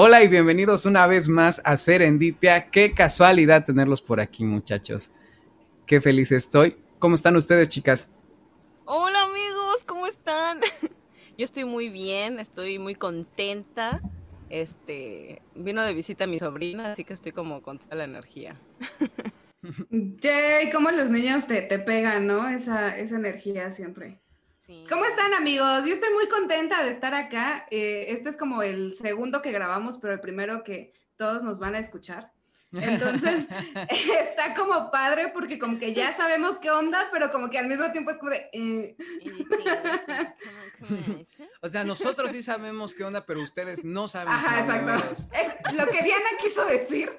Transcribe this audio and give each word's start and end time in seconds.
Hola 0.00 0.22
y 0.22 0.28
bienvenidos 0.28 0.86
una 0.86 1.08
vez 1.08 1.26
más 1.26 1.60
a 1.64 1.76
Serendipia. 1.76 2.70
Qué 2.70 2.94
casualidad 2.94 3.64
tenerlos 3.64 4.00
por 4.00 4.20
aquí, 4.20 4.44
muchachos. 4.44 5.10
Qué 5.86 6.00
feliz 6.00 6.30
estoy. 6.30 6.76
¿Cómo 7.00 7.16
están 7.16 7.34
ustedes, 7.34 7.68
chicas? 7.68 8.08
Hola, 8.84 9.24
amigos, 9.24 9.82
¿cómo 9.84 10.06
están? 10.06 10.60
Yo 11.36 11.44
estoy 11.44 11.64
muy 11.64 11.88
bien, 11.88 12.38
estoy 12.38 12.78
muy 12.78 12.94
contenta. 12.94 14.00
Este, 14.50 15.42
vino 15.56 15.82
de 15.82 15.94
visita 15.94 16.28
mi 16.28 16.38
sobrina, 16.38 16.92
así 16.92 17.02
que 17.02 17.14
estoy 17.14 17.32
como 17.32 17.60
con 17.60 17.80
toda 17.80 17.96
la 17.96 18.04
energía. 18.04 18.54
Jay, 20.22 20.70
cómo 20.70 20.92
los 20.92 21.10
niños 21.10 21.48
te, 21.48 21.60
te 21.62 21.80
pegan, 21.80 22.28
¿no? 22.28 22.48
Esa, 22.48 22.96
esa 22.96 23.16
energía 23.16 23.72
siempre. 23.72 24.20
¿Cómo 24.90 25.06
están 25.06 25.32
amigos? 25.32 25.86
Yo 25.86 25.94
estoy 25.94 26.12
muy 26.12 26.28
contenta 26.28 26.84
de 26.84 26.90
estar 26.90 27.14
acá. 27.14 27.66
Eh, 27.70 28.06
este 28.08 28.28
es 28.28 28.36
como 28.36 28.62
el 28.62 28.92
segundo 28.92 29.40
que 29.40 29.50
grabamos, 29.50 29.96
pero 29.96 30.12
el 30.12 30.20
primero 30.20 30.62
que 30.62 30.92
todos 31.16 31.42
nos 31.42 31.58
van 31.58 31.74
a 31.74 31.78
escuchar. 31.78 32.32
Entonces, 32.72 33.48
está 34.20 34.54
como 34.54 34.90
padre 34.90 35.28
porque 35.28 35.58
como 35.58 35.78
que 35.78 35.94
ya 35.94 36.12
sabemos 36.12 36.58
qué 36.58 36.70
onda, 36.70 37.08
pero 37.10 37.30
como 37.30 37.48
que 37.48 37.58
al 37.58 37.66
mismo 37.66 37.90
tiempo 37.92 38.10
es 38.10 38.18
como 38.18 38.30
de... 38.30 38.50
Eh. 38.52 38.96
O 41.60 41.68
sea, 41.68 41.82
nosotros 41.82 42.30
sí 42.30 42.40
sabemos 42.40 42.94
qué 42.94 43.02
onda, 43.02 43.26
pero 43.26 43.42
ustedes 43.42 43.84
no 43.84 44.06
saben. 44.06 44.32
Ajá, 44.32 44.60
exacto. 44.60 45.26
Es 45.32 45.74
lo 45.74 45.86
que 45.86 46.04
Diana 46.04 46.28
quiso 46.40 46.64
decir. 46.66 47.10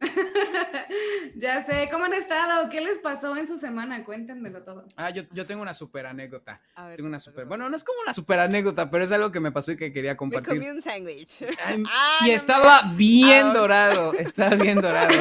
ya 1.36 1.62
sé, 1.62 1.88
¿cómo 1.90 2.04
han 2.04 2.12
estado? 2.12 2.68
¿Qué 2.68 2.80
les 2.80 2.98
pasó 2.98 3.36
en 3.36 3.46
su 3.46 3.58
semana? 3.58 4.04
Cuéntenmelo 4.04 4.62
todo. 4.62 4.86
Ah, 4.96 5.10
yo, 5.10 5.22
yo 5.32 5.46
tengo 5.46 5.62
una 5.62 5.74
super 5.74 6.06
anécdota. 6.06 6.60
tengo 6.96 7.08
una 7.08 7.20
super, 7.20 7.46
bueno, 7.46 7.68
no 7.68 7.76
es 7.76 7.84
como 7.84 8.00
una 8.02 8.12
super 8.12 8.40
anécdota, 8.40 8.90
pero 8.90 9.04
es 9.04 9.12
algo 9.12 9.32
que 9.32 9.40
me 9.40 9.52
pasó 9.52 9.72
y 9.72 9.76
que 9.76 9.92
quería 9.92 10.16
compartir. 10.16 10.54
Me 10.54 10.58
comí 10.60 10.70
un 10.70 10.82
sándwich. 10.82 11.36
Ah, 11.88 12.26
y 12.26 12.30
estaba 12.30 12.92
bien 12.94 13.52
dorado, 13.52 14.12
estaba 14.18 14.54
bien 14.54 14.80
dorado. 14.80 15.14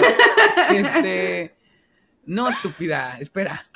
Este, 0.70 1.56
no, 2.26 2.50
estúpida, 2.50 3.18
espera. 3.20 3.68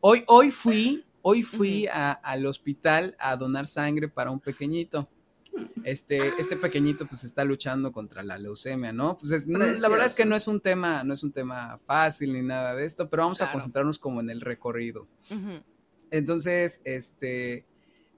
hoy, 0.00 0.24
hoy 0.26 0.50
fui, 0.50 1.04
hoy 1.22 1.42
fui 1.42 1.86
al 1.88 2.46
hospital 2.46 3.16
a 3.18 3.36
donar 3.36 3.66
sangre 3.66 4.08
para 4.08 4.30
un 4.30 4.40
pequeñito. 4.40 5.08
Este, 5.84 6.32
este 6.38 6.56
pequeñito 6.56 7.06
pues 7.06 7.24
está 7.24 7.44
luchando 7.44 7.92
contra 7.92 8.22
la 8.22 8.38
leucemia, 8.38 8.92
¿no? 8.92 9.18
Pues 9.18 9.46
la 9.46 9.88
verdad 9.88 10.06
es 10.06 10.14
que 10.14 10.24
no 10.24 10.36
es 10.36 10.48
un 10.48 10.60
tema, 10.60 11.04
no 11.04 11.14
es 11.14 11.22
un 11.22 11.32
tema 11.32 11.78
fácil 11.86 12.32
ni 12.32 12.42
nada 12.42 12.74
de 12.74 12.84
esto, 12.84 13.08
pero 13.08 13.22
vamos 13.22 13.40
a 13.42 13.52
concentrarnos 13.52 13.98
como 13.98 14.20
en 14.20 14.30
el 14.30 14.40
recorrido. 14.40 15.06
Entonces, 16.10 16.80
este, 16.84 17.66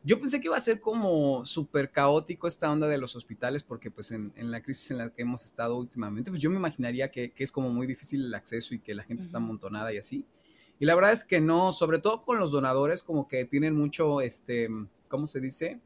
yo 0.04 0.20
pensé 0.20 0.40
que 0.40 0.46
iba 0.46 0.56
a 0.56 0.60
ser 0.60 0.80
como 0.80 1.44
súper 1.44 1.90
caótico 1.90 2.46
esta 2.46 2.70
onda 2.70 2.88
de 2.88 2.98
los 2.98 3.16
hospitales, 3.16 3.62
porque 3.62 3.90
pues 3.90 4.12
en, 4.12 4.32
la 4.36 4.62
crisis 4.62 4.90
en 4.90 4.98
la 4.98 5.10
que 5.10 5.22
hemos 5.22 5.44
estado 5.44 5.76
últimamente, 5.76 6.30
pues 6.30 6.40
yo 6.40 6.50
me 6.50 6.56
imaginaría 6.56 7.10
que, 7.10 7.32
es 7.36 7.52
como 7.52 7.70
muy 7.70 7.86
difícil 7.86 8.24
el 8.24 8.34
acceso 8.34 8.74
y 8.74 8.78
que 8.78 8.94
la 8.94 9.04
gente 9.04 9.22
está 9.22 9.38
amontonada 9.38 9.92
y 9.92 9.98
así. 9.98 10.24
Y 10.78 10.86
la 10.86 10.94
verdad 10.94 11.12
es 11.12 11.24
que 11.24 11.40
no, 11.40 11.72
sobre 11.72 11.98
todo 11.98 12.24
con 12.24 12.38
los 12.38 12.52
donadores, 12.52 13.02
como 13.02 13.26
que 13.26 13.44
tienen 13.44 13.74
mucho, 13.74 14.20
este, 14.20 14.68
¿cómo 15.08 15.26
se 15.26 15.40
dice? 15.40 15.80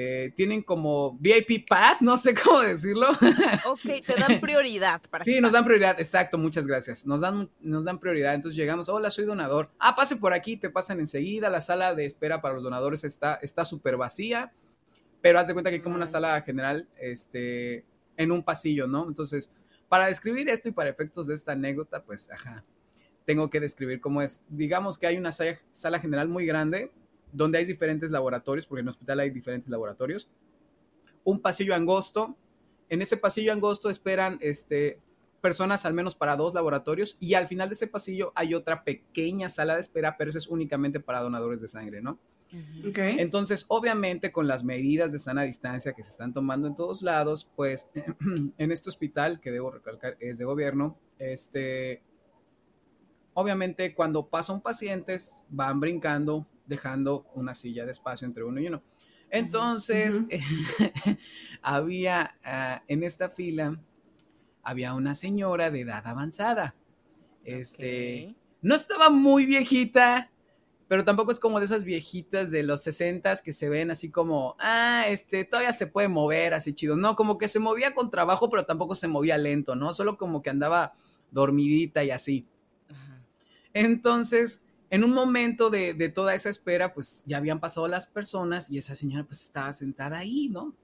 Eh, 0.00 0.32
tienen 0.36 0.62
como 0.62 1.18
VIP 1.18 1.68
Pass, 1.68 2.02
no 2.02 2.16
sé 2.16 2.32
cómo 2.32 2.60
decirlo. 2.60 3.08
Ok, 3.66 3.80
te 4.06 4.14
dan 4.14 4.38
prioridad. 4.40 5.02
Para 5.10 5.24
sí, 5.24 5.40
nos 5.40 5.50
dan 5.50 5.64
prioridad, 5.64 5.98
exacto, 5.98 6.38
muchas 6.38 6.68
gracias. 6.68 7.04
Nos 7.04 7.20
dan, 7.20 7.50
nos 7.58 7.82
dan 7.82 7.98
prioridad, 7.98 8.36
entonces 8.36 8.56
llegamos, 8.56 8.88
hola, 8.88 9.10
soy 9.10 9.24
donador. 9.24 9.72
Ah, 9.80 9.96
pase 9.96 10.14
por 10.14 10.32
aquí, 10.34 10.56
te 10.56 10.70
pasan 10.70 11.00
enseguida, 11.00 11.50
la 11.50 11.60
sala 11.60 11.96
de 11.96 12.06
espera 12.06 12.40
para 12.40 12.54
los 12.54 12.62
donadores 12.62 13.02
está 13.02 13.64
súper 13.64 13.96
vacía, 13.96 14.52
pero 15.20 15.40
haz 15.40 15.48
de 15.48 15.54
cuenta 15.54 15.70
que 15.70 15.76
hay 15.78 15.82
como 15.82 15.96
una 15.96 16.06
sala 16.06 16.40
general 16.42 16.86
este, 17.00 17.84
en 18.16 18.30
un 18.30 18.44
pasillo, 18.44 18.86
¿no? 18.86 19.08
Entonces, 19.08 19.50
para 19.88 20.06
describir 20.06 20.48
esto 20.48 20.68
y 20.68 20.72
para 20.72 20.90
efectos 20.90 21.26
de 21.26 21.34
esta 21.34 21.52
anécdota, 21.52 22.04
pues, 22.04 22.30
ajá, 22.30 22.62
tengo 23.24 23.50
que 23.50 23.58
describir 23.58 24.00
cómo 24.00 24.22
es. 24.22 24.44
Digamos 24.48 24.96
que 24.96 25.08
hay 25.08 25.16
una 25.18 25.32
sala 25.32 25.98
general 25.98 26.28
muy 26.28 26.46
grande, 26.46 26.92
donde 27.32 27.58
hay 27.58 27.64
diferentes 27.64 28.10
laboratorios, 28.10 28.66
porque 28.66 28.80
en 28.80 28.86
el 28.86 28.90
hospital 28.90 29.20
hay 29.20 29.30
diferentes 29.30 29.68
laboratorios. 29.68 30.28
Un 31.24 31.40
pasillo 31.40 31.74
angosto. 31.74 32.36
En 32.88 33.02
ese 33.02 33.16
pasillo 33.16 33.52
angosto 33.52 33.90
esperan 33.90 34.38
este, 34.40 34.98
personas 35.40 35.84
al 35.84 35.94
menos 35.94 36.14
para 36.14 36.36
dos 36.36 36.54
laboratorios 36.54 37.16
y 37.20 37.34
al 37.34 37.48
final 37.48 37.68
de 37.68 37.74
ese 37.74 37.86
pasillo 37.86 38.32
hay 38.34 38.54
otra 38.54 38.84
pequeña 38.84 39.48
sala 39.48 39.74
de 39.74 39.80
espera, 39.80 40.16
pero 40.16 40.30
esa 40.30 40.38
es 40.38 40.48
únicamente 40.48 41.00
para 41.00 41.20
donadores 41.20 41.60
de 41.60 41.68
sangre, 41.68 42.00
¿no? 42.00 42.18
Entonces, 42.50 43.66
obviamente, 43.68 44.32
con 44.32 44.46
las 44.46 44.64
medidas 44.64 45.12
de 45.12 45.18
sana 45.18 45.42
distancia 45.42 45.92
que 45.92 46.02
se 46.02 46.08
están 46.08 46.32
tomando 46.32 46.66
en 46.66 46.74
todos 46.74 47.02
lados, 47.02 47.46
pues 47.54 47.90
en 48.58 48.72
este 48.72 48.88
hospital, 48.88 49.38
que 49.40 49.50
debo 49.50 49.70
recalcar 49.70 50.16
es 50.18 50.38
de 50.38 50.46
gobierno, 50.46 50.98
este, 51.18 52.02
obviamente 53.34 53.94
cuando 53.94 54.26
pasan 54.26 54.60
pacientes 54.60 55.44
van 55.48 55.78
brincando 55.78 56.46
dejando 56.68 57.26
una 57.34 57.54
silla 57.54 57.84
de 57.84 57.92
espacio 57.92 58.26
entre 58.26 58.44
uno 58.44 58.60
y 58.60 58.68
uno. 58.68 58.82
Entonces, 59.30 60.22
había 61.62 62.36
ah, 62.44 62.82
en 62.86 63.02
esta 63.02 63.28
fila, 63.28 63.80
había 64.62 64.94
una 64.94 65.14
señora 65.14 65.70
de 65.70 65.80
edad 65.80 66.06
avanzada. 66.06 66.74
Este, 67.44 68.34
no 68.62 68.74
estaba 68.74 69.10
muy 69.10 69.46
viejita, 69.46 70.30
pero 70.88 71.04
tampoco 71.04 71.30
es 71.30 71.40
como 71.40 71.58
de 71.58 71.66
esas 71.66 71.84
viejitas 71.84 72.50
de 72.50 72.62
los 72.62 72.82
sesentas 72.82 73.42
que 73.42 73.52
se 73.52 73.68
ven 73.68 73.90
así 73.90 74.10
como, 74.10 74.56
ah, 74.58 75.04
este, 75.08 75.44
todavía 75.44 75.72
se 75.72 75.86
puede 75.86 76.08
mover 76.08 76.54
así 76.54 76.72
chido. 76.72 76.96
No, 76.96 77.16
como 77.16 77.38
que 77.38 77.48
se 77.48 77.58
movía 77.58 77.94
con 77.94 78.10
trabajo, 78.10 78.48
pero 78.48 78.64
tampoco 78.64 78.94
se 78.94 79.08
movía 79.08 79.36
lento, 79.36 79.74
¿no? 79.76 79.92
Solo 79.92 80.16
como 80.16 80.42
que 80.42 80.50
andaba 80.50 80.94
dormidita 81.30 82.04
y 82.04 82.10
así. 82.10 82.46
Entonces, 83.74 84.62
en 84.90 85.04
un 85.04 85.12
momento 85.12 85.70
de, 85.70 86.08
toda 86.08 86.34
esa 86.34 86.48
espera, 86.48 86.94
pues 86.94 87.22
ya 87.26 87.36
habían 87.36 87.60
pasado 87.60 87.88
las 87.88 88.06
personas 88.06 88.70
y 88.70 88.78
esa 88.78 88.94
señora 88.94 89.24
pues 89.24 89.42
estaba 89.42 89.72
sentada 89.72 90.18
ahí, 90.18 90.48
¿no? 90.48 90.74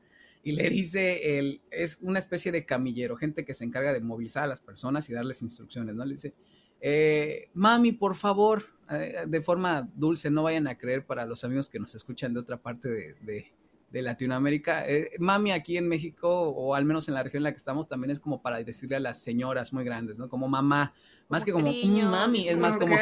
Y 0.43 0.53
le 0.53 0.69
dice, 0.69 1.39
el, 1.39 1.63
es 1.71 1.99
una 2.03 2.19
especie 2.19 2.53
de 2.53 2.67
camillero, 2.67 3.17
gente 3.17 3.47
que 3.47 3.55
se 3.55 3.65
encarga 3.65 3.95
de 3.95 4.01
movilizar 4.01 4.45
a 4.45 4.47
las 4.47 4.61
personas 4.61 5.09
y 5.09 5.15
darles 5.15 5.41
instrucciones, 5.41 5.95
¿no? 5.95 6.05
Le 6.05 6.13
dice, 6.13 6.35
eh, 6.83 7.49
mami, 7.55 7.93
por 7.93 8.15
favor, 8.15 8.67
eh, 8.91 9.25
de 9.27 9.41
forma 9.41 9.91
dulce, 9.95 10.31
no 10.31 10.43
vayan 10.43 10.67
a 10.67 10.77
creer 10.77 11.07
para 11.07 11.25
los 11.25 11.43
amigos 11.45 11.71
que 11.71 11.81
nos 11.81 11.95
escuchan 11.95 12.35
de 12.35 12.41
otra 12.41 12.59
parte 12.59 12.91
de, 12.91 13.53
Latinoamérica. 14.03 14.89
Eh, 14.89 15.11
mami 15.19 15.53
aquí 15.53 15.77
en 15.77 15.89
México, 15.89 16.29
o 16.29 16.75
al 16.75 16.85
menos 16.85 17.09
en 17.09 17.15
la 17.15 17.23
región 17.23 17.41
en 17.41 17.45
la 17.45 17.53
que 17.53 17.57
estamos, 17.57 17.89
también 17.89 18.11
es 18.11 18.21
como 18.21 18.43
para 18.43 18.63
decirle 18.63 18.97
a 18.97 19.01
las 19.01 19.23
señoras 19.23 19.73
muy 19.73 19.85
grandes, 19.85 20.19
¿no? 20.19 20.29
Como 20.29 20.49
mamá, 20.49 20.93
más 21.29 21.45
que 21.45 21.53
como 21.53 21.73
mami, 21.73 22.49
es 22.49 22.57
más 22.57 22.77
como 22.77 22.97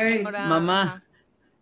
mamá. 0.48 1.04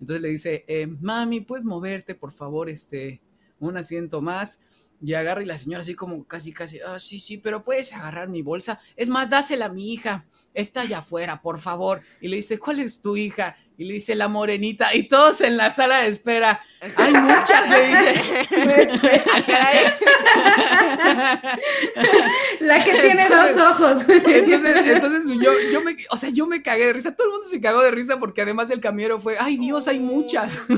Entonces 0.01 0.23
le 0.23 0.29
dice, 0.31 0.65
eh, 0.67 0.87
mami, 0.87 1.41
¿puedes 1.41 1.65
moverte, 1.65 2.15
por 2.15 2.33
favor, 2.33 2.69
este, 2.71 3.21
un 3.59 3.77
asiento 3.77 4.23
más? 4.23 4.61
Y 5.03 5.15
agarra 5.15 5.43
y 5.43 5.47
la 5.47 5.59
señora 5.59 5.83
así 5.83 5.95
como 5.95 6.27
casi, 6.27 6.53
casi, 6.53 6.81
ah, 6.81 6.99
sí, 6.99 7.21
sí, 7.21 7.39
pero 7.39 7.65
puedes 7.65 7.93
agarrar 7.93 8.29
mi 8.29 8.43
bolsa. 8.43 8.81
Es 8.97 9.09
más, 9.09 9.31
dásela 9.31 9.67
a 9.67 9.69
mi 9.69 9.93
hija. 9.93 10.27
Está 10.53 10.83
allá 10.83 10.99
afuera, 10.99 11.41
por 11.41 11.59
favor. 11.61 12.03
Y 12.21 12.29
le 12.29 12.37
dice, 12.37 12.59
¿cuál 12.59 12.81
es 12.81 13.01
tu 13.01 13.17
hija? 13.17 13.57
Y 13.81 13.87
le 13.87 13.95
dice 13.95 14.15
la 14.15 14.29
morenita, 14.29 14.95
y 14.95 15.05
todos 15.05 15.41
en 15.41 15.57
la 15.57 15.71
sala 15.71 16.01
de 16.01 16.09
espera. 16.09 16.61
Hay 16.97 17.15
muchas, 17.15 17.71
le 17.71 17.89
dice. 17.89 18.15
la 22.61 22.85
que 22.85 22.93
tiene 22.93 23.27
dos 23.29 23.57
ojos. 23.57 24.05
Entonces, 24.09 25.27
yo, 25.27 25.53
yo, 25.73 25.83
me, 25.83 25.97
o 26.11 26.17
sea, 26.17 26.31
yo 26.31 26.47
me 26.47 26.63
cagué 26.63 26.87
de 26.87 26.95
risa. 26.95 27.15
Todo 27.15 27.29
el 27.29 27.33
mundo 27.33 27.47
se 27.49 27.61
cagó 27.61 27.83
de 27.83 27.91
risa 27.91 28.19
porque 28.19 28.41
además 28.43 28.71
el 28.71 28.81
camiero 28.81 29.21
fue, 29.21 29.37
ay 29.39 29.57
Dios, 29.57 29.89
hay 29.89 29.99
muchas. 29.99 30.59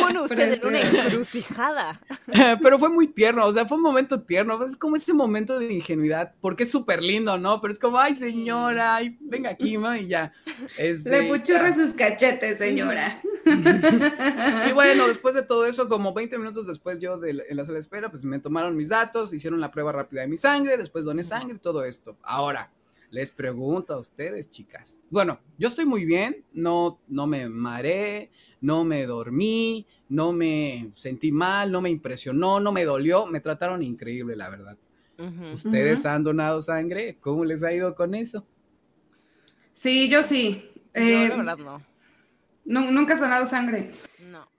Pone 0.00 0.20
usted 0.20 0.52
en 0.52 0.66
una 0.66 0.80
encrucijada. 0.80 2.00
Pero 2.62 2.78
fue 2.78 2.90
muy 2.90 3.08
tierno, 3.08 3.44
o 3.46 3.52
sea, 3.52 3.66
fue 3.66 3.78
un 3.78 3.82
momento 3.82 4.20
tierno. 4.20 4.62
Es 4.64 4.76
como 4.76 4.94
ese 4.96 5.12
momento 5.12 5.58
de 5.58 5.72
ingenuidad, 5.72 6.32
porque 6.40 6.62
es 6.64 6.70
súper 6.70 7.02
lindo, 7.02 7.36
¿no? 7.38 7.60
Pero 7.60 7.72
es 7.72 7.78
como, 7.78 7.98
ay 7.98 8.14
señora, 8.14 8.96
ay, 8.96 9.16
venga 9.20 9.50
aquí, 9.50 9.76
ma, 9.76 9.98
y 9.98 10.08
ya. 10.08 10.32
Este, 10.76 11.10
Le 11.10 11.28
puchurra 11.28 11.72
sus 11.72 11.92
cachetes, 11.92 12.58
señora. 12.58 13.20
y 14.68 14.72
bueno, 14.72 15.06
después 15.06 15.34
de 15.34 15.42
todo 15.42 15.66
eso, 15.66 15.88
como 15.88 16.12
20 16.12 16.38
minutos 16.38 16.66
después 16.66 16.98
yo 17.00 17.18
de 17.18 17.30
en 17.30 17.56
la 17.56 17.64
sala 17.64 17.74
de 17.74 17.80
espera, 17.80 18.10
pues 18.10 18.24
me 18.24 18.38
tomaron 18.38 18.76
mis 18.76 18.88
datos, 18.88 19.32
hicieron 19.32 19.60
la 19.60 19.70
prueba 19.70 19.92
rápida 19.92 20.22
de 20.22 20.28
mi 20.28 20.36
sangre, 20.36 20.76
después 20.76 21.04
doné 21.04 21.24
sangre, 21.24 21.58
todo 21.58 21.84
esto. 21.84 22.16
Ahora, 22.22 22.70
les 23.10 23.30
pregunto 23.30 23.94
a 23.94 23.98
ustedes, 23.98 24.50
chicas. 24.50 24.98
Bueno, 25.10 25.38
yo 25.56 25.68
estoy 25.68 25.86
muy 25.86 26.04
bien, 26.04 26.44
no, 26.52 26.98
no 27.08 27.26
me 27.26 27.48
mareé, 27.48 28.30
no 28.60 28.84
me 28.84 29.06
dormí, 29.06 29.86
no 30.08 30.32
me 30.32 30.90
sentí 30.94 31.32
mal, 31.32 31.72
no 31.72 31.80
me 31.80 31.90
impresionó, 31.90 32.60
no 32.60 32.72
me 32.72 32.84
dolió, 32.84 33.26
me 33.26 33.40
trataron 33.40 33.82
increíble, 33.82 34.36
la 34.36 34.50
verdad. 34.50 34.76
¿Ustedes 35.52 36.06
han 36.06 36.22
donado 36.22 36.62
sangre? 36.62 37.16
¿Cómo 37.20 37.44
les 37.44 37.64
ha 37.64 37.72
ido 37.72 37.96
con 37.96 38.14
eso? 38.14 38.46
Sí, 39.78 40.08
yo 40.08 40.24
sí. 40.24 40.72
Yo, 40.92 41.00
la 41.02 41.24
eh, 41.24 41.28
verdad, 41.28 41.56
no. 41.56 41.80
Nunca 42.90 43.14
has 43.14 43.20
donado 43.20 43.46
sangre. 43.46 43.92
No. 44.28 44.50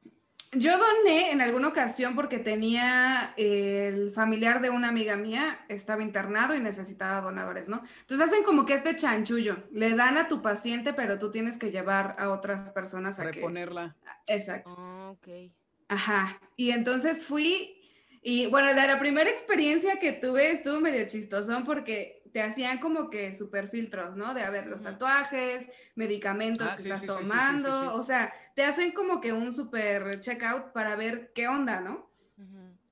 Yo 0.53 0.77
doné 0.77 1.31
en 1.31 1.41
alguna 1.41 1.67
ocasión 1.67 2.15
porque 2.15 2.39
tenía 2.39 3.33
el 3.35 4.11
familiar 4.11 4.61
de 4.61 4.69
una 4.69 4.87
amiga 4.87 5.17
mía, 5.17 5.59
estaba 5.67 6.03
internado 6.03 6.55
y 6.55 6.61
necesitaba 6.61 7.19
donadores, 7.19 7.67
¿no? 7.67 7.83
Entonces 7.99 8.27
hacen 8.27 8.45
como 8.45 8.65
que 8.65 8.75
este 8.75 8.95
chanchullo, 8.95 9.57
le 9.73 9.93
dan 9.93 10.17
a 10.17 10.29
tu 10.29 10.41
paciente, 10.41 10.93
pero 10.93 11.19
tú 11.19 11.29
tienes 11.31 11.57
que 11.57 11.69
llevar 11.69 12.15
a 12.17 12.29
otras 12.29 12.71
personas 12.71 13.19
a 13.19 13.25
reponerla. 13.25 13.97
Exacto. 14.25 14.73
Ah, 14.77 15.09
ok. 15.11 15.51
Ajá. 15.89 16.39
Y 16.55 16.71
entonces 16.71 17.25
fui 17.25 17.75
y 18.21 18.47
bueno, 18.47 18.73
la, 18.73 18.85
la 18.85 18.99
primera 18.99 19.29
experiencia 19.29 19.97
que 19.97 20.11
tuve 20.11 20.51
estuvo 20.51 20.79
medio 20.79 21.07
chistosón 21.07 21.63
porque 21.63 22.18
te 22.31 22.41
hacían 22.41 22.79
como 22.79 23.09
que 23.09 23.33
super 23.33 23.69
filtros, 23.69 24.15
¿no? 24.15 24.33
De 24.33 24.41
a 24.41 24.49
ver 24.49 24.67
los 24.67 24.83
tatuajes, 24.83 25.67
medicamentos 25.95 26.71
ah, 26.71 26.75
que 26.75 26.89
estás 26.89 27.05
tomando, 27.05 27.95
o 27.95 28.03
sea, 28.03 28.33
te 28.55 28.63
hacen 28.63 28.91
como 28.91 29.21
que 29.21 29.33
un 29.33 29.53
super 29.53 30.19
checkout 30.19 30.71
para 30.71 30.95
ver 30.95 31.31
qué 31.33 31.47
onda, 31.47 31.79
¿no? 31.79 32.09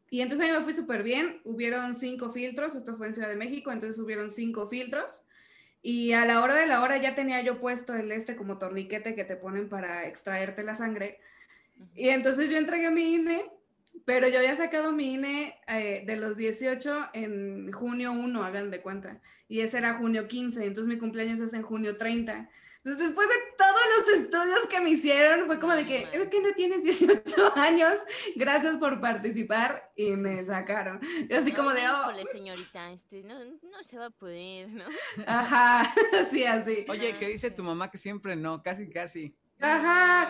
Y 0.09 0.21
entonces 0.21 0.47
a 0.47 0.51
mí 0.51 0.57
me 0.57 0.63
fui 0.63 0.73
súper 0.73 1.03
bien, 1.03 1.41
hubieron 1.43 1.93
cinco 1.93 2.31
filtros, 2.31 2.75
esto 2.75 2.95
fue 2.95 3.07
en 3.07 3.13
Ciudad 3.13 3.27
de 3.27 3.35
México, 3.35 3.71
entonces 3.71 4.01
hubieron 4.01 4.29
cinco 4.29 4.69
filtros. 4.69 5.25
Y 5.81 6.13
a 6.13 6.25
la 6.25 6.41
hora 6.41 6.53
de 6.53 6.65
la 6.65 6.81
hora 6.81 6.97
ya 6.97 7.13
tenía 7.13 7.41
yo 7.41 7.59
puesto 7.59 7.93
el 7.93 8.11
este 8.11 8.35
como 8.35 8.57
torniquete 8.57 9.15
que 9.15 9.25
te 9.25 9.35
ponen 9.35 9.67
para 9.67 10.07
extraerte 10.07 10.63
la 10.63 10.75
sangre. 10.75 11.19
Y 11.93 12.09
entonces 12.09 12.49
yo 12.49 12.57
entregué 12.57 12.89
mi 12.89 13.15
INE 13.15 13.51
pero 14.07 14.29
yo 14.29 14.37
había 14.37 14.55
sacado 14.55 14.93
mi 14.93 15.15
INE 15.15 15.59
eh, 15.67 16.03
de 16.05 16.15
los 16.15 16.37
18 16.37 17.09
en 17.11 17.73
junio 17.73 18.13
1, 18.13 18.41
hagan 18.41 18.71
de 18.71 18.79
cuenta. 18.79 19.19
Y 19.49 19.59
ese 19.59 19.79
era 19.79 19.95
junio 19.95 20.29
15, 20.29 20.63
entonces 20.63 20.87
mi 20.87 20.97
cumpleaños 20.97 21.41
es 21.41 21.51
en 21.51 21.61
junio 21.61 21.97
30. 21.97 22.49
Entonces, 22.77 23.07
después 23.07 23.27
de 23.27 23.35
todos 23.57 23.81
los 23.97 24.21
estudios 24.21 24.65
que 24.69 24.79
me 24.79 24.91
hicieron, 24.91 25.45
fue 25.45 25.59
como 25.59 25.73
de 25.73 25.85
que, 25.85 26.03
¿Eh, 26.13 26.29
que 26.31 26.39
no 26.39 26.53
tienes 26.55 26.83
18 26.85 27.51
años, 27.57 27.95
gracias 28.37 28.77
por 28.77 29.01
participar, 29.01 29.91
y 29.97 30.11
me 30.11 30.41
sacaron. 30.41 31.01
Y 31.29 31.33
así 31.33 31.51
como 31.51 31.71
de, 31.71 31.81
oh. 31.89 32.25
señorita, 32.31 32.93
este, 32.93 33.23
no, 33.23 33.43
no 33.43 33.83
se 33.83 33.97
va 33.97 34.05
a 34.05 34.09
poder, 34.09 34.69
¿no? 34.69 34.85
Ajá, 35.25 35.93
sí, 36.31 36.45
así. 36.45 36.85
Oye, 36.87 37.13
¿qué 37.19 37.27
dice 37.27 37.51
tu 37.51 37.61
mamá 37.61 37.91
que 37.91 37.97
siempre 37.97 38.37
no? 38.37 38.63
Casi, 38.63 38.89
casi. 38.89 39.35
Ajá, 39.59 40.29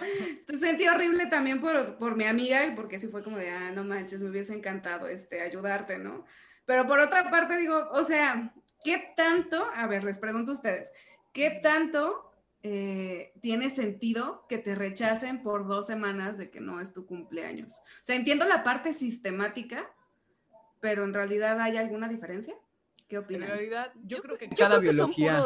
sentí 0.58 0.88
horrible 0.88 1.26
también 1.26 1.60
por, 1.60 1.98
por 1.98 2.16
mi 2.16 2.24
amiga, 2.24 2.62
porque 2.76 2.98
sí 2.98 3.08
fue 3.08 3.24
como 3.24 3.38
de, 3.38 3.50
ah, 3.50 3.72
no 3.72 3.84
manches, 3.84 4.22
me 4.22 4.30
hubiese 4.30 4.54
encantado 4.54 5.08
este, 5.08 5.42
ayudarte, 5.42 5.98
¿no? 5.98 6.26
Pero 6.66 6.88
por 6.88 7.00
otra 7.00 7.30
parte 7.30 7.58
digo, 7.58 7.90
o 7.92 8.04
sea, 8.04 8.54
¿qué 8.84 9.14
tanto, 9.16 9.68
a 9.74 9.86
ver, 9.88 10.04
les 10.04 10.18
pregunto 10.18 10.52
a 10.52 10.54
ustedes, 10.56 10.94
¿qué 11.34 11.60
tanto 11.62 12.32
eh, 12.64 13.34
tiene 13.42 13.70
sentido 13.70 14.46
que 14.48 14.58
te 14.58 14.76
rechacen 14.76 15.44
por 15.44 15.68
dos 15.68 15.88
semanas 15.88 16.38
de 16.38 16.50
que 16.50 16.62
no 16.62 16.80
es 16.80 16.94
tu 16.94 17.06
cumpleaños? 17.06 17.80
O 18.02 18.04
sea, 18.06 18.16
entiendo 18.16 18.46
la 18.46 18.64
parte 18.64 18.94
sistemática, 18.94 19.90
pero 20.80 21.04
en 21.04 21.14
realidad 21.14 21.60
hay 21.60 21.76
alguna 21.76 22.08
diferencia. 22.08 22.56
¿Qué 23.07 23.18
opinan? 23.18 23.44
En 23.44 23.50
realidad, 23.50 23.94
yo, 24.06 24.21
creo 24.21 24.38
que 24.38 24.50
cada 24.50 24.80
biología. 24.80 25.42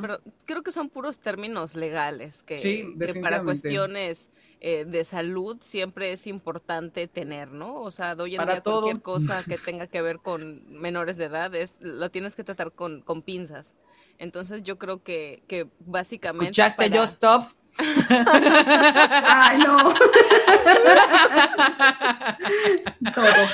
pero 0.00 0.20
creo 0.44 0.62
que 0.62 0.70
son 0.70 0.88
puros 0.88 1.18
términos 1.18 1.74
legales 1.74 2.44
que, 2.44 2.94
para 3.20 3.42
cuestiones 3.42 4.30
eh, 4.60 4.84
de 4.84 5.02
salud 5.02 5.56
siempre 5.60 6.12
es 6.12 6.28
importante 6.28 7.08
tener, 7.08 7.50
¿no? 7.50 7.80
O 7.80 7.90
sea, 7.90 8.14
hoy 8.16 8.36
en 8.36 8.46
día 8.46 8.60
cualquier 8.60 9.02
cosa 9.02 9.42
que 9.48 9.58
tenga 9.58 9.88
que 9.88 10.00
ver 10.00 10.20
con 10.20 10.62
menores 10.80 11.16
de 11.16 11.24
edad 11.24 11.52
es, 11.56 11.76
lo 11.80 12.08
tienes 12.12 12.36
que 12.36 12.44
tratar 12.44 12.70
con, 12.70 13.00
con 13.00 13.22
pinzas. 13.22 13.74
Entonces 14.18 14.62
yo 14.62 14.78
creo 14.78 15.02
que, 15.02 15.42
que 15.48 15.66
básicamente. 15.80 16.44
¿Escuchaste 16.44 16.90
yo 16.90 17.02
stop? 17.02 17.46
Ay, 17.78 19.58
no. 19.58 19.78
Todos. 23.14 23.50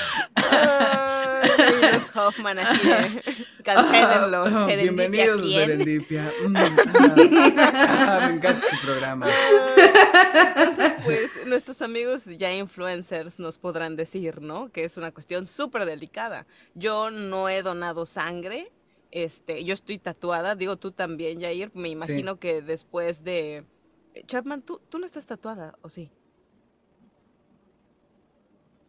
Los 1.39 2.15
Hoffman 2.15 2.59
aquí. 2.59 2.89
Cancelenlos. 3.63 4.49
Ah, 4.59 4.65
bienvenidos 4.65 5.41
a 5.41 5.59
Serendipia. 5.59 6.31
Mm, 6.45 6.55
ah, 6.57 8.19
me 8.27 8.35
encanta 8.35 8.61
su 8.61 8.85
programa. 8.85 9.27
Entonces, 10.55 10.93
pues, 11.03 11.31
nuestros 11.45 11.81
amigos 11.81 12.25
ya 12.25 12.53
influencers 12.53 13.39
nos 13.39 13.57
podrán 13.57 13.95
decir, 13.95 14.41
¿no? 14.41 14.71
Que 14.71 14.83
es 14.85 14.97
una 14.97 15.11
cuestión 15.11 15.45
súper 15.45 15.85
delicada. 15.85 16.45
Yo 16.73 17.11
no 17.11 17.49
he 17.49 17.61
donado 17.61 18.05
sangre. 18.05 18.71
Este, 19.11 19.63
yo 19.63 19.73
estoy 19.73 19.97
tatuada, 19.97 20.55
digo 20.55 20.77
tú 20.77 20.91
también, 20.91 21.41
Jair. 21.41 21.71
Me 21.73 21.89
imagino 21.89 22.39
que 22.39 22.61
después 22.61 23.23
de 23.23 23.65
Chapman, 24.25 24.61
¿tú, 24.61 24.81
tú 24.89 24.99
no 24.99 25.05
estás 25.05 25.25
tatuada, 25.25 25.77
¿o 25.81 25.89
sí? 25.89 26.11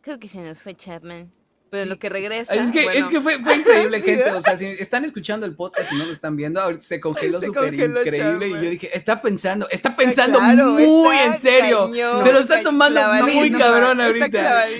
Creo 0.02 0.18
que 0.18 0.28
se 0.28 0.40
nos 0.42 0.62
fue 0.62 0.74
Chapman. 0.74 1.30
Pero 1.70 1.84
lo 1.84 1.98
que 2.00 2.08
regresa. 2.08 2.52
Es 2.54 2.72
que, 2.72 2.84
es 2.84 3.06
que 3.06 3.20
fue, 3.20 3.34
increíble, 3.34 4.00
gente. 4.04 4.32
O 4.32 4.40
sea, 4.40 4.56
si 4.56 4.66
están 4.66 5.04
escuchando 5.04 5.46
el 5.46 5.54
podcast 5.54 5.92
y 5.92 5.96
no 5.96 6.06
lo 6.06 6.12
están 6.12 6.34
viendo, 6.36 6.60
ahorita 6.60 6.82
se 6.82 7.00
congeló 7.00 7.40
súper 7.42 7.72
increíble. 7.72 8.48
Y 8.48 8.52
yo 8.52 8.70
dije, 8.70 8.90
está 8.92 9.22
pensando, 9.22 9.68
está 9.70 9.94
pensando 9.94 10.40
muy 10.40 11.16
en 11.16 11.38
serio. 11.40 11.88
se 11.88 12.32
lo 12.32 12.40
está 12.40 12.62
tomando 12.62 13.00
muy 13.22 13.52
cabrón 13.52 14.00
ahorita. 14.00 14.68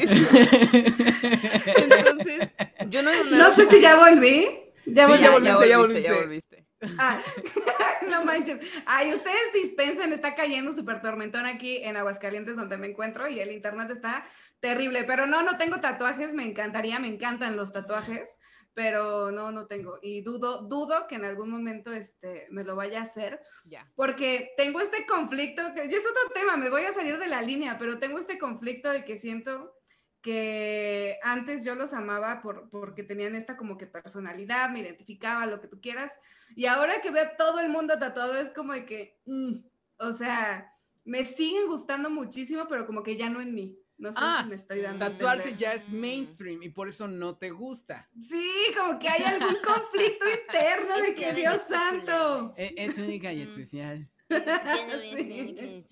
Entonces, 1.76 2.48
yo 2.88 3.02
no. 3.02 3.10
No 3.30 3.50
sé 3.52 3.66
si 3.66 3.80
ya 3.80 3.96
volví. 3.96 4.48
Ya, 4.86 5.06
volviste, 5.06 5.24
ya, 5.68 5.78
volviste, 5.78 6.02
ya 6.02 6.14
volviste. 6.14 6.59
Ah, 6.98 7.20
no 8.08 8.24
manches. 8.24 8.58
Ay, 8.86 9.12
ustedes 9.12 9.52
dispensan, 9.52 10.12
está 10.12 10.34
cayendo 10.34 10.72
súper 10.72 11.02
tormentón 11.02 11.46
aquí 11.46 11.78
en 11.78 11.96
Aguascalientes 11.96 12.56
donde 12.56 12.78
me 12.78 12.88
encuentro 12.88 13.28
y 13.28 13.40
el 13.40 13.52
internet 13.52 13.90
está 13.90 14.24
terrible. 14.60 15.04
Pero 15.04 15.26
no, 15.26 15.42
no 15.42 15.56
tengo 15.58 15.80
tatuajes, 15.80 16.32
me 16.32 16.44
encantaría, 16.44 16.98
me 16.98 17.08
encantan 17.08 17.56
los 17.56 17.72
tatuajes, 17.72 18.38
pero 18.74 19.30
no, 19.30 19.52
no 19.52 19.66
tengo. 19.66 19.98
Y 20.00 20.22
dudo, 20.22 20.62
dudo 20.62 21.06
que 21.06 21.16
en 21.16 21.24
algún 21.24 21.50
momento 21.50 21.92
este, 21.92 22.46
me 22.50 22.64
lo 22.64 22.76
vaya 22.76 23.00
a 23.00 23.02
hacer. 23.02 23.40
Ya. 23.64 23.90
Porque 23.94 24.52
tengo 24.56 24.80
este 24.80 25.06
conflicto, 25.06 25.62
que 25.74 25.88
yo 25.88 25.98
es 25.98 26.04
otro 26.04 26.32
tema, 26.34 26.56
me 26.56 26.70
voy 26.70 26.82
a 26.82 26.92
salir 26.92 27.18
de 27.18 27.26
la 27.26 27.42
línea, 27.42 27.78
pero 27.78 27.98
tengo 27.98 28.18
este 28.18 28.38
conflicto 28.38 28.90
de 28.90 29.04
que 29.04 29.18
siento 29.18 29.79
que 30.22 31.18
antes 31.22 31.64
yo 31.64 31.74
los 31.74 31.92
amaba 31.92 32.42
por, 32.42 32.68
porque 32.70 33.02
tenían 33.02 33.34
esta 33.34 33.56
como 33.56 33.78
que 33.78 33.86
personalidad, 33.86 34.70
me 34.70 34.80
identificaba, 34.80 35.46
lo 35.46 35.60
que 35.60 35.68
tú 35.68 35.80
quieras, 35.80 36.18
y 36.54 36.66
ahora 36.66 37.00
que 37.00 37.10
veo 37.10 37.24
a 37.24 37.36
todo 37.36 37.60
el 37.60 37.68
mundo 37.68 37.98
tatuado 37.98 38.36
es 38.38 38.50
como 38.50 38.72
de 38.72 38.84
que, 38.84 39.18
mm, 39.26 39.54
o 39.98 40.12
sea, 40.12 40.74
me 41.04 41.24
siguen 41.24 41.66
gustando 41.66 42.10
muchísimo, 42.10 42.66
pero 42.68 42.86
como 42.86 43.02
que 43.02 43.16
ya 43.16 43.30
no 43.30 43.40
en 43.40 43.54
mí. 43.54 43.76
No 44.00 44.14
sé 44.14 44.20
ah, 44.22 44.40
si 44.42 44.48
me 44.48 44.54
estoy 44.54 44.80
dando. 44.80 45.04
Tatuarse 45.04 45.54
ya 45.56 45.74
es 45.74 45.90
mainstream 45.90 46.62
y 46.62 46.70
por 46.70 46.88
eso 46.88 47.06
no 47.06 47.36
te 47.36 47.50
gusta. 47.50 48.08
Sí, 48.30 48.50
como 48.76 48.98
que 48.98 49.08
hay 49.10 49.22
algún 49.22 49.56
conflicto 49.64 50.24
interno 50.26 51.02
de 51.02 51.14
que, 51.14 51.34
Dios 51.34 51.60
santo. 51.62 52.54
E, 52.56 52.72
es, 52.78 52.96
única 52.96 53.30
y 53.30 53.42
especial. 53.42 54.08
sí. 54.30 55.84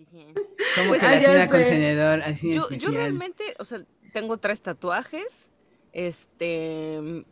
Como 0.75 0.93
que 0.95 0.99
la 1.01 1.19
tiene 1.19 1.49
contenedor 1.49 2.23
así 2.23 2.51
yo, 2.51 2.63
especial. 2.63 2.93
Yo 2.93 2.99
realmente, 2.99 3.55
o 3.59 3.67
sea, 3.67 3.85
tengo 4.13 4.39
tres 4.39 4.63
tatuajes. 4.63 5.51
Este 5.93 7.25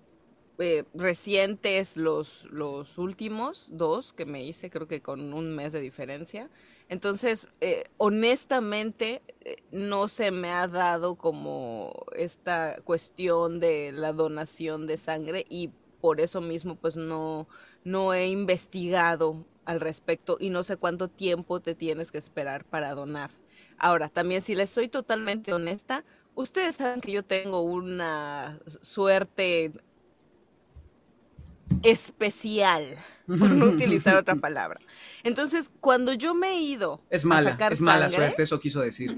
eh, 0.59 0.85
recientes 0.95 1.99
los, 1.99 2.45
los 2.51 2.97
últimos 2.97 3.69
dos 3.73 4.15
que 4.15 4.25
me 4.25 4.43
hice, 4.43 4.71
creo 4.71 4.89
que 4.89 5.03
con 5.03 5.35
un 5.35 5.55
mes 5.55 5.73
de 5.75 5.81
diferencia. 5.81 6.49
Entonces, 6.89 7.49
eh, 7.61 7.85
honestamente, 7.99 9.21
eh, 9.43 9.57
no 9.71 10.09
se 10.09 10.31
me 10.31 10.51
ha 10.51 10.67
dado 10.67 11.17
como 11.17 12.07
esta 12.17 12.81
cuestión 12.85 13.61
de 13.61 13.93
la 13.93 14.15
donación 14.15 14.87
de 14.87 14.97
sangre 14.97 15.45
y 15.51 15.73
por 16.01 16.21
eso 16.21 16.41
mismo, 16.41 16.77
pues 16.77 16.97
no, 16.97 17.49
no 17.85 18.15
he 18.15 18.29
investigado 18.29 19.45
al 19.67 19.81
respecto 19.81 20.39
y 20.41 20.49
no 20.49 20.63
sé 20.65 20.79
cuánto 20.79 21.09
tiempo 21.09 21.61
te 21.61 21.75
tienes 21.75 22.11
que 22.13 22.19
esperar 22.19 22.65
para 22.65 22.95
donar. 22.95 23.31
Ahora, 23.79 24.09
también 24.09 24.41
si 24.41 24.55
les 24.55 24.71
soy 24.71 24.89
totalmente 24.89 25.53
honesta, 25.53 26.05
ustedes 26.37 26.77
saben 26.77 27.01
que 27.01 27.11
yo 27.11 27.25
tengo 27.25 27.63
una 27.63 28.61
suerte 28.81 29.73
especial, 31.83 32.97
por 33.27 33.51
no 33.51 33.67
utilizar 33.67 34.17
otra 34.17 34.37
palabra. 34.37 34.79
Entonces, 35.25 35.71
cuando 35.81 36.13
yo 36.13 36.35
me 36.35 36.51
he 36.51 36.61
ido 36.61 37.03
es 37.11 37.25
mala, 37.25 37.59
es 37.71 37.81
mala 37.81 38.09
suerte, 38.09 38.45
eso 38.45 38.61
quiso 38.61 38.81
decir. 38.81 39.17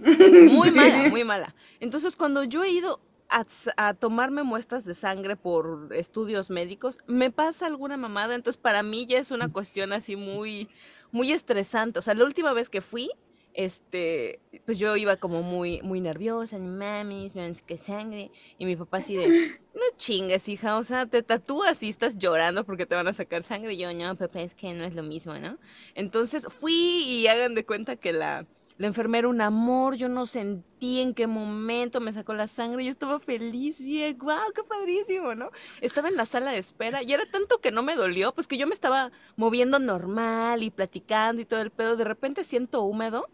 Muy 0.50 0.70
mala, 0.74 1.10
muy 1.10 1.24
mala. 1.24 1.54
Entonces, 1.80 2.16
cuando 2.16 2.44
yo 2.44 2.64
he 2.64 2.70
ido 2.70 3.00
a, 3.28 3.44
a, 3.76 3.94
tomarme 3.94 4.44
muestras 4.44 4.84
de 4.84 4.94
sangre 4.94 5.36
por 5.36 5.88
estudios 5.92 6.48
médicos, 6.48 7.00
me 7.06 7.30
pasa 7.30 7.66
alguna 7.66 7.98
mamada, 7.98 8.34
entonces 8.34 8.58
para 8.58 8.82
mí 8.82 9.04
ya 9.04 9.18
es 9.18 9.30
una 9.30 9.52
cuestión 9.52 9.92
así 9.92 10.16
muy, 10.16 10.70
muy 11.10 11.32
estresante. 11.32 11.98
O 11.98 12.02
sea, 12.02 12.14
la 12.14 12.24
última 12.24 12.54
vez 12.54 12.70
que 12.70 12.80
fui, 12.80 13.10
este, 13.58 14.40
pues 14.66 14.78
yo 14.78 14.96
iba 14.96 15.16
como 15.16 15.42
muy, 15.42 15.82
muy 15.82 16.00
nerviosa, 16.00 16.60
mi 16.60 16.68
mami, 16.68 17.28
que 17.66 17.76
sangre, 17.76 18.30
y 18.56 18.66
mi 18.66 18.76
papá 18.76 18.98
así 18.98 19.16
de, 19.16 19.26
no 19.74 19.82
chingues, 19.96 20.48
hija, 20.48 20.78
o 20.78 20.84
sea, 20.84 21.06
te 21.06 21.24
tatúas 21.24 21.82
y 21.82 21.88
estás 21.88 22.16
llorando 22.18 22.64
porque 22.64 22.86
te 22.86 22.94
van 22.94 23.08
a 23.08 23.12
sacar 23.12 23.42
sangre, 23.42 23.74
y 23.74 23.78
yo, 23.78 23.92
no, 23.92 24.16
papá, 24.16 24.42
es 24.42 24.54
que 24.54 24.72
no 24.74 24.84
es 24.84 24.94
lo 24.94 25.02
mismo, 25.02 25.34
¿no? 25.38 25.58
Entonces 25.96 26.46
fui 26.56 27.02
y 27.04 27.26
hagan 27.26 27.56
de 27.56 27.66
cuenta 27.66 27.96
que 27.96 28.12
la, 28.12 28.46
La 28.78 28.86
enfermera 28.86 29.26
un 29.26 29.40
amor, 29.40 29.96
yo 29.96 30.08
no 30.08 30.24
sentí 30.24 31.00
en 31.00 31.12
qué 31.12 31.26
momento 31.26 32.00
me 32.00 32.12
sacó 32.12 32.32
la 32.34 32.46
sangre, 32.46 32.84
yo 32.84 32.90
estaba 32.92 33.18
feliz 33.18 33.80
y 33.80 34.12
wow, 34.14 34.52
qué 34.54 34.62
padrísimo, 34.62 35.34
¿no? 35.34 35.50
Estaba 35.80 36.08
en 36.08 36.14
la 36.16 36.26
sala 36.26 36.52
de 36.52 36.58
espera 36.58 37.02
y 37.02 37.12
era 37.12 37.26
tanto 37.26 37.58
que 37.60 37.72
no 37.72 37.82
me 37.82 37.96
dolió, 37.96 38.32
pues 38.32 38.46
que 38.46 38.56
yo 38.56 38.68
me 38.68 38.74
estaba 38.74 39.10
moviendo 39.34 39.80
normal 39.80 40.62
y 40.62 40.70
platicando 40.70 41.42
y 41.42 41.44
todo 41.44 41.60
el 41.60 41.72
pedo, 41.72 41.96
de 41.96 42.04
repente 42.04 42.44
siento 42.44 42.82
húmedo, 42.82 43.28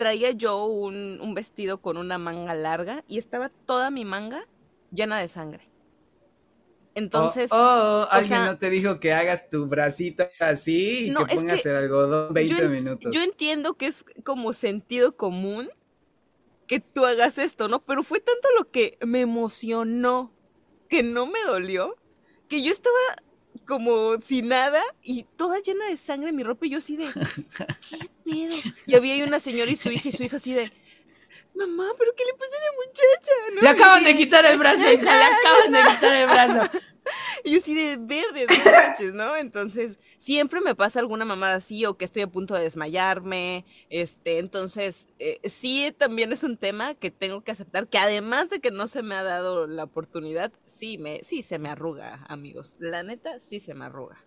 traía 0.00 0.30
yo 0.30 0.64
un, 0.64 1.18
un 1.20 1.34
vestido 1.34 1.82
con 1.82 1.98
una 1.98 2.16
manga 2.16 2.54
larga 2.54 3.04
y 3.06 3.18
estaba 3.18 3.50
toda 3.50 3.90
mi 3.90 4.06
manga 4.06 4.46
llena 4.90 5.18
de 5.18 5.28
sangre. 5.28 5.68
Entonces. 6.94 7.52
Oh, 7.52 7.56
oh 7.56 8.06
alguien 8.10 8.46
no 8.46 8.56
te 8.56 8.70
dijo 8.70 8.98
que 8.98 9.12
hagas 9.12 9.50
tu 9.50 9.66
bracito 9.66 10.26
así 10.38 11.10
y 11.10 11.14
que 11.14 11.34
pongas 11.36 11.66
el 11.66 11.76
algodón 11.76 12.32
20 12.32 12.68
minutos. 12.70 13.12
Yo 13.12 13.22
entiendo 13.22 13.74
que 13.74 13.88
es 13.88 14.06
como 14.24 14.54
sentido 14.54 15.18
común 15.18 15.68
que 16.66 16.80
tú 16.80 17.04
hagas 17.04 17.36
esto, 17.36 17.68
¿no? 17.68 17.84
Pero 17.84 18.02
fue 18.02 18.20
tanto 18.20 18.48
lo 18.56 18.70
que 18.70 18.96
me 19.04 19.20
emocionó, 19.20 20.32
que 20.88 21.02
no 21.02 21.26
me 21.26 21.42
dolió, 21.46 21.94
que 22.48 22.62
yo 22.62 22.72
estaba 22.72 22.96
como 23.66 24.20
sin 24.22 24.48
nada 24.48 24.82
y 25.02 25.24
toda 25.36 25.60
llena 25.60 25.86
de 25.86 25.96
sangre 25.96 26.30
en 26.30 26.36
mi 26.36 26.42
ropa 26.42 26.66
y 26.66 26.70
yo 26.70 26.78
así 26.78 26.96
de, 26.96 27.06
¿qué 27.88 28.10
pedo? 28.24 28.54
Y 28.86 28.94
había 28.94 29.14
ahí 29.14 29.22
una 29.22 29.40
señora 29.40 29.70
y 29.70 29.76
su 29.76 29.90
hija 29.90 30.08
y 30.08 30.12
su 30.12 30.22
hija 30.22 30.36
así 30.36 30.52
de, 30.52 30.72
mamá, 31.54 31.88
¿pero 31.98 32.12
qué 32.16 32.24
le 32.24 32.32
pasa 32.34 32.52
a 32.56 32.64
la 32.64 32.72
muchacha? 32.86 33.62
Le 33.62 33.68
acaban 33.68 34.04
de 34.04 34.16
quitar 34.16 34.44
el 34.46 34.58
brazo, 34.58 34.84
le 34.84 34.94
acaban 34.94 35.72
de 35.72 35.78
quitar 35.90 36.14
el 36.14 36.26
brazo. 36.26 36.78
Y 37.44 37.54
yo 37.54 37.60
sí 37.60 37.74
de 37.74 37.96
verde, 37.96 38.46
de 38.46 39.12
¿no? 39.12 39.36
Entonces, 39.36 39.98
siempre 40.18 40.60
me 40.60 40.74
pasa 40.74 41.00
alguna 41.00 41.24
mamada 41.24 41.54
así 41.54 41.86
o 41.86 41.96
que 41.96 42.04
estoy 42.04 42.22
a 42.22 42.26
punto 42.26 42.54
de 42.54 42.62
desmayarme. 42.62 43.64
Este, 43.88 44.38
entonces, 44.38 45.08
eh, 45.18 45.40
sí 45.48 45.94
también 45.96 46.32
es 46.32 46.42
un 46.42 46.56
tema 46.56 46.94
que 46.94 47.10
tengo 47.10 47.42
que 47.42 47.52
aceptar, 47.52 47.88
que 47.88 47.98
además 47.98 48.50
de 48.50 48.60
que 48.60 48.70
no 48.70 48.88
se 48.88 49.02
me 49.02 49.14
ha 49.14 49.22
dado 49.22 49.66
la 49.66 49.84
oportunidad, 49.84 50.52
sí, 50.66 50.98
me, 50.98 51.20
sí 51.22 51.42
se 51.42 51.58
me 51.58 51.68
arruga, 51.68 52.24
amigos. 52.28 52.76
La 52.78 53.02
neta, 53.02 53.40
sí 53.40 53.60
se 53.60 53.74
me 53.74 53.86
arruga. 53.86 54.24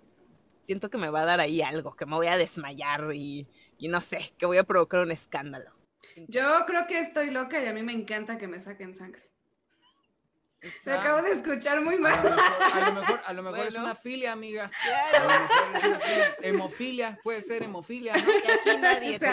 Siento 0.62 0.90
que 0.90 0.98
me 0.98 1.10
va 1.10 1.22
a 1.22 1.25
dar 1.25 1.40
ahí 1.40 1.62
algo, 1.62 1.96
que 1.96 2.06
me 2.06 2.16
voy 2.16 2.28
a 2.28 2.38
desmayar 2.38 3.13
y, 3.13 3.48
y 3.78 3.90
no 3.90 4.02
sé, 4.02 4.34
que 4.38 4.46
voy 4.46 4.58
a 4.58 4.63
provocar 4.63 5.02
un 5.02 5.12
escándalo. 5.12 5.72
Yo 6.28 6.66
creo 6.66 6.88
que 6.88 7.00
estoy 7.00 7.32
loca 7.32 7.63
y 7.63 7.68
a 7.68 7.74
mí 7.74 7.84
me 7.84 7.94
encanta 7.94 8.38
que 8.38 8.48
me 8.48 8.60
saquen 8.60 8.94
sangre. 8.94 9.33
Se 10.82 10.91
acabo 10.91 11.22
de 11.22 11.32
escuchar 11.32 11.82
muy 11.82 11.98
mal. 11.98 12.13
A 13.25 13.34
lo 13.34 13.43
mejor, 13.43 13.67
es 13.67 13.75
una 13.75 13.96
filia, 13.96 14.32
amiga. 14.32 14.72
Claro. 14.82 15.50
Hemofilia, 16.41 17.20
puede 17.24 17.41
ser 17.41 17.63
hemofilia. 17.63 18.13
¿no? 18.13 18.22
aquí 18.22 18.77
nadie 18.79 19.20
se 19.20 19.29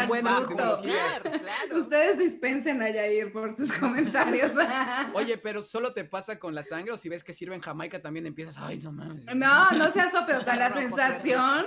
Ustedes 1.74 2.18
dispensen 2.18 2.82
a 2.82 2.90
Yair 2.90 3.32
por 3.32 3.52
sus 3.52 3.72
comentarios. 3.72 4.52
Oye, 5.14 5.38
pero 5.38 5.62
solo 5.62 5.92
te 5.92 6.04
pasa 6.04 6.38
con 6.38 6.54
la 6.54 6.62
sangre 6.62 6.92
o 6.92 6.96
si 6.96 7.08
ves 7.08 7.24
que 7.24 7.34
sirve 7.34 7.54
en 7.54 7.60
Jamaica 7.60 8.00
también 8.02 8.26
empiezas, 8.26 8.56
ay, 8.58 8.78
no 8.78 8.92
mames. 8.92 9.24
No, 9.34 9.70
no 9.70 9.90
seas 9.90 10.12
sope, 10.12 10.34
o 10.34 10.40
sea, 10.40 10.56
la 10.56 10.70
sensación 10.70 11.66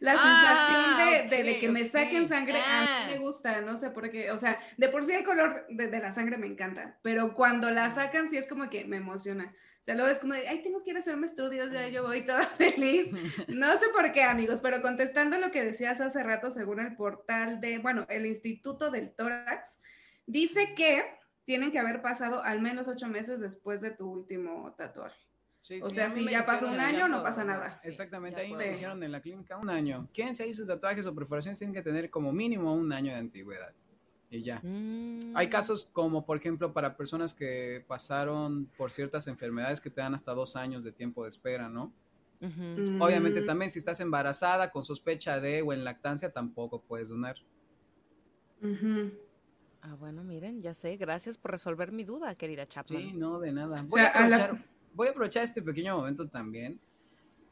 la 0.00 0.12
sensación 0.12 1.30
de, 1.30 1.42
de, 1.42 1.58
que 1.58 1.68
me 1.68 1.84
saquen 1.84 2.26
sangre 2.26 2.60
a 2.60 2.80
mí 2.80 3.12
me 3.12 3.14
ah. 3.14 3.18
gusta, 3.18 3.60
no 3.60 3.76
sé 3.76 3.90
por 3.90 4.10
qué, 4.10 4.30
o 4.30 4.38
sea, 4.38 4.60
de 4.76 4.88
por 4.88 5.04
sí 5.04 5.12
el 5.12 5.24
color 5.24 5.66
de, 5.68 5.88
la 5.98 6.12
sangre 6.12 6.36
me 6.36 6.46
encanta, 6.46 6.98
pero 7.02 7.34
cuando 7.34 7.70
la 7.70 7.90
sacan 7.90 8.28
sí 8.28 8.36
es 8.36 8.46
como 8.46 8.68
que 8.68 8.84
me 8.84 8.96
emociona. 8.96 9.54
O 9.80 9.84
sea, 9.86 9.94
luego 9.94 10.10
es 10.10 10.18
como 10.18 10.34
de, 10.34 10.48
ay, 10.48 10.62
tengo 10.62 10.82
que 10.82 10.90
ir 10.90 10.96
a 10.96 11.00
hacerme 11.00 11.26
estudios, 11.26 11.70
ya 11.70 11.88
yo 11.88 12.02
voy 12.02 12.22
toda 12.22 12.42
feliz. 12.58 13.12
No 13.48 13.76
sé 13.76 13.86
por 13.94 14.12
qué, 14.12 14.24
amigos, 14.24 14.60
pero 14.60 14.82
contestando 14.82 15.38
lo 15.38 15.50
que 15.50 15.64
decías 15.64 16.00
hace 16.00 16.22
rato, 16.22 16.50
según 16.50 16.80
el 16.80 16.96
portal 16.96 17.60
de, 17.60 17.78
bueno, 17.78 18.06
el 18.08 18.26
Instituto 18.26 18.90
del 18.90 19.14
Tórax, 19.14 19.80
dice 20.26 20.74
que 20.74 21.04
tienen 21.44 21.70
que 21.70 21.78
haber 21.78 22.02
pasado 22.02 22.42
al 22.42 22.60
menos 22.60 22.88
ocho 22.88 23.06
meses 23.06 23.38
después 23.38 23.80
de 23.80 23.92
tu 23.92 24.10
último 24.10 24.74
tatuaje 24.76 25.25
o 25.82 25.90
sea, 25.90 26.10
si 26.10 26.28
ya 26.28 26.44
pasó 26.44 26.68
un 26.68 26.80
año, 26.80 27.08
no 27.08 27.22
pasa 27.22 27.44
nada. 27.44 27.78
Exactamente, 27.84 28.40
ahí 28.40 28.52
me 28.52 28.72
dijeron 28.72 29.02
en 29.02 29.12
la 29.12 29.20
clínica 29.20 29.56
un 29.56 29.70
año. 29.70 30.08
Quien 30.12 30.34
se 30.34 30.46
hizo 30.46 30.58
sus 30.58 30.68
tatuajes 30.68 31.06
o 31.06 31.14
perforaciones 31.14 31.58
tienen 31.58 31.74
que 31.74 31.82
tener 31.82 32.10
como 32.10 32.32
mínimo 32.32 32.74
un 32.74 32.92
año 32.92 33.12
de 33.12 33.18
antigüedad. 33.18 33.72
Y 34.30 34.42
ya. 34.42 34.56
Hay 34.56 35.46
mm. 35.46 35.50
casos 35.50 35.88
como, 35.92 36.24
por 36.24 36.36
ejemplo, 36.36 36.72
para 36.72 36.96
personas 36.96 37.32
que 37.32 37.84
pasaron 37.86 38.66
por 38.76 38.90
ciertas 38.90 39.28
enfermedades 39.28 39.80
que 39.80 39.90
te 39.90 40.00
dan 40.00 40.14
hasta 40.14 40.34
dos 40.34 40.56
años 40.56 40.84
de 40.84 40.92
tiempo 40.92 41.22
de 41.22 41.30
espera, 41.30 41.68
¿no? 41.68 41.92
Obviamente 42.40 43.40
mm. 43.40 43.46
también 43.46 43.70
si 43.70 43.78
estás 43.78 43.98
embarazada 44.00 44.70
con 44.70 44.84
sospecha 44.84 45.40
de 45.40 45.62
o 45.62 45.72
en 45.72 45.84
lactancia 45.84 46.32
tampoco 46.32 46.82
puedes 46.82 47.08
donar. 47.08 47.36
Ah, 49.80 49.94
bueno, 49.98 50.22
miren, 50.22 50.60
ya 50.60 50.74
sé. 50.74 50.96
Gracias 50.96 51.38
por 51.38 51.52
resolver 51.52 51.92
mi 51.92 52.04
duda, 52.04 52.34
querida 52.34 52.66
Chapman. 52.66 53.00
Sí, 53.00 53.12
no, 53.12 53.38
de 53.38 53.52
nada. 53.52 53.84
Voy 53.88 54.00
a 54.00 54.08
aprovechar 54.08 54.75
voy 54.96 55.08
a 55.08 55.10
aprovechar 55.10 55.44
este 55.44 55.62
pequeño 55.62 55.96
momento 55.96 56.26
también, 56.26 56.80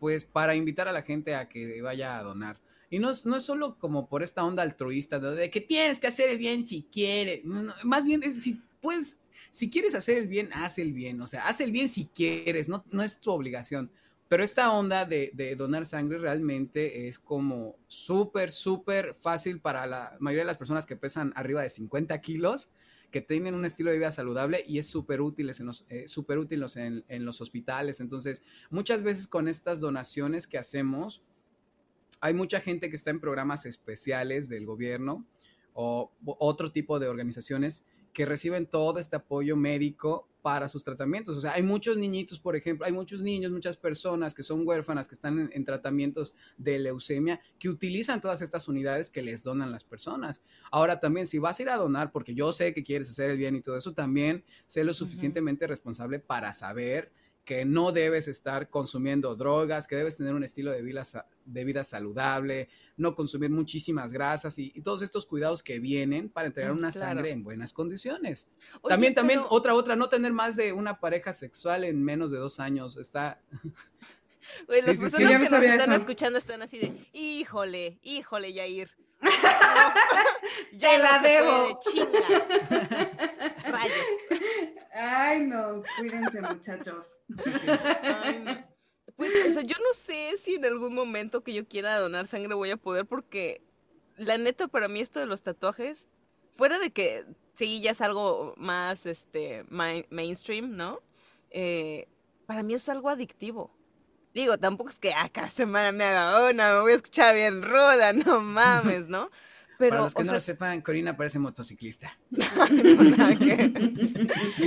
pues 0.01 0.25
para 0.25 0.57
invitar 0.57 0.89
a 0.89 0.93
la 0.93 1.03
gente 1.03 1.35
a 1.35 1.49
que 1.49 1.81
vaya 1.83 2.19
a 2.19 2.23
donar. 2.23 2.59
Y 2.91 2.99
no, 2.99 3.13
no 3.25 3.37
es 3.37 3.43
solo 3.43 3.79
como 3.79 4.09
por 4.09 4.23
esta 4.23 4.45
onda 4.45 4.63
altruista 4.63 5.19
de, 5.19 5.51
que 5.51 5.61
tienes 5.61 6.01
que 6.01 6.07
hacer 6.07 6.31
el 6.31 6.39
bien 6.39 6.67
si 6.67 6.87
quieres. 6.91 7.45
más 7.85 8.05
bien, 8.05 8.23
es, 8.23 8.43
si 8.43 8.61
puedes, 8.81 9.17
si 9.51 9.71
quieres 9.71 9.95
hacer 9.95 10.19
el 10.19 10.27
bien, 10.27 10.53
haz 10.53 10.79
el 10.79 10.93
bien. 10.93 11.21
O 11.21 11.27
sea, 11.27 11.47
haz 11.47 11.61
el 11.61 11.71
bien 11.71 11.89
si 11.89 12.07
quieres, 12.07 12.69
no, 12.69 12.85
no 12.91 13.03
es 13.03 13.21
tu 13.21 13.31
obligación. 13.31 13.91
Pero 14.29 14.43
esta 14.43 14.73
onda 14.73 15.05
de, 15.05 15.31
de 15.35 15.55
donar 15.55 15.87
sangre 15.87 16.19
realmente 16.19 17.09
es 17.09 17.19
como 17.19 17.77
súper, 17.87 18.51
súper 18.51 19.15
fácil 19.15 19.61
para 19.61 19.87
la 19.87 20.17
mayoría 20.19 20.43
de 20.43 20.49
las 20.49 20.57
personas 20.57 20.87
que 20.87 20.97
pesan 20.97 21.33
arriba 21.37 21.63
de 21.63 21.69
50 21.69 22.21
kilos 22.21 22.71
que 23.15 23.21
tienen 23.21 23.55
un 23.55 23.65
estilo 23.65 23.93
de 23.93 23.99
vida 23.99 24.11
saludable 24.11 24.65
y 24.67 24.79
es 24.79 24.89
súper 24.89 25.21
útil 25.21 25.49
en, 25.57 25.67
los, 25.67 25.87
eh, 25.89 26.07
útil 26.37 26.67
en, 26.75 27.25
los 27.25 27.41
hospitales. 27.41 28.01
Entonces, 28.01 28.43
muchas 28.71 29.03
veces 29.03 29.29
con 29.29 29.47
estas 29.47 29.79
donaciones 29.79 30.49
que 30.49 30.59
hacemos, 30.59 31.23
hay 32.21 32.35
mucha 32.35 32.61
gente 32.61 32.91
que 32.91 32.97
está 32.97 33.11
en 33.11 33.21
programas 33.21 33.67
especiales 33.67 34.49
del 34.49 34.67
gobierno 34.67 35.25
o 35.75 36.11
otro 36.25 36.73
tipo 36.73 36.99
de 36.99 37.07
organizaciones 37.07 37.85
que 38.15 38.25
reciben 38.25 38.67
todo 38.67 38.99
este 38.99 39.17
apoyo 39.17 39.57
médico 39.57 40.29
para 40.41 40.69
sus 40.69 40.85
tratamientos. 40.85 41.39
O 41.39 41.41
sea, 41.41 41.55
hay 41.55 41.63
muchos 41.63 41.97
niñitos, 41.97 42.39
por 42.39 42.55
ejemplo, 42.55 42.87
hay 42.87 42.93
muchos 42.93 43.23
niños, 43.23 43.51
muchas 43.51 43.77
personas 43.77 44.35
que 44.35 44.43
son 44.43 44.67
huérfanas, 44.67 45.09
que 45.09 45.15
están 45.15 45.51
en, 45.53 45.65
tratamientos 45.65 46.37
de 46.59 46.79
leucemia, 46.79 47.41
que 47.59 47.71
utilizan 47.71 48.21
todas 48.21 48.43
estas 48.43 48.69
unidades 48.69 49.11
que 49.11 49.23
les 49.23 49.43
donan 49.43 49.73
las 49.73 49.85
personas. 49.85 50.43
Ahora 50.71 51.01
también, 51.01 51.27
si 51.27 51.39
vas 51.39 51.59
a 51.59 51.63
ir 51.63 51.71
a 51.71 51.77
donar, 51.77 52.13
porque 52.13 52.35
yo 52.35 52.53
sé 52.53 52.73
que 52.73 52.85
quieres 52.85 53.09
hacer 53.09 53.31
el 53.31 53.39
bien 53.39 53.57
y 53.57 53.63
todo 53.63 53.77
eso, 53.77 53.95
también 53.95 54.45
sé 54.67 54.85
lo 54.85 54.95
suficientemente 54.95 55.67
responsable 55.67 56.19
para 56.21 56.53
saber 56.53 57.11
que 57.45 57.65
no 57.65 57.93
debes 57.93 58.27
estar 58.27 58.71
consumiendo 58.71 59.37
drogas, 59.37 59.87
que 59.87 59.97
debes 59.97 60.17
tener 60.17 60.35
un 60.35 60.45
estilo 60.45 60.71
de 60.71 60.83
vida, 60.83 61.05
de 61.45 61.65
vida 61.65 61.85
saludable, 61.85 62.69
no 62.97 63.15
consumir 63.15 63.51
muchísimas 63.51 64.13
grasas 64.13 64.59
y, 64.59 64.71
todos 64.83 65.03
estos 65.03 65.27
cuidados 65.27 65.63
que 65.63 65.79
vienen 65.79 66.29
para 66.29 66.47
entregar 66.47 66.73
mm, 66.73 66.79
una 66.79 66.91
sangre 66.93 67.31
en 67.31 67.43
buenas 67.43 67.73
condiciones. 67.73 68.49
también, 68.89 69.15
también, 69.15 69.41
otra, 69.51 69.75
otra, 69.75 69.95
no 69.97 70.09
tener 70.09 70.33
más 70.33 70.57
de 70.57 70.73
una 70.73 71.01
pareja 71.01 71.33
sexual 71.33 71.85
en 71.85 72.03
menos 72.03 72.31
de 72.31 72.39
dos 72.39 72.61
años. 72.61 72.97
Está... 72.97 73.41
las 74.69 74.99
personas 74.99 75.31
que 75.31 75.39
nos 75.39 75.53
están 75.53 75.93
escuchando 75.93 76.39
están 76.39 76.63
así 76.63 76.79
de, 76.79 77.09
híjole, 77.13 77.99
híjole, 78.03 78.53
Yair. 78.53 78.91
ya 80.73 80.99
la 80.99 81.19
debo. 81.21 81.81
Rayos. 83.65 84.07
Ay, 84.95 85.41
no, 85.41 85.83
cuídense, 85.99 86.41
muchachos. 86.41 87.23
Pues, 89.17 89.31
o 89.47 89.51
sea, 89.51 89.63
yo 89.63 89.77
no 89.79 89.95
sé 89.95 90.37
si 90.39 90.55
en 90.55 90.65
algún 90.65 90.95
momento 90.95 91.43
que 91.43 91.55
yo 91.55 91.67
quiera 91.67 91.99
donar 91.99 92.27
sangre 92.27 92.55
voy 92.55 92.71
a 92.71 92.77
poder, 92.77 93.07
porque 93.07 93.63
la 94.17 94.39
neta, 94.39 94.69
para 94.69 94.89
mí, 94.89 95.01
esto 95.01 95.21
de 95.21 95.27
los 95.27 95.43
tatuajes, 95.43 96.09
fuera 96.57 96.79
de 96.79 96.91
que 96.91 97.25
sí, 97.53 97.81
ya 97.81 97.93
es 97.93 98.01
algo 98.01 98.55
más 98.57 99.07
este 99.07 99.65
mainstream, 99.69 100.77
¿no? 100.77 101.01
Eh, 101.51 102.09
para 102.47 102.63
mí 102.63 102.75
es 102.75 102.89
algo 102.89 103.09
adictivo. 103.09 103.71
Digo, 104.35 104.59
tampoco 104.59 104.91
es 104.91 104.99
que 104.99 105.15
a 105.15 105.29
cada 105.29 105.49
semana 105.49 105.93
me 105.93 106.03
haga 106.03 106.51
una, 106.51 106.75
me 106.75 106.81
voy 106.81 106.93
a 106.93 106.97
escuchar 106.97 107.37
bien 107.37 107.63
ruda, 107.63 108.13
no 108.27 108.41
mames, 108.41 109.09
¿no? 109.09 109.31
Pero, 109.79 109.91
Para 109.91 110.03
los 110.03 110.15
que 110.15 110.25
no 110.25 110.33
lo 110.33 110.41
sepan, 110.41 110.83
Corina 110.83 111.17
parece 111.17 111.39
motociclista. 111.39 112.19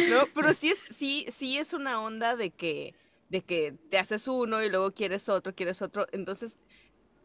No, 0.09 0.25
pero 0.33 0.53
sí 0.53 0.69
es, 0.69 0.79
sí, 0.79 1.25
sí 1.31 1.57
es 1.57 1.73
una 1.73 2.01
onda 2.01 2.35
de 2.35 2.51
que, 2.51 2.93
de 3.29 3.41
que 3.41 3.73
te 3.89 3.97
haces 3.97 4.27
uno 4.27 4.63
y 4.63 4.69
luego 4.69 4.91
quieres 4.91 5.29
otro, 5.29 5.53
quieres 5.55 5.81
otro. 5.81 6.07
Entonces, 6.11 6.57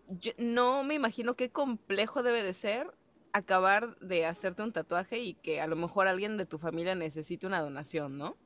yo 0.09 0.33
no 0.39 0.85
me 0.85 0.95
imagino 0.95 1.35
qué 1.35 1.51
complejo 1.51 2.23
debe 2.23 2.43
de 2.43 2.55
ser 2.55 2.93
acabar 3.33 3.99
de 3.99 4.27
hacerte 4.27 4.63
un 4.63 4.73
tatuaje 4.73 5.19
y 5.19 5.35
que 5.35 5.61
a 5.61 5.67
lo 5.67 5.77
mejor 5.77 6.07
alguien 6.07 6.37
de 6.37 6.47
tu 6.47 6.59
familia 6.59 6.95
necesite 6.95 7.47
una 7.47 7.61
donación, 7.61 8.19
¿no? 8.19 8.37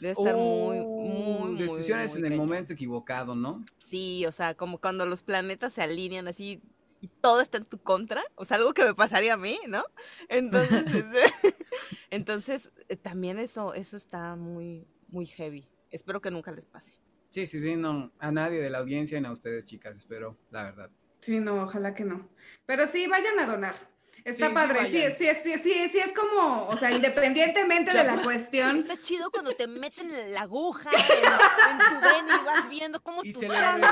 Debe 0.00 0.12
estar 0.12 0.34
muy, 0.34 0.78
muy, 0.80 1.58
Decisiones 1.58 2.16
en 2.16 2.24
el 2.24 2.36
momento 2.36 2.72
equivocado, 2.72 3.34
¿no? 3.34 3.64
Sí, 3.84 4.24
o 4.26 4.32
sea, 4.32 4.54
como 4.54 4.78
cuando 4.78 5.04
los 5.04 5.22
planetas 5.22 5.74
se 5.74 5.82
alinean 5.82 6.26
así 6.26 6.62
y 7.00 7.08
todo 7.08 7.40
está 7.40 7.58
en 7.58 7.64
tu 7.64 7.78
contra, 7.78 8.22
o 8.34 8.44
sea, 8.44 8.56
algo 8.56 8.72
que 8.72 8.84
me 8.84 8.94
pasaría 8.94 9.34
a 9.34 9.36
mí, 9.36 9.58
¿no? 9.68 9.84
Entonces, 10.28 10.86
este, 10.94 11.56
entonces 12.10 12.70
eh, 12.88 12.96
también 12.96 13.38
eso, 13.38 13.74
eso 13.74 13.96
está 13.96 14.36
muy, 14.36 14.86
muy 15.08 15.26
heavy. 15.26 15.68
Espero 15.90 16.20
que 16.20 16.30
nunca 16.30 16.52
les 16.52 16.66
pase. 16.66 16.92
Sí, 17.30 17.46
sí, 17.46 17.58
sí, 17.58 17.76
no, 17.76 18.12
a 18.18 18.32
nadie 18.32 18.60
de 18.60 18.70
la 18.70 18.78
audiencia 18.78 19.20
ni 19.20 19.26
a 19.26 19.32
ustedes, 19.32 19.64
chicas, 19.64 19.96
espero, 19.96 20.38
la 20.50 20.64
verdad. 20.64 20.90
Sí, 21.20 21.40
no, 21.40 21.62
ojalá 21.62 21.94
que 21.94 22.04
no. 22.04 22.28
Pero 22.66 22.86
sí, 22.86 23.06
vayan 23.06 23.38
a 23.38 23.46
donar. 23.46 23.76
Está 24.24 24.52
padre, 24.52 24.86
sí, 24.86 25.02
sí, 25.16 25.28
sí, 25.34 25.58
sí, 25.58 25.88
sí, 25.88 25.98
es 25.98 26.12
como, 26.12 26.66
o 26.66 26.76
sea, 26.76 26.90
independientemente 26.90 27.96
de 27.96 28.04
la 28.04 28.22
cuestión. 28.22 28.78
Está 28.78 29.00
chido 29.00 29.30
cuando 29.30 29.52
te 29.52 29.66
meten 29.66 30.10
la 30.32 30.42
aguja 30.42 30.90
en, 31.70 31.78
tu 31.78 32.00
vena 32.00 32.40
y 32.40 32.44
vas 32.44 32.68
viendo 32.68 33.02
cómo 33.02 33.22
tu 33.22 33.40
sangre. 33.40 33.88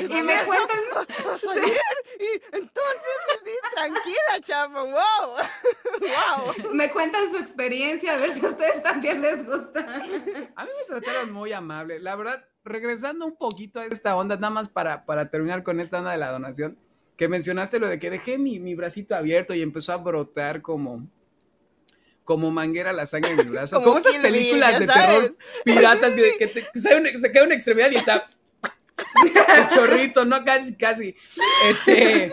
Y 0.00 0.22
me 0.22 0.34
cuentan. 0.44 0.78
Y 2.16 2.56
entonces, 2.56 3.40
sí, 3.44 3.50
tranquila, 3.74 4.40
chamo, 4.40 4.86
wow. 4.86 4.94
wow. 6.00 6.74
Me 6.74 6.90
cuentan 6.92 7.28
su 7.28 7.38
experiencia, 7.38 8.14
a 8.14 8.16
ver 8.18 8.32
si 8.32 8.44
a 8.44 8.50
ustedes 8.50 8.82
también 8.82 9.20
les 9.20 9.44
gusta. 9.44 9.80
A 9.80 10.64
mí 10.64 10.70
me 10.78 10.84
trataron 10.86 11.32
muy 11.32 11.52
amable. 11.52 11.98
La 11.98 12.14
verdad, 12.14 12.44
regresando 12.62 13.26
un 13.26 13.36
poquito 13.36 13.80
a 13.80 13.86
esta 13.86 14.16
onda, 14.16 14.36
nada 14.36 14.50
más 14.50 14.68
para, 14.68 15.04
para 15.04 15.28
terminar 15.28 15.64
con 15.64 15.80
esta 15.80 15.98
onda 15.98 16.12
de 16.12 16.18
la 16.18 16.30
donación 16.30 16.78
que 17.16 17.28
mencionaste 17.28 17.78
lo 17.78 17.88
de 17.88 17.98
que 17.98 18.10
dejé 18.10 18.38
mi, 18.38 18.58
mi, 18.58 18.74
bracito 18.74 19.14
abierto 19.14 19.54
y 19.54 19.62
empezó 19.62 19.92
a 19.92 19.98
brotar 19.98 20.62
como 20.62 21.08
como 22.24 22.50
manguera 22.50 22.92
la 22.92 23.06
sangre 23.06 23.32
en 23.32 23.36
mi 23.36 23.44
brazo. 23.44 23.80
Como, 23.84 23.98
esas 23.98 24.16
películas 24.16 24.78
de 24.78 24.86
terror 24.86 25.36
piratas 25.62 26.14
que, 26.14 26.38
que, 26.72 27.18
se, 27.18 27.32
queda 27.32 27.44
una 27.44 27.54
extremidad 27.54 27.90
y 27.90 27.96
está 27.96 28.30
chorrito, 29.74 30.24
¿no? 30.24 30.42
Casi, 30.44 30.74
casi. 30.76 31.14
Este, 31.68 32.32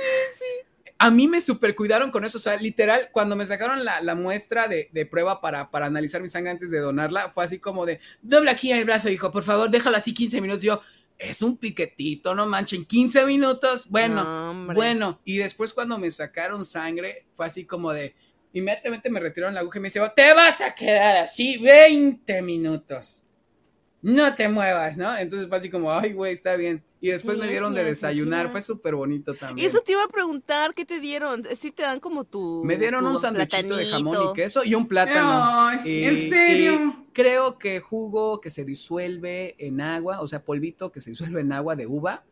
A 0.97 1.09
mí 1.09 1.27
me 1.27 1.41
super 1.41 1.75
cuidaron 1.75 2.09
con 2.09 2.23
eso. 2.23 2.37
O 2.37 2.41
sea, 2.41 2.55
literal, 2.55 3.09
cuando 3.11 3.35
me 3.35 3.45
sacaron 3.45 3.83
la, 3.83 4.01
la 4.01 4.15
muestra 4.15 4.67
de, 4.67 4.89
de, 4.93 5.05
prueba 5.05 5.41
para, 5.41 5.71
para 5.71 5.87
analizar 5.87 6.21
mi 6.21 6.29
sangre 6.29 6.51
antes 6.51 6.71
de 6.71 6.79
donarla, 6.79 7.29
fue 7.31 7.43
así 7.43 7.59
como 7.59 7.85
de, 7.85 7.99
dobla 8.21 8.51
aquí 8.51 8.71
el 8.71 8.85
brazo, 8.85 9.09
dijo, 9.09 9.29
por 9.29 9.43
favor, 9.43 9.69
déjalo 9.69 9.97
así 9.97 10.13
15 10.13 10.39
minutos. 10.39 10.63
yo, 10.63 10.81
es 11.21 11.41
un 11.41 11.57
piquetito, 11.57 12.33
no 12.33 12.47
manchen, 12.47 12.85
15 12.85 13.25
minutos, 13.25 13.87
bueno, 13.89 14.65
bueno. 14.73 15.19
Y 15.23 15.37
después 15.37 15.73
cuando 15.73 15.97
me 15.97 16.09
sacaron 16.09 16.65
sangre, 16.65 17.25
fue 17.35 17.45
así 17.45 17.65
como 17.65 17.91
de, 17.91 18.15
inmediatamente 18.53 19.09
me 19.09 19.19
retiraron 19.19 19.53
la 19.53 19.61
aguja 19.61 19.79
y 19.79 19.81
me 19.81 19.87
dice, 19.87 20.01
te 20.15 20.33
vas 20.33 20.61
a 20.61 20.73
quedar 20.73 21.17
así 21.17 21.57
20 21.57 22.41
minutos 22.41 23.23
no 24.01 24.33
te 24.35 24.49
muevas, 24.49 24.97
¿no? 24.97 25.15
Entonces 25.15 25.47
fue 25.47 25.57
así 25.57 25.69
como, 25.69 25.91
ay, 25.91 26.13
güey, 26.13 26.33
está 26.33 26.55
bien. 26.55 26.83
Y 26.99 27.09
después 27.09 27.37
me 27.37 27.47
dieron 27.47 27.73
de 27.73 27.83
desayunar, 27.83 28.49
fue 28.49 28.61
súper 28.61 28.95
bonito 28.95 29.33
también. 29.33 29.63
Y 29.63 29.67
eso 29.67 29.81
te 29.81 29.93
iba 29.93 30.03
a 30.03 30.07
preguntar, 30.07 30.73
¿qué 30.75 30.85
te 30.85 30.99
dieron? 30.99 31.43
¿Sí 31.55 31.71
te 31.71 31.81
dan 31.81 31.99
como 31.99 32.25
tu 32.25 32.63
Me 32.63 32.77
dieron 32.77 33.05
un 33.05 33.19
sanduichito 33.19 33.75
de 33.75 33.87
jamón 33.87 34.17
y 34.29 34.33
queso 34.33 34.63
y 34.63 34.75
un 34.75 34.87
plátano. 34.87 35.31
Ay, 35.33 36.03
¿En 36.03 36.29
serio? 36.29 37.05
creo 37.13 37.57
que 37.57 37.79
jugo 37.79 38.39
que 38.39 38.49
se 38.49 38.65
disuelve 38.65 39.55
en 39.57 39.81
agua, 39.81 40.21
o 40.21 40.27
sea, 40.27 40.43
polvito 40.43 40.91
que 40.91 41.01
se 41.01 41.11
disuelve 41.11 41.41
en 41.41 41.51
agua 41.51 41.75
de 41.75 41.87
uva. 41.87 42.23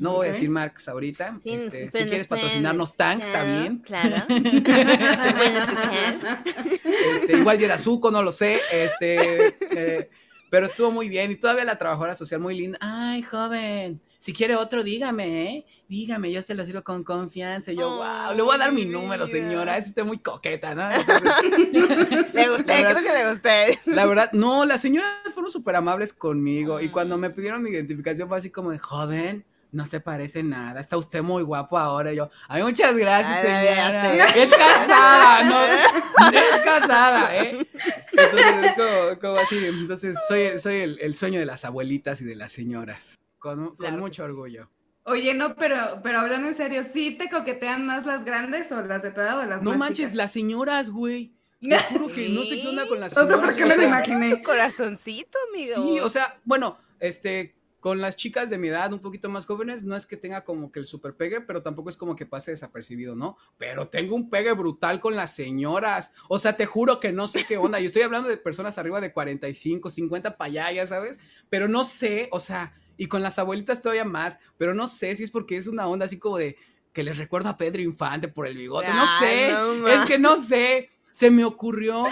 No 0.00 0.16
voy 0.16 0.26
a 0.26 0.32
decir 0.32 0.50
marcas 0.50 0.86
ahorita. 0.88 1.38
Este, 1.44 1.90
si 1.90 2.04
quieres 2.04 2.26
patrocinarnos 2.26 2.94
Tank, 2.94 3.22
también. 3.32 3.78
Claro. 3.78 4.16
este, 7.14 7.38
igual 7.38 7.62
era 7.62 7.78
suco, 7.78 8.10
no 8.10 8.22
lo 8.22 8.30
sé. 8.30 8.60
Este, 8.70 9.54
eh, 9.70 10.10
pero 10.50 10.66
estuvo 10.66 10.90
muy 10.90 11.08
bien 11.08 11.30
y 11.30 11.36
todavía 11.36 11.64
la 11.64 11.78
trabajadora 11.78 12.14
social 12.14 12.40
muy 12.40 12.56
linda. 12.56 12.78
Ay, 12.80 13.22
joven, 13.22 14.00
si 14.18 14.32
quiere 14.32 14.56
otro, 14.56 14.82
dígame, 14.82 15.42
¿eh? 15.44 15.66
Dígame, 15.88 16.30
yo 16.32 16.42
se 16.42 16.54
lo 16.54 16.66
sirvo 16.66 16.82
con 16.82 17.04
confianza. 17.04 17.72
Y 17.72 17.76
yo, 17.76 17.98
wow, 17.98 18.34
le 18.34 18.42
voy 18.42 18.54
a 18.54 18.58
dar 18.58 18.72
mi 18.72 18.84
número, 18.84 19.26
señora. 19.26 19.76
Es 19.76 19.88
usted 19.88 20.04
muy 20.04 20.18
coqueta, 20.18 20.74
¿no? 20.74 20.88
le 22.32 22.48
gusté, 22.50 22.84
creo 22.84 23.02
que 23.02 23.12
le 23.12 23.30
gusté. 23.30 23.78
La 23.86 24.04
verdad, 24.04 24.30
no, 24.32 24.64
las 24.64 24.80
señoras 24.80 25.10
fueron 25.32 25.50
súper 25.50 25.76
amables 25.76 26.12
conmigo. 26.12 26.80
Y 26.80 26.88
cuando 26.90 27.16
me 27.16 27.30
pidieron 27.30 27.62
mi 27.62 27.70
identificación 27.70 28.28
fue 28.28 28.38
así 28.38 28.50
como 28.50 28.70
de, 28.70 28.78
joven, 28.78 29.44
no 29.72 29.86
se 29.86 30.00
parece 30.00 30.42
nada, 30.42 30.80
está 30.80 30.96
usted 30.96 31.22
muy 31.22 31.42
guapo 31.42 31.78
ahora. 31.78 32.12
yo, 32.12 32.30
ay, 32.48 32.62
muchas 32.62 32.96
gracias, 32.96 33.42
señora. 33.42 34.26
Es 34.26 34.50
casada, 34.50 35.44
no, 35.44 35.64
es 36.38 36.60
casada, 36.64 37.36
¿eh? 37.36 37.68
Entonces 38.12 38.64
es 38.64 38.72
como, 38.74 39.20
como 39.20 39.36
así, 39.36 39.66
entonces 39.66 40.18
soy, 40.26 40.58
soy 40.58 40.76
el, 40.76 40.98
el, 41.00 41.14
sueño 41.14 41.38
de 41.40 41.46
las 41.46 41.64
abuelitas 41.64 42.20
y 42.20 42.24
de 42.24 42.36
las 42.36 42.52
señoras, 42.52 43.18
con, 43.38 43.76
con 43.76 44.00
mucho 44.00 44.24
orgullo. 44.24 44.70
Oye, 45.04 45.32
no, 45.32 45.56
pero, 45.56 46.00
pero 46.02 46.20
hablando 46.20 46.48
en 46.48 46.54
serio, 46.54 46.84
¿sí 46.84 47.16
te 47.16 47.30
coquetean 47.30 47.86
más 47.86 48.04
las 48.04 48.24
grandes 48.26 48.70
o 48.72 48.82
las 48.82 49.02
de 49.02 49.10
tu 49.10 49.20
edad 49.20 49.38
o 49.38 49.46
las 49.46 49.62
no 49.62 49.70
más 49.70 49.78
manches, 49.78 49.96
chicas? 49.96 50.14
las 50.14 50.32
señoras, 50.32 50.90
güey. 50.90 51.32
Te 51.60 51.78
juro 51.90 52.08
que 52.08 52.28
no 52.28 52.44
sé 52.44 52.60
qué 52.60 52.68
onda 52.68 52.86
con 52.86 53.00
las 53.00 53.12
señoras. 53.12 53.30
O 53.30 53.36
sea, 53.36 53.46
¿por 53.46 53.56
qué 53.56 53.64
me 53.64 53.76
lo 53.76 53.84
imaginé? 53.84 54.30
Su 54.30 54.42
corazoncito, 54.42 55.38
amigo. 55.50 55.74
Sí, 55.74 56.00
o 56.00 56.08
sea, 56.10 56.38
bueno, 56.44 56.76
este, 57.00 57.54
con 57.80 58.00
las 58.00 58.16
chicas 58.16 58.50
de 58.50 58.58
mi 58.58 58.68
edad, 58.68 58.92
un 58.92 59.00
poquito 59.00 59.28
más 59.28 59.46
jóvenes, 59.46 59.84
no 59.84 59.94
es 59.94 60.06
que 60.06 60.16
tenga 60.16 60.44
como 60.44 60.72
que 60.72 60.80
el 60.80 60.86
super 60.86 61.14
pegue, 61.14 61.40
pero 61.40 61.62
tampoco 61.62 61.90
es 61.90 61.96
como 61.96 62.16
que 62.16 62.26
pase 62.26 62.50
desapercibido, 62.50 63.14
¿no? 63.14 63.36
Pero 63.56 63.88
tengo 63.88 64.16
un 64.16 64.30
pegue 64.30 64.52
brutal 64.52 65.00
con 65.00 65.14
las 65.14 65.34
señoras. 65.34 66.12
O 66.28 66.38
sea, 66.38 66.56
te 66.56 66.66
juro 66.66 66.98
que 66.98 67.12
no 67.12 67.28
sé 67.28 67.44
qué 67.44 67.56
onda. 67.56 67.78
Yo 67.80 67.86
estoy 67.86 68.02
hablando 68.02 68.28
de 68.28 68.36
personas 68.36 68.78
arriba 68.78 69.00
de 69.00 69.12
45, 69.12 69.90
50 69.90 70.36
para 70.36 70.48
allá, 70.48 70.72
ya 70.72 70.86
sabes. 70.86 71.20
Pero 71.48 71.68
no 71.68 71.84
sé, 71.84 72.28
o 72.32 72.40
sea, 72.40 72.74
y 72.96 73.06
con 73.06 73.22
las 73.22 73.38
abuelitas 73.38 73.80
todavía 73.80 74.04
más, 74.04 74.40
pero 74.56 74.74
no 74.74 74.88
sé 74.88 75.14
si 75.14 75.24
es 75.24 75.30
porque 75.30 75.56
es 75.56 75.68
una 75.68 75.86
onda 75.86 76.06
así 76.06 76.18
como 76.18 76.38
de 76.38 76.56
que 76.92 77.02
les 77.04 77.16
recuerdo 77.18 77.48
a 77.48 77.56
Pedro 77.56 77.80
Infante 77.80 78.26
por 78.26 78.46
el 78.46 78.56
bigote. 78.56 78.88
No 78.88 79.06
sé, 79.18 79.50
es 79.94 80.04
que 80.04 80.18
no 80.18 80.36
sé 80.36 80.90
se 81.10 81.30
me 81.30 81.44
ocurrió. 81.44 82.04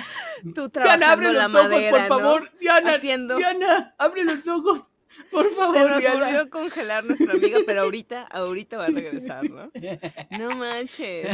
Tú 0.55 0.69
Diana, 0.69 1.13
abre 1.13 1.33
los 1.33 1.55
ojos, 1.55 1.83
por 1.91 2.09
favor. 2.09 2.51
Diana, 2.59 2.95
Haciendo... 2.95 3.37
Diana, 3.37 3.95
abre 3.99 4.25
los 4.25 4.47
ojos. 4.49 4.83
Por 5.31 5.51
favor, 5.53 5.77
Se 5.77 6.09
nos 6.09 6.21
volvió 6.21 6.51
congelar 6.51 7.05
nuestra 7.05 7.35
amiga, 7.35 7.59
pero 7.67 7.83
ahorita, 7.83 8.23
ahorita 8.23 8.79
va 8.79 8.87
a 8.87 8.91
regresar, 8.91 9.49
¿no? 9.51 9.71
No 10.39 10.57
manches. 10.57 11.29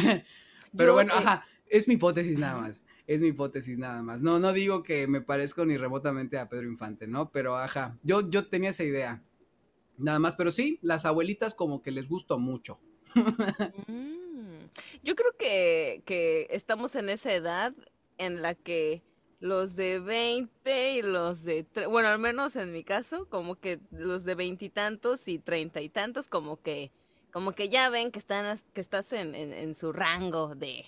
Pero 0.77 0.91
Yo, 0.91 0.95
bueno, 0.95 1.13
eh... 1.15 1.19
ajá, 1.19 1.47
es 1.69 1.89
mi 1.89 1.95
hipótesis 1.95 2.39
nada 2.39 2.61
más. 2.61 2.83
Es 3.07 3.21
mi 3.21 3.29
hipótesis 3.29 3.79
nada 3.79 4.03
más. 4.03 4.23
No, 4.23 4.39
no 4.39 4.53
digo 4.53 4.83
que 4.83 5.07
me 5.07 5.21
parezco 5.21 5.65
ni 5.65 5.77
remotamente 5.77 6.39
a 6.39 6.49
Pedro 6.49 6.69
Infante, 6.69 7.07
¿no? 7.07 7.31
Pero 7.31 7.57
ajá, 7.57 7.99
yo, 8.03 8.29
yo 8.31 8.47
tenía 8.49 8.71
esa 8.71 8.85
idea. 8.85 9.23
Nada 9.99 10.19
más, 10.19 10.37
pero 10.37 10.51
sí, 10.51 10.79
las 10.83 11.05
abuelitas 11.05 11.55
como 11.55 11.83
que 11.83 11.91
les 11.91 12.09
gustó 12.09 12.39
mucho. 12.39 12.79
Mm. 13.87 14.67
Yo 15.03 15.15
creo 15.17 15.37
que, 15.39 16.03
que 16.07 16.47
estamos 16.51 16.95
en 16.95 17.09
esa 17.09 17.33
edad 17.35 17.75
en 18.19 18.41
la 18.43 18.55
que 18.55 19.03
los 19.43 19.75
de 19.75 19.99
20 19.99 20.95
y 20.95 21.03
los 21.03 21.43
de, 21.43 21.67
bueno, 21.91 22.07
al 22.07 22.21
menos 22.21 22.55
en 22.55 22.71
mi 22.71 22.85
caso, 22.85 23.27
como 23.29 23.57
que 23.57 23.81
los 23.91 24.25
de 24.25 24.37
veintitantos 24.37 25.27
y 25.27 25.41
treinta 25.41 25.81
y 25.81 25.89
tantos, 25.89 26.29
como 26.29 26.63
que, 26.63 26.93
como 27.33 27.51
que 27.51 27.69
ya 27.69 27.91
ven 27.91 28.13
que 28.13 28.21
están, 28.21 28.57
que 28.73 28.81
estás 28.81 29.13
en, 29.13 29.35
en, 29.35 29.53
en 29.53 29.75
su 29.75 29.93
rango 29.93 30.55
de, 30.55 30.87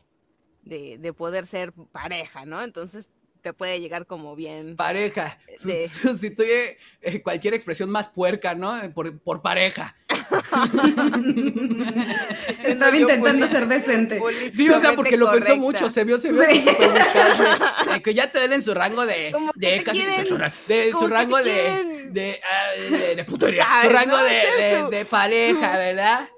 de, 0.63 1.13
poder 1.13 1.47
ser 1.47 1.73
pareja, 1.73 2.47
¿no? 2.47 2.63
Entonces 2.63 3.11
te 3.45 3.53
puede 3.53 3.79
llegar 3.79 4.07
como 4.07 4.35
bien. 4.35 4.75
Pareja. 4.75 5.39
De... 5.63 5.87
Sustituye 5.87 6.79
eh, 7.03 7.23
cualquier 7.23 7.53
expresión 7.53 7.91
más 7.91 8.09
puerca, 8.09 8.55
¿no? 8.55 8.81
Por, 8.95 9.19
por 9.19 9.43
pareja. 9.43 9.95
Estaba 12.65 12.97
intentando 12.97 13.47
ser 13.47 13.69
decente. 13.69 14.19
Sí, 14.51 14.71
o 14.71 14.81
sea, 14.81 14.95
porque 14.95 15.19
lo 15.19 15.27
correcta. 15.27 15.49
pensó 15.49 15.61
mucho, 15.61 15.91
se 15.91 16.05
vio, 16.05 16.17
se 16.17 16.33
vio 16.33 16.43
sí. 16.43 16.65
de, 17.93 18.03
que 18.03 18.15
ya 18.15 18.33
te 18.33 18.41
ven 18.41 18.55
en 18.55 18.63
su 18.63 18.73
rango 18.73 19.05
de, 19.05 19.35
de 19.57 19.83
casi 19.83 20.01
su, 20.27 20.39
de 20.67 20.93
su 20.93 21.07
rango 21.07 21.37
de, 21.43 21.94
de, 22.13 22.41
uh, 22.41 22.93
de, 22.93 23.17
de 23.17 23.25
putería, 23.25 23.67
su 23.83 23.89
rango 23.89 24.17
no, 24.17 24.25
de, 24.25 24.31
de, 24.31 24.89
de, 24.91 25.05
pareja, 25.05 25.73
su... 25.73 25.79
¿verdad? 25.79 26.29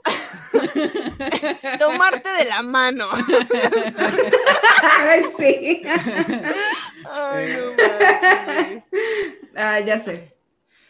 Tomarte 1.79 2.31
de 2.31 2.45
la 2.47 2.63
mano. 2.63 3.09
Ay, 4.83 5.23
sí. 5.37 5.83
Ay, 7.11 7.57
no 7.57 7.73
Ah, 9.57 9.81
ya 9.81 9.99
sé. 9.99 10.35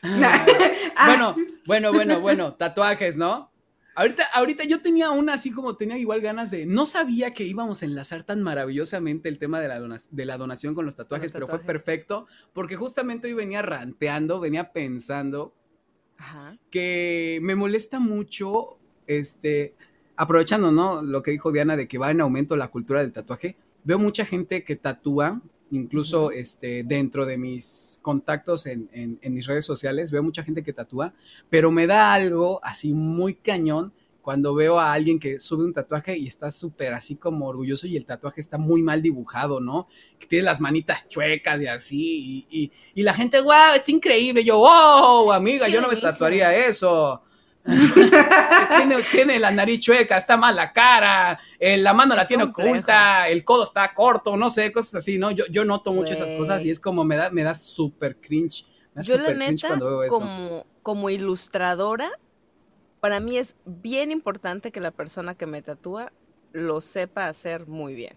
Ah, 0.03 1.07
bueno, 1.07 1.35
bueno, 1.67 1.93
bueno, 1.93 2.21
bueno, 2.21 2.55
tatuajes, 2.55 3.17
¿no? 3.17 3.51
Ahorita, 3.97 4.25
ahorita 4.35 4.65
yo 4.65 4.83
tenía 4.83 5.11
una 5.11 5.33
así 5.33 5.51
como 5.51 5.75
tenía 5.77 5.97
igual 5.97 6.21
ganas 6.21 6.51
de. 6.51 6.67
No 6.67 6.85
sabía 6.85 7.33
que 7.33 7.45
íbamos 7.45 7.81
a 7.81 7.87
enlazar 7.87 8.25
tan 8.25 8.43
maravillosamente 8.43 9.31
el 9.31 9.39
tema 9.39 9.59
de 9.59 9.69
la, 9.69 9.79
dona, 9.79 9.97
de 10.11 10.27
la 10.27 10.37
donación 10.37 10.75
con 10.75 10.85
los 10.85 10.97
tatuajes, 10.97 11.29
los 11.29 11.33
pero 11.33 11.49
fue 11.49 11.61
perfecto 11.61 12.27
porque 12.53 12.77
justamente 12.77 13.29
hoy 13.29 13.33
venía 13.33 13.63
ranteando, 13.63 14.39
venía 14.39 14.71
pensando 14.71 15.55
Ajá. 16.19 16.59
que 16.71 17.39
me 17.41 17.55
molesta 17.55 17.99
mucho, 17.99 18.77
este, 19.07 19.75
aprovechando, 20.15 20.71
¿no? 20.71 21.01
Lo 21.01 21.23
que 21.23 21.31
dijo 21.31 21.51
Diana 21.51 21.75
de 21.75 21.89
que 21.89 21.97
va 21.97 22.11
en 22.11 22.21
aumento 22.21 22.55
la 22.55 22.69
cultura 22.69 23.01
del 23.01 23.15
tatuaje. 23.15 23.57
Veo 23.85 23.99
mucha 23.99 24.27
gente 24.27 24.63
que 24.63 24.77
tatúa 24.77 25.41
incluso 25.71 26.31
este, 26.31 26.85
dentro 26.85 27.27
de 27.27 27.39
mis 27.39 27.99
contactos 28.03 28.67
en, 28.67 28.89
en, 28.93 29.19
en, 29.23 29.35
mis 29.35 29.47
redes 29.47 29.65
sociales, 29.65 30.11
veo 30.11 30.23
mucha 30.23 30.43
gente 30.43 30.63
que 30.63 30.73
tatúa, 30.73 31.13
pero 31.51 31.71
me 31.71 31.87
da 31.87 32.13
algo 32.13 32.61
así 32.63 32.93
muy 32.93 33.35
cañón 33.35 33.93
cuando 34.27 34.57
veo 34.57 34.81
a 34.81 34.93
alguien 34.93 35.21
que 35.21 35.39
sube 35.39 35.65
un 35.65 35.73
tatuaje 35.73 36.19
y 36.19 36.27
está 36.27 36.51
súper 36.51 36.95
así 36.95 37.15
como 37.15 37.47
orgulloso 37.47 37.87
y 37.87 37.97
el 37.97 38.05
tatuaje 38.05 38.41
está 38.41 38.59
muy 38.59 38.83
mal 38.83 39.01
dibujado, 39.01 39.61
¿no? 39.61 39.87
Que 40.19 40.27
tiene 40.27 40.45
las 40.45 40.61
manitas 40.61 41.09
chuecas 41.09 41.63
y 41.63 41.69
así, 41.69 42.47
y, 42.51 42.73
y, 42.93 43.03
la 43.05 43.15
gente, 43.15 43.41
wow, 43.41 43.77
es 43.77 43.89
increíble. 43.89 44.43
yo, 44.43 44.59
wow, 44.59 45.31
amiga, 45.31 45.69
yo 45.69 45.81
no 45.81 45.89
me 45.89 45.95
tatuaría 45.95 46.53
eso. 46.67 47.23
tiene, 49.11 49.39
la 49.39 49.51
nariz 49.51 49.81
chueca, 49.81 50.17
está 50.17 50.37
mal 50.37 50.55
la 50.55 50.73
cara, 50.73 51.39
eh, 51.59 51.77
la 51.77 51.93
mano 51.95 52.15
la 52.15 52.27
tiene 52.27 52.45
oculta, 52.45 53.29
el 53.29 53.45
codo 53.45 53.65
está 53.65 53.93
corto, 53.95 54.37
no 54.37 54.51
sé, 54.51 54.73
cosas 54.73 54.97
así, 54.97 55.19
¿no? 55.19 55.31
Yo, 55.31 55.45
yo 55.51 55.65
noto 55.65 55.93
mucho 55.93 56.13
esas 56.13 56.31
cosas 56.33 56.65
y 56.65 56.71
es 56.71 56.79
como 56.79 57.05
me 57.05 57.17
da, 57.17 57.31
me 57.31 57.43
da 57.43 57.55
súper 57.55 58.17
cringe. 58.21 58.65
yo 59.03 59.19
la 59.19 59.35
neta, 59.35 59.79
Como, 60.09 60.67
como 60.83 61.11
ilustradora, 61.11 62.11
para 63.01 63.21
mí 63.21 63.37
es 63.39 63.57
bien 63.65 64.11
importante 64.11 64.71
que 64.71 64.81
la 64.81 64.91
persona 64.91 65.35
que 65.35 65.47
me 65.47 65.63
tatúa 65.63 66.13
lo 66.53 66.81
sepa 66.81 67.29
hacer 67.29 67.67
muy 67.67 67.95
bien. 67.95 68.17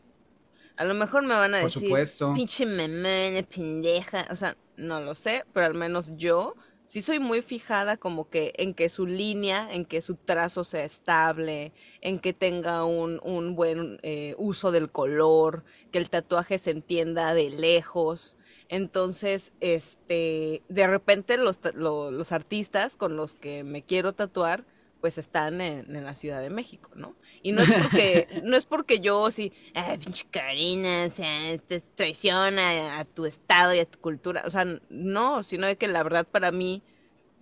A 0.78 0.86
lo 0.86 0.94
mejor 0.94 1.24
me 1.24 1.36
van 1.36 1.56
a 1.56 1.60
Por 1.60 1.70
decir, 1.70 1.90
supuesto. 1.90 2.34
pinche 2.34 2.66
memene, 2.66 3.44
pendeja, 3.44 4.26
o 4.32 4.36
sea, 4.36 4.56
no 4.78 5.02
lo 5.02 5.14
sé, 5.14 5.44
pero 5.54 5.66
al 5.66 5.74
menos 5.74 6.14
yo 6.16 6.56
sí 6.90 7.04
soy 7.04 7.20
muy 7.20 7.44
fijada 7.44 7.98
como 7.98 8.32
que 8.32 8.52
en 8.58 8.74
que 8.74 8.90
su 8.90 9.06
línea, 9.06 9.70
en 9.72 9.86
que 9.86 10.02
su 10.02 10.16
trazo 10.16 10.64
sea 10.64 10.84
estable, 10.84 11.72
en 12.02 12.18
que 12.18 12.34
tenga 12.34 12.84
un, 12.84 13.22
un 13.24 13.56
buen 13.56 14.00
eh, 14.02 14.34
uso 14.40 14.72
del 14.72 14.90
color, 14.90 15.64
que 15.92 16.00
el 16.00 16.10
tatuaje 16.10 16.58
se 16.58 16.72
entienda 16.72 17.36
de 17.36 17.52
lejos. 17.52 18.36
Entonces, 18.70 19.54
este, 19.60 20.64
de 20.68 20.88
repente 20.88 21.38
los, 21.38 21.60
los 21.76 22.32
artistas 22.32 22.98
con 22.98 23.16
los 23.16 23.36
que 23.36 23.64
me 23.64 23.84
quiero 23.84 24.14
tatuar, 24.14 24.66
pues 25.02 25.18
están 25.18 25.62
en, 25.62 26.04
la 26.04 26.14
Ciudad 26.14 26.42
de 26.42 26.50
México, 26.50 26.92
¿no? 26.96 27.16
Y 27.42 27.52
no 27.52 27.62
es 27.62 27.72
porque, 27.72 28.28
no 28.44 28.58
es 28.58 28.66
porque 28.66 29.00
yo 29.00 29.32
sí, 29.32 29.52
ay, 29.74 29.98
pinche 29.98 30.26
Karina, 30.30 31.06
o 31.08 31.10
sea, 31.10 31.58
te 31.58 31.80
traiciona 31.80 33.00
a 33.00 33.06
tu 33.06 33.26
estado 33.26 33.74
y 33.74 33.80
a 33.80 33.86
tu 33.86 34.00
cultura, 34.00 34.44
o 34.46 34.50
sea, 34.50 34.66
no, 34.90 35.44
sino 35.44 35.68
de 35.68 35.78
que 35.78 35.88
la 35.88 36.04
verdad 36.04 36.28
para 36.28 36.52
mí 36.52 36.84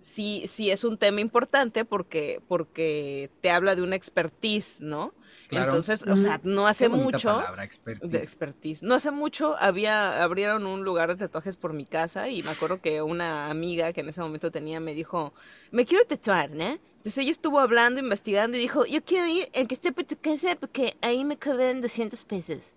sí, 0.00 0.44
sí 0.46 0.70
es 0.70 0.84
un 0.84 0.98
tema 0.98 1.20
importante 1.20 1.84
porque, 1.84 2.40
porque 2.48 3.30
te 3.40 3.50
habla 3.50 3.74
de 3.74 3.82
una 3.82 3.96
expertise, 3.96 4.80
¿no? 4.80 5.12
Entonces, 5.50 6.02
o 6.02 6.16
sea, 6.16 6.40
no 6.42 6.66
hace 6.66 6.88
mucho 6.88 7.28
palabra, 7.28 7.64
expertise. 7.64 8.10
de 8.10 8.18
expertise. 8.18 8.82
No 8.82 8.94
hace 8.94 9.10
mucho 9.10 9.56
había 9.58 10.22
abrieron 10.22 10.66
un 10.66 10.84
lugar 10.84 11.08
de 11.08 11.16
tatuajes 11.16 11.56
por 11.56 11.72
mi 11.72 11.86
casa 11.86 12.28
y 12.28 12.42
me 12.42 12.50
acuerdo 12.50 12.80
que 12.80 13.00
una 13.00 13.50
amiga 13.50 13.92
que 13.92 14.02
en 14.02 14.10
ese 14.10 14.20
momento 14.20 14.50
tenía 14.50 14.78
me 14.80 14.94
dijo, 14.94 15.32
"Me 15.70 15.86
quiero 15.86 16.04
tatuar, 16.04 16.50
¿no?" 16.50 16.64
Entonces 16.98 17.18
ella 17.18 17.30
estuvo 17.30 17.60
hablando, 17.60 18.00
investigando 18.00 18.56
y 18.56 18.60
dijo, 18.60 18.84
"Yo 18.84 19.02
quiero 19.02 19.26
ir 19.26 19.48
el 19.54 19.66
que 19.68 19.74
esté 19.74 19.92
por 19.92 20.04
tu 20.04 20.16
casa 20.16 20.56
porque 20.58 20.96
ahí 21.00 21.24
me 21.24 21.38
caben 21.38 21.80
200 21.80 22.24
pesos." 22.24 22.74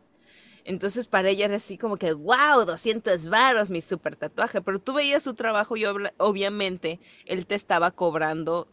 Entonces 0.63 1.07
para 1.07 1.29
ella 1.29 1.45
era 1.45 1.57
así 1.57 1.77
como 1.77 1.97
que, 1.97 2.13
wow, 2.13 2.65
200 2.65 3.27
varos, 3.27 3.69
mi 3.69 3.81
super 3.81 4.15
tatuaje. 4.15 4.61
Pero 4.61 4.79
tú 4.79 4.93
veías 4.93 5.23
su 5.23 5.33
trabajo 5.33 5.75
y 5.75 5.85
obviamente 6.17 6.99
él 7.25 7.45
te 7.47 7.55
estaba 7.55 7.91
cobrando, 7.91 8.67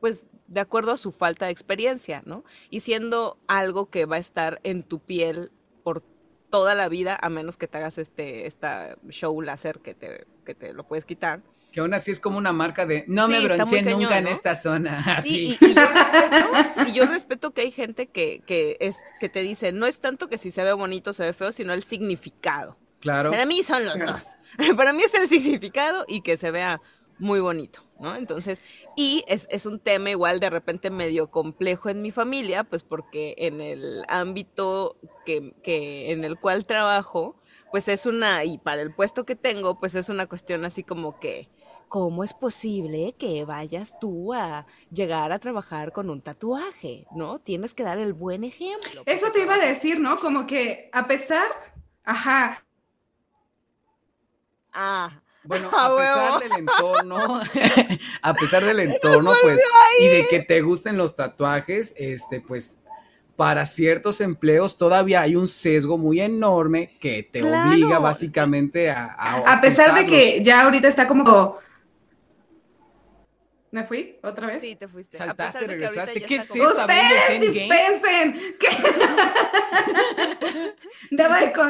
pues, 0.00 0.24
de 0.50 0.60
acuerdo 0.60 0.92
a 0.92 0.96
su 0.98 1.12
falta 1.12 1.46
de 1.46 1.52
experiencia, 1.52 2.22
¿no? 2.26 2.44
Y 2.68 2.80
siendo 2.80 3.38
algo 3.46 3.88
que 3.88 4.04
va 4.04 4.16
a 4.16 4.18
estar 4.18 4.60
en 4.64 4.82
tu 4.82 4.98
piel 4.98 5.50
por 5.82 6.02
toda 6.50 6.74
la 6.74 6.88
vida, 6.88 7.16
a 7.22 7.30
menos 7.30 7.56
que 7.56 7.68
te 7.68 7.78
hagas 7.78 7.96
este 7.96 8.46
esta 8.46 8.96
show 9.08 9.40
láser 9.40 9.78
que 9.78 9.94
te, 9.94 10.26
que 10.44 10.54
te 10.54 10.74
lo 10.74 10.86
puedes 10.86 11.04
quitar. 11.04 11.40
Que 11.70 11.78
aún 11.78 11.94
así 11.94 12.10
es 12.10 12.18
como 12.18 12.36
una 12.36 12.52
marca 12.52 12.84
de 12.84 13.04
no 13.06 13.28
me 13.28 13.40
bronceé 13.44 13.82
nunca 13.82 14.18
en 14.18 14.26
esta 14.26 14.56
zona. 14.56 15.20
Sí, 15.22 15.56
y, 15.60 15.74
yo 15.74 15.86
respeto, 15.86 16.88
y, 16.88 16.92
yo 16.92 17.06
respeto, 17.06 17.50
que 17.52 17.60
hay 17.60 17.70
gente 17.70 18.08
que, 18.08 18.42
que, 18.44 18.76
es, 18.80 18.98
que 19.20 19.28
te 19.28 19.42
dice, 19.42 19.70
no 19.70 19.86
es 19.86 20.00
tanto 20.00 20.28
que 20.28 20.36
si 20.36 20.50
se 20.50 20.64
ve 20.64 20.72
bonito 20.72 21.10
o 21.10 21.12
se 21.12 21.22
ve 21.22 21.32
feo, 21.32 21.52
sino 21.52 21.72
el 21.72 21.84
significado. 21.84 22.76
Claro. 22.98 23.30
Para 23.30 23.46
mí 23.46 23.62
son 23.62 23.84
los 23.86 24.00
dos. 24.00 24.26
Para 24.76 24.92
mí 24.92 25.02
es 25.04 25.14
el 25.14 25.28
significado 25.28 26.04
y 26.08 26.22
que 26.22 26.36
se 26.36 26.50
vea 26.50 26.80
muy 27.20 27.38
bonito, 27.38 27.84
¿no? 28.00 28.16
Entonces, 28.16 28.62
y 28.96 29.22
es, 29.28 29.46
es, 29.50 29.66
un 29.66 29.78
tema 29.78 30.10
igual 30.10 30.40
de 30.40 30.50
repente 30.50 30.90
medio 30.90 31.30
complejo 31.30 31.88
en 31.88 32.02
mi 32.02 32.10
familia, 32.10 32.64
pues 32.64 32.82
porque 32.82 33.34
en 33.38 33.60
el 33.60 34.04
ámbito 34.08 34.96
que, 35.24 35.54
que, 35.62 36.10
en 36.10 36.24
el 36.24 36.38
cual 36.38 36.64
trabajo, 36.64 37.36
pues 37.70 37.88
es 37.88 38.06
una, 38.06 38.44
y 38.44 38.58
para 38.58 38.82
el 38.82 38.94
puesto 38.94 39.24
que 39.24 39.36
tengo, 39.36 39.78
pues 39.78 39.94
es 39.94 40.08
una 40.08 40.26
cuestión 40.26 40.64
así 40.64 40.82
como 40.82 41.20
que, 41.20 41.48
¿cómo 41.88 42.24
es 42.24 42.32
posible 42.32 43.14
que 43.18 43.44
vayas 43.44 43.98
tú 44.00 44.32
a 44.32 44.66
llegar 44.90 45.32
a 45.32 45.38
trabajar 45.38 45.92
con 45.92 46.08
un 46.08 46.22
tatuaje? 46.22 47.06
¿No? 47.14 47.38
Tienes 47.40 47.74
que 47.74 47.82
dar 47.82 47.98
el 47.98 48.14
buen 48.14 48.44
ejemplo. 48.44 49.02
Eso 49.06 49.30
te 49.30 49.42
iba 49.42 49.54
a 49.54 49.58
decir, 49.58 50.00
¿no? 50.00 50.18
Como 50.18 50.46
que 50.46 50.88
a 50.92 51.06
pesar, 51.06 51.48
ajá. 52.04 52.64
Ah, 54.72 55.20
bueno, 55.44 55.70
a 55.76 55.96
pesar 55.96 56.40
del 56.40 56.52
entorno, 56.58 57.40
a 58.22 58.34
pesar 58.34 58.64
del 58.64 58.80
entorno, 58.80 59.32
pues, 59.42 59.62
y 60.00 60.06
de 60.06 60.26
que 60.28 60.40
te 60.40 60.60
gusten 60.60 60.96
los 60.96 61.14
tatuajes, 61.14 61.94
este, 61.96 62.40
pues, 62.40 62.78
para 63.36 63.64
ciertos 63.64 64.20
empleos 64.20 64.76
todavía 64.76 65.22
hay 65.22 65.34
un 65.34 65.48
sesgo 65.48 65.96
muy 65.96 66.20
enorme 66.20 66.98
que 67.00 67.22
te 67.22 67.42
obliga 67.42 67.98
básicamente 67.98 68.90
a... 68.90 69.16
A, 69.18 69.54
a 69.54 69.60
pesar 69.62 69.94
de 69.94 70.04
que 70.04 70.42
ya 70.42 70.62
ahorita 70.62 70.88
está 70.88 71.08
como 71.08 71.56
¿Me 73.72 73.84
fui 73.84 74.18
otra 74.22 74.48
vez? 74.48 74.60
Sí, 74.62 74.74
te 74.74 74.88
fuiste. 74.88 75.16
Saltaste, 75.16 75.66
regresaste. 75.66 76.22
¿Qué 76.22 76.36
es 76.36 76.50
esto? 76.50 76.70
¡Ustedes 76.70 77.40
dispensen! 77.40 78.56
¿Qué? 78.58 78.68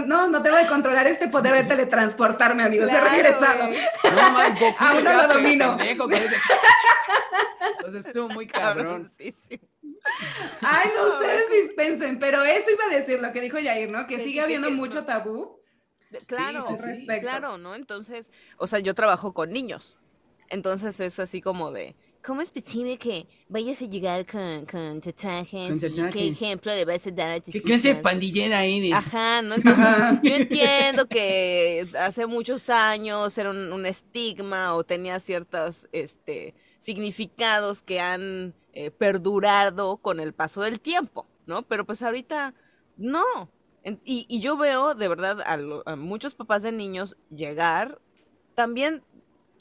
No, 0.07 0.29
no 0.29 0.43
te 0.43 0.51
voy 0.51 0.63
a 0.63 0.67
controlar 0.67 1.07
este 1.07 1.29
poder 1.29 1.55
de 1.55 1.65
teletransportarme, 1.65 2.63
amigos. 2.63 2.91
He 2.91 3.01
regresado. 3.01 3.69
No, 4.05 4.31
man, 4.31 4.57
Aún 4.79 5.05
no 5.05 5.13
lo 5.13 5.29
domino. 5.29 5.79
Entonces 7.79 8.07
estuvo 8.07 8.29
muy 8.31 8.47
cabrón. 8.47 9.11
Ay, 10.63 10.91
no, 10.97 11.09
ustedes 11.09 11.45
dispensen. 11.51 12.19
Pero 12.19 12.43
eso 12.45 12.71
iba 12.71 12.85
a 12.85 12.89
decir 12.95 13.21
lo 13.21 13.33
que 13.33 13.43
dijo 13.43 13.59
Yair, 13.59 13.91
¿no? 13.91 14.07
Que 14.07 14.21
sigue 14.21 14.41
habiendo 14.41 14.71
mucho 14.71 15.05
tabú. 15.05 15.61
Claro, 16.27 16.67
sí, 16.75 17.07
claro, 17.21 17.59
¿no? 17.59 17.75
Entonces, 17.75 18.33
o 18.57 18.67
sea, 18.67 18.81
yo 18.81 18.95
trabajo 18.95 19.33
con 19.33 19.51
niños. 19.51 19.97
Entonces 20.51 20.99
es 20.99 21.19
así 21.21 21.41
como 21.41 21.71
de, 21.71 21.95
¿cómo 22.25 22.43
es 22.43 22.51
posible 22.51 22.99
que 22.99 23.27
vayas 23.49 23.81
a 23.83 23.87
llegar 23.87 24.27
con, 24.27 24.67
con 24.67 25.01
tatuajes? 25.01 25.81
¿Qué 26.13 26.29
ejemplo 26.29 26.75
le 26.75 26.85
vas 26.85 27.07
a 27.07 27.11
dar 27.13 27.31
a 27.31 27.41
tus 27.41 27.53
¿Qué 27.53 27.63
clase 27.63 27.95
de 27.95 28.03
pandillera 28.03 28.65
eres? 28.65 28.93
Ajá, 28.93 29.43
¿no? 29.43 29.55
Entonces, 29.57 29.87
yo 30.23 30.35
entiendo 30.35 31.07
que 31.07 31.87
hace 31.99 32.27
muchos 32.27 32.69
años 32.69 33.39
era 33.39 33.51
un, 33.51 33.87
estigma 33.87 34.75
o 34.75 34.83
tenía 34.83 35.21
ciertos 35.21 35.89
este, 35.93 36.55
significados 36.81 37.81
que 37.81 38.01
han 38.01 38.53
eh, 38.73 38.91
perdurado 38.91 39.99
con 39.99 40.19
el 40.19 40.35
paso 40.35 40.63
del 40.63 40.81
tiempo, 40.81 41.29
¿no? 41.47 41.63
Pero 41.63 41.87
pues 41.87 42.03
ahorita 42.03 42.55
no. 42.97 43.25
Y, 44.05 44.27
y 44.29 44.41
yo 44.41 44.57
veo 44.59 44.95
de 44.95 45.09
verdad 45.09 45.41
a, 45.41 45.93
a 45.93 45.97
muchos 45.97 46.35
papás 46.35 46.65
de 46.65 46.73
niños 46.73 47.17
llegar 47.31 47.99
también 48.55 49.03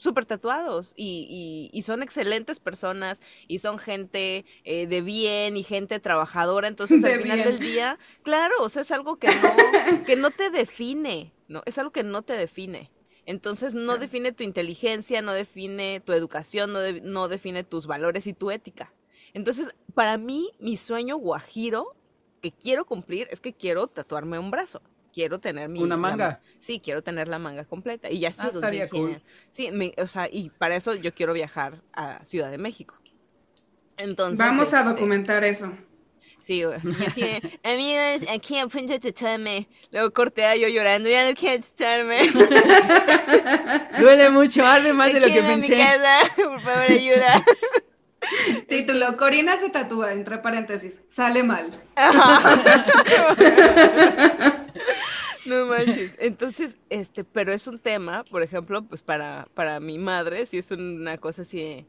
súper 0.00 0.24
tatuados 0.24 0.94
y, 0.96 1.70
y, 1.72 1.82
son 1.82 2.02
excelentes 2.02 2.58
personas 2.58 3.20
y 3.46 3.58
son 3.58 3.78
gente 3.78 4.46
eh, 4.64 4.86
de 4.86 5.02
bien 5.02 5.56
y 5.56 5.62
gente 5.62 6.00
trabajadora. 6.00 6.68
Entonces, 6.68 7.04
al 7.04 7.20
final 7.20 7.44
del 7.44 7.58
día, 7.58 7.98
claro, 8.22 8.54
o 8.60 8.68
sea, 8.68 8.82
es 8.82 8.90
algo 8.90 9.16
que 9.16 9.28
no, 9.28 10.04
que 10.06 10.16
no 10.16 10.30
te 10.30 10.50
define, 10.50 11.32
¿no? 11.48 11.62
Es 11.66 11.78
algo 11.78 11.92
que 11.92 12.02
no 12.02 12.22
te 12.22 12.32
define. 12.32 12.90
Entonces, 13.26 13.74
no 13.74 13.98
define 13.98 14.32
tu 14.32 14.42
inteligencia, 14.42 15.22
no 15.22 15.34
define 15.34 16.00
tu 16.00 16.12
educación, 16.14 16.72
no, 16.72 16.80
no 17.02 17.28
define 17.28 17.62
tus 17.62 17.86
valores 17.86 18.26
y 18.26 18.32
tu 18.32 18.50
ética. 18.50 18.92
Entonces, 19.34 19.68
para 19.94 20.16
mí, 20.16 20.50
mi 20.58 20.76
sueño 20.76 21.16
guajiro 21.16 21.94
que 22.40 22.52
quiero 22.52 22.86
cumplir 22.86 23.28
es 23.30 23.40
que 23.40 23.52
quiero 23.52 23.86
tatuarme 23.86 24.38
un 24.38 24.50
brazo 24.50 24.80
quiero 25.12 25.40
tener 25.40 25.68
mi... 25.68 25.82
¿Una 25.82 25.96
manga? 25.96 26.40
sí, 26.60 26.80
quiero 26.82 27.02
tener 27.02 27.28
la 27.28 27.38
manga 27.38 27.64
completa. 27.64 28.10
Y 28.10 28.20
ya 28.20 28.32
sí, 28.32 28.42
ah, 28.44 28.50
estaría 28.52 28.88
cool. 28.88 29.22
Sí, 29.50 29.70
o 29.98 30.06
sea, 30.06 30.28
y 30.30 30.50
para 30.50 30.76
eso 30.76 30.94
yo 30.94 31.14
quiero 31.14 31.32
viajar 31.32 31.82
a 31.92 32.24
Ciudad 32.24 32.50
de 32.50 32.58
México. 32.58 32.94
Entonces... 33.96 34.38
Vamos 34.38 34.72
a 34.72 34.78
este, 34.78 34.90
documentar 34.90 35.44
eso. 35.44 35.72
Sí, 36.40 36.62
sí, 37.14 37.24
amigos, 37.64 38.28
aquí 38.32 38.58
a 38.58 38.66
punto 38.66 38.94
de 38.94 38.98
tatuarme. 38.98 39.68
Luego 39.92 40.10
corté 40.12 40.46
a 40.46 40.56
yo 40.56 40.68
llorando, 40.68 41.08
ya 41.08 41.28
no 41.28 41.34
quiero 41.34 41.62
tatuarme. 41.62 42.30
Duele 44.00 44.30
mucho, 44.30 44.64
arde 44.64 44.94
más 44.94 45.12
de 45.12 45.20
lo 45.20 45.26
que 45.26 45.42
pensé. 45.42 45.76
Mi 45.76 45.82
casa, 45.82 46.20
por 46.36 46.60
favor, 46.60 46.90
ayuda. 46.90 47.44
Título, 48.68 49.16
Corina 49.16 49.56
se 49.56 49.70
tatúa, 49.70 50.12
entre 50.12 50.38
paréntesis, 50.38 51.02
sale 51.08 51.42
mal. 51.42 51.70
No 55.46 55.66
manches. 55.66 56.16
Entonces, 56.18 56.76
este, 56.88 57.24
pero 57.24 57.52
es 57.52 57.66
un 57.66 57.78
tema, 57.78 58.24
por 58.24 58.42
ejemplo, 58.42 58.82
pues 58.82 59.02
para, 59.02 59.48
para 59.54 59.80
mi 59.80 59.98
madre, 59.98 60.46
si 60.46 60.58
es 60.58 60.70
una 60.70 61.18
cosa 61.18 61.42
así 61.42 61.86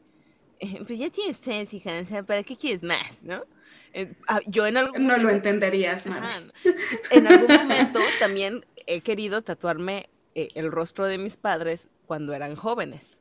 pues 0.86 0.98
ya 0.98 1.10
tienes 1.10 1.40
tres, 1.40 1.74
hija, 1.74 1.98
o 2.00 2.04
sea, 2.04 2.22
¿para 2.22 2.42
qué 2.42 2.56
quieres 2.56 2.82
más, 2.82 3.24
no? 3.24 3.44
Eh, 3.92 4.12
ah, 4.28 4.40
yo 4.46 4.66
en 4.66 4.76
algún 4.76 5.06
No 5.06 5.16
lo 5.18 5.28
entenderías, 5.28 6.06
En 7.10 7.26
algún 7.26 7.54
momento 7.54 8.00
también 8.18 8.64
he 8.86 9.00
querido 9.00 9.42
tatuarme 9.42 10.08
eh, 10.34 10.48
el 10.54 10.70
rostro 10.70 11.06
de 11.06 11.18
mis 11.18 11.36
padres 11.36 11.90
cuando 12.06 12.32
eran 12.32 12.56
jóvenes. 12.56 13.18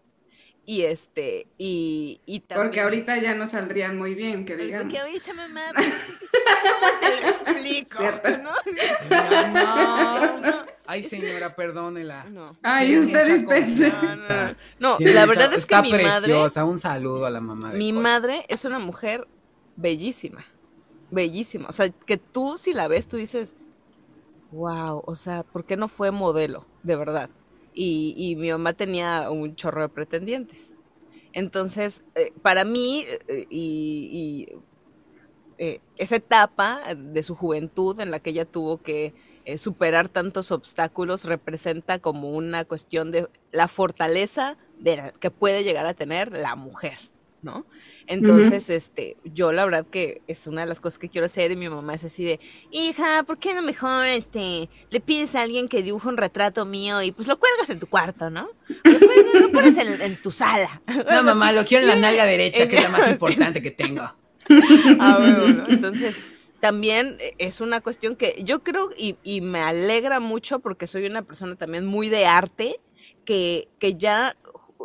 Y 0.66 0.84
este, 0.84 1.48
y, 1.58 2.22
y 2.26 2.42
también... 2.42 2.68
Porque 2.68 2.82
ahorita 2.82 3.20
ya 3.20 3.34
no 3.34 3.48
saldrían 3.48 3.98
muy 3.98 4.14
bien, 4.14 4.46
que 4.46 4.56
digamos. 4.56 4.84
Porque 4.84 5.00
ahorita 5.00 5.34
mamá, 5.48 5.62
¿cómo 5.74 7.00
te 7.00 7.22
lo 7.22 7.28
explico? 7.28 8.04
¿no? 8.44 9.54
No, 9.54 10.38
no, 10.40 10.66
Ay, 10.86 11.04
señora, 11.04 11.56
perdónela. 11.56 12.26
Ay, 12.62 13.00
usted 13.00 13.34
dispense. 13.34 13.92
No, 14.80 14.98
la 15.00 15.26
verdad 15.26 15.52
es 15.54 15.66
que 15.66 15.82
mi 15.82 15.92
preciosa. 15.92 16.64
Un 16.64 16.78
saludo 16.78 17.26
a 17.26 17.30
la 17.32 17.42
mamá 17.42 17.72
de 17.72 17.78
Mi 17.78 17.92
madre 17.92 18.46
es 18.48 18.64
una 18.64 18.78
mujer 18.78 19.28
bellísima, 19.76 20.46
bellísima. 21.10 21.70
O 21.70 21.72
sea, 21.72 21.90
que 21.90 22.18
tú 22.18 22.58
si 22.58 22.74
la 22.74 22.88
ves, 22.88 23.08
tú 23.08 23.18
dices, 23.18 23.56
wow, 24.52 25.02
o 25.06 25.16
sea, 25.16 25.44
¿por 25.44 25.66
qué 25.66 25.76
no 25.76 25.88
fue 25.88 26.12
modelo? 26.12 26.68
De 26.84 26.96
verdad 26.96 27.30
y, 27.74 28.36
mi 28.38 28.52
mamá 28.52 28.74
tenía 28.74 29.30
un 29.30 29.56
chorro 29.56 29.82
de 29.82 29.90
pretendientes. 29.90 30.76
Entonces, 31.34 32.04
eh, 32.16 32.34
para 32.42 32.66
mí, 32.66 33.06
eh, 33.28 33.46
y, 33.50 34.50
eh, 35.58 35.80
esa 35.98 36.16
etapa 36.16 36.82
de 36.96 37.24
su 37.24 37.36
juventud 37.36 38.00
en 38.00 38.12
la 38.12 38.20
que 38.20 38.32
ella 38.32 38.46
tuvo 38.46 38.82
que 38.82 39.14
superar 39.58 40.08
tantos 40.08 40.52
obstáculos 40.52 41.26
representa 41.26 42.00
como 42.00 42.32
una 42.32 42.64
cuestión 42.64 43.12
de 43.12 43.28
la 43.52 43.68
fortaleza 43.68 44.58
que 45.20 45.32
puede 45.32 45.64
llegar 45.64 45.86
a 45.88 45.94
tener 45.94 46.32
la 46.32 46.56
mujer. 46.56 47.11
¿No? 47.42 47.66
Entonces, 48.08 48.70
este, 48.70 49.18
yo 49.24 49.52
la 49.52 49.66
verdad 49.66 49.86
que 49.86 50.22
es 50.28 50.48
una 50.48 50.62
de 50.62 50.68
las 50.68 50.80
cosas 50.80 51.00
que 51.00 51.10
quiero 51.10 51.26
hacer 51.26 51.52
y 51.52 51.56
mi 51.56 51.70
mamá 51.70 51.96
es 51.96 52.04
así 52.04 52.24
de, 52.24 52.40
hija, 52.72 53.24
¿por 53.24 53.38
qué 53.38 53.54
no 53.54 53.62
mejor, 53.62 54.06
este, 54.08 54.70
le 54.90 55.00
pides 55.00 55.36
a 55.36 55.42
alguien 55.42 55.68
que 55.68 55.84
dibuje 55.84 56.08
un 56.08 56.18
retrato 56.18 56.66
mío 56.66 57.02
y 57.02 57.12
pues 57.12 57.28
lo 57.28 57.40
cuelgas 57.40 57.70
en 57.70 57.80
tu 57.80 57.88
cuarto, 57.88 58.30
¿no? 58.30 58.50
Lo, 58.84 59.52
pones 59.52 59.78
en, 59.78 60.22
tu 60.22 60.32
sala. 60.32 60.82
No, 61.12 61.24
mamá, 61.24 61.52
lo 61.52 61.66
quiero 61.66 61.84
en 61.84 61.90
la 61.90 61.96
nalga 61.96 62.26
derecha, 62.26 62.68
que 62.68 62.78
es 62.78 62.84
la 62.84 62.90
más 62.90 63.08
importante 63.10 63.62
que 63.62 63.72
tengo. 63.72 64.02
Ah, 65.00 65.18
bueno, 65.20 65.64
entonces 65.68 66.20
también 66.60 67.18
es 67.38 67.60
una 67.62 67.82
cuestión 67.82 68.16
que 68.16 68.42
yo 68.44 68.64
creo 68.64 68.90
y, 68.98 69.18
y, 69.24 69.42
me 69.42 69.62
alegra 69.62 70.20
mucho 70.20 70.60
porque 70.60 70.88
soy 70.88 71.06
una 71.06 71.24
persona 71.24 71.56
también 71.56 71.86
muy 71.86 72.10
de 72.10 72.26
arte, 72.26 72.80
que, 73.26 73.68
que 73.80 73.96
ya 73.96 74.36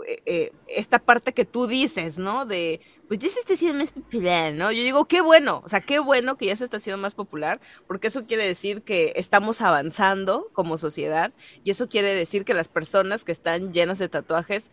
eh, 0.04 0.22
eh, 0.26 0.52
esta 0.68 0.98
parte 0.98 1.32
que 1.32 1.44
tú 1.44 1.66
dices, 1.66 2.18
¿no? 2.18 2.46
De, 2.46 2.80
pues 3.08 3.20
ya 3.20 3.28
se 3.28 3.40
está 3.40 3.54
haciendo 3.54 3.78
más 3.78 3.92
popular, 3.92 4.52
¿no? 4.52 4.72
Yo 4.72 4.82
digo, 4.82 5.06
qué 5.06 5.20
bueno, 5.20 5.62
o 5.64 5.68
sea, 5.68 5.80
qué 5.80 5.98
bueno 5.98 6.36
que 6.36 6.46
ya 6.46 6.56
se 6.56 6.64
está 6.64 6.78
haciendo 6.78 7.00
más 7.00 7.14
popular, 7.14 7.60
porque 7.86 8.08
eso 8.08 8.26
quiere 8.26 8.46
decir 8.46 8.82
que 8.82 9.12
estamos 9.16 9.60
avanzando 9.60 10.48
como 10.52 10.78
sociedad 10.78 11.32
y 11.64 11.70
eso 11.70 11.88
quiere 11.88 12.14
decir 12.14 12.44
que 12.44 12.54
las 12.54 12.68
personas 12.68 13.24
que 13.24 13.32
están 13.32 13.72
llenas 13.72 13.98
de 13.98 14.08
tatuajes 14.08 14.70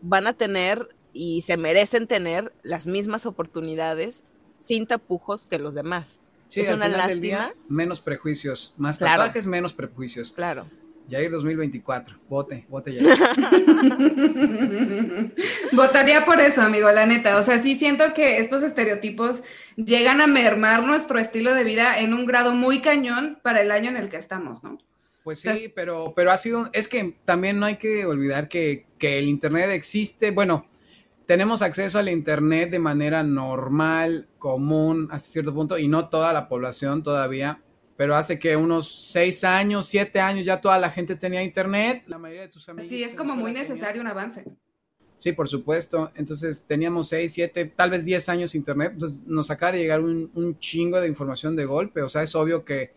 van 0.00 0.26
a 0.26 0.32
tener 0.32 0.94
y 1.12 1.42
se 1.42 1.56
merecen 1.56 2.06
tener 2.06 2.52
las 2.62 2.86
mismas 2.86 3.26
oportunidades 3.26 4.24
sin 4.60 4.86
tapujos 4.86 5.46
que 5.46 5.58
los 5.58 5.74
demás. 5.74 6.20
Sí, 6.48 6.60
es 6.60 6.68
una 6.68 6.88
lástima. 6.88 7.54
menos 7.68 8.00
prejuicios, 8.00 8.74
más 8.76 8.98
tatuajes, 8.98 9.46
menos 9.46 9.72
prejuicios. 9.72 10.32
Claro. 10.32 10.66
Yair 11.12 11.30
2024, 11.30 12.16
vote, 12.26 12.64
vote 12.70 12.94
ya. 12.94 13.02
Votaría 15.72 16.24
por 16.24 16.40
eso, 16.40 16.62
amigo, 16.62 16.90
la 16.90 17.04
neta. 17.04 17.36
O 17.36 17.42
sea, 17.42 17.58
sí 17.58 17.76
siento 17.76 18.14
que 18.14 18.38
estos 18.38 18.62
estereotipos 18.62 19.42
llegan 19.76 20.22
a 20.22 20.26
mermar 20.26 20.84
nuestro 20.84 21.18
estilo 21.18 21.54
de 21.54 21.64
vida 21.64 22.00
en 22.00 22.14
un 22.14 22.24
grado 22.24 22.54
muy 22.54 22.80
cañón 22.80 23.38
para 23.42 23.60
el 23.60 23.72
año 23.72 23.90
en 23.90 23.98
el 23.98 24.08
que 24.08 24.16
estamos, 24.16 24.64
¿no? 24.64 24.78
Pues 25.22 25.40
sí, 25.40 25.70
pero, 25.76 26.14
pero 26.16 26.30
ha 26.30 26.38
sido, 26.38 26.70
es 26.72 26.88
que 26.88 27.14
también 27.26 27.58
no 27.58 27.66
hay 27.66 27.76
que 27.76 28.06
olvidar 28.06 28.48
que, 28.48 28.86
que 28.98 29.18
el 29.18 29.28
Internet 29.28 29.68
existe, 29.68 30.30
bueno, 30.30 30.66
tenemos 31.26 31.60
acceso 31.60 31.98
al 31.98 32.08
Internet 32.08 32.70
de 32.70 32.78
manera 32.78 33.22
normal, 33.22 34.28
común, 34.38 35.08
hasta 35.10 35.28
cierto 35.28 35.52
punto, 35.52 35.76
y 35.76 35.88
no 35.88 36.08
toda 36.08 36.32
la 36.32 36.48
población 36.48 37.02
todavía 37.02 37.60
pero 37.96 38.16
hace 38.16 38.38
que 38.38 38.56
unos 38.56 39.10
seis 39.10 39.44
años, 39.44 39.86
siete 39.86 40.20
años 40.20 40.46
ya 40.46 40.60
toda 40.60 40.78
la 40.78 40.90
gente 40.90 41.16
tenía 41.16 41.42
internet, 41.42 42.04
la 42.06 42.18
mayoría 42.18 42.42
de 42.42 42.48
tus 42.48 42.68
amigos. 42.68 42.88
Sí, 42.88 43.02
es 43.02 43.14
como 43.14 43.36
muy 43.36 43.52
necesario 43.52 44.00
un 44.00 44.08
avance. 44.08 44.44
Sí, 45.18 45.32
por 45.32 45.46
supuesto. 45.46 46.10
Entonces 46.16 46.66
teníamos 46.66 47.08
seis, 47.08 47.32
siete, 47.32 47.66
tal 47.66 47.90
vez 47.90 48.04
diez 48.04 48.28
años 48.28 48.56
internet. 48.56 48.90
Entonces 48.94 49.22
nos 49.24 49.52
acaba 49.52 49.70
de 49.70 49.78
llegar 49.78 50.00
un, 50.00 50.56
chingo 50.58 51.00
de 51.00 51.06
información 51.06 51.54
de 51.54 51.64
golpe. 51.64 52.02
O 52.02 52.08
sea, 52.08 52.24
es 52.24 52.34
obvio 52.34 52.64
que, 52.64 52.92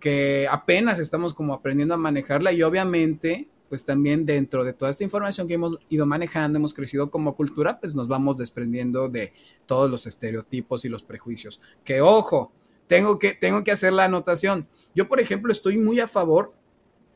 que 0.00 0.48
apenas 0.50 0.98
estamos 0.98 1.34
como 1.34 1.52
aprendiendo 1.52 1.92
a 1.92 1.98
manejarla 1.98 2.52
y 2.52 2.62
obviamente 2.62 3.48
pues 3.68 3.84
también 3.84 4.24
dentro 4.24 4.64
de 4.64 4.72
toda 4.72 4.90
esta 4.90 5.04
información 5.04 5.48
que 5.48 5.54
hemos 5.54 5.78
ido 5.90 6.06
manejando, 6.06 6.56
hemos 6.56 6.72
crecido 6.72 7.10
como 7.10 7.34
cultura, 7.34 7.78
pues 7.78 7.94
nos 7.94 8.08
vamos 8.08 8.38
desprendiendo 8.38 9.08
de 9.08 9.32
todos 9.66 9.90
los 9.90 10.06
estereotipos 10.06 10.84
y 10.84 10.88
los 10.88 11.02
prejuicios. 11.02 11.60
Que 11.84 12.00
ojo, 12.00 12.52
tengo 12.86 13.18
que, 13.18 13.32
tengo 13.32 13.64
que 13.64 13.72
hacer 13.72 13.92
la 13.92 14.04
anotación. 14.04 14.68
Yo, 14.94 15.08
por 15.08 15.20
ejemplo, 15.20 15.52
estoy 15.52 15.78
muy 15.78 16.00
a 16.00 16.08
favor 16.08 16.54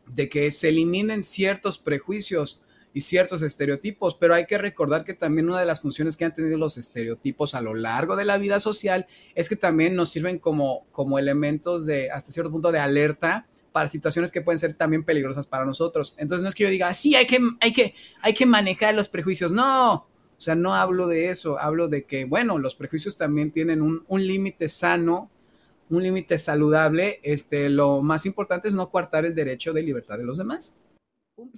de 0.07 0.29
que 0.29 0.51
se 0.51 0.69
eliminen 0.69 1.23
ciertos 1.23 1.79
prejuicios 1.79 2.61
y 2.93 3.03
ciertos 3.03 3.43
estereotipos, 3.43 4.17
pero 4.17 4.35
hay 4.35 4.47
que 4.47 4.59
recordar 4.59 5.05
que 5.05 5.15
también 5.15 5.49
una 5.49 5.61
de 5.61 5.67
las 5.67 5.81
funciones 5.81 6.17
que 6.17 6.25
han 6.25 6.35
tenido 6.35 6.59
los 6.59 6.77
estereotipos 6.77 7.55
a 7.55 7.61
lo 7.61 7.75
largo 7.75 8.17
de 8.17 8.25
la 8.25 8.37
vida 8.37 8.59
social 8.59 9.07
es 9.35 9.49
que 9.49 9.57
también 9.57 9.95
nos 9.95 10.11
sirven 10.11 10.39
como, 10.39 10.87
como 10.91 11.19
elementos 11.19 11.87
de, 11.87 12.11
hasta 12.11 12.33
cierto 12.33 12.51
punto, 12.51 12.73
de 12.73 12.81
alerta 12.81 13.47
para 13.71 13.89
situaciones 13.89 14.33
que 14.33 14.41
pueden 14.41 14.59
ser 14.59 14.75
también 14.75 15.05
peligrosas 15.05 15.47
para 15.47 15.65
nosotros. 15.65 16.15
Entonces 16.19 16.43
no 16.43 16.49
es 16.49 16.57
que 16.57 16.65
yo 16.65 16.71
diga, 16.71 16.93
sí, 16.93 17.15
hay 17.15 17.27
que, 17.27 17.39
hay 17.61 17.73
que, 17.73 17.95
hay 18.21 18.35
que 18.35 18.47
manejar 18.47 18.95
los 18.97 19.09
prejuicios. 19.09 19.53
No, 19.53 19.93
o 19.95 20.09
sea, 20.39 20.57
no 20.57 20.75
hablo 20.75 21.07
de 21.07 21.31
eso, 21.31 21.61
hablo 21.61 21.87
de 21.87 22.05
que, 22.05 22.25
bueno, 22.25 22.59
los 22.59 22.75
prejuicios 22.75 23.17
también 23.17 23.53
tienen 23.53 23.81
un, 23.83 24.05
un 24.09 24.27
límite 24.27 24.69
sano 24.69 25.31
un 25.91 26.03
límite 26.03 26.39
saludable, 26.39 27.21
este, 27.23 27.69
lo 27.69 28.01
más 28.01 28.25
importante 28.25 28.69
es 28.69 28.75
no 28.75 28.91
coartar 28.91 29.25
el 29.25 29.35
derecho 29.35 29.73
de 29.73 29.83
libertad 29.83 30.19
de 30.19 30.25
los 30.25 30.39
demás. 30.39 30.75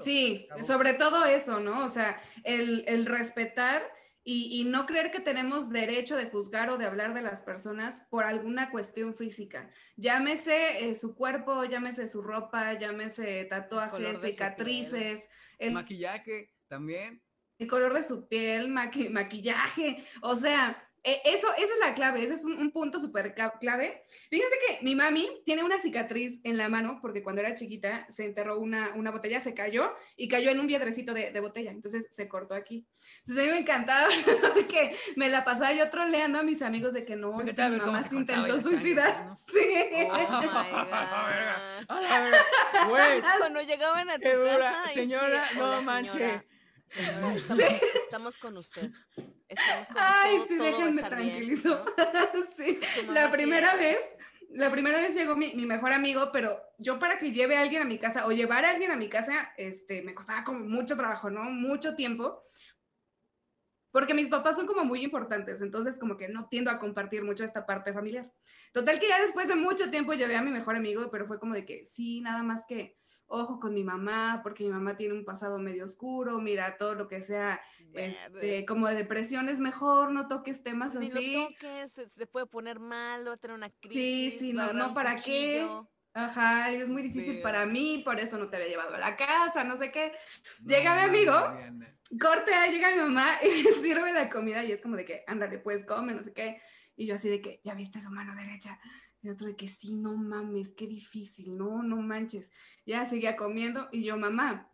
Sí, 0.01 0.49
sobre 0.67 0.95
todo 0.95 1.25
eso, 1.27 1.61
¿no? 1.61 1.85
O 1.85 1.89
sea, 1.89 2.21
el, 2.45 3.07
respetar 3.07 3.83
y, 4.25 4.65
no 4.65 4.87
creer 4.87 5.11
que 5.11 5.21
tenemos 5.21 5.71
derecho 5.71 6.17
de 6.17 6.31
juzgar 6.31 6.71
o 6.71 6.79
de 6.79 6.87
hablar 6.87 7.15
de 7.15 7.23
las 7.23 7.43
personas 7.43 8.07
por 8.09 8.25
alguna 8.25 8.71
cuestión 8.71 9.15
física. 9.15 9.69
Llámese 9.97 10.89
eh, 10.89 10.95
su 10.95 11.15
cuerpo, 11.15 11.65
llámese 11.65 12.07
su 12.07 12.23
ropa, 12.23 12.79
llámese 12.79 13.45
tatuajes, 13.47 14.21
cicatrices. 14.21 15.29
El 15.59 15.73
maquillaje 15.73 16.55
también. 16.69 17.21
El 17.59 17.67
color 17.69 17.93
de 17.93 18.05
su 18.05 18.29
piel, 18.29 18.69
maquillaje. 18.69 20.03
O 20.23 20.37
sea, 20.37 20.89
eso, 21.05 21.49
esa 21.57 21.73
es 21.73 21.79
la 21.81 21.95
clave, 21.95 22.23
ese 22.23 22.35
es 22.35 22.45
un, 22.45 22.71
punto 22.71 23.01
súper 23.01 23.35
clave. 23.35 24.03
Fíjense 24.31 24.55
que 24.67 24.85
mi 24.85 24.95
mami 24.95 25.29
tiene 25.45 25.65
una 25.65 25.81
cicatriz 25.81 26.41
en 26.45 26.57
la 26.57 26.69
mano 26.69 26.99
porque 27.03 27.23
cuando 27.23 27.41
era 27.41 27.55
chiquita 27.55 28.07
se 28.09 28.27
enterró 28.27 28.59
una, 28.59 28.93
una 28.95 29.11
botella, 29.11 29.41
se 29.41 29.53
cayó 29.53 29.93
y 30.17 30.29
cayó 30.29 30.51
en 30.51 30.61
un 30.61 30.69
piedrecito 30.69 31.13
de, 31.13 31.33
de, 31.33 31.41
botella, 31.41 31.73
entonces 31.73 32.07
se 32.11 32.29
cortó 32.29 32.55
aquí. 32.55 32.87
Entonces 33.21 33.43
a 33.43 33.47
mí 33.47 33.53
me 33.53 33.61
encantaba 33.61 34.09
que 34.69 34.97
me 35.17 35.29
la 35.29 35.45
pasaba 35.45 35.73
yo 35.73 35.91
troleando 35.91 36.39
a 36.39 36.45
mis 36.45 36.63
amigos 36.63 36.93
de 36.93 37.05
que 37.05 37.17
no, 37.17 37.37
mi 37.37 37.53
mamá 37.53 38.01
se 38.01 38.17
intentó 38.17 38.61
suicidar. 38.61 39.31
Sí. 39.53 39.59
Cuando 43.39 43.63
llegaban 43.63 44.11
a 44.11 44.19
tu 44.19 44.23
casa, 44.23 44.89
señora, 44.93 45.45
no 45.57 45.83
manches. 45.83 46.43
Estamos 48.05 48.39
con 48.39 48.57
usted. 48.57 48.91
Ay, 49.95 50.41
sí, 50.49 50.57
déjenme 50.57 51.03
tranquilizo. 51.03 51.85
sí, 52.57 52.81
la 53.09 53.31
primera 53.31 53.77
vez, 53.77 53.99
la 54.51 54.71
primera 54.71 55.01
vez 55.01 55.15
llegó 55.15 55.37
mi, 55.37 55.55
mi, 55.55 55.67
mejor 55.67 55.93
amigo, 55.93 56.31
pero 56.33 56.61
yo 56.79 56.99
para 56.99 57.19
que 57.19 57.33
lleve 57.33 57.57
a 57.57 57.63
alguien 57.63 57.83
a 57.83 57.87
mi 57.87 57.99
casa 57.99 58.27
o 58.27 58.33
llevar 58.33 58.65
a 58.65 58.71
alguien 58.71 58.91
a 58.91 58.97
mi 58.97 59.09
casa, 59.09 59.53
este, 59.57 60.03
me 60.03 60.15
costaba 60.15 60.45
como 60.45 60.61
mucho 60.61 60.97
trabajo, 60.97 61.31
¿no? 61.31 61.45
Mucho 61.45 61.95
tiempo. 61.95 62.43
Porque 63.93 64.15
mis 64.15 64.29
papás 64.29 64.57
son 64.57 64.67
como 64.67 64.85
muy 64.85 65.05
importantes, 65.05 65.61
entonces 65.61 65.99
como 65.99 66.17
que 66.17 66.29
no 66.29 66.49
tiendo 66.49 66.71
a 66.71 66.79
compartir 66.79 67.23
mucho 67.23 67.45
esta 67.45 67.67
parte 67.67 67.93
familiar. 67.93 68.33
Total 68.73 68.99
que 68.99 69.09
ya 69.09 69.21
después 69.21 69.49
de 69.49 69.55
mucho 69.55 69.91
tiempo 69.91 70.15
llevé 70.15 70.37
a 70.37 70.43
mi 70.43 70.51
mejor 70.51 70.77
amigo, 70.77 71.11
pero 71.11 71.27
fue 71.27 71.39
como 71.39 71.55
de 71.55 71.65
que 71.65 71.85
sí, 71.85 72.21
nada 72.23 72.43
más 72.43 72.65
que 72.67 72.97
ojo 73.27 73.61
con 73.61 73.73
mi 73.73 73.83
mamá, 73.83 74.41
porque 74.43 74.65
mi 74.65 74.71
mamá 74.71 74.97
tiene 74.97 75.15
un 75.15 75.25
pasado 75.25 75.59
medio 75.59 75.85
oscuro, 75.85 76.39
mira, 76.39 76.77
todo 76.77 76.95
lo 76.95 77.09
que 77.09 77.23
sea, 77.23 77.61
este, 77.95 78.67
como 78.67 78.89
de 78.89 78.95
depresión 78.95 79.49
es 79.49 79.59
mejor, 79.59 80.13
no 80.13 80.29
toques 80.29 80.63
temas 80.63 80.95
así. 80.95 81.13
Ni 81.15 81.35
lo 81.35 81.49
toques, 81.49 81.93
se 81.93 82.27
puede 82.27 82.47
poner 82.47 82.79
mal, 82.79 83.27
o 83.29 83.37
tener 83.39 83.57
una 83.57 83.71
crisis. 83.71 84.35
Sí, 84.35 84.39
sí, 84.39 84.53
no, 84.53 84.73
no, 84.73 84.93
¿para 84.93 85.17
qué? 85.17 85.67
Ajá, 86.15 86.71
es 86.71 86.91
muy 86.91 87.01
difícil 87.01 87.41
para 87.41 87.65
mí, 87.65 88.03
por 88.05 88.21
eso 88.21 88.37
no 88.37 88.49
te 88.49 88.57
había 88.57 88.69
llevado 88.69 88.95
a 88.95 88.99
la 88.99 89.17
casa, 89.17 89.65
no 89.65 89.77
sé 89.79 89.91
qué. 89.91 90.13
Llega 90.65 90.95
mi 90.95 91.03
amigo, 91.03 91.33
corte, 92.21 92.53
llega 92.71 92.91
mi 92.91 92.99
mamá 92.99 93.39
y 93.43 93.63
sirve 93.81 94.13
la 94.13 94.29
comida 94.29 94.63
y 94.63 94.73
es 94.73 94.83
como 94.83 94.97
de 94.97 95.07
que, 95.07 95.25
ándale, 95.27 95.59
pues 95.59 95.85
come, 95.85 96.13
no 96.13 96.23
sé 96.23 96.35
qué. 96.35 96.61
Y 96.97 97.07
yo 97.07 97.15
así 97.15 97.31
de 97.31 97.41
que, 97.41 97.61
¿ya 97.65 97.75
viste 97.75 98.01
su 98.01 98.11
mano 98.11 98.35
derecha? 98.35 98.79
Y 99.23 99.31
otro 99.31 99.47
de 99.47 99.57
que, 99.57 99.69
sí, 99.69 99.99
no 99.99 100.15
mames, 100.15 100.75
qué 100.75 100.87
difícil, 100.87 101.57
no, 101.57 101.83
no 101.83 101.97
manches. 101.97 102.51
Ya 102.85 103.07
seguía 103.07 103.35
comiendo 103.35 103.89
y 103.91 104.03
yo, 104.03 104.19
mamá, 104.19 104.71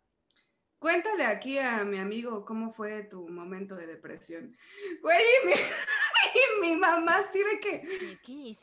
cuéntale 0.77 1.23
aquí 1.23 1.57
a 1.57 1.85
mi 1.85 1.99
amigo 1.99 2.43
cómo 2.43 2.73
fue 2.73 3.03
tu 3.03 3.29
momento 3.29 3.75
de 3.75 3.87
depresión. 3.87 4.57
Güey, 5.01 5.23
mi, 5.45 5.53
y 6.39 6.61
mi 6.61 6.75
mamá 6.75 7.21
sí 7.23 7.39
de 7.39 7.59
que, 7.59 8.19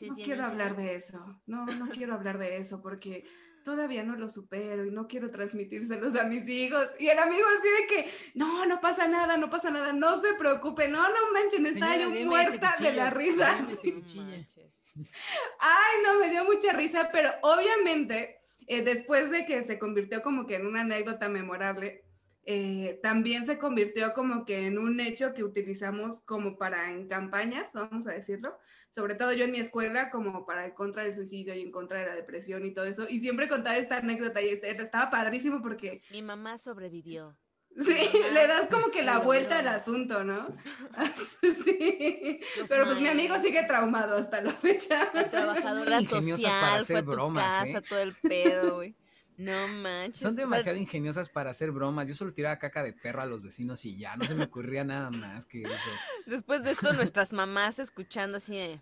no 0.07 0.15
quiero 0.15 0.45
hablar 0.45 0.75
de 0.75 0.95
eso, 0.95 1.41
no, 1.45 1.65
no 1.65 1.89
quiero 1.89 2.13
hablar 2.13 2.37
de 2.37 2.57
eso 2.57 2.81
porque 2.81 3.25
todavía 3.63 4.03
no 4.03 4.15
lo 4.15 4.29
supero 4.29 4.85
y 4.85 4.91
no 4.91 5.07
quiero 5.07 5.29
transmitírselos 5.29 6.15
a 6.15 6.23
mis 6.23 6.47
hijos. 6.47 6.89
Y 6.99 7.09
el 7.09 7.19
amigo 7.19 7.45
así 7.57 7.67
de 7.67 7.87
que, 7.87 8.09
no, 8.33 8.65
no 8.65 8.79
pasa 8.79 9.09
nada, 9.09 9.35
no 9.35 9.49
pasa 9.49 9.69
nada, 9.69 9.91
no 9.91 10.17
se 10.21 10.35
preocupe, 10.35 10.87
no, 10.87 11.01
no 11.01 11.33
manchen, 11.33 11.65
está 11.65 11.97
yo 11.97 12.09
muerta 12.09 12.75
de 12.79 12.93
la 12.93 13.09
risa. 13.09 13.59
Ay, 15.59 15.95
no, 16.03 16.19
me 16.19 16.29
dio 16.29 16.45
mucha 16.45 16.71
risa, 16.71 17.09
pero 17.11 17.31
obviamente 17.41 18.39
eh, 18.67 18.83
después 18.83 19.29
de 19.31 19.45
que 19.45 19.63
se 19.63 19.77
convirtió 19.77 20.21
como 20.21 20.47
que 20.47 20.55
en 20.55 20.65
una 20.65 20.81
anécdota 20.81 21.27
memorable, 21.27 22.05
eh, 22.49 22.97
también 23.03 23.43
se 23.43 23.57
convirtió 23.57 24.13
como 24.13 24.45
que 24.45 24.67
en 24.67 24.77
un 24.77 25.01
hecho 25.01 25.33
que 25.33 25.43
utilizamos 25.43 26.21
como 26.21 26.57
para 26.57 26.93
en 26.93 27.09
campañas, 27.09 27.73
vamos 27.73 28.07
a 28.07 28.13
decirlo, 28.13 28.57
sobre 28.89 29.15
todo 29.15 29.33
yo 29.33 29.43
en 29.43 29.51
mi 29.51 29.59
escuela 29.59 30.09
como 30.09 30.45
para 30.45 30.65
en 30.65 30.71
contra 30.71 31.03
del 31.03 31.13
suicidio 31.13 31.53
y 31.53 31.61
en 31.61 31.71
contra 31.71 31.99
de 31.99 32.05
la 32.05 32.15
depresión 32.15 32.65
y 32.65 32.73
todo 32.73 32.85
eso, 32.85 33.05
y 33.09 33.19
siempre 33.19 33.49
contaba 33.49 33.75
esta 33.75 33.97
anécdota 33.97 34.41
y 34.41 34.47
estaba 34.47 35.09
padrísimo 35.09 35.61
porque... 35.61 36.01
Mi 36.09 36.21
mamá 36.21 36.57
sobrevivió. 36.57 37.37
Sí, 37.77 37.95
le 38.33 38.47
das 38.47 38.69
como 38.69 38.89
que 38.89 39.03
la 39.03 39.19
vuelta 39.19 39.59
al 39.59 39.67
asunto, 39.67 40.23
¿no? 40.23 40.47
sí. 41.63 42.39
Pero 42.67 42.85
pues 42.85 42.99
mi 42.99 43.07
amigo 43.07 43.37
sigue 43.39 43.63
traumado 43.65 44.17
hasta 44.17 44.41
la 44.41 44.51
fecha. 44.51 45.11
trabajadora 45.29 46.01
social, 46.01 46.85
fue 46.85 46.97
a 46.97 47.03
tu 47.03 47.33
casa, 47.35 47.67
¿eh? 47.67 47.81
todo 47.87 47.99
el 47.99 48.15
pedo, 48.15 48.75
güey. 48.77 48.95
No 49.37 49.67
manches. 49.67 50.19
Son 50.19 50.35
demasiado 50.35 50.77
ingeniosas 50.79 51.29
para 51.29 51.51
hacer 51.51 51.71
bromas. 51.71 52.07
Yo 52.07 52.15
solo 52.15 52.33
tiraba 52.33 52.57
caca 52.57 52.83
de 52.83 52.91
perro 52.91 53.21
a 53.21 53.25
los 53.27 53.43
vecinos 53.43 53.85
y 53.85 53.95
ya, 53.95 54.15
no 54.17 54.25
se 54.25 54.33
me 54.33 54.45
ocurría 54.45 54.83
nada 54.83 55.11
más 55.11 55.45
que 55.45 55.61
eso. 55.61 55.89
Después 56.25 56.63
de 56.63 56.71
esto, 56.71 56.91
nuestras 56.93 57.33
mamás 57.33 57.77
escuchando 57.77 58.37
así 58.37 58.55
de... 58.57 58.81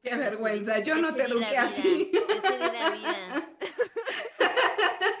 Qué 0.00 0.16
vergüenza, 0.16 0.78
yo 0.78 0.94
no 0.94 1.12
te 1.12 1.24
eduqué 1.24 1.58
así. 1.58 2.12
Yo 2.14 2.40
te 2.40 2.52
di 2.52 2.58
la 2.58 2.90
vida. 2.90 3.50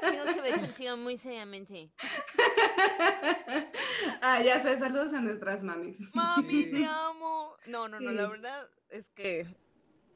Tengo 0.00 0.24
que 0.34 0.40
ver 0.40 0.60
contigo 0.60 0.96
muy 0.96 1.18
seriamente. 1.18 1.90
Ah, 4.22 4.40
ya 4.40 4.60
sé, 4.60 4.78
saludos 4.78 5.12
a 5.14 5.20
nuestras 5.20 5.64
mamis. 5.64 5.98
Mami, 6.14 6.66
te 6.66 6.84
amo. 6.86 7.56
No, 7.66 7.88
no, 7.88 7.98
no, 7.98 8.12
la 8.12 8.28
verdad 8.28 8.68
es 8.88 9.10
que 9.10 9.48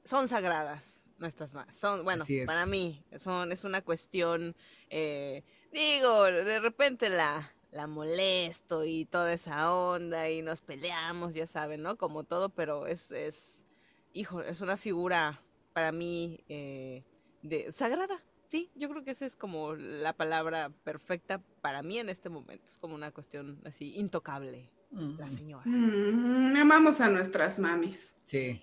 son 0.05 0.29
sagradas 0.29 1.02
nuestras 1.23 1.55
más. 1.55 1.75
Son, 1.77 2.05
bueno, 2.05 2.25
para 2.45 2.67
mí, 2.67 3.03
son, 3.17 3.51
es 3.53 3.65
una 3.65 3.81
cuestión, 3.81 4.55
eh, 4.91 5.43
digo, 5.73 6.25
de 6.25 6.61
repente 6.61 7.09
la, 7.09 7.51
la 7.71 7.87
molesto 7.87 8.85
y 8.85 9.07
toda 9.07 9.33
esa 9.33 9.73
onda 9.73 10.29
y 10.29 10.43
nos 10.43 10.61
peleamos, 10.61 11.33
ya 11.33 11.47
saben, 11.47 11.83
¿no? 11.83 11.97
Como 11.97 12.25
todo, 12.25 12.51
pero 12.51 12.87
es, 12.87 13.11
es 13.13 13.65
hijo, 14.13 14.43
es 14.43 14.61
una 14.61 14.77
figura 14.77 15.43
para 15.73 15.91
mí 15.91 16.45
eh, 16.49 17.03
de, 17.43 17.73
sagrada. 17.73 18.23
Sí, 18.49 18.71
yo 18.75 18.91
creo 18.91 19.03
que 19.03 19.13
esa 19.13 19.25
es 19.25 19.35
como 19.35 19.75
la 19.75 20.13
palabra 20.13 20.71
perfecta 20.85 21.43
para 21.63 21.83
mí 21.83 21.99
en 21.99 22.11
este 22.11 22.29
momento. 22.29 22.69
Es 22.69 22.77
como 22.77 22.95
una 22.95 23.11
cuestión 23.11 23.59
así 23.65 23.95
intocable, 23.97 24.71
la 24.91 25.31
señora. 25.31 25.63
Mm, 25.65 26.57
amamos 26.57 27.01
a 27.01 27.09
nuestras 27.09 27.59
mamis. 27.59 28.15
Sí. 28.25 28.63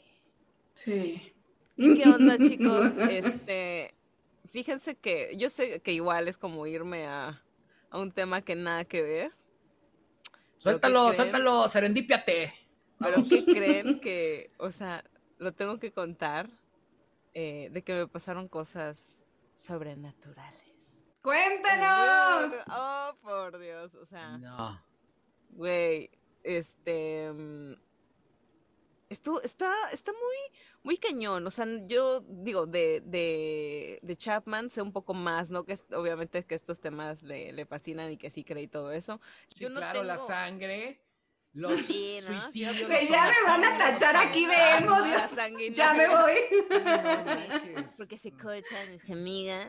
Sí. 0.76 1.34
¿Y 1.80 1.96
qué 1.96 2.10
onda, 2.10 2.38
chicos? 2.38 2.94
Este, 3.10 3.94
fíjense 4.52 4.96
que 4.96 5.36
yo 5.38 5.50
sé 5.50 5.80
que 5.80 5.94
igual 5.94 6.28
es 6.28 6.38
como 6.38 6.68
irme 6.68 7.08
a, 7.08 7.42
un 7.94 8.12
tema 8.12 8.42
que 8.42 8.56
nada 8.56 8.84
que 8.84 9.02
ver. 9.02 9.32
Suéltalo, 10.58 11.14
suéltalo, 11.14 11.70
serendípiate. 11.70 12.54
Pero 13.00 13.22
¿qué 13.28 13.46
creen 13.46 14.02
que, 14.02 14.52
o 14.58 14.74
sea, 14.74 15.06
lo 15.38 15.54
tengo 15.54 15.80
que 15.80 15.94
contar 15.94 16.50
eh, 17.34 17.70
de 17.72 17.82
que 17.82 17.94
me 17.94 18.08
pasaron 18.08 18.50
cosas 18.50 19.26
sobrenaturales? 19.56 20.98
¡Cuéntanos! 21.22 22.52
Oh, 22.70 23.12
por 23.22 23.58
Dios, 23.58 23.96
o 23.96 24.06
sea. 24.06 24.38
No. 24.38 24.84
Güey, 25.52 26.12
este. 26.44 27.32
Mm, 29.10 29.14
esto 29.14 29.42
está, 29.42 29.74
está 29.92 30.12
muy, 30.12 30.60
muy 30.84 30.98
cañón. 30.98 31.46
O 31.46 31.52
sea, 31.52 31.66
yo 31.88 32.22
digo, 32.22 32.66
de, 32.66 33.02
de, 33.06 34.00
de 34.02 34.16
Chapman 34.16 34.72
sé 34.72 34.82
un 34.82 34.92
poco 34.92 35.14
más, 35.14 35.50
¿no? 35.52 35.66
Que 35.66 35.78
obviamente 35.92 36.46
que 36.46 36.56
estos 36.56 36.80
temas 36.80 37.24
le, 37.24 37.52
le, 37.52 37.66
fascinan 37.66 38.12
y 38.12 38.18
que 38.18 38.30
sí 38.30 38.44
cree 38.44 38.64
y 38.64 38.68
todo 38.68 38.92
eso. 38.92 39.20
Sí, 39.48 39.66
claro, 39.66 40.04
la 40.04 40.18
sangre. 40.18 41.02
Los 41.54 41.82
suicidios. 41.82 42.88
ya 43.10 43.28
me 43.28 43.48
van 43.48 43.64
a 43.66 43.78
tachar 43.78 44.16
aquí 44.16 44.46
de 44.46 44.78
emo, 44.78 45.02
Dios. 45.02 45.76
Ya 45.76 45.94
me 45.96 46.08
voy. 46.08 46.36
Porque 47.98 48.18
se 48.18 48.32
corta 48.32 48.86
nuestra 48.88 49.16
amiga. 49.16 49.68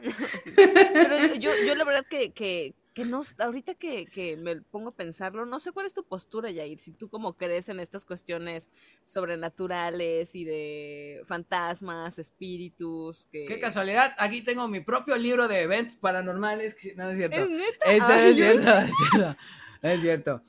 Pero 0.55 1.35
yo, 1.37 1.51
yo 1.67 1.75
la 1.75 1.85
verdad 1.85 2.05
que, 2.09 2.33
que, 2.33 2.75
que 3.01 3.07
no, 3.07 3.23
ahorita 3.39 3.75
que, 3.75 4.05
que, 4.07 4.37
me 4.37 4.57
pongo 4.57 4.89
a 4.89 4.93
pensarlo, 4.93 5.47
no 5.47 5.59
sé 5.59 5.73
cuál 5.73 5.87
es 5.87 5.95
tu 5.95 6.05
postura, 6.05 6.51
Yair, 6.51 6.79
si 6.79 6.93
tú 6.93 7.09
como 7.09 7.35
crees 7.35 7.71
en 7.71 7.81
estas 7.81 8.05
cuestiones 8.05 8.69
sobrenaturales 9.05 10.35
y 10.35 10.45
de 10.45 11.23
fantasmas, 11.27 12.19
espíritus. 12.19 13.27
Que... 13.33 13.47
Qué 13.47 13.59
casualidad, 13.59 14.15
aquí 14.19 14.43
tengo 14.43 14.69
mi 14.69 14.81
propio 14.81 15.17
libro 15.17 15.49
de 15.49 15.63
eventos 15.63 15.97
paranormales, 15.97 16.77
no 16.97 17.09
es 17.09 17.17
cierto. 17.17 17.37
¿Es 17.39 17.49
neta? 17.49 17.87
es, 18.27 18.37
cierto 18.37 18.71
es 18.71 18.91
cierto, 19.01 19.37
es 19.81 20.01
cierto. 20.03 20.43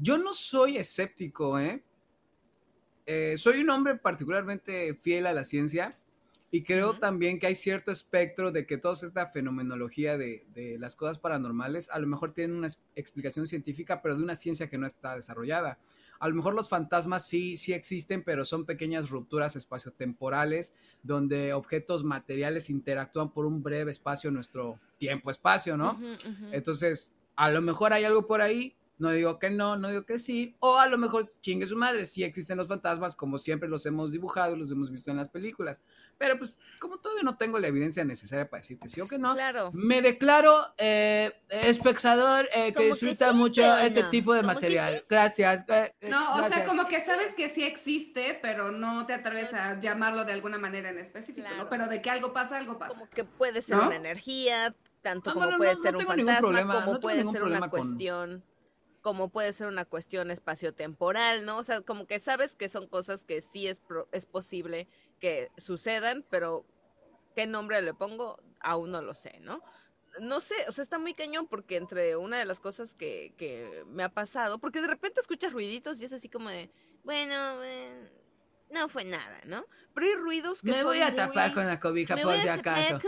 yo 0.00 0.18
no 0.18 0.32
soy 0.32 0.78
escéptico, 0.78 1.58
¿eh? 1.58 1.82
¿eh? 3.04 3.34
Soy 3.36 3.60
un 3.60 3.68
hombre 3.68 3.96
particularmente 3.96 4.94
fiel 4.94 5.26
a 5.26 5.34
la 5.34 5.44
ciencia 5.44 5.94
y 6.50 6.64
creo 6.64 6.98
también 6.98 7.38
que 7.38 7.46
hay 7.46 7.54
cierto 7.54 7.92
espectro 7.92 8.50
de 8.50 8.66
que 8.66 8.76
toda 8.76 8.94
esta 8.94 9.26
fenomenología 9.28 10.18
de, 10.18 10.46
de, 10.52 10.78
las 10.78 10.96
cosas 10.96 11.18
paranormales 11.18 11.88
a 11.90 11.98
lo 11.98 12.06
mejor 12.06 12.32
tienen 12.32 12.56
una 12.56 12.68
explicación 12.96 13.46
científica, 13.46 14.02
pero 14.02 14.16
de 14.16 14.24
una 14.24 14.34
ciencia 14.34 14.68
que 14.68 14.78
no 14.78 14.86
está 14.86 15.14
desarrollada. 15.14 15.78
A 16.20 16.28
lo 16.28 16.34
mejor 16.34 16.54
los 16.54 16.68
fantasmas 16.68 17.26
sí, 17.26 17.56
sí 17.56 17.72
existen, 17.72 18.22
pero 18.22 18.44
son 18.44 18.66
pequeñas 18.66 19.08
rupturas 19.08 19.56
espaciotemporales 19.56 20.74
donde 21.02 21.54
objetos 21.54 22.04
materiales 22.04 22.68
interactúan 22.68 23.32
por 23.32 23.46
un 23.46 23.62
breve 23.62 23.90
espacio 23.90 24.28
en 24.28 24.34
nuestro 24.34 24.78
tiempo-espacio, 24.98 25.78
¿no? 25.78 25.98
Entonces, 26.52 27.10
a 27.36 27.50
lo 27.50 27.62
mejor 27.62 27.94
hay 27.94 28.04
algo 28.04 28.26
por 28.26 28.42
ahí, 28.42 28.76
no 29.00 29.10
digo 29.12 29.38
que 29.38 29.48
no, 29.48 29.76
no 29.76 29.88
digo 29.88 30.04
que 30.04 30.18
sí. 30.18 30.54
O 30.60 30.76
a 30.76 30.86
lo 30.86 30.98
mejor 30.98 31.32
chingue 31.40 31.66
su 31.66 31.76
madre, 31.76 32.04
sí 32.04 32.22
existen 32.22 32.58
los 32.58 32.68
fantasmas 32.68 33.16
como 33.16 33.38
siempre 33.38 33.68
los 33.68 33.86
hemos 33.86 34.12
dibujado, 34.12 34.56
los 34.56 34.70
hemos 34.70 34.90
visto 34.90 35.10
en 35.10 35.16
las 35.16 35.28
películas. 35.28 35.80
Pero 36.18 36.36
pues 36.36 36.58
como 36.78 36.98
todavía 36.98 37.22
no 37.22 37.38
tengo 37.38 37.58
la 37.58 37.68
evidencia 37.68 38.04
necesaria 38.04 38.50
para 38.50 38.60
decir 38.60 38.78
que 38.78 38.88
sí 38.88 39.00
o 39.00 39.08
que 39.08 39.18
no, 39.18 39.34
me 39.72 40.02
declaro 40.02 40.74
eh, 40.76 41.32
espectador 41.48 42.46
eh, 42.54 42.74
que 42.74 42.84
disfruta 42.88 43.32
mucho 43.32 43.62
este 43.78 44.02
tipo 44.04 44.34
de 44.34 44.42
material. 44.42 45.02
Gracias. 45.08 45.64
Eh, 45.68 45.94
no, 46.02 46.36
o 46.36 46.42
sea, 46.42 46.66
como 46.66 46.86
que 46.86 47.00
sabes 47.00 47.32
que 47.32 47.48
sí 47.48 47.64
existe, 47.64 48.38
pero 48.42 48.70
no 48.70 49.06
te 49.06 49.14
atreves 49.14 49.54
a 49.54 49.80
llamarlo 49.80 50.26
de 50.26 50.32
alguna 50.32 50.58
manera 50.58 50.90
en 50.90 50.98
específico, 50.98 51.48
¿no? 51.56 51.70
Pero 51.70 51.86
de 51.86 52.02
que 52.02 52.10
algo 52.10 52.34
pasa, 52.34 52.58
algo 52.58 52.78
pasa. 52.78 53.00
Como 53.00 53.10
que 53.10 53.24
puede 53.24 53.62
ser 53.62 53.78
una 53.78 53.96
energía, 53.96 54.74
tanto 55.00 55.32
como 55.32 55.56
puede 55.56 55.76
ser 55.76 55.96
un 55.96 56.04
fantasma, 56.04 56.84
como 56.84 57.00
puede 57.00 57.24
ser 57.24 57.44
una 57.44 57.70
cuestión 57.70 58.44
como 59.00 59.30
puede 59.30 59.52
ser 59.52 59.66
una 59.66 59.84
cuestión 59.84 60.30
espaciotemporal, 60.30 61.44
¿no? 61.44 61.58
O 61.58 61.64
sea, 61.64 61.80
como 61.80 62.06
que 62.06 62.18
sabes 62.18 62.54
que 62.54 62.68
son 62.68 62.86
cosas 62.86 63.24
que 63.24 63.40
sí 63.42 63.66
es, 63.66 63.82
es 64.12 64.26
posible 64.26 64.88
que 65.18 65.50
sucedan, 65.56 66.24
pero 66.30 66.66
qué 67.34 67.46
nombre 67.46 67.80
le 67.82 67.94
pongo, 67.94 68.38
aún 68.60 68.90
no 68.90 69.02
lo 69.02 69.14
sé, 69.14 69.38
¿no? 69.40 69.62
No 70.20 70.40
sé, 70.40 70.54
o 70.68 70.72
sea, 70.72 70.82
está 70.82 70.98
muy 70.98 71.14
cañón 71.14 71.46
porque 71.46 71.76
entre 71.76 72.16
una 72.16 72.38
de 72.38 72.44
las 72.44 72.60
cosas 72.60 72.94
que, 72.94 73.32
que 73.38 73.84
me 73.86 74.02
ha 74.02 74.08
pasado, 74.08 74.58
porque 74.58 74.80
de 74.80 74.88
repente 74.88 75.20
escuchas 75.20 75.52
ruiditos 75.52 76.00
y 76.00 76.04
es 76.04 76.12
así 76.12 76.28
como 76.28 76.50
de, 76.50 76.70
bueno, 77.04 77.62
eh, 77.62 78.10
no 78.70 78.88
fue 78.88 79.04
nada, 79.04 79.40
¿no? 79.46 79.64
Pero 79.94 80.06
hay 80.06 80.14
ruidos 80.14 80.62
que 80.62 80.72
me 80.72 80.84
voy 80.84 81.00
a 81.00 81.14
tapar 81.14 81.54
con 81.54 81.66
la 81.66 81.80
cobija 81.80 82.16
por 82.16 82.36
si 82.36 82.48
acaso 82.48 82.98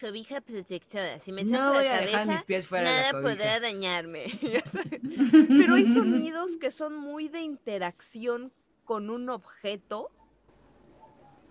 cobija 0.00 0.40
protectora. 0.40 1.18
Si 1.18 1.30
me 1.32 1.44
no 1.44 1.74
voy 1.74 1.86
a 1.86 2.00
dejar 2.00 2.26
mis 2.26 2.42
pies 2.42 2.66
fuera 2.66 2.84
nada 2.84 3.06
de 3.06 3.12
la 3.12 3.20
podrá 3.22 3.60
dañarme. 3.60 4.24
Pero 5.48 5.74
hay 5.74 5.92
sonidos 5.92 6.56
que 6.56 6.70
son 6.70 6.96
muy 6.96 7.28
de 7.28 7.40
interacción 7.40 8.52
con 8.84 9.10
un 9.10 9.28
objeto 9.28 10.10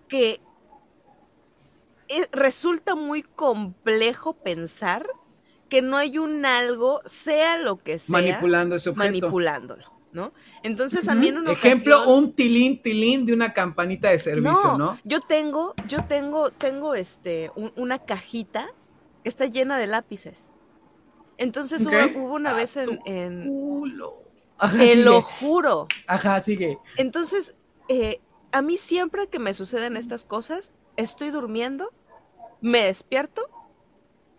que 0.08 0.42
resulta 2.32 2.96
muy 2.96 3.22
complejo 3.22 4.34
pensar 4.34 5.08
que 5.70 5.84
no 5.84 5.98
hay 5.98 6.18
un 6.18 6.44
algo, 6.46 7.02
sea 7.06 7.58
lo 7.60 7.78
que 7.78 8.00
sea, 8.00 8.14
manipulando 8.14 8.76
ese 8.76 8.90
objeto. 8.90 9.08
manipulándolo, 9.08 9.99
¿no? 10.12 10.34
Entonces 10.64 11.08
a 11.08 11.16
mí 11.16 11.28
en 11.28 11.38
una 11.38 11.52
Ejemplo, 11.52 12.10
un 12.10 12.34
tilín, 12.34 12.82
tilín 12.82 13.26
de 13.26 13.34
una 13.34 13.54
campanita 13.54 14.10
de 14.10 14.20
servicio, 14.20 14.78
¿no? 14.78 14.98
Yo 15.04 15.22
tengo, 15.22 15.74
yo 15.88 16.00
tengo, 16.04 16.52
tengo 16.52 16.96
este, 16.96 17.52
una 17.76 18.00
cajita 18.00 18.68
que 19.24 19.30
está 19.30 19.46
llena 19.46 19.78
de 19.78 19.88
lápices. 19.88 20.50
Entonces 21.38 21.86
hubo, 21.86 22.34
una 22.34 22.54
vez 22.54 22.76
en... 22.78 23.00
en 23.06 23.48
culo. 23.48 24.24
te 24.78 24.96
lo 24.98 25.22
juro. 25.22 25.88
Ajá, 26.08 26.40
sigue. 26.42 26.78
Entonces, 26.98 27.56
eh, 27.88 28.20
a 28.52 28.62
mí 28.62 28.78
siempre 28.78 29.28
que 29.28 29.40
me 29.40 29.54
suceden 29.54 29.96
estas 29.96 30.26
cosas, 30.26 30.74
estoy 30.98 31.30
durmiendo, 31.30 31.94
me 32.62 32.84
despierto, 32.84 33.50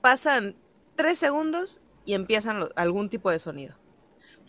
pasan 0.02 0.56
tres 0.94 1.18
segundos 1.18 1.80
y 2.04 2.14
empiezan 2.14 2.68
algún 2.76 3.08
tipo 3.08 3.30
de 3.30 3.38
sonido. 3.38 3.79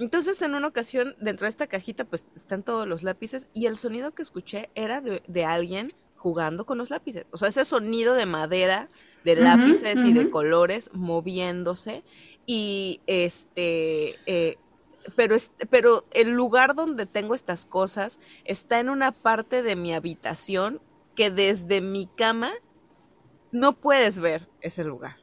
Entonces, 0.02 0.42
en 0.42 0.56
una 0.56 0.66
ocasión, 0.66 1.16
dentro 1.20 1.46
de 1.46 1.50
esta 1.50 1.68
cajita, 1.68 2.06
pues 2.06 2.26
están 2.36 2.64
todos 2.64 2.88
los 2.88 3.04
lápices 3.04 3.50
y 3.54 3.68
el 3.68 3.78
sonido 3.78 4.16
que 4.16 4.24
escuché 4.24 4.72
era 4.74 5.00
de, 5.00 5.46
alguien 5.46 5.94
jugando 6.18 6.66
con 6.66 6.80
los 6.80 6.90
lápices. 6.90 7.28
O 7.30 7.38
sea, 7.38 7.50
ese 7.50 7.64
sonido 7.66 8.16
de 8.16 8.26
madera, 8.26 8.90
de 9.24 9.36
lápices 9.36 10.04
y 10.04 10.12
de 10.14 10.32
colores 10.32 10.90
moviéndose. 10.94 12.04
Y 12.48 13.02
este, 13.06 14.16
eh, 14.26 14.58
pero, 15.16 15.38
pero 15.70 16.06
el 16.14 16.30
lugar 16.30 16.74
donde 16.74 17.06
tengo 17.06 17.36
estas 17.36 17.68
cosas 17.68 18.20
está 18.44 18.80
en 18.80 18.90
una 18.90 19.12
parte 19.12 19.62
de 19.62 19.76
mi 19.76 19.94
habitación 19.94 20.82
que 21.16 21.30
desde 21.30 21.80
mi 21.80 22.08
cama 22.08 22.52
no 23.52 23.74
puedes 23.74 24.18
ver 24.18 24.50
ese 24.62 24.84
lugar. 24.84 25.21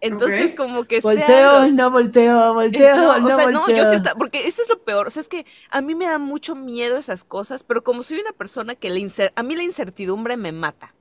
Entonces, 0.00 0.54
como 0.54 0.84
que 0.84 1.00
volteo, 1.00 1.70
no 1.72 1.90
volteo, 1.90 2.54
volteo, 2.54 2.96
no, 2.96 3.26
o 3.26 3.34
sea, 3.34 3.50
no, 3.50 3.68
yo 3.68 3.90
sí 3.90 3.96
está, 3.96 4.14
porque 4.14 4.46
eso 4.46 4.62
es 4.62 4.68
lo 4.68 4.82
peor, 4.82 5.06
o 5.06 5.10
sea, 5.10 5.22
es 5.22 5.28
que 5.28 5.46
a 5.70 5.80
mí 5.80 5.94
me 5.94 6.06
da 6.06 6.18
mucho 6.18 6.54
miedo 6.54 6.98
esas 6.98 7.24
cosas, 7.24 7.64
pero 7.64 7.82
como 7.82 8.02
soy 8.02 8.20
una 8.20 8.32
persona 8.32 8.74
que 8.74 8.90
le 8.90 9.06
a 9.34 9.42
mí 9.42 9.56
la 9.56 9.62
incertidumbre 9.62 10.36
me 10.36 10.52
mata. 10.52 10.94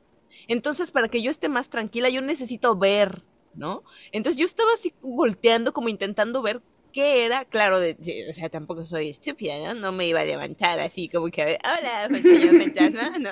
Entonces, 0.48 0.92
para 0.92 1.10
que 1.10 1.22
yo 1.22 1.32
esté 1.32 1.50
más 1.50 1.70
tranquila, 1.70 2.10
yo 2.10 2.22
necesito 2.22 2.76
ver, 2.76 3.24
¿no? 3.54 3.84
Entonces, 4.12 4.40
yo 4.40 4.46
estaba 4.46 4.70
así 4.74 4.94
volteando, 5.02 5.74
como 5.74 5.90
intentando 5.90 6.42
ver 6.42 6.62
qué 6.96 7.26
era, 7.26 7.44
claro, 7.44 7.78
de, 7.82 8.26
o 8.30 8.32
sea, 8.32 8.48
tampoco 8.48 8.86
soy 8.86 9.10
estúpida, 9.10 9.60
¿no? 9.60 9.74
No 9.74 9.92
me 9.92 10.08
iba 10.08 10.22
a 10.22 10.26
levantar 10.26 10.80
así 10.80 11.10
como 11.10 11.28
que 11.28 11.42
a 11.42 11.46
ver, 11.46 11.60
hola, 11.62 12.08
señor 12.22 12.58
fantasma, 12.58 13.20
¿no? 13.20 13.32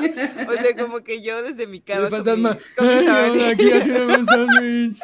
O 0.51 0.53
sea, 0.53 0.75
como 0.75 1.01
que 1.01 1.21
yo 1.21 1.41
desde 1.41 1.65
mi 1.65 1.79
cama. 1.79 2.07
El 2.07 2.09
fantasma, 2.09 2.59
con 2.75 2.87
mi, 2.87 3.05
con 3.05 3.41
aquí 3.41 3.71
haciendo 3.71 4.17
un 4.17 4.25
sándwich. 4.25 4.99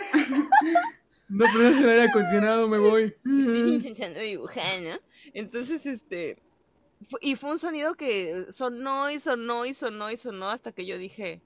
No 1.30 1.46
prendas 1.54 1.82
el 1.82 1.90
aire 1.90 2.04
acondicionado, 2.10 2.68
me 2.68 2.80
voy. 2.80 3.04
Estoy 3.04 3.70
intentando 3.76 4.20
dibujar, 4.20 4.82
¿no? 4.82 5.00
Entonces, 5.34 5.86
este, 5.86 6.38
y 7.22 7.38
fue 7.38 7.52
un 7.52 7.60
sonido 7.60 7.96
que 7.96 8.48
sonó 8.50 9.10
y 9.10 9.20
sonó 9.20 9.66
y 9.66 9.74
sonó 9.74 10.12
y 10.12 10.18
sonó 10.18 10.50
hasta 10.50 10.74
que 10.74 10.86
yo 10.86 10.98
dije, 10.98 11.42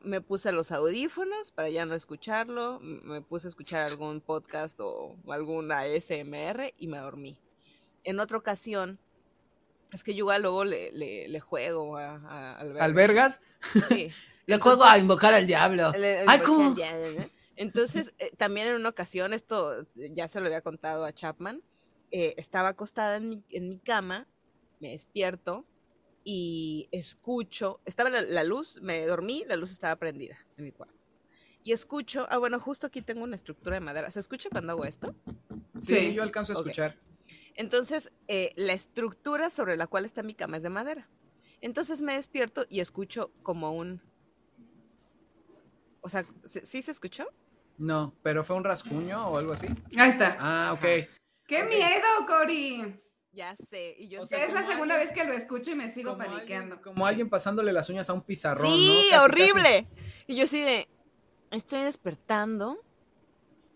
me 0.00 0.20
puse 0.20 0.52
los 0.52 0.72
audífonos 0.72 1.52
para 1.52 1.68
ya 1.68 1.84
no 1.84 1.94
escucharlo, 1.94 2.80
me 2.80 3.20
puse 3.20 3.48
a 3.48 3.50
escuchar 3.50 3.82
algún 3.82 4.20
podcast 4.20 4.80
o, 4.80 5.16
alguna 5.28 5.80
ASMR 5.80 6.72
y 6.78 6.86
me 6.86 6.98
dormí. 6.98 7.36
En 8.04 8.18
otra 8.18 8.38
ocasión, 8.38 8.98
es 9.92 10.02
que 10.02 10.14
yo 10.14 10.26
luego 10.38 10.64
le, 10.64 11.40
juego 11.40 11.98
a, 11.98 12.58
albergas. 12.58 13.40
Sí. 13.88 14.10
le 14.46 14.58
juego 14.58 14.84
a 14.84 14.98
invocar 14.98 15.34
al 15.34 15.46
diablo. 15.46 15.92
Ay, 16.26 16.40
¿cómo? 16.40 16.74
Entonces, 17.56 18.14
eh, 18.18 18.32
también 18.36 18.68
en 18.68 18.76
una 18.76 18.88
ocasión, 18.88 19.34
esto 19.34 19.86
ya 19.94 20.26
se 20.26 20.40
lo 20.40 20.46
había 20.46 20.62
contado 20.62 21.04
a 21.04 21.12
Chapman, 21.12 21.62
eh, 22.10 22.34
estaba 22.38 22.68
acostada 22.68 23.16
en 23.16 23.28
mi, 23.28 23.44
en 23.50 23.68
mi 23.68 23.78
cama, 23.78 24.26
me 24.80 24.90
despierto 24.90 25.66
y 26.24 26.88
escucho, 26.92 27.80
estaba 27.84 28.10
la, 28.10 28.44
luz, 28.44 28.80
me 28.82 29.04
dormí, 29.06 29.44
la 29.46 29.56
luz 29.56 29.70
estaba 29.70 29.96
prendida 29.96 30.38
en 30.56 30.64
mi 30.64 30.72
cuarto. 30.72 30.94
Y 31.64 31.72
escucho, 31.72 32.26
ah, 32.30 32.38
bueno, 32.38 32.58
justo 32.58 32.88
aquí 32.88 33.02
tengo 33.02 33.22
una 33.22 33.36
estructura 33.36 33.76
de 33.76 33.80
madera. 33.80 34.10
¿Se 34.10 34.20
escucha 34.20 34.48
cuando 34.50 34.72
hago 34.72 34.84
esto? 34.84 35.14
Sí, 35.78 36.12
yo 36.12 36.22
alcanzo 36.22 36.52
a 36.52 36.56
escuchar. 36.56 36.96
Entonces, 37.54 38.12
eh, 38.28 38.52
la 38.56 38.72
estructura 38.72 39.50
sobre 39.50 39.76
la 39.76 39.86
cual 39.86 40.04
está 40.04 40.22
mi 40.22 40.34
cama 40.34 40.56
es 40.56 40.62
de 40.62 40.70
madera. 40.70 41.08
Entonces 41.60 42.00
me 42.00 42.14
despierto 42.14 42.66
y 42.68 42.80
escucho 42.80 43.30
como 43.42 43.72
un... 43.72 44.02
O 46.00 46.08
sea, 46.08 46.26
¿sí 46.44 46.82
se 46.82 46.90
escuchó? 46.90 47.28
No, 47.78 48.14
pero 48.22 48.42
fue 48.42 48.56
un 48.56 48.64
rasguño 48.64 49.28
o 49.28 49.38
algo 49.38 49.52
así. 49.52 49.66
Ahí 49.96 50.10
está. 50.10 50.36
Ah, 50.40 50.72
ok. 50.74 51.08
¡Qué 51.46 51.64
miedo, 51.64 52.26
Cori! 52.26 53.00
Ya 53.32 53.56
sé. 53.56 53.94
Y 53.98 54.08
yo 54.08 54.24
sé, 54.26 54.44
es 54.44 54.52
la 54.52 54.62
segunda 54.62 54.96
vez 54.96 55.10
que 55.10 55.24
lo 55.24 55.32
escucho 55.32 55.70
y 55.70 55.74
me 55.74 55.88
sigo 55.88 56.18
paniqueando. 56.18 56.82
como 56.82 57.06
alguien 57.06 57.30
pasándole 57.30 57.72
las 57.72 57.88
uñas 57.88 58.10
a 58.10 58.12
un 58.12 58.22
pizarrón. 58.22 58.70
Sí, 58.70 59.08
horrible. 59.18 59.86
Y 60.26 60.36
yo 60.36 60.44
así 60.44 60.60
de, 60.60 60.86
estoy 61.50 61.80
despertando, 61.80 62.82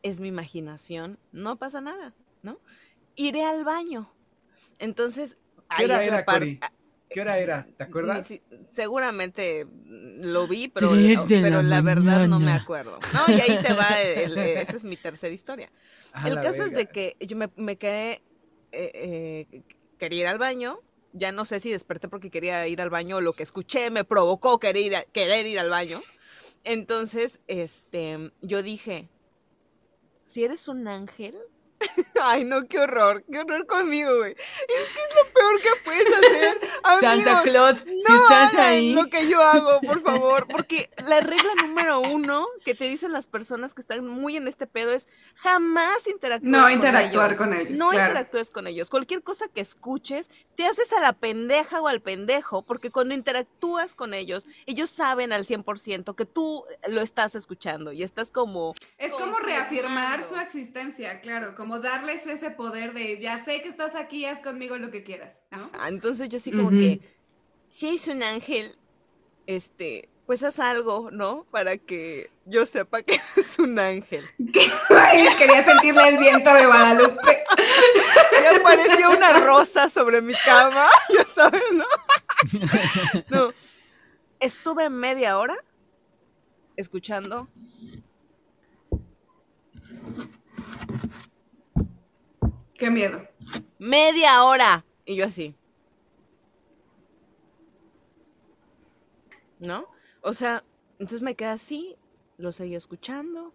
es 0.03 0.21
mi 0.21 0.29
imaginación, 0.29 1.19
no 1.33 1.57
pasa 1.57 1.81
nada, 1.81 2.15
¿no? 2.43 2.61
Iré 3.15 3.45
al 3.45 3.65
baño. 3.65 4.13
Entonces, 4.79 5.39
¿qué 5.75 5.87
hora 5.87 6.05
era, 6.05 6.25
Cori? 6.27 6.61
¿Qué 7.09 7.21
hora 7.23 7.39
era? 7.39 7.67
¿Te 7.77 7.85
acuerdas? 7.85 8.31
seguramente 8.69 9.67
lo 9.87 10.47
vi, 10.47 10.69
pero, 10.69 10.91
pero 11.29 11.63
la, 11.63 11.81
verdad 11.81 12.29
no 12.29 12.41
me 12.41 12.53
acuerdo. 12.53 12.99
No, 13.15 13.35
y 13.35 13.41
ahí 13.41 13.59
te 13.63 13.73
va, 13.73 14.03
esa 14.03 14.77
es 14.77 14.85
mi 14.85 14.97
tercera 14.97 15.33
historia. 15.33 15.71
el 16.27 16.35
caso 16.43 16.63
es 16.63 16.73
de 16.73 16.87
que 16.87 17.17
yo 17.21 17.37
me, 17.37 17.49
me 17.57 17.77
quedé 17.77 18.23
eh, 18.73 19.47
eh, 19.51 19.63
quería 19.99 20.21
ir 20.23 20.27
al 20.29 20.39
baño. 20.39 20.81
Ya 21.13 21.33
no 21.33 21.45
sé 21.45 21.61
si 21.61 21.71
desperté 21.71 22.09
porque 22.09 22.31
quería 22.31 22.67
ir 22.69 22.83
al 22.83 22.91
baño 22.91 23.17
o 23.17 23.21
lo 23.21 23.33
que 23.33 23.43
escuché 23.43 23.91
me 23.91 24.05
provocó 24.05 24.59
querer 24.59 24.83
ir, 24.83 25.07
querer 25.13 25.47
ir 25.47 25.59
al 25.59 25.71
baño. 25.71 26.01
Entonces, 26.65 27.41
este, 27.47 28.33
yo 28.43 28.63
dije, 28.63 29.09
si 30.25 30.45
eres 30.45 30.69
un 30.69 30.89
ángel, 30.89 31.37
Ay, 32.23 32.45
no, 32.45 32.67
qué 32.67 32.81
horror, 32.81 33.25
qué 33.31 33.41
horror 33.41 33.67
conmigo, 33.67 34.17
güey. 34.19 34.33
Es 34.33 34.87
que 34.95 35.01
es 35.01 35.17
lo 35.17 35.33
peor 35.33 35.61
que 35.61 35.69
puedes 35.85 36.17
hacer. 36.17 36.61
Santa 37.01 37.43
Claus, 37.43 37.79
si 37.79 38.13
estás 38.13 38.55
ahí. 38.55 38.93
Lo 38.93 39.09
que 39.09 39.29
yo 39.29 39.43
hago, 39.43 39.81
por 39.81 40.03
favor. 40.03 40.47
Porque 40.51 40.91
la 41.07 41.21
regla 41.21 41.55
número 41.57 42.01
uno 42.01 42.47
que 42.65 42.75
te 42.75 42.85
dicen 42.85 43.13
las 43.13 43.27
personas 43.27 43.75
que 43.75 43.81
están 43.81 44.07
muy 44.07 44.37
en 44.37 44.49
este 44.49 44.67
pedo 44.67 44.93
es 44.93 45.09
jamás 45.35 46.07
interactúes 46.07 46.51
no, 46.51 46.71
interactuar 46.71 47.37
con 47.37 47.53
ellos. 47.53 47.79
No 47.79 47.93
interactúes 47.93 48.51
con 48.51 48.67
ellos. 48.67 48.91
Cualquier 48.91 49.23
cosa 49.23 49.49
que 49.49 49.61
escuches, 49.61 50.31
te 50.55 50.67
haces 50.67 50.93
a 50.93 51.01
la 51.01 51.13
pendeja 51.13 51.81
o 51.81 51.89
al 51.89 52.01
pendejo, 52.01 52.63
porque 52.63 52.91
cuando 52.91 53.15
interactúas 53.15 53.95
con 53.95 54.15
ellos, 54.15 54.47
ellos 54.67 54.91
saben 54.91 55.33
al 55.33 55.45
100% 55.45 56.15
que 56.15 56.25
tú 56.25 56.65
lo 56.89 57.01
estás 57.01 57.35
escuchando 57.35 57.93
y 57.93 58.03
estás 58.03 58.31
como. 58.31 58.75
Es 58.99 59.13
como 59.13 59.39
reafirmar 59.39 60.25
su 60.25 60.37
existencia, 60.37 61.21
claro, 61.21 61.55
como 61.55 61.66
darles 61.81 62.27
ese 62.27 62.51
poder 62.51 62.95
de 62.95 63.19
ya 63.19 63.39
sé 63.39 63.63
que 63.63 63.69
estás 63.69 63.95
aquí, 63.95 64.25
haz 64.25 64.41
conmigo 64.41 64.77
lo 64.77 64.91
que 64.91 65.03
quieras, 65.03 65.43
¿no? 65.51 65.71
Ah, 65.79 65.89
entonces 65.89 66.29
yo 66.29 66.39
sí 66.39 66.51
como 66.51 66.71
que, 66.71 67.01
si 67.71 67.89
es 67.89 68.09
un 68.09 68.23
ángel, 68.23 68.77
este, 69.47 70.09
pues 70.27 70.43
haz 70.43 70.59
algo, 70.59 71.11
¿no? 71.11 71.47
Para 71.51 71.77
que 71.79 72.31
yo 72.45 72.67
sepa 72.67 73.03
que 73.03 73.21
es 73.37 73.59
un 73.59 73.79
ángel. 73.79 74.25
Quería 75.39 75.63
sentirle 75.63 76.09
el 76.09 76.19
viento 76.19 76.53
de 76.53 76.67
Guadalupe. 76.67 77.45
Y 78.33 78.57
apareció 78.59 79.11
una 79.11 79.41
rosa 79.41 79.89
sobre 79.89 80.21
mi 80.21 80.35
cama, 80.45 80.87
ya 81.09 81.25
sabes, 81.35 81.63
¿no? 81.73 81.85
No. 83.29 83.53
Estuve 84.39 84.91
media 84.91 85.39
hora 85.39 85.57
escuchando 86.77 87.49
Qué 92.79 92.91
miedo. 92.91 93.27
Media 93.79 94.45
hora. 94.45 94.85
Y 95.05 95.17
yo 95.17 95.27
así. 95.27 95.55
¿No? 99.59 99.87
O 100.21 100.35
sea, 100.35 100.65
entonces 100.99 101.23
me 101.23 101.35
quedé 101.35 101.49
así, 101.49 101.97
lo 102.37 102.53
seguí 102.53 102.75
escuchando, 102.75 103.55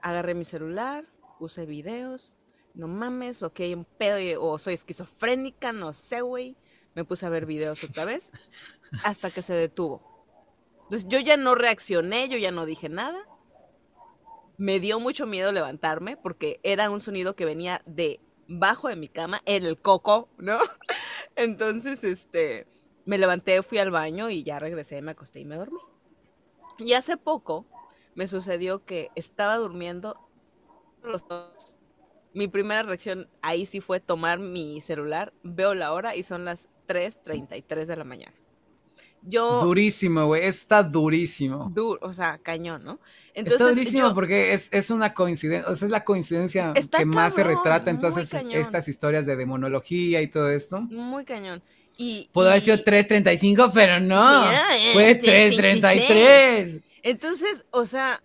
agarré 0.00 0.34
mi 0.34 0.44
celular, 0.44 1.06
puse 1.38 1.66
videos, 1.66 2.38
no 2.72 2.88
mames, 2.88 3.42
o 3.42 3.52
que 3.52 3.64
hay 3.64 3.74
un 3.74 3.84
pedo, 3.84 4.42
o 4.42 4.58
soy 4.58 4.74
esquizofrénica, 4.74 5.72
no 5.72 5.92
sé, 5.92 6.22
güey. 6.22 6.56
Me 6.94 7.04
puse 7.04 7.26
a 7.26 7.30
ver 7.30 7.44
videos 7.44 7.82
otra 7.84 8.04
vez, 8.04 8.30
hasta 9.02 9.30
que 9.30 9.42
se 9.42 9.54
detuvo. 9.54 10.00
Entonces 10.84 11.08
yo 11.08 11.18
ya 11.18 11.36
no 11.36 11.54
reaccioné, 11.54 12.28
yo 12.28 12.38
ya 12.38 12.52
no 12.52 12.66
dije 12.66 12.88
nada. 12.88 13.26
Me 14.56 14.78
dio 14.78 15.00
mucho 15.00 15.26
miedo 15.26 15.50
levantarme 15.50 16.16
porque 16.16 16.60
era 16.62 16.90
un 16.90 17.00
sonido 17.00 17.34
que 17.34 17.44
venía 17.44 17.82
de 17.86 18.20
bajo 18.48 18.88
de 18.88 18.96
mi 18.96 19.08
cama 19.08 19.40
en 19.44 19.64
el 19.64 19.78
coco, 19.78 20.28
¿no? 20.38 20.58
Entonces, 21.36 22.04
este, 22.04 22.66
me 23.04 23.18
levanté, 23.18 23.62
fui 23.62 23.78
al 23.78 23.90
baño 23.90 24.30
y 24.30 24.44
ya 24.44 24.58
regresé, 24.58 25.02
me 25.02 25.12
acosté 25.12 25.40
y 25.40 25.44
me 25.44 25.56
dormí. 25.56 25.80
Y 26.78 26.94
hace 26.94 27.16
poco 27.16 27.66
me 28.14 28.26
sucedió 28.26 28.84
que 28.84 29.10
estaba 29.14 29.56
durmiendo 29.56 30.16
los 31.02 31.26
dos. 31.26 31.76
Mi 32.32 32.48
primera 32.48 32.82
reacción 32.82 33.28
ahí 33.42 33.66
sí 33.66 33.80
fue 33.80 34.00
tomar 34.00 34.38
mi 34.38 34.80
celular, 34.80 35.32
veo 35.42 35.74
la 35.74 35.92
hora 35.92 36.16
y 36.16 36.22
son 36.22 36.44
las 36.44 36.68
3.33 36.88 37.86
de 37.86 37.96
la 37.96 38.04
mañana. 38.04 38.34
Yo, 39.26 39.60
durísimo, 39.60 40.26
güey, 40.26 40.42
eso 40.42 40.58
está 40.58 40.82
durísimo. 40.82 41.72
o 42.00 42.12
sea, 42.12 42.38
cañón, 42.38 42.84
¿no? 42.84 43.00
Entonces, 43.34 43.60
está 43.60 43.72
durísimo 43.72 44.14
porque 44.14 44.52
es, 44.52 44.90
una 44.90 45.14
coincidencia, 45.14 45.70
o 45.70 45.74
sea, 45.74 45.86
es 45.86 45.92
la 45.92 46.04
coincidencia 46.04 46.72
que 46.74 47.06
más 47.06 47.34
se 47.34 47.42
retrata 47.42 47.90
entonces 47.90 48.32
estas 48.52 48.86
historias 48.86 49.26
de 49.26 49.36
demonología 49.36 50.20
y 50.20 50.28
todo 50.28 50.50
esto. 50.50 50.80
Muy 50.82 51.24
cañón. 51.24 51.62
Y, 51.96 52.28
Pudo 52.32 52.48
haber 52.48 52.60
sido 52.60 52.76
3.35, 52.78 53.70
pero 53.72 54.00
no, 54.00 54.44
fue 54.92 55.18
3.33. 55.18 56.82
Entonces, 57.02 57.66
o 57.70 57.86
sea, 57.86 58.20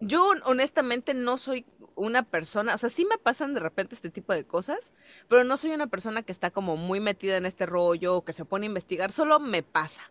yo 0.00 0.32
honestamente 0.44 1.14
no 1.14 1.38
soy 1.38 1.64
una 1.94 2.22
persona, 2.24 2.74
o 2.74 2.78
sea, 2.78 2.88
sí 2.88 3.04
me 3.04 3.18
pasan 3.18 3.54
de 3.54 3.60
repente 3.60 3.94
este 3.94 4.10
tipo 4.10 4.32
de 4.32 4.44
cosas, 4.44 4.92
pero 5.28 5.44
no 5.44 5.56
soy 5.56 5.70
una 5.72 5.86
persona 5.86 6.22
que 6.22 6.32
está 6.32 6.50
como 6.50 6.76
muy 6.76 7.00
metida 7.00 7.36
en 7.36 7.46
este 7.46 7.66
rollo 7.66 8.16
o 8.16 8.24
que 8.24 8.32
se 8.32 8.44
pone 8.44 8.66
a 8.66 8.68
investigar, 8.68 9.12
solo 9.12 9.38
me 9.40 9.62
pasa. 9.62 10.02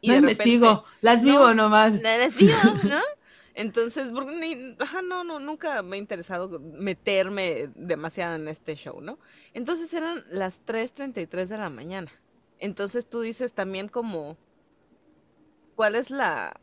Y 0.00 0.08
no 0.08 0.16
investigo, 0.16 0.84
las 1.00 1.22
vivo 1.22 1.52
nomás. 1.54 2.00
Las 2.02 2.36
vivo, 2.38 2.56
¿no? 2.84 3.00
Entonces, 3.54 4.10
ajá, 4.78 5.02
no, 5.02 5.24
no, 5.24 5.38
nunca 5.38 5.82
me 5.82 5.96
ha 5.96 5.98
interesado 5.98 6.60
meterme 6.60 7.70
demasiado 7.74 8.36
en 8.36 8.48
este 8.48 8.74
show, 8.74 9.00
¿no? 9.00 9.18
Entonces 9.52 9.92
eran 9.92 10.24
las 10.30 10.64
3.33 10.64 11.46
de 11.46 11.58
la 11.58 11.68
mañana. 11.68 12.10
Entonces 12.58 13.08
tú 13.08 13.20
dices 13.20 13.52
también 13.52 13.88
como, 13.88 14.36
¿cuál 15.74 15.94
es 15.94 16.10
la 16.10 16.58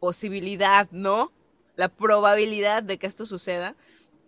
posibilidad, 0.00 0.88
no? 0.90 1.32
La 1.76 1.88
probabilidad 1.88 2.82
de 2.82 2.98
que 2.98 3.06
esto 3.06 3.24
suceda. 3.24 3.76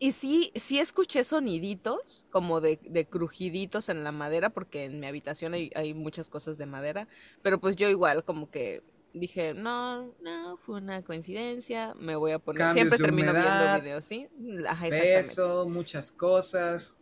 Y 0.02 0.12
sí, 0.12 0.50
sí 0.54 0.78
escuché 0.78 1.24
soniditos, 1.24 2.24
como 2.30 2.62
de, 2.62 2.80
de 2.82 3.06
crujiditos 3.06 3.90
en 3.90 4.02
la 4.02 4.12
madera, 4.12 4.48
porque 4.48 4.86
en 4.86 4.98
mi 4.98 5.06
habitación 5.06 5.52
hay, 5.52 5.70
hay, 5.74 5.92
muchas 5.92 6.30
cosas 6.30 6.56
de 6.56 6.64
madera, 6.64 7.06
pero 7.42 7.60
pues 7.60 7.76
yo 7.76 7.86
igual 7.86 8.24
como 8.24 8.50
que 8.50 8.82
dije, 9.12 9.52
no, 9.52 10.06
no, 10.22 10.56
fue 10.56 10.78
una 10.78 11.02
coincidencia, 11.02 11.92
me 11.98 12.16
voy 12.16 12.32
a 12.32 12.38
poner, 12.38 12.72
siempre 12.72 12.96
termino 12.96 13.34
viendo 13.34 13.78
videos, 13.78 14.06
¿sí? 14.06 14.26
Ajá, 14.66 14.88
Peso, 14.88 15.68
muchas 15.68 16.10
cosas. 16.10 16.96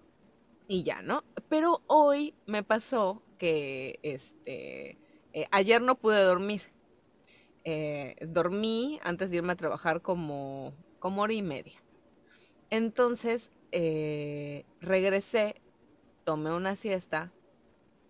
Y 0.66 0.82
ya, 0.82 1.01
¿no? 1.01 1.22
Pero 1.49 1.82
hoy 1.86 2.34
me 2.46 2.64
pasó 2.64 3.22
que, 3.38 4.01
este, 4.03 4.99
eh, 5.32 5.46
ayer 5.53 5.80
no 5.80 5.94
pude 6.01 6.20
dormir. 6.24 6.62
Eh, 7.62 8.16
dormí 8.26 8.99
antes 9.05 9.30
de 9.30 9.36
irme 9.36 9.53
a 9.53 9.57
trabajar 9.57 10.03
como, 10.03 10.74
como 10.99 11.22
hora 11.22 11.32
y 11.32 11.42
media. 11.42 11.80
Entonces, 12.70 13.52
eh, 13.72 14.64
regresé, 14.80 15.60
tomé 16.24 16.52
una 16.52 16.76
siesta, 16.76 17.32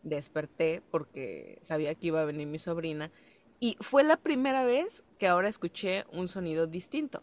desperté 0.02 0.82
porque 0.90 1.59
sabía 1.62 1.94
que 1.94 2.09
iba 2.09 2.22
a 2.22 2.24
venir 2.24 2.46
mi 2.46 2.59
sobrina 2.59 3.11
y 3.61 3.76
fue 3.80 4.04
la 4.04 4.16
primera 4.16 4.64
vez 4.64 5.04
que 5.18 5.26
ahora 5.26 5.48
escuché 5.48 6.04
un 6.12 6.28
sonido 6.28 6.66
distinto. 6.66 7.22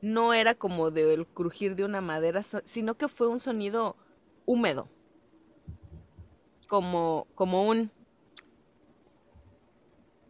No 0.00 0.32
era 0.32 0.54
como 0.54 0.90
del 0.90 1.26
crujir 1.26 1.74
de 1.74 1.84
una 1.84 2.00
madera, 2.00 2.42
sino 2.42 2.96
que 2.96 3.08
fue 3.08 3.28
un 3.28 3.40
sonido 3.40 3.96
húmedo. 4.46 4.88
Como, 6.68 7.26
como 7.34 7.66
un... 7.66 7.90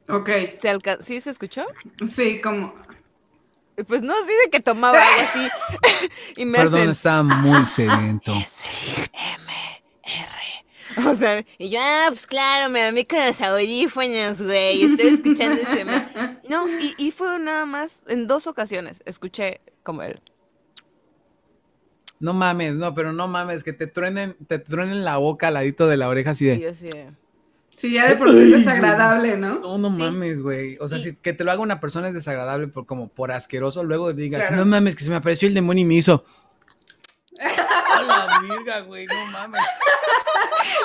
Ok. 0.08 0.30
¿Se 0.56 0.78
¿Sí 1.00 1.20
se 1.20 1.30
escuchó? 1.30 1.66
Sí, 2.08 2.40
como... 2.40 2.74
Pues 3.86 4.02
no, 4.02 4.14
dice 4.22 4.50
que 4.50 4.60
tomaba 4.60 4.98
algo 4.98 5.20
así. 5.22 5.48
y 6.36 6.44
me 6.44 6.58
Perdón, 6.58 6.90
estaba 6.90 7.22
muy 7.22 7.66
sediento. 7.66 8.34
O 11.06 11.14
sea, 11.14 11.44
y 11.58 11.70
yo, 11.70 11.78
ah, 11.80 12.06
pues 12.08 12.26
claro, 12.26 12.70
me 12.70 12.90
mí 12.92 13.04
con 13.04 13.24
los 13.24 13.40
audífonos, 13.40 14.42
güey, 14.42 14.82
estoy 14.82 15.08
escuchando 15.10 15.60
ese... 15.60 15.84
No, 16.48 16.66
y, 16.68 16.94
y 16.96 17.12
fue 17.12 17.38
nada 17.38 17.66
más, 17.66 18.02
en 18.08 18.26
dos 18.26 18.46
ocasiones, 18.46 19.02
escuché 19.04 19.60
como 19.82 20.02
él. 20.02 20.20
No 22.20 22.32
mames, 22.32 22.76
no, 22.76 22.94
pero 22.94 23.12
no 23.12 23.28
mames, 23.28 23.62
que 23.62 23.72
te 23.72 23.86
truenen, 23.86 24.34
te 24.48 24.58
truenen 24.58 25.04
la 25.04 25.18
boca 25.18 25.48
al 25.48 25.54
ladito 25.54 25.86
de 25.86 25.96
la 25.96 26.08
oreja 26.08 26.30
así 26.32 26.46
de... 26.46 26.56
Sí, 26.56 26.62
yo 26.62 26.74
sí. 26.74 26.90
Sí, 27.78 27.92
ya 27.92 28.08
de 28.08 28.16
por 28.16 28.28
sí 28.32 28.40
es 28.40 28.50
desagradable, 28.50 29.36
¿no? 29.36 29.60
No, 29.60 29.78
no 29.78 29.90
mames, 29.90 30.42
güey. 30.42 30.76
O 30.80 30.88
sea, 30.88 30.98
si 30.98 31.14
que 31.14 31.32
te 31.32 31.44
lo 31.44 31.52
haga 31.52 31.62
una 31.62 31.78
persona 31.78 32.08
es 32.08 32.14
desagradable 32.14 32.66
por, 32.66 32.86
como 32.86 33.06
por 33.06 33.30
asqueroso, 33.30 33.84
luego 33.84 34.12
digas, 34.12 34.50
no 34.50 34.66
mames, 34.66 34.96
que 34.96 35.04
se 35.04 35.10
me 35.10 35.16
apareció 35.16 35.46
el 35.46 35.54
demonio 35.54 35.82
y 35.82 35.86
me 35.86 35.94
hizo. 35.94 36.24
A 37.40 38.02
la 38.02 38.40
virga, 38.40 38.80
güey, 38.80 39.06
no 39.06 39.26
mames. 39.26 39.62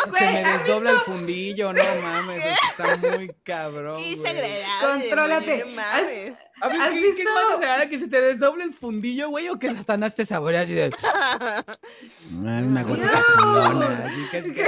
se 0.18 0.26
me 0.26 0.44
desdobla 0.44 0.92
el 0.92 1.00
fundillo, 1.00 1.74
no 1.74 1.84
mames, 2.04 2.44
está 2.70 2.98
muy 2.98 3.32
cabrón. 3.44 4.02
Qué 4.02 4.12
desagradable. 4.12 4.66
Contrólate. 4.82 5.66
mames. 5.66 6.38
A 6.62 6.68
ver, 6.70 6.92
¿qué, 6.92 7.02
visto? 7.02 7.16
¿qué, 7.18 7.24
es 7.24 7.30
más 7.30 7.50
desagradable? 7.50 7.90
¿Que 7.90 7.98
se 7.98 8.08
te 8.08 8.22
desdoble 8.22 8.64
el 8.64 8.74
fundillo, 8.74 9.30
güey? 9.30 9.50
¿O 9.50 9.60
que 9.60 9.74
Satanás 9.74 10.16
te 10.16 10.26
saborea 10.26 10.62
así 10.62 10.74
de... 10.74 10.90
Una 12.40 12.84
gota 12.84 13.26
no. 13.38 13.84
así 13.84 14.28
que 14.32 14.38
es 14.38 14.52
que... 14.52 14.64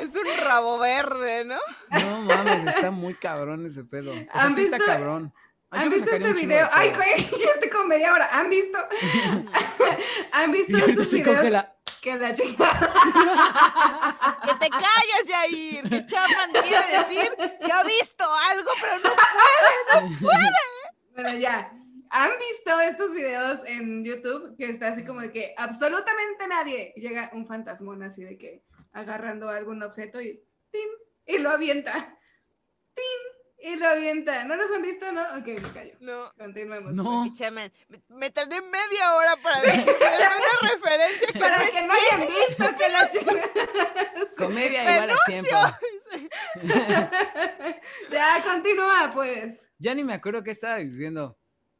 Es 0.00 0.14
un 0.14 0.44
rabo 0.44 0.78
verde, 0.78 1.44
¿no? 1.44 1.58
No 1.90 2.22
mames, 2.22 2.66
está 2.66 2.90
muy 2.90 3.14
cabrón 3.14 3.66
ese 3.66 3.84
pedo. 3.84 4.12
O 4.12 4.38
sea, 4.38 4.50
sí 4.50 4.62
está 4.62 4.78
cabrón. 4.78 5.32
¿Han 5.70 5.90
visto 5.90 6.10
este 6.10 6.32
video? 6.32 6.68
Ay, 6.72 6.92
güey, 6.94 7.16
ya 7.16 7.50
estoy 7.54 7.68
como 7.68 7.84
media 7.84 8.12
hora. 8.12 8.28
¿Han 8.32 8.48
visto? 8.48 8.78
¿Han 10.32 10.52
visto 10.52 10.76
estos 10.76 11.10
videos? 11.10 11.66
Que 12.00 12.16
la 12.16 12.32
chica. 12.32 12.70
que 14.44 14.54
te 14.54 14.70
calles, 14.70 15.24
Jair. 15.26 15.88
Que 15.88 16.06
Chapman 16.06 16.52
quiere 16.52 16.98
decir 16.98 17.32
que 17.36 17.72
ha 17.72 17.82
visto 17.84 18.24
algo, 18.50 18.70
pero 18.80 18.94
no 18.96 19.10
puede, 19.10 20.08
no 20.08 20.18
puede. 20.20 21.12
Bueno, 21.14 21.38
ya. 21.38 21.72
¿Han 22.10 22.30
visto 22.38 22.80
estos 22.80 23.12
videos 23.12 23.60
en 23.66 24.04
YouTube 24.04 24.56
que 24.56 24.70
está 24.70 24.88
así 24.88 25.04
como 25.04 25.20
de 25.20 25.30
que 25.30 25.54
absolutamente 25.58 26.46
nadie 26.48 26.94
llega 26.96 27.30
un 27.34 27.46
fantasmón 27.46 28.02
así 28.02 28.24
de 28.24 28.38
que 28.38 28.62
agarrando 28.92 29.50
algún 29.50 29.82
objeto 29.82 30.20
y 30.20 30.42
¡tin! 30.70 30.88
y 31.26 31.38
lo 31.38 31.50
avienta? 31.50 32.18
¡Tin! 32.94 33.37
Y 33.60 33.74
lo 33.74 33.88
avienta. 33.88 34.44
¿No 34.44 34.54
los 34.54 34.70
han 34.70 34.82
visto, 34.82 35.10
no? 35.10 35.20
Ok, 35.36 35.46
me 35.46 35.72
callo. 35.72 35.92
No. 36.00 36.32
Continuemos. 36.38 36.94
No. 36.96 37.26
Pues. 37.36 37.72
me, 38.08 38.30
tardé 38.30 38.62
media 38.62 39.14
hora 39.16 39.36
para 39.42 39.60
decir 39.62 39.84
una 40.00 40.70
referencia. 40.70 41.26
Que 41.32 41.38
para 41.38 41.58
que 41.58 41.82
no 41.82 41.92
hayan 41.92 42.28
visto 42.28 42.76
que 42.78 42.88
la 42.88 43.08
chica... 43.10 43.32
Comedia 44.38 44.82
igual 44.94 45.10
a 45.10 45.16
tiempo. 45.26 45.50
ya, 48.12 48.44
continúa, 48.44 49.10
pues. 49.12 49.66
Ya 49.78 49.94
ni 49.94 50.04
me 50.04 50.14
acuerdo 50.14 50.44
qué 50.44 50.52
estaba 50.52 50.76
diciendo. 50.76 51.36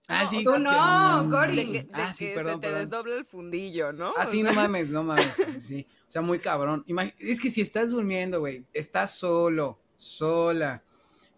Ah, 0.09 0.27
sí. 0.27 0.43
Tú 0.43 0.59
no, 0.59 1.29
Cory. 1.31 1.57
De 1.57 1.73
que, 1.73 1.89
ah, 1.93 2.13
sí, 2.13 2.33
perdón, 2.35 2.55
se 2.55 2.61
te 2.61 2.73
desdobla 2.73 3.15
el 3.15 3.25
fundillo, 3.25 3.93
¿no? 3.93 4.15
Ah, 4.17 4.27
sí, 4.27 4.43
no 4.43 4.53
mames, 4.53 4.91
no 4.91 5.05
mames. 5.05 5.37
Sí, 5.61 5.87
O 6.09 6.11
sea, 6.11 6.23
muy 6.23 6.41
cabrón. 6.41 6.85
es 7.19 7.41
que 7.41 7.51
si 7.51 7.61
estás 7.61 7.91
durmiendo, 7.91 8.41
güey, 8.41 8.67
estás 8.73 9.15
solo, 9.15 9.79
sola 9.97 10.83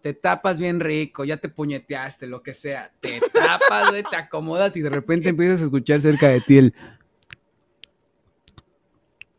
te 0.01 0.13
tapas 0.13 0.57
bien 0.57 0.79
rico, 0.79 1.23
ya 1.23 1.37
te 1.37 1.47
puñeteaste, 1.47 2.27
lo 2.27 2.41
que 2.41 2.53
sea, 2.53 2.91
te 2.99 3.21
tapas, 3.33 3.91
güey, 3.91 4.03
te 4.03 4.15
acomodas 4.15 4.75
y 4.75 4.81
de 4.81 4.89
repente 4.89 5.29
empiezas 5.29 5.61
a 5.61 5.65
escuchar 5.65 6.01
cerca 6.01 6.27
de 6.27 6.41
ti 6.41 6.57
el... 6.57 6.75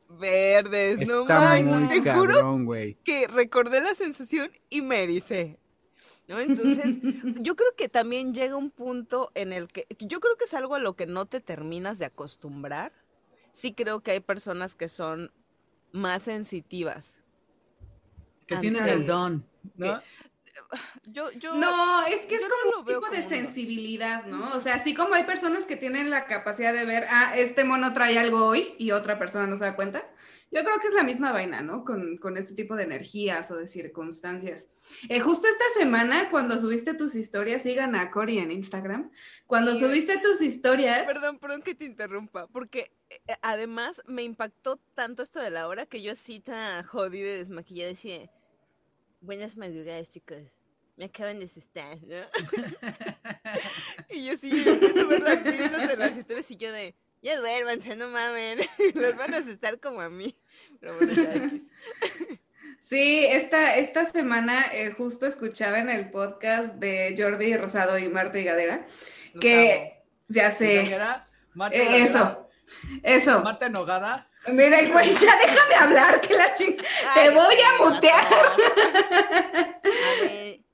Verdes, 0.08 1.08
no 1.08 1.24
manches, 1.24 2.04
te 2.04 2.14
juro 2.14 2.64
que 3.02 3.26
recordé 3.26 3.80
la 3.80 3.96
sensación 3.96 4.52
y 4.70 4.80
me 4.80 5.08
dice, 5.08 5.58
¿no? 6.28 6.38
Entonces, 6.38 7.00
yo 7.42 7.56
creo 7.56 7.74
que 7.76 7.88
también 7.88 8.32
llega 8.32 8.54
un 8.54 8.70
punto 8.70 9.32
en 9.34 9.52
el 9.52 9.66
que, 9.66 9.84
yo 9.98 10.20
creo 10.20 10.36
que 10.36 10.44
es 10.44 10.54
algo 10.54 10.76
a 10.76 10.78
lo 10.78 10.94
que 10.94 11.06
no 11.06 11.26
te 11.26 11.40
terminas 11.40 11.98
de 11.98 12.04
acostumbrar. 12.04 12.92
Sí 13.50 13.72
creo 13.72 14.00
que 14.00 14.12
hay 14.12 14.20
personas 14.20 14.76
que 14.76 14.88
son 14.88 15.32
más 15.90 16.22
sensitivas. 16.22 17.18
Que 18.46 18.58
tienen 18.58 18.86
el 18.86 19.06
don, 19.06 19.44
¿no? 19.74 20.00
Yo, 21.04 21.30
yo, 21.32 21.54
no, 21.54 22.04
es 22.06 22.22
que 22.22 22.36
es 22.36 22.42
como 22.42 22.80
un 22.80 22.86
tipo 22.86 23.08
de 23.10 23.22
sensibilidad, 23.22 24.26
¿no? 24.26 24.54
O 24.54 24.60
sea, 24.60 24.74
así 24.74 24.94
como 24.94 25.14
hay 25.14 25.24
personas 25.24 25.64
que 25.64 25.76
tienen 25.76 26.10
la 26.10 26.26
capacidad 26.26 26.72
de 26.72 26.84
ver, 26.84 27.06
ah, 27.10 27.36
este 27.36 27.64
mono 27.64 27.92
trae 27.92 28.18
algo 28.18 28.44
hoy 28.44 28.74
y 28.78 28.90
otra 28.90 29.18
persona 29.18 29.46
no 29.46 29.56
se 29.56 29.64
da 29.64 29.76
cuenta. 29.76 30.04
Yo 30.50 30.62
creo 30.64 30.78
que 30.80 30.88
es 30.88 30.92
la 30.92 31.02
misma 31.02 31.32
vaina, 31.32 31.62
¿no? 31.62 31.82
Con, 31.82 32.18
con 32.18 32.36
este 32.36 32.54
tipo 32.54 32.76
de 32.76 32.84
energías 32.84 33.50
o 33.50 33.56
de 33.56 33.66
circunstancias. 33.66 34.70
Eh, 35.08 35.20
justo 35.20 35.48
esta 35.48 35.64
semana, 35.80 36.28
cuando 36.30 36.58
subiste 36.58 36.92
tus 36.92 37.14
historias, 37.14 37.62
sigan 37.62 37.94
a 37.94 38.10
Cory 38.10 38.38
en 38.38 38.52
Instagram. 38.52 39.10
Cuando 39.46 39.74
subiste 39.76 40.18
tus 40.18 40.42
historias. 40.42 41.06
Perdón, 41.06 41.38
perdón 41.38 41.62
que 41.62 41.74
te 41.74 41.86
interrumpa, 41.86 42.48
porque 42.48 42.92
eh, 43.08 43.18
además 43.40 44.02
me 44.06 44.24
impactó 44.24 44.76
tanto 44.94 45.22
esto 45.22 45.40
de 45.40 45.50
la 45.50 45.68
hora 45.68 45.86
que 45.86 46.02
yo 46.02 46.14
sí 46.14 46.40
tan 46.40 46.84
jodida 46.84 47.28
y 47.28 47.38
desmaquillada 47.38 47.88
decía 47.88 48.30
Buenas 49.22 49.56
madrugadas, 49.56 50.10
chicos. 50.10 50.58
me 50.96 51.04
acaban 51.04 51.38
de 51.38 51.44
asustar, 51.44 51.96
¿no? 52.02 52.16
y 54.10 54.26
yo 54.26 54.36
sí 54.36 54.50
empiezo 54.66 55.02
a 55.02 55.04
ver 55.04 55.20
las 55.20 55.44
vistas 55.44 55.88
de 55.88 55.96
las 55.96 56.16
historias 56.16 56.50
y 56.50 56.56
yo 56.56 56.72
de, 56.72 56.96
ya 57.22 57.38
duérmanse, 57.38 57.94
no 57.94 58.08
mamen, 58.08 58.58
los 58.94 59.16
van 59.16 59.32
a 59.32 59.38
asustar 59.38 59.78
como 59.78 60.00
a 60.00 60.10
mí. 60.10 60.36
Pero 60.80 60.96
bueno, 60.96 61.12
ya 61.12 61.50
Sí, 62.80 63.24
esta, 63.24 63.76
esta 63.76 64.06
semana 64.06 64.64
eh, 64.72 64.90
justo 64.90 65.26
escuchaba 65.26 65.78
en 65.78 65.88
el 65.88 66.10
podcast 66.10 66.74
de 66.74 67.14
Jordi 67.16 67.56
Rosado 67.56 67.96
y 67.96 68.08
Marta 68.08 68.40
Higadera 68.40 68.84
que 69.40 70.02
ya 70.26 70.50
sé. 70.50 70.98
Marta 71.54 71.76
eh, 71.76 72.02
eso, 72.02 72.50
eso. 73.04 73.40
Marta 73.44 73.66
Enogada. 73.66 74.28
Mira, 74.48 74.82
güey, 74.90 75.14
ya 75.14 75.38
déjame 75.38 75.74
hablar, 75.74 76.20
que 76.20 76.34
la 76.34 76.52
ching... 76.52 76.76
Te 77.14 77.30
voy 77.30 77.56
a 77.60 77.84
mutear. 77.84 78.26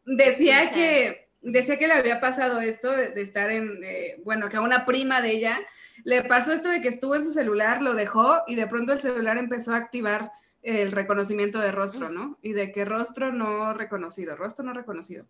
decía 0.05 0.71
que 0.71 1.29
decía 1.41 1.79
que 1.79 1.87
le 1.87 1.95
había 1.95 2.21
pasado 2.21 2.61
esto 2.61 2.91
de, 2.91 3.21
estar 3.21 3.51
en, 3.51 3.81
bueno, 4.25 4.49
que 4.49 4.57
a 4.57 4.61
una 4.61 4.85
prima 4.85 5.21
de 5.21 5.33
ella 5.33 5.61
le 6.05 6.23
pasó 6.25 6.53
esto 6.53 6.69
de 6.69 6.81
que 6.81 6.89
estuvo 6.89 7.14
en 7.14 7.23
su 7.23 7.33
celular, 7.33 7.83
lo 7.83 7.95
dejó 7.95 8.43
y 8.47 8.55
de 8.55 8.66
pronto 8.66 8.93
el 8.93 9.01
celular 9.01 9.39
empezó 9.39 9.73
a 9.73 9.77
activar 9.77 10.33
el 10.62 10.93
reconocimiento 10.93 11.61
de 11.61 11.73
rostro, 11.73 12.11
¿no? 12.11 12.39
Y 12.43 12.53
de 12.53 12.73
que 12.73 12.85
rostro 12.85 13.33
no 13.33 13.73
reconocido, 13.75 14.37
rostro 14.37 14.64
no 14.64 14.73
reconocido. 14.73 15.27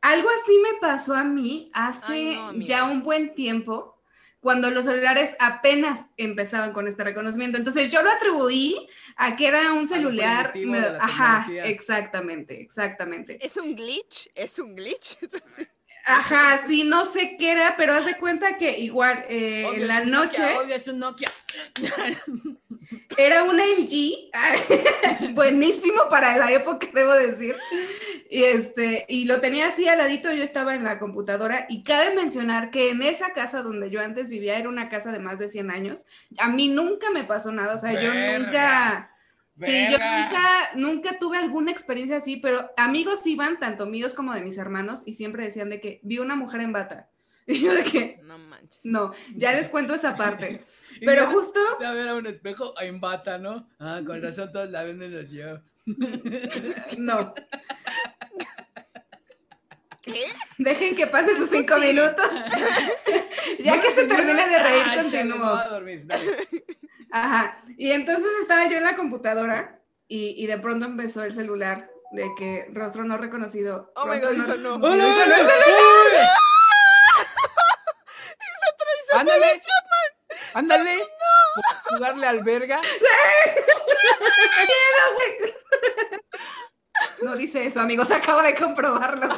Algo 0.00 0.28
así 0.28 0.58
me 0.58 0.78
pasó 0.80 1.14
a 1.14 1.24
mí 1.24 1.70
hace 1.74 2.38
ya 2.56 2.84
un 2.84 3.02
buen 3.02 3.34
tiempo, 3.34 3.97
cuando 4.40 4.70
los 4.70 4.84
celulares 4.84 5.36
apenas 5.40 6.06
empezaban 6.16 6.72
con 6.72 6.86
este 6.86 7.04
reconocimiento. 7.04 7.58
Entonces 7.58 7.90
yo 7.90 8.02
lo 8.02 8.10
atribuí 8.10 8.88
a 9.16 9.36
que 9.36 9.48
era 9.48 9.72
un 9.72 9.86
celular. 9.86 10.52
ajá, 11.00 11.46
exactamente, 11.64 12.60
exactamente. 12.60 13.44
Es 13.44 13.56
un 13.56 13.74
glitch, 13.74 14.28
es 14.34 14.58
un 14.58 14.74
glitch. 14.74 15.18
Ajá, 16.04 16.56
sí, 16.66 16.84
no 16.84 17.04
sé 17.04 17.36
qué 17.38 17.52
era, 17.52 17.76
pero 17.76 17.92
haz 17.92 18.06
de 18.06 18.16
cuenta 18.16 18.56
que 18.56 18.78
igual 18.78 19.26
eh, 19.28 19.66
en 19.74 19.86
la 19.86 20.04
noche. 20.04 20.42
es 20.70 20.88
un 20.88 21.00
Nokia. 21.00 21.30
Era 23.20 23.42
un 23.42 23.56
LG, 23.56 24.30
buenísimo 25.34 26.08
para 26.08 26.36
la 26.36 26.52
época, 26.52 26.86
debo 26.94 27.14
decir. 27.14 27.56
Y, 28.30 28.44
este, 28.44 29.06
y 29.08 29.24
lo 29.24 29.40
tenía 29.40 29.66
así 29.66 29.88
al 29.88 29.98
ladito, 29.98 30.32
yo 30.32 30.44
estaba 30.44 30.76
en 30.76 30.84
la 30.84 31.00
computadora 31.00 31.66
y 31.68 31.82
cabe 31.82 32.14
mencionar 32.14 32.70
que 32.70 32.90
en 32.90 33.02
esa 33.02 33.32
casa 33.32 33.62
donde 33.62 33.90
yo 33.90 34.00
antes 34.00 34.30
vivía 34.30 34.56
era 34.56 34.68
una 34.68 34.88
casa 34.88 35.10
de 35.10 35.18
más 35.18 35.40
de 35.40 35.48
100 35.48 35.68
años. 35.72 36.06
A 36.38 36.48
mí 36.48 36.68
nunca 36.68 37.10
me 37.10 37.24
pasó 37.24 37.50
nada, 37.50 37.74
o 37.74 37.78
sea, 37.78 38.00
yo 38.00 38.14
nunca... 38.14 39.10
Sí, 39.60 39.86
yo 39.90 39.98
nunca, 39.98 40.70
nunca 40.76 41.18
tuve 41.18 41.38
alguna 41.38 41.72
experiencia 41.72 42.18
así, 42.18 42.36
pero 42.36 42.70
amigos 42.76 43.26
iban, 43.26 43.58
tanto 43.58 43.86
míos 43.86 44.14
como 44.14 44.32
de 44.32 44.42
mis 44.42 44.58
hermanos, 44.58 45.02
y 45.06 45.14
siempre 45.14 45.42
decían 45.42 45.70
de 45.70 45.80
que 45.80 45.98
vi 46.04 46.20
una 46.20 46.36
mujer 46.36 46.60
en 46.60 46.72
bata. 46.72 47.08
Y 47.48 47.62
yo 47.62 47.74
de 47.74 47.82
que... 47.82 48.20
No 48.22 48.38
manches. 48.38 48.78
No, 48.84 49.12
ya 49.34 49.52
les 49.54 49.70
cuento 49.70 49.94
esa 49.94 50.14
parte. 50.14 50.62
Pero 51.04 51.26
justo. 51.28 51.60
A 51.84 51.92
ver 51.92 52.08
a 52.08 52.14
un 52.14 52.26
espejo 52.26 52.74
en 52.80 53.00
bata, 53.00 53.38
¿no? 53.38 53.68
Ah, 53.78 54.00
con 54.04 54.22
razón 54.22 54.52
todos 54.52 54.70
la 54.70 54.84
venden 54.84 55.12
los 55.12 55.30
yo. 55.30 55.60
No. 56.98 57.34
¿Qué? 60.02 60.24
Dejen 60.58 60.96
que 60.96 61.06
pase 61.06 61.36
sus 61.36 61.50
cinco 61.50 61.76
minutos. 61.78 62.28
ya 63.58 63.80
que 63.80 63.92
se 63.92 64.06
termina 64.06 64.46
de 64.46 64.58
reír, 64.58 64.84
ah, 64.86 64.94
continúo. 64.96 65.46
a 65.46 65.68
dormir, 65.68 66.06
Ajá. 67.10 67.62
Y 67.76 67.90
entonces 67.90 68.28
estaba 68.40 68.68
yo 68.68 68.76
en 68.76 68.84
la 68.84 68.96
computadora 68.96 69.80
y, 70.06 70.34
y, 70.42 70.46
de 70.46 70.58
pronto 70.58 70.86
empezó 70.86 71.24
el 71.24 71.34
celular 71.34 71.90
de 72.12 72.30
que 72.36 72.66
rostro 72.72 73.04
no 73.04 73.18
reconocido. 73.18 73.92
Oh 73.96 74.06
my 74.06 74.18
god, 74.18 74.32
no. 74.32 74.56
no. 74.56 74.74
¡Oh, 74.74 74.94
no! 74.94 75.04
¡Ándale! 79.12 79.60
Ándale. 80.54 80.96
No. 80.96 81.96
Jugarle 81.96 82.26
alberga. 82.26 82.80
No 87.22 87.36
dice 87.36 87.66
eso, 87.66 87.80
amigos, 87.80 88.10
acabo 88.10 88.42
de 88.42 88.54
comprobarlo. 88.54 89.28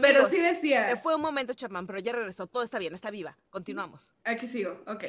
Pero 0.00 0.26
sí 0.26 0.38
decía. 0.38 0.90
Se 0.90 0.96
fue 0.96 1.14
un 1.14 1.22
momento, 1.22 1.54
Chapman, 1.54 1.86
pero 1.86 1.98
ya 1.98 2.12
regresó. 2.12 2.46
Todo 2.46 2.62
está 2.62 2.78
bien, 2.78 2.94
está 2.94 3.10
viva. 3.10 3.36
Continuamos. 3.50 4.12
Aquí 4.24 4.46
sigo, 4.46 4.82
ok. 4.86 5.04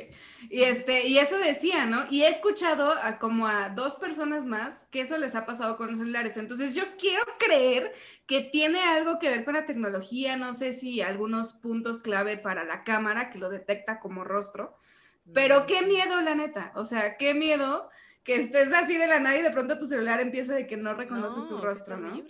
Y 0.49 0.63
este, 0.63 1.07
y 1.07 1.17
eso 1.17 1.37
decía, 1.37 1.85
¿no? 1.85 2.05
Y 2.09 2.23
he 2.23 2.29
escuchado 2.29 2.91
a 2.91 3.19
como 3.19 3.47
a 3.47 3.69
dos 3.69 3.95
personas 3.95 4.45
más 4.45 4.87
que 4.91 5.01
eso 5.01 5.17
les 5.17 5.35
ha 5.35 5.45
pasado 5.45 5.77
con 5.77 5.89
los 5.89 5.99
celulares. 5.99 6.37
Entonces, 6.37 6.75
yo 6.75 6.83
quiero 6.97 7.23
creer 7.39 7.93
que 8.25 8.41
tiene 8.41 8.81
algo 8.81 9.19
que 9.19 9.29
ver 9.29 9.45
con 9.45 9.53
la 9.53 9.65
tecnología. 9.65 10.37
No 10.37 10.53
sé 10.53 10.73
si 10.73 11.01
algunos 11.01 11.53
puntos 11.53 12.01
clave 12.01 12.37
para 12.37 12.63
la 12.63 12.83
cámara 12.83 13.29
que 13.29 13.39
lo 13.39 13.49
detecta 13.49 13.99
como 13.99 14.23
rostro. 14.23 14.77
Pero 15.33 15.65
qué 15.65 15.81
miedo, 15.81 16.21
la 16.21 16.35
neta. 16.35 16.71
O 16.75 16.85
sea, 16.85 17.17
qué 17.17 17.33
miedo 17.33 17.89
que 18.23 18.35
estés 18.35 18.73
así 18.73 18.97
de 18.97 19.07
la 19.07 19.19
nada 19.19 19.37
y 19.37 19.41
de 19.43 19.51
pronto 19.51 19.77
tu 19.77 19.85
celular 19.85 20.19
empieza 20.19 20.53
de 20.53 20.67
que 20.67 20.77
no 20.77 20.93
reconoce 20.95 21.39
tu 21.47 21.59
rostro, 21.59 21.97
¿no? 21.97 22.21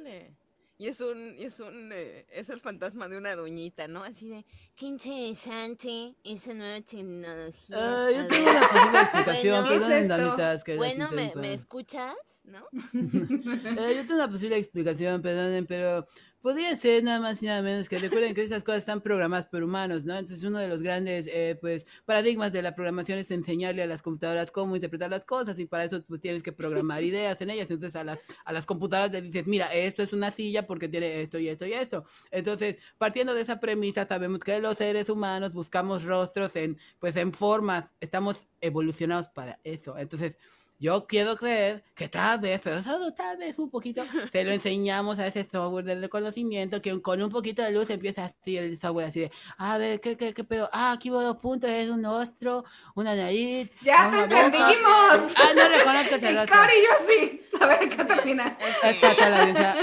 Y 0.78 0.88
es 0.88 1.00
un, 1.00 1.36
y 1.38 1.46
es 1.46 1.60
un, 1.62 1.92
eh, 1.94 2.26
es 2.30 2.50
el 2.50 2.60
fantasma 2.60 3.08
de 3.08 3.18
una 3.18 3.34
doñita, 3.36 3.88
¿no? 3.88 4.04
Así 4.04 4.28
de, 4.28 4.46
qué 4.76 4.88
interesante 4.88 6.16
esa 6.24 6.54
nueva 6.54 6.82
tecnología. 6.82 7.78
Uh, 7.78 8.14
yo 8.14 8.28
tengo 8.28 8.50
una 8.50 8.68
posible 8.68 9.00
explicación, 9.00 9.64
bueno, 9.64 9.80
perdonen, 9.80 10.08
damitas, 10.10 10.64
que 10.66 10.76
Bueno, 10.76 11.10
¿me, 11.12 11.34
¿me 11.36 11.54
escuchas? 11.54 12.14
¿No? 12.46 12.68
eh, 12.94 13.94
yo 13.96 14.06
tengo 14.06 14.16
una 14.16 14.30
posible 14.30 14.58
explicación, 14.58 15.22
perdonen, 15.22 15.66
pero 15.66 16.08
Podría 16.46 16.76
ser 16.76 17.04
nada 17.04 17.20
más 17.20 17.42
y 17.42 17.48
nada 17.48 17.64
menos 17.64 17.90
que 17.90 17.98
recuerden 17.98 18.36
que 18.36 18.44
estas 18.44 18.64
cosas 18.64 18.84
están 18.84 19.02
programadas 19.02 19.48
por 19.48 19.64
humanos, 19.64 20.06
¿no? 20.06 20.16
Entonces 20.16 20.44
uno 20.44 20.60
de 20.60 20.68
los 20.68 20.84
grandes 20.84 21.26
eh, 21.26 21.58
pues 21.60 21.88
paradigmas 22.06 22.54
de 22.54 22.62
la 22.62 22.76
programación 22.76 23.18
es 23.18 23.32
enseñarle 23.32 23.82
a 23.82 23.88
las 23.88 24.04
computadoras 24.04 24.52
cómo 24.52 24.76
interpretar 24.76 25.10
las 25.10 25.26
cosas 25.26 25.58
y 25.58 25.66
para 25.66 25.86
eso 25.86 26.04
pues 26.04 26.22
tienes 26.22 26.44
que 26.44 26.52
programar 26.52 27.04
ideas 27.04 27.42
en 27.42 27.50
ellas. 27.50 27.72
Entonces 27.72 27.96
a 27.96 28.04
las, 28.04 28.20
a 28.44 28.54
las 28.54 28.68
computadoras 28.68 29.12
les 29.12 29.24
dices, 29.24 29.48
mira, 29.48 29.74
esto 29.74 30.04
es 30.04 30.14
una 30.14 30.30
silla 30.30 30.68
porque 30.68 30.88
tiene 30.88 31.24
esto 31.24 31.40
y 31.40 31.48
esto 31.48 31.66
y 31.66 31.74
esto. 31.74 32.06
Entonces, 32.30 32.76
partiendo 33.00 33.34
de 33.34 33.42
esa 33.42 33.60
premisa, 33.60 34.08
sabemos 34.08 34.40
que 34.42 34.60
los 34.60 34.78
seres 34.78 35.10
humanos 35.10 35.52
buscamos 35.52 36.04
rostros 36.04 36.56
en 36.58 36.78
pues 37.00 37.16
en 37.16 37.34
formas, 37.34 37.86
estamos 38.00 38.40
evolucionados 38.62 39.30
para 39.30 39.60
eso. 39.64 39.98
Entonces, 39.98 40.38
yo 40.80 41.08
quiero 41.08 41.38
creer 41.38 41.84
que 41.96 42.10
tal 42.10 42.40
vez, 42.40 42.60
pero 42.64 42.84
solo 42.84 43.14
tal 43.14 43.38
vez 43.38 43.58
un 43.60 43.70
poquito, 43.70 44.04
te 44.32 44.44
lo 44.44 44.52
enseñamos 44.52 45.20
a 45.20 45.28
ese 45.28 45.48
software 45.50 45.86
del 45.86 46.02
reconocimiento 46.02 46.82
que 46.82 47.02
con 47.02 47.22
un 47.22 47.30
poquito 47.30 47.62
de 47.62 47.72
luz 47.72 47.90
empieza 47.90 48.26
así 48.26 48.58
el 48.58 48.80
software 48.80 49.08
así 49.08 49.22
de, 49.22 49.32
a 49.58 49.78
ver, 49.78 50.02
¿qué, 50.02 50.18
qué, 50.18 50.34
qué 50.34 50.44
pedo? 50.44 50.70
Ah, 50.74 50.92
aquí 50.92 51.10
veo 51.10 51.22
dos 51.22 51.38
puntos, 51.38 51.70
es 51.70 51.90
un 51.90 52.04
rostro, 52.04 52.66
una 52.96 53.16
nariz. 53.16 53.70
¡Ya 53.82 54.10
te 54.12 54.20
entendimos! 54.20 55.34
Ah, 55.38 55.54
no 55.56 55.70
reconozco 55.70 56.16
ese 56.16 56.32
rostro. 56.34 56.56
Cari, 56.56 56.74
yo 56.74 57.06
sí. 57.08 57.42
A 57.60 57.68
ver, 57.68 57.90
¿qué 57.90 58.04
termina? 58.04 58.58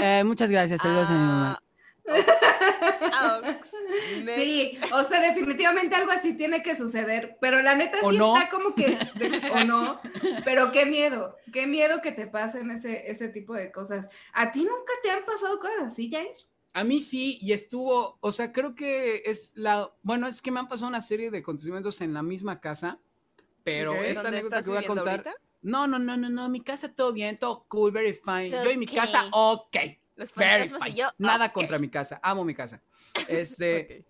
Eh, 0.01 0.23
muchas 0.23 0.49
gracias, 0.49 0.81
saludos 0.81 1.09
a 1.09 1.13
mi 1.13 1.17
mamá. 1.17 1.62
sí, 4.35 4.77
o 4.91 5.03
sea, 5.03 5.21
definitivamente 5.21 5.95
algo 5.95 6.11
así 6.11 6.33
tiene 6.33 6.61
que 6.61 6.75
suceder, 6.75 7.37
pero 7.39 7.61
la 7.61 7.75
neta 7.75 7.99
sí 7.99 8.15
está 8.15 8.49
como 8.49 8.75
que, 8.75 8.97
o 9.53 9.63
no, 9.63 10.01
pero 10.45 10.71
qué 10.71 10.85
miedo, 10.85 11.37
qué 11.51 11.65
miedo 11.65 12.01
que 12.01 12.11
te 12.11 12.27
pasen 12.27 12.71
ese, 12.71 13.09
ese 13.09 13.29
tipo 13.29 13.53
de 13.53 13.71
cosas. 13.71 14.09
¿A 14.33 14.51
ti 14.51 14.59
nunca 14.59 14.93
te 15.01 15.11
han 15.11 15.25
pasado 15.25 15.59
cosas 15.59 15.83
así, 15.85 16.11
Jair? 16.11 16.35
A 16.73 16.83
mí 16.83 16.99
sí, 16.99 17.37
y 17.39 17.53
estuvo, 17.53 18.17
o 18.19 18.31
sea, 18.31 18.51
creo 18.51 18.75
que 18.75 19.23
es 19.25 19.53
la, 19.55 19.91
bueno, 20.01 20.27
es 20.27 20.41
que 20.41 20.51
me 20.51 20.59
han 20.59 20.67
pasado 20.67 20.89
una 20.89 21.01
serie 21.01 21.31
de 21.31 21.37
acontecimientos 21.37 22.01
en 22.01 22.13
la 22.13 22.23
misma 22.23 22.59
casa, 22.59 22.99
pero 23.63 23.93
esta 23.93 24.27
anécdota 24.27 24.61
que 24.61 24.69
voy 24.69 24.79
a 24.79 24.87
contar... 24.87 25.23
No, 25.61 25.87
no, 25.87 25.97
no, 25.97 26.17
no, 26.17 26.29
no, 26.29 26.49
mi 26.49 26.59
casa 26.59 26.93
todo 26.93 27.13
bien, 27.13 27.39
todo 27.39 27.63
cool, 27.69 27.93
very 27.93 28.13
fine. 28.13 28.49
Yo 28.49 28.69
y 28.69 28.75
mi 28.75 28.85
casa, 28.85 29.29
ok. 29.31 29.77
Nada 31.17 31.51
contra 31.51 31.79
mi 31.79 31.89
casa, 31.89 32.19
amo 32.23 32.43
mi 32.43 32.53
casa. 32.53 32.81
Este, 33.27 34.05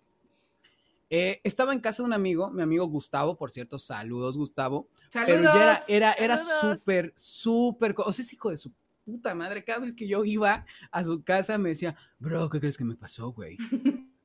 eh, 1.10 1.40
estaba 1.44 1.72
en 1.72 1.80
casa 1.80 2.02
de 2.02 2.06
un 2.06 2.12
amigo, 2.12 2.50
mi 2.50 2.62
amigo 2.62 2.86
Gustavo, 2.86 3.36
por 3.36 3.50
cierto, 3.50 3.78
saludos 3.78 4.36
Gustavo. 4.36 4.88
Saludos. 5.10 5.50
Pero 5.52 5.62
era, 5.62 5.82
era, 5.86 6.12
era 6.14 6.38
súper, 6.38 7.12
súper, 7.14 7.94
o 7.98 8.12
sea, 8.12 8.24
es 8.24 8.32
hijo 8.32 8.50
de 8.50 8.56
su 8.56 8.72
puta 9.04 9.34
madre. 9.34 9.64
Cada 9.64 9.80
vez 9.80 9.92
que 9.92 10.08
yo 10.08 10.24
iba 10.24 10.64
a 10.90 11.04
su 11.04 11.22
casa 11.22 11.58
me 11.58 11.70
decía, 11.70 11.96
bro, 12.18 12.48
¿qué 12.48 12.60
crees 12.60 12.76
que 12.76 12.84
me 12.84 12.96
pasó, 12.96 13.32
güey? 13.32 13.56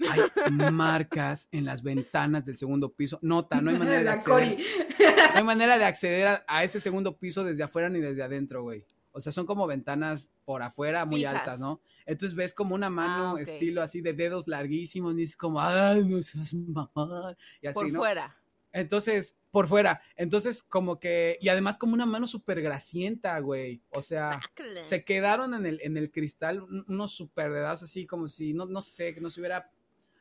Hay 0.10 0.22
marcas 0.72 1.48
en 1.52 1.66
las 1.66 1.84
ventanas 1.84 2.46
del 2.46 2.56
segundo 2.56 2.94
piso. 2.94 3.20
Nota, 3.22 3.62
no 3.62 3.70
hay 3.70 3.78
manera 3.78 4.04
de 4.04 4.10
acceder. 4.10 4.58
No 4.98 5.38
hay 5.38 5.44
manera 5.44 5.78
de 5.78 5.86
acceder 5.86 6.44
a 6.48 6.64
ese 6.64 6.80
segundo 6.80 7.18
piso 7.18 7.44
desde 7.44 7.64
afuera 7.64 7.90
ni 7.90 8.00
desde 8.00 8.24
adentro, 8.24 8.64
güey. 8.64 8.86
O 9.12 9.20
sea, 9.20 9.32
son 9.32 9.46
como 9.46 9.66
ventanas 9.68 10.30
por 10.46 10.62
afuera 10.62 11.06
muy 11.06 11.26
altas, 11.26 11.60
¿no? 11.60 11.82
Entonces 12.06 12.36
ves 12.36 12.54
como 12.54 12.76
una 12.76 12.90
mano 12.90 13.38
estilo 13.38 13.82
así 13.82 14.02
de 14.02 14.14
dedos 14.14 14.48
larguísimos 14.48 15.18
y 15.18 15.24
es 15.24 15.36
como, 15.36 15.62
ay, 15.62 16.06
no 16.06 16.22
seas 16.24 16.54
mamá. 16.54 17.36
Y 17.62 17.68
así, 17.68 17.80
por 17.80 17.92
fuera. 17.92 18.38
Entonces, 18.72 19.38
por 19.52 19.68
fuera. 19.68 20.02
Entonces, 20.16 20.62
como 20.62 21.00
que, 21.00 21.38
y 21.42 21.50
además 21.50 21.78
como 21.78 21.94
una 21.94 22.06
mano 22.06 22.28
súper 22.28 22.62
grasienta, 22.62 23.40
güey. 23.40 23.82
O 23.90 24.02
sea, 24.02 24.40
se 24.84 25.04
quedaron 25.04 25.54
en 25.54 25.66
el, 25.66 25.80
en 25.82 25.98
el 25.98 26.12
cristal 26.12 26.62
unos 26.88 27.12
súper 27.12 27.52
dedos 27.52 27.84
así, 27.84 28.06
como 28.06 28.28
si, 28.28 28.54
no, 28.54 28.66
no 28.66 28.82
sé, 28.82 29.14
que 29.14 29.22
no 29.22 29.30
se 29.30 29.42
hubiera 29.42 29.72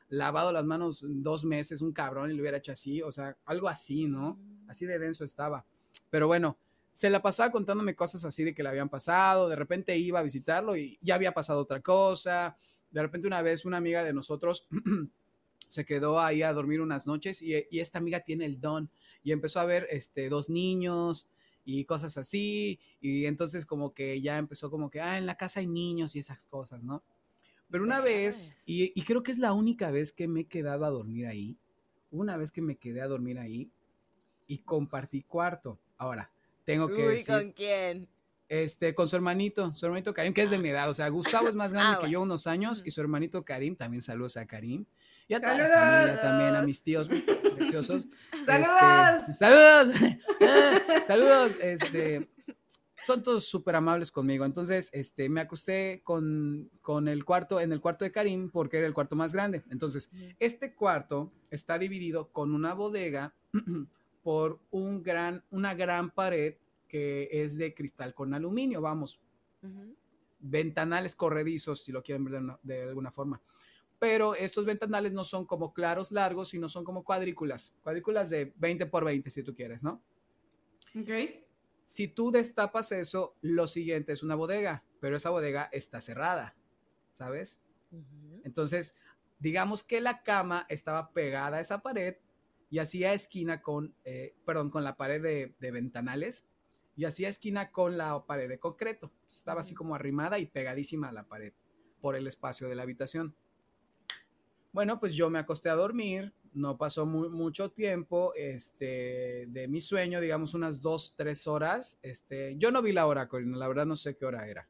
lavado 0.09 0.53
las 0.53 0.65
manos 0.65 1.05
dos 1.07 1.45
meses 1.45 1.83
un 1.83 1.93
cabrón 1.93 2.31
y 2.31 2.35
lo 2.35 2.41
hubiera 2.41 2.59
hecho 2.59 2.73
así. 2.73 3.03
O 3.03 3.13
sea, 3.13 3.37
algo 3.45 3.69
así, 3.69 4.07
¿no? 4.07 4.35
Mm. 4.35 4.71
Así 4.71 4.87
de 4.87 4.99
denso 4.99 5.25
estaba. 5.25 5.65
Pero 6.11 6.27
bueno, 6.27 6.59
se 6.93 7.11
la 7.11 7.23
pasaba 7.23 7.53
contándome 7.53 7.95
cosas 7.95 8.25
así 8.25 8.45
de 8.45 8.55
que 8.55 8.63
le 8.63 8.69
habían 8.69 8.89
pasado. 8.89 9.49
De 9.49 9.57
repente 9.57 9.97
iba 9.97 10.19
a 10.19 10.23
visitarlo 10.23 10.77
y 10.77 10.99
ya 11.01 11.15
había 11.15 11.33
pasado 11.33 11.61
otra 11.61 11.81
cosa. 11.81 12.57
De 12.91 13.03
repente 13.03 13.27
una 13.27 13.43
vez 13.43 13.65
una 13.65 13.77
amiga 13.77 14.03
de 14.03 14.13
nosotros 14.13 14.67
se 15.69 15.85
quedó 15.85 16.21
ahí 16.21 16.43
a 16.43 16.53
dormir 16.53 16.81
unas 16.81 17.07
noches 17.07 17.43
y, 17.43 17.55
esta 17.79 17.99
amiga 17.99 18.21
tiene 18.21 18.47
el 18.47 18.61
don 18.61 18.91
y 19.23 19.33
empezó 19.33 19.61
a 19.61 19.65
ver 19.65 19.87
este, 19.91 20.29
dos 20.29 20.49
niños 20.49 21.29
y 21.65 21.85
cosas 21.85 22.17
así 22.17 22.81
y 23.01 23.27
entonces 23.27 23.67
como 23.67 23.93
que 23.93 24.21
ya 24.21 24.39
empezó 24.39 24.71
como 24.71 24.91
que, 24.91 25.01
ah, 25.01 25.19
en 25.19 25.27
la 25.27 25.37
casa 25.37 25.61
hay 25.61 25.67
niños 25.67 26.17
y 26.17 26.21
esas 26.21 26.45
cosas, 26.45 26.83
¿no? 26.83 27.03
Pero 27.71 27.85
una 27.85 28.01
vez, 28.01 28.59
y, 28.65 29.01
creo 29.03 29.23
que 29.23 29.31
es 29.31 29.39
la 29.39 29.53
única 29.53 29.91
vez 29.91 30.13
que 30.13 30.27
me 30.27 30.41
he 30.41 30.45
quedado 30.47 30.87
a 30.87 30.91
dormir 30.91 31.27
ahí, 31.27 31.59
una 32.11 32.39
vez 32.39 32.51
que 32.51 32.63
me 32.63 32.77
quedé 32.77 33.03
a 33.03 33.09
dormir 33.09 33.39
ahí 33.39 33.71
y 34.47 34.59
compartí 34.59 35.23
cuarto. 35.23 35.79
Ahora, 35.99 36.33
tengo 36.69 36.89
que 36.89 37.07
Uy, 37.07 37.25
¿con 37.25 37.53
quién? 37.53 38.07
Este, 38.47 38.95
con 38.95 39.09
su 39.09 39.17
hermanito, 39.17 39.73
su 39.73 39.87
hermanito 39.87 40.13
Karim, 40.13 40.35
que 40.35 40.43
es 40.43 40.51
de 40.51 40.59
mi 40.59 40.69
edad. 40.69 40.91
O 40.91 40.93
sea, 40.93 41.09
Gustavo 41.09 41.49
es 41.49 41.55
más 41.55 41.73
grande 41.73 41.97
ah, 41.97 42.05
que 42.05 42.11
yo 42.11 42.21
unos 42.21 42.47
años 42.47 42.83
y 42.85 42.91
su 42.91 43.01
hermanito 43.01 43.43
Karim, 43.43 43.75
también 43.75 44.03
saludos 44.03 44.37
a 44.37 44.47
Karim. 44.47 44.85
Y 45.29 45.33
a 45.33 45.41
toda 45.41 45.57
la 45.57 45.67
familia 45.67 46.21
también, 46.21 46.55
a 46.55 46.63
mis 46.63 46.83
tíos 46.83 47.09
preciosos. 47.09 48.07
¡Saludos! 48.45 48.69
Este, 49.29 49.35
¡Saludos! 49.35 49.97
¡Saludos! 51.07 51.57
Este, 51.63 52.29
son 53.03 53.23
todos 53.23 53.47
súper 53.47 53.75
amables 53.75 54.11
conmigo. 54.11 54.45
Entonces, 54.45 54.91
este, 54.93 55.31
me 55.31 55.41
acosté 55.41 56.03
con, 56.05 56.71
con, 56.83 57.09
el 57.09 57.25
cuarto, 57.25 57.61
en 57.61 57.73
el 57.73 57.81
cuarto 57.81 58.05
de 58.05 58.13
Karim, 58.13 58.51
porque 58.51 58.77
era 58.77 58.87
el 58.87 58.93
cuarto 58.93 59.17
más 59.17 59.33
grande. 59.33 59.63
Entonces, 59.71 60.11
este 60.39 60.75
cuarto 60.75 61.33
está 61.51 61.79
dividido 61.79 62.31
con 62.31 62.55
una 62.55 62.75
bodega 62.75 63.35
por 64.29 64.61
un 64.73 65.03
gran, 65.03 65.43
una 65.51 65.75
gran 65.75 66.11
pared 66.11 66.57
que 66.87 67.31
es 67.33 67.57
de 67.57 67.73
cristal 67.73 68.13
con 68.13 68.35
aluminio, 68.35 68.83
vamos. 68.83 69.19
Ventanales 70.39 71.15
corredizos, 71.15 71.83
si 71.83 71.93
lo 71.93 72.03
quieren 72.03 72.27
ver 72.27 72.43
de 72.63 72.83
alguna 72.83 73.11
forma 73.11 73.41
pero 73.99 74.35
estos 74.35 74.67
ventanales 74.67 75.13
no 75.13 75.25
son 75.25 75.47
como 75.47 75.73
claros 75.73 76.13
largos, 76.13 76.51
sino 76.51 76.69
son 76.69 76.85
como 76.85 77.05
cuadrículas, 77.05 77.75
cuadrículas 77.83 78.29
de 78.29 78.53
20 78.57 78.85
por 78.87 79.03
20 79.03 79.31
si 79.31 79.43
tú 79.43 79.55
quieres, 79.55 79.83
¿no? 79.83 80.03
Ok. 80.95 81.11
Si 81.87 82.07
tú 82.07 82.31
destapas 82.31 82.93
eso, 82.93 83.35
lo 83.41 83.67
siguiente 83.67 84.13
es 84.13 84.23
una 84.23 84.35
bodega, 84.35 84.85
pero 85.01 85.17
esa 85.17 85.31
bodega 85.31 85.71
está 85.73 86.03
cerrada, 86.03 86.55
¿sabes? 87.13 87.63
Entonces, 88.45 88.95
digamos 89.39 89.83
que 89.83 90.03
la 90.03 90.23
cama 90.23 90.67
estaba 90.69 91.13
pegada 91.13 91.57
a 91.57 91.61
esa 91.61 91.81
pared 91.81 92.17
y 92.71 92.79
hacía 92.79 93.13
esquina 93.13 93.63
con, 93.63 93.95
eh, 94.05 94.35
perdón, 94.45 94.71
con 94.71 94.85
la 94.85 94.97
pared 94.97 95.23
de, 95.23 95.71
ventanales 95.71 96.47
y 96.97 97.05
hacía 97.05 97.29
esquina 97.29 97.71
con 97.71 97.97
la 97.97 98.27
pared 98.27 98.49
de 98.49 98.59
concreto. 98.59 99.13
Estaba 99.29 99.61
así 99.61 99.75
como 99.75 99.95
arrimada 99.95 100.39
y 100.39 100.47
pegadísima 100.47 101.09
a 101.09 101.13
la 101.13 101.25
pared 101.25 101.53
por 102.01 102.17
el 102.17 102.27
espacio 102.27 102.69
de 102.69 102.75
la 102.75 102.83
habitación. 102.83 103.35
Bueno, 104.73 105.01
pues 105.01 105.15
yo 105.15 105.31
me 105.31 105.39
acosté 105.39 105.71
a 105.71 105.75
dormir, 105.75 106.35
no 106.53 106.77
pasó 106.77 107.07
mucho 107.07 107.71
tiempo 107.71 108.33
este, 108.35 109.47
de 109.49 109.69
mi 109.69 109.81
sueño, 109.81 110.21
digamos 110.21 110.55
unas 110.55 110.83
dos, 110.83 111.15
tres 111.17 111.47
horas. 111.47 111.99
Este, 112.03 112.57
yo 112.59 112.71
no 112.71 112.83
vi 112.83 112.93
la 112.93 113.07
hora, 113.07 113.29
Corina, 113.29 113.57
la 113.57 113.69
verdad 113.69 113.87
no 113.87 113.97
sé 113.97 114.17
qué 114.17 114.27
hora 114.27 114.47
era. 114.47 114.69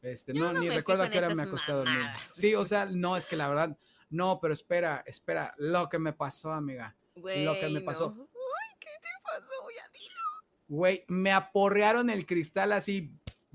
Este, 0.00 0.32
no, 0.32 0.52
ni 0.52 0.70
recuerdo 0.70 1.02
a 1.02 1.10
qué 1.10 1.18
hora 1.18 1.34
me 1.34 1.42
acosté 1.42 1.72
a 1.72 1.76
dormir. 1.76 2.06
Sí, 2.30 2.54
o 2.54 2.64
sea, 2.64 2.86
no, 2.86 3.16
es 3.16 3.26
que 3.26 3.36
la 3.36 3.48
verdad, 3.48 3.76
no, 4.08 4.38
pero 4.40 4.54
espera, 4.54 5.02
espera, 5.06 5.54
lo 5.58 5.88
que 5.88 5.98
me 5.98 6.12
pasó, 6.12 6.52
amiga. 6.52 6.96
Lo 7.16 7.60
que 7.60 7.68
me 7.68 7.80
pasó. 7.80 8.14
Ay, 8.16 8.76
¿qué 8.78 8.88
te 9.00 9.08
pasó? 9.22 9.50
Ya 9.74 9.88
dilo. 9.92 10.56
Güey, 10.68 11.04
me 11.08 11.32
aporrearon 11.32 12.10
el 12.10 12.26
cristal 12.26 12.72
así, 12.72 13.12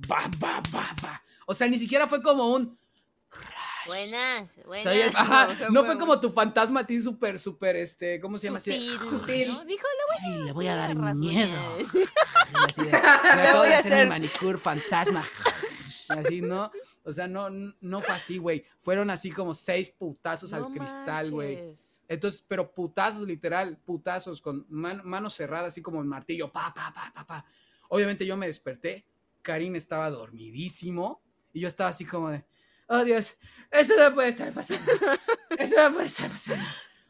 va, 0.09 0.29
va, 0.43 0.61
va, 0.73 0.95
va. 1.03 1.23
O 1.45 1.53
sea, 1.53 1.67
ni 1.67 1.77
siquiera 1.77 2.07
fue 2.07 2.21
como 2.21 2.53
un 2.53 2.77
Buenas, 3.87 4.59
buenas. 4.65 5.71
no, 5.71 5.83
fue 5.83 5.97
como 5.97 6.19
tu 6.19 6.31
fantasma 6.31 6.81
a 6.81 6.85
ti 6.85 6.99
súper, 6.99 7.39
súper, 7.39 7.75
este, 7.77 8.19
¿cómo 8.19 8.37
se 8.37 8.47
llama? 8.47 8.59
Sutil, 8.59 8.99
sutil. 8.99 9.47
¿no? 9.47 9.65
Dijo, 9.65 9.87
le 9.87 10.29
voy 10.29 10.41
a, 10.41 10.45
le 10.45 10.51
voy 10.51 10.67
a 10.67 10.75
dar 10.75 10.95
miedo. 11.15 11.57
Así 12.67 12.83
de, 12.83 12.91
me 13.35 13.53
voy 13.57 13.69
a 13.69 13.79
hacer, 13.79 14.03
un 14.03 14.09
manicure 14.09 14.57
fantasma. 14.57 15.23
Así, 16.09 16.41
¿no? 16.41 16.71
O 17.03 17.11
sea, 17.11 17.27
no, 17.27 17.49
no 17.49 18.01
fue 18.01 18.13
así, 18.13 18.37
güey. 18.37 18.65
Fueron 18.81 19.09
así 19.09 19.31
como 19.31 19.53
seis 19.53 19.89
putazos 19.89 20.51
al 20.53 20.67
cristal, 20.67 21.31
güey. 21.31 21.73
Entonces, 22.07 22.43
pero 22.47 22.73
putazos, 22.73 23.27
literal, 23.27 23.77
putazos 23.85 24.41
con 24.41 24.65
manos 24.69 25.33
cerradas, 25.33 25.69
así 25.69 25.81
como 25.81 26.01
el 26.01 26.07
martillo, 26.07 26.51
pa, 26.51 26.73
pa, 26.73 26.93
pa, 26.93 27.11
pa, 27.13 27.25
pa. 27.25 27.45
Obviamente 27.89 28.25
yo 28.25 28.35
me 28.37 28.47
desperté, 28.47 29.05
Karim 29.41 29.75
estaba 29.75 30.09
dormidísimo 30.09 31.21
y 31.53 31.61
yo 31.61 31.67
estaba 31.67 31.89
así 31.89 32.05
como 32.05 32.29
de, 32.29 32.45
oh 32.87 33.03
Dios, 33.03 33.35
eso 33.71 33.93
no 33.97 34.13
puede 34.13 34.29
estar 34.29 34.53
pasando. 34.53 34.91
Eso 35.57 35.75
no 35.77 35.93
puede 35.93 36.07
estar 36.07 36.29
pasando. 36.29 36.63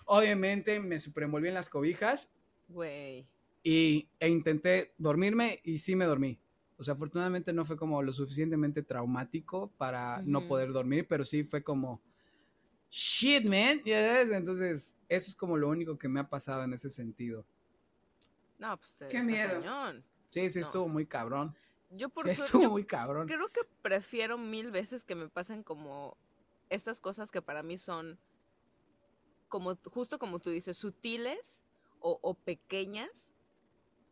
Obviamente 0.06 0.80
me 0.80 1.00
supremolví 1.00 1.48
en 1.48 1.54
las 1.54 1.70
cobijas. 1.70 2.30
Güey. 2.68 3.28
Y, 3.64 4.10
e 4.20 4.30
intenté 4.30 4.94
dormirme 4.98 5.62
y 5.64 5.78
sí 5.78 5.96
me 5.96 6.06
dormí. 6.06 6.40
O 6.78 6.84
sea, 6.84 6.96
afortunadamente 6.96 7.54
no 7.54 7.64
fue 7.66 7.78
como 7.78 8.02
lo 8.02 8.12
suficientemente 8.12 8.82
traumático 8.82 9.72
para 9.78 10.22
no 10.24 10.48
poder 10.48 10.72
dormir, 10.72 11.06
pero 11.08 11.24
sí 11.24 11.44
fue 11.44 11.64
como, 11.64 12.02
shit, 12.92 13.46
man. 13.46 13.82
Entonces, 13.86 14.96
eso 15.10 15.30
es 15.30 15.36
como 15.36 15.58
lo 15.58 15.70
único 15.70 15.98
que 15.98 16.08
me 16.08 16.20
ha 16.20 16.30
pasado 16.30 16.64
en 16.64 16.74
ese 16.74 16.90
sentido. 16.90 17.46
No, 18.60 18.78
pues 18.78 18.96
Qué 19.10 19.24
miedo. 19.24 19.64
Sí, 20.30 20.50
sí, 20.50 20.60
estuvo 20.60 20.88
muy 20.88 21.06
cabrón. 21.06 21.56
Yo 21.90 22.10
por 22.10 22.28
Estuvo 22.30 22.70
muy 22.70 22.86
cabrón. 22.86 23.28
Creo 23.28 23.50
que 23.50 23.62
prefiero 23.82 24.38
mil 24.38 24.72
veces 24.72 25.04
que 25.04 25.16
me 25.16 25.28
pasen 25.28 25.64
como 25.64 26.16
estas 26.70 27.02
cosas 27.02 27.32
que 27.32 27.42
para 27.42 27.64
mí 27.64 27.78
son 27.78 28.18
como 29.50 29.76
justo 29.92 30.18
como 30.18 30.40
tú 30.40 30.50
dices, 30.50 30.78
sutiles 30.78 31.60
o, 32.00 32.34
pequeñas. 32.34 33.30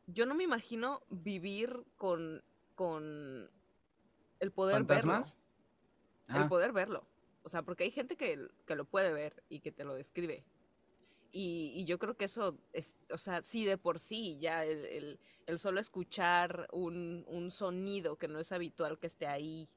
Yo 0.08 0.26
no 0.26 0.36
me 0.36 0.44
imagino 0.44 1.02
vivir 1.10 1.84
con, 1.98 2.44
con 2.76 3.50
el 4.40 4.52
poder 4.52 4.84
verlo. 4.84 5.22
El 6.28 6.44
ah. 6.44 6.50
poder 6.50 6.72
verlo. 6.72 7.06
O 7.50 7.52
sea, 7.52 7.64
porque 7.64 7.84
hay 7.84 7.90
gente 7.90 8.16
que, 8.16 8.48
que 8.68 8.76
lo 8.76 8.86
puede 8.86 9.12
ver 9.12 9.42
y 9.50 9.62
que 9.62 9.72
te 9.72 9.84
lo 9.84 9.96
describe. 9.96 10.44
Y, 11.32 11.84
yo 11.86 11.98
creo 11.98 12.16
que 12.16 12.26
eso, 12.26 12.60
es, 12.74 12.96
o 13.12 13.18
sea, 13.18 13.42
sí 13.42 13.66
de 13.66 13.76
por 13.76 13.98
sí, 13.98 14.38
ya 14.40 14.64
el, 14.64 15.20
el, 15.48 15.58
solo 15.58 15.80
escuchar 15.80 16.68
un, 16.72 17.26
un, 17.26 17.50
sonido 17.50 18.18
que 18.18 18.28
no 18.28 18.40
es 18.40 18.52
habitual 18.52 19.00
que 19.00 19.08
esté 19.08 19.26
ahí 19.26 19.68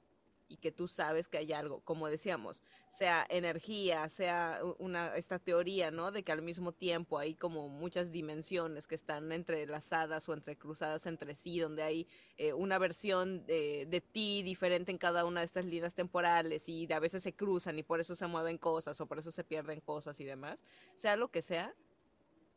y 0.52 0.58
que 0.58 0.70
tú 0.70 0.86
sabes 0.86 1.28
que 1.28 1.38
hay 1.38 1.52
algo, 1.54 1.80
como 1.80 2.08
decíamos, 2.08 2.62
sea 2.90 3.26
energía, 3.30 4.06
sea 4.10 4.60
una, 4.78 5.16
esta 5.16 5.38
teoría, 5.38 5.90
¿no? 5.90 6.12
De 6.12 6.22
que 6.22 6.30
al 6.30 6.42
mismo 6.42 6.72
tiempo 6.72 7.18
hay 7.18 7.34
como 7.34 7.70
muchas 7.70 8.12
dimensiones 8.12 8.86
que 8.86 8.94
están 8.94 9.32
entrelazadas 9.32 10.28
o 10.28 10.34
entrecruzadas 10.34 11.06
entre 11.06 11.34
sí, 11.34 11.58
donde 11.58 11.82
hay 11.82 12.06
eh, 12.36 12.52
una 12.52 12.76
versión 12.76 13.46
de, 13.46 13.86
de, 13.88 14.02
ti 14.02 14.42
diferente 14.42 14.92
en 14.92 14.98
cada 14.98 15.24
una 15.24 15.40
de 15.40 15.46
estas 15.46 15.64
líneas 15.64 15.94
temporales 15.94 16.68
y 16.68 16.92
a 16.92 17.00
veces 17.00 17.22
se 17.22 17.32
cruzan 17.32 17.78
y 17.78 17.82
por 17.82 18.00
eso 18.00 18.14
se 18.14 18.26
mueven 18.26 18.58
cosas 18.58 19.00
o 19.00 19.06
por 19.06 19.18
eso 19.18 19.30
se 19.30 19.44
pierden 19.44 19.80
cosas 19.80 20.20
y 20.20 20.24
demás, 20.24 20.58
sea 20.94 21.16
lo 21.16 21.30
que 21.30 21.40
sea, 21.40 21.74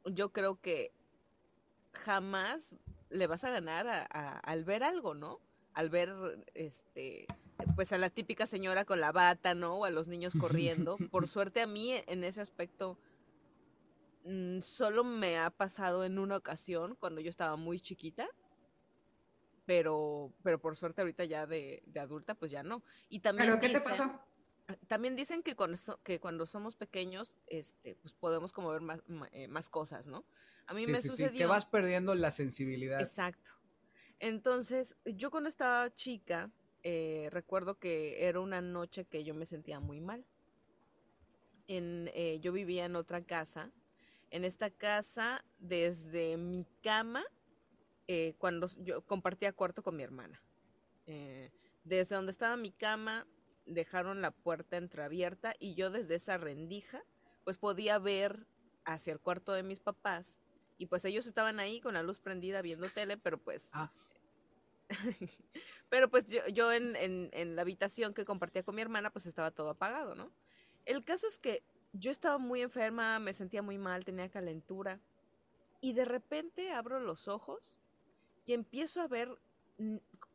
yo 0.04 0.34
creo 0.34 0.60
que 0.60 0.92
jamás 1.94 2.76
le 3.10 3.28
vas 3.28 3.46
a 3.46 3.52
ganar 3.52 4.10
al 4.12 4.66
ver 4.66 4.84
algo, 4.84 5.14
¿no? 5.14 5.40
Al 5.74 5.90
ver 5.90 6.14
este 6.54 7.26
pues 7.76 7.92
a 7.92 7.98
la 7.98 8.10
típica 8.10 8.48
señora 8.48 8.86
con 8.86 9.00
la 9.00 9.12
bata, 9.12 9.54
¿no? 9.54 9.76
O 9.76 9.86
a 9.86 9.90
los 9.90 10.08
niños 10.08 10.34
corriendo. 10.40 10.98
Por 11.12 11.28
suerte 11.28 11.62
a 11.62 11.68
mí 11.68 11.94
en 12.08 12.24
ese 12.24 12.42
aspecto 12.42 12.98
mm, 14.26 14.60
solo 14.62 15.04
me 15.04 15.38
ha 15.38 15.50
pasado 15.50 16.04
en 16.06 16.20
una 16.20 16.38
ocasión 16.38 16.96
cuando 17.00 17.22
yo 17.22 17.30
estaba 17.30 17.56
muy 17.56 17.80
chiquita. 17.80 18.28
Pero, 19.66 20.32
pero 20.44 20.62
por 20.62 20.76
suerte 20.76 21.02
ahorita 21.02 21.26
ya 21.26 21.48
de, 21.48 21.82
adulta, 22.00 22.36
pues 22.36 22.52
ya 22.52 22.62
no. 22.62 22.84
Y 23.10 23.22
también 23.22 23.50
¿Pero 23.50 23.60
qué 23.60 23.70
te 23.70 23.82
pasó? 23.82 24.22
También 24.88 25.16
dicen 25.16 25.42
que 25.42 25.56
cuando, 25.56 25.76
que 26.04 26.20
cuando 26.20 26.46
somos 26.46 26.76
pequeños, 26.76 27.36
este, 27.48 27.96
pues 27.96 28.14
podemos 28.14 28.54
como 28.54 28.70
ver 28.70 28.82
más, 28.82 29.02
eh, 29.32 29.48
más 29.48 29.72
cosas, 29.72 30.08
¿no? 30.08 30.24
A 30.68 30.76
mí 30.76 30.86
me 30.86 31.02
sucedió... 31.02 31.32
Sí, 31.32 31.38
que 31.38 31.46
vas 31.48 31.66
perdiendo 31.66 32.14
la 32.14 32.30
sensibilidad. 32.30 33.02
Exacto. 33.02 33.52
Entonces, 34.20 34.98
yo 35.06 35.32
cuando 35.32 35.50
estaba 35.50 35.94
chica, 35.94 36.52
eh, 36.86 37.28
recuerdo 37.32 37.78
que 37.78 38.28
era 38.30 38.40
una 38.40 38.62
noche 38.62 39.04
que 39.04 39.26
yo 39.26 39.34
me 39.34 39.46
sentía 39.46 39.82
muy 39.82 40.00
mal. 40.00 40.26
En, 41.68 42.10
eh, 42.14 42.40
yo 42.40 42.54
vivía 42.54 42.86
en 42.86 42.96
otra 42.96 43.22
casa 43.24 43.74
en 44.36 44.44
esta 44.44 44.70
casa 44.70 45.46
desde 45.60 46.36
mi 46.36 46.66
cama, 46.84 47.24
eh, 48.08 48.36
cuando 48.38 48.68
yo 48.80 49.02
compartía 49.06 49.54
cuarto 49.54 49.82
con 49.82 49.96
mi 49.96 50.04
hermana. 50.04 50.42
Eh, 51.08 51.52
desde 51.86 52.16
donde 52.16 52.32
estaba 52.32 52.58
mi 52.58 52.72
cama, 52.72 53.26
dejaron 53.66 54.22
la 54.22 54.32
puerta 54.32 54.76
entreabierta 54.76 55.56
y 55.58 55.76
yo 55.76 55.90
desde 55.90 56.16
esa 56.16 56.38
rendija, 56.38 57.04
pues 57.46 57.58
podía 57.58 57.98
ver 57.98 58.46
hacia 58.84 59.14
el 59.14 59.22
cuarto 59.22 59.54
de 59.54 59.64
mis 59.64 59.80
papás 59.80 60.40
y 60.78 60.88
pues 60.88 61.06
ellos 61.06 61.26
estaban 61.26 61.60
ahí 61.60 61.80
con 61.80 61.94
la 61.94 62.04
luz 62.04 62.20
prendida 62.20 62.62
viendo 62.62 62.90
tele, 62.90 63.18
pero 63.18 63.38
pues... 63.38 63.70
Ah. 63.72 63.92
pero 65.90 66.10
pues 66.10 66.26
yo, 66.28 66.72
en, 66.72 66.96
en, 66.96 67.56
la 67.56 67.62
habitación 67.62 68.14
que 68.14 68.26
compartía 68.26 68.64
con 68.64 68.76
mi 68.76 68.82
hermana, 68.82 69.12
pues 69.12 69.26
estaba 69.26 69.52
todo 69.52 69.70
apagado, 69.70 70.16
¿no? 70.16 70.32
El 70.86 71.04
caso 71.04 71.28
es 71.28 71.40
que 71.40 71.64
yo 71.94 72.12
estaba 72.12 72.38
muy 72.38 72.62
enferma, 72.62 73.20
me 73.20 73.34
sentía 73.34 73.62
muy 73.62 73.78
mal, 73.78 74.06
tenía 74.06 74.30
calentura. 74.30 75.00
Y 75.82 75.94
de 75.94 76.06
repente 76.06 76.72
abro 76.72 77.00
los 77.00 77.28
ojos 77.28 77.80
y 78.46 78.54
empiezo 78.54 79.02
a 79.02 79.08
ver 79.08 79.38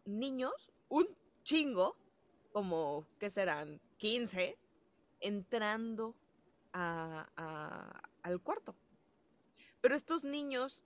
niños, 0.05 0.72
un 0.88 1.09
chingo, 1.42 1.96
como, 2.53 3.07
¿qué 3.18 3.30
serán? 3.30 3.80
15, 3.98 4.59
entrando 5.20 6.14
al 6.72 8.40
cuarto. 8.42 8.74
Pero 9.80 9.94
estos 9.94 10.24
niños 10.24 10.84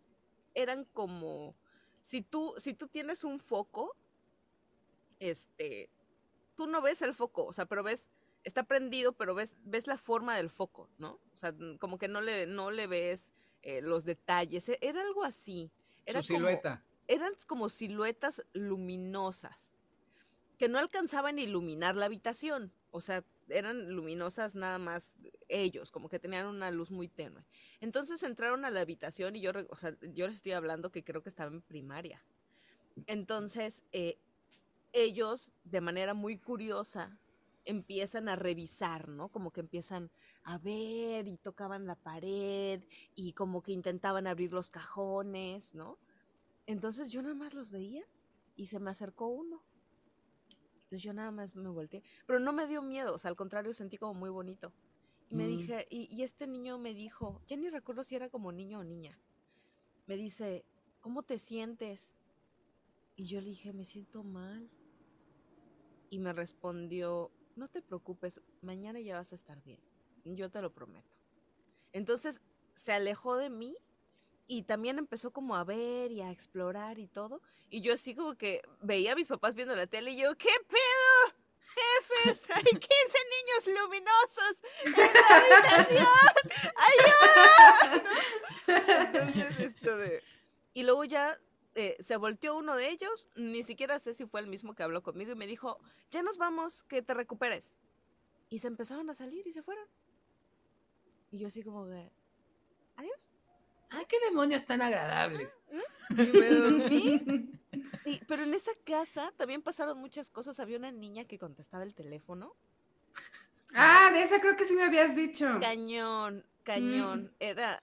eran 0.54 0.84
como, 0.84 1.54
si 2.04 2.20
tú, 2.20 2.54
si 2.58 2.74
tú 2.74 2.86
tienes 2.86 3.24
un 3.24 3.40
foco, 3.40 3.96
este, 5.20 5.88
tú 6.54 6.66
no 6.66 6.82
ves 6.82 7.00
el 7.00 7.14
foco, 7.14 7.46
o 7.46 7.52
sea, 7.54 7.64
pero 7.64 7.82
ves, 7.82 8.08
está 8.44 8.64
prendido, 8.64 9.14
pero 9.14 9.34
ves, 9.34 9.54
ves 9.64 9.86
la 9.86 9.96
forma 9.96 10.36
del 10.36 10.50
foco, 10.50 10.90
¿no? 10.98 11.12
O 11.32 11.36
sea, 11.36 11.54
como 11.80 11.96
que 11.96 12.06
no 12.06 12.20
le, 12.20 12.46
no 12.46 12.70
le 12.70 12.86
ves 12.86 13.32
eh, 13.62 13.80
los 13.80 14.04
detalles, 14.04 14.68
e, 14.68 14.78
era 14.82 15.00
algo 15.00 15.24
así. 15.24 15.70
Era 16.04 16.20
Su 16.20 16.34
silueta. 16.34 16.84
eran 17.08 17.32
como 17.46 17.70
siluetas 17.70 18.44
luminosas 18.52 19.72
que 20.58 20.68
no 20.68 20.78
alcanzaban 20.78 21.38
a 21.38 21.40
iluminar 21.40 21.96
la 21.96 22.04
habitación, 22.04 22.70
o 22.90 23.00
sea, 23.00 23.24
eran 23.48 23.90
luminosas 23.90 24.54
nada 24.54 24.78
más 24.78 25.16
ellos, 25.48 25.90
como 25.90 26.08
que 26.08 26.18
tenían 26.18 26.46
una 26.46 26.70
luz 26.70 26.90
muy 26.90 27.08
tenue. 27.08 27.44
Entonces 27.80 28.22
entraron 28.22 28.64
a 28.64 28.70
la 28.70 28.80
habitación 28.80 29.36
y 29.36 29.40
yo, 29.40 29.52
o 29.70 29.76
sea, 29.76 29.96
yo 30.12 30.26
les 30.26 30.36
estoy 30.36 30.52
hablando 30.52 30.90
que 30.90 31.04
creo 31.04 31.22
que 31.22 31.28
estaba 31.28 31.50
en 31.50 31.62
primaria. 31.62 32.22
Entonces, 33.06 33.84
eh, 33.92 34.18
ellos, 34.92 35.52
de 35.64 35.80
manera 35.80 36.14
muy 36.14 36.38
curiosa, 36.38 37.18
empiezan 37.64 38.28
a 38.28 38.36
revisar, 38.36 39.08
¿no? 39.08 39.28
Como 39.28 39.50
que 39.50 39.60
empiezan 39.60 40.10
a 40.44 40.58
ver 40.58 41.26
y 41.28 41.36
tocaban 41.38 41.86
la 41.86 41.96
pared 41.96 42.82
y 43.14 43.32
como 43.32 43.62
que 43.62 43.72
intentaban 43.72 44.26
abrir 44.26 44.52
los 44.52 44.70
cajones, 44.70 45.74
¿no? 45.74 45.98
Entonces 46.66 47.10
yo 47.10 47.22
nada 47.22 47.34
más 47.34 47.54
los 47.54 47.70
veía 47.70 48.04
y 48.56 48.66
se 48.66 48.78
me 48.78 48.90
acercó 48.90 49.26
uno 49.26 49.62
entonces 50.84 51.02
yo 51.02 51.14
nada 51.14 51.30
más 51.30 51.56
me 51.56 51.68
volteé, 51.70 52.02
pero 52.26 52.38
no 52.38 52.52
me 52.52 52.66
dio 52.66 52.82
miedo, 52.82 53.14
o 53.14 53.18
sea, 53.18 53.30
al 53.30 53.36
contrario, 53.36 53.72
sentí 53.72 53.96
como 53.96 54.14
muy 54.14 54.28
bonito. 54.30 54.72
Y 55.30 55.34
me 55.34 55.44
mm. 55.44 55.48
dije, 55.48 55.86
y, 55.88 56.22
este 56.22 56.46
niño 56.46 56.78
me 56.78 56.92
dijo, 56.92 57.40
ya 57.46 57.56
ni 57.56 57.70
recuerdo 57.70 58.04
si 58.04 58.14
era 58.14 58.28
como 58.28 58.52
niño 58.52 58.80
o 58.80 58.84
niña, 58.84 59.18
me 60.06 60.16
dice, 60.16 60.64
¿cómo 61.00 61.22
te 61.22 61.38
sientes? 61.38 62.12
Y 63.16 63.24
yo 63.24 63.40
le 63.40 63.48
dije, 63.48 63.72
me 63.72 63.86
siento 63.86 64.22
mal. 64.22 64.68
Y 66.10 66.18
me 66.18 66.34
respondió, 66.34 67.30
no 67.56 67.66
te 67.68 67.80
preocupes, 67.80 68.42
mañana 68.60 69.00
ya 69.00 69.16
vas 69.16 69.32
a 69.32 69.36
estar 69.36 69.62
bien, 69.62 69.80
yo 70.24 70.50
te 70.50 70.60
lo 70.60 70.72
prometo. 70.72 71.16
Entonces 71.92 72.42
se 72.74 72.92
alejó 72.92 73.36
de 73.36 73.48
mí 73.48 73.76
y 74.46 74.62
también 74.62 74.98
empezó 74.98 75.32
como 75.32 75.56
a 75.56 75.64
ver 75.64 76.12
y 76.12 76.20
a 76.20 76.30
explorar 76.30 76.98
y 76.98 77.06
todo. 77.06 77.40
Y 77.70 77.80
yo 77.80 77.94
así 77.94 78.14
como 78.14 78.34
que 78.36 78.62
veía 78.82 79.12
a 79.12 79.16
mis 79.16 79.28
papás 79.28 79.54
viendo 79.54 79.74
la 79.74 79.86
tele 79.86 80.12
y 80.12 80.18
yo, 80.18 80.34
¿qué 80.36 80.50
pedo? 80.68 81.34
Jefes, 81.74 82.50
hay 82.50 82.62
15 82.62 82.78
niños 82.84 83.80
luminosos 83.80 84.62
en 84.84 84.92
la 84.92 85.06
habitación. 85.36 86.06
¡Ayuda! 88.66 89.02
Entonces, 89.06 89.60
esto 89.60 89.96
de... 89.96 90.22
Y 90.72 90.82
luego 90.84 91.04
ya 91.04 91.38
eh, 91.74 91.96
se 92.00 92.16
volteó 92.16 92.56
uno 92.56 92.76
de 92.76 92.90
ellos, 92.90 93.28
ni 93.34 93.64
siquiera 93.64 93.98
sé 93.98 94.14
si 94.14 94.26
fue 94.26 94.40
el 94.40 94.46
mismo 94.46 94.74
que 94.74 94.82
habló 94.82 95.02
conmigo 95.02 95.32
y 95.32 95.36
me 95.36 95.46
dijo, 95.46 95.78
ya 96.10 96.22
nos 96.22 96.36
vamos, 96.36 96.84
que 96.84 97.02
te 97.02 97.14
recuperes. 97.14 97.74
Y 98.50 98.60
se 98.60 98.68
empezaron 98.68 99.10
a 99.10 99.14
salir 99.14 99.46
y 99.46 99.52
se 99.52 99.62
fueron. 99.62 99.88
Y 101.32 101.38
yo 101.38 101.48
así 101.48 101.62
como 101.62 101.86
de, 101.86 102.12
adiós. 102.96 103.32
¡Ay, 103.90 104.04
qué 104.08 104.16
demonios 104.28 104.64
tan 104.64 104.82
agradables! 104.82 105.56
Y 106.10 106.14
me 106.14 106.50
dormí. 106.50 107.50
pero 108.28 108.42
en 108.42 108.54
esa 108.54 108.72
casa 108.84 109.32
también 109.36 109.62
pasaron 109.62 109.98
muchas 109.98 110.30
cosas. 110.30 110.60
Había 110.60 110.78
una 110.78 110.92
niña 110.92 111.24
que 111.24 111.38
contestaba 111.38 111.84
el 111.84 111.94
teléfono. 111.94 112.54
Ah, 113.74 114.10
de 114.12 114.22
esa 114.22 114.40
creo 114.40 114.56
que 114.56 114.64
sí 114.64 114.74
me 114.74 114.84
habías 114.84 115.16
dicho. 115.16 115.58
Cañón, 115.60 116.44
cañón. 116.62 117.24
Mm. 117.24 117.30
Era, 117.40 117.82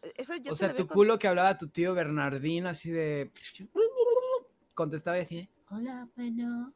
o 0.50 0.56
sea, 0.56 0.74
tu 0.74 0.88
culo 0.88 1.20
que 1.20 1.28
hablaba 1.28 1.58
tu 1.58 1.68
tío 1.68 1.94
Bernardino, 1.94 2.70
así 2.70 2.92
de. 2.92 3.32
Contestaba 4.74 5.18
y 5.18 5.22
así 5.22 5.50
Hola, 5.70 6.08
bueno. 6.16 6.74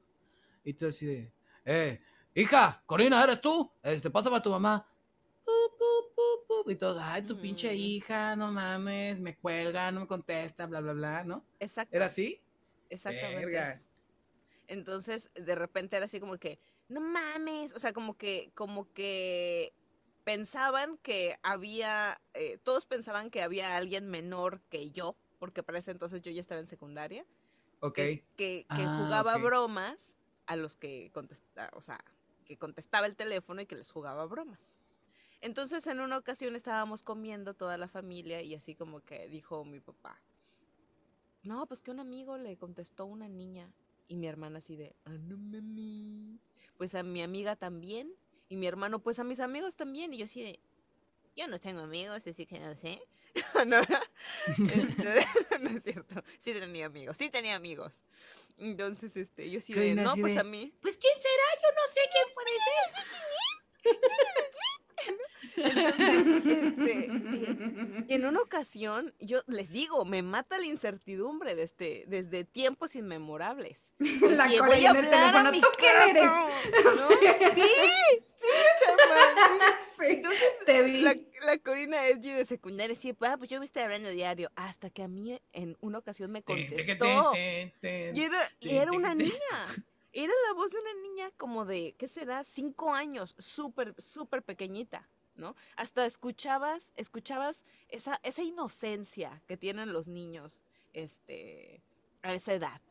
Y 0.64 0.74
tú 0.74 0.88
así 0.88 1.06
de. 1.06 1.34
Eh, 1.64 2.02
hija, 2.34 2.84
Corina, 2.86 3.24
¿eres 3.24 3.42
tú? 3.42 3.72
Este, 3.82 4.10
pásame 4.10 4.38
a 4.38 4.42
tu 4.42 4.50
mamá 4.50 4.86
y 6.72 6.76
todo, 6.76 6.99
ay, 7.01 7.22
tu 7.24 7.39
pinche 7.39 7.74
hija, 7.76 8.36
no 8.36 8.51
mames, 8.51 9.20
me 9.20 9.36
cuelga, 9.36 9.91
no 9.91 10.01
me 10.01 10.07
contesta, 10.07 10.66
bla, 10.66 10.82
bla, 10.82 10.93
bla, 10.93 11.24
¿no? 11.24 11.45
Exacto. 11.59 11.95
¿Era 11.95 12.05
así? 12.05 12.41
Exactamente. 12.89 13.82
Entonces, 14.68 15.30
de 15.36 15.55
repente 15.55 15.95
era 15.95 16.05
así 16.05 16.20
como 16.20 16.38
que, 16.38 16.59
no 16.89 17.01
mames, 17.01 17.74
o 17.74 17.80
sea, 17.80 17.93
como 17.93 18.18
que, 18.18 18.51
como 18.55 18.91
que 18.93 19.74
pensaban 20.24 20.97
que 20.97 21.38
había, 21.43 22.20
eh, 22.34 22.57
todos 22.63 22.86
pensaban 22.86 23.30
que 23.30 23.43
había 23.43 23.76
alguien 23.76 24.07
menor 24.07 24.61
que 24.70 24.91
yo, 24.91 25.16
porque 25.39 25.61
para 25.61 25.80
ese 25.80 25.91
entonces 25.91 26.22
yo 26.22 26.32
ya 26.32 26.41
estaba 26.41 26.61
en 26.61 26.68
secundaria. 26.68 27.26
Ok. 27.82 27.99
que, 28.36 28.66
ah, 28.70 29.03
jugaba 29.03 29.38
bromas 29.38 30.16
a 30.47 30.55
los 30.55 30.76
que 30.76 31.11
contestaba, 31.13 31.70
o 31.74 31.82
sea, 31.82 32.03
que 32.45 32.57
contestaba 32.57 33.05
el 33.05 33.16
teléfono 33.16 33.61
y 33.61 33.68
que 33.68 33.76
les 33.76 33.91
jugaba 33.91 34.26
bromas. 34.26 34.72
Entonces 35.46 35.86
en 35.86 36.00
una 36.00 36.18
ocasión 36.18 36.56
estábamos 36.56 37.04
comiendo 37.04 37.54
toda 37.54 37.78
la 37.78 37.88
familia 37.88 38.41
y 38.41 38.56
así 38.56 38.74
como 38.74 39.02
que 39.02 39.28
dijo 39.28 39.64
mi 39.64 39.80
papá, 39.80 40.20
no, 41.43 41.68
pues 41.68 41.82
que 41.82 41.91
un 41.91 42.00
amigo 42.00 42.36
le 42.39 42.58
contestó 42.58 43.06
una 43.06 43.28
niña 43.28 43.72
y 44.08 44.16
mi 44.16 44.26
hermana 44.26 44.58
así 44.58 44.76
de, 44.76 44.96
ah, 45.06 45.12
no 45.12 45.38
mames, 45.38 46.39
pues 46.78 46.96
a 46.96 47.04
mi 47.04 47.22
amiga 47.22 47.56
también. 47.56 48.12
Y 48.50 48.56
mi 48.56 48.66
hermano, 48.66 49.04
pues 49.04 49.20
a 49.20 49.24
mis 49.24 49.39
amigos 49.39 49.76
también. 49.76 50.16
Y 50.16 50.18
yo 50.18 50.26
así 50.26 50.41
de, 50.41 50.60
yo 51.36 51.48
no 51.48 51.60
tengo 51.60 51.82
amigos, 51.82 52.26
así 52.26 52.48
que 52.48 52.60
no 52.60 52.76
sé. 52.76 53.00
no, 53.68 53.82
este, 53.82 55.26
no, 55.62 55.70
es 55.70 55.84
cierto, 55.84 56.24
sí 56.39 56.54
tenía 56.54 56.88
amigos, 56.88 57.18
sí 57.18 57.30
tenía 57.30 57.54
amigos. 57.54 58.04
Entonces, 58.58 59.16
este, 59.16 59.52
yo 59.52 59.62
sí 59.62 59.76
de, 59.76 59.93
no, 59.93 60.16
pues 60.16 60.38
a 60.38 60.43
mí. 60.43 60.74
Pues 60.82 60.98
quién 60.98 61.14
será, 61.22 61.62
yo 61.62 61.70
no 61.76 61.88
sé 61.93 62.02
quién 62.12 62.34
puede 62.34 62.50
ser. 62.66 63.96
Entonces, 65.58 66.26
este, 66.45 67.06
en 68.14 68.26
una 68.26 68.41
ocasión, 68.41 69.14
yo 69.20 69.41
les 69.47 69.70
digo, 69.72 70.06
me 70.06 70.22
mata 70.22 70.58
la 70.58 70.66
incertidumbre 70.66 71.56
desde, 71.56 72.06
desde 72.08 72.43
tiempos 72.43 72.95
inmemorables. 72.95 73.93
La 73.99 74.47
voy 74.66 74.86
a 74.86 74.91
hablar 74.91 75.36
a 75.36 75.51
mi 75.51 75.62
¿Tú 75.62 75.68
quién 75.78 75.93
eres? 76.10 76.24
Sí, 77.56 77.62
sí, 77.62 78.58
chaval. 78.80 80.12
Entonces, 80.12 80.60
te 80.66 80.82
vi. 80.84 81.01
La, 81.01 81.16
la 81.45 81.58
Corina 81.58 82.08
Edgy 82.08 82.32
de 82.32 82.45
secundaria, 82.45 82.95
sí, 82.95 83.16
ah, 83.22 83.36
pues 83.38 83.49
yo 83.49 83.60
me 83.60 83.66
estoy 83.66 83.84
hablando 83.84 84.10
diario, 84.10 84.51
hasta 84.56 84.89
que 84.89 85.03
a 85.03 85.08
mí 85.08 85.39
en 85.53 85.78
una 85.80 85.99
ocasión 85.99 86.32
me 86.32 86.43
contestó. 86.43 87.32
Y 87.36 88.22
era, 88.22 88.39
y 88.60 88.76
era 88.76 88.91
una 88.91 89.16
niña. 89.16 89.32
Era 90.12 90.32
la 90.47 90.53
voz 90.53 90.72
de 90.72 90.80
una 90.80 90.93
niña 91.01 91.32
como 91.36 91.66
de, 91.66 91.93
¿qué 91.97 92.08
será? 92.08 92.45
Cinco 92.45 92.93
años, 92.93 93.36
súper, 93.38 93.93
súper 93.97 94.43
pequeñita. 94.43 95.10
¿No? 95.36 95.56
Hasta 95.76 96.06
escuchabas, 96.06 96.94
escuchabas 96.96 97.66
esa, 97.90 98.20
esa 98.24 98.44
inocencia 98.44 99.42
que 99.48 99.58
tienen 99.58 99.94
los 99.94 100.08
niños, 100.08 100.62
este, 100.94 101.82
a 102.22 102.34
esa 102.34 102.54
edad. 102.54 102.82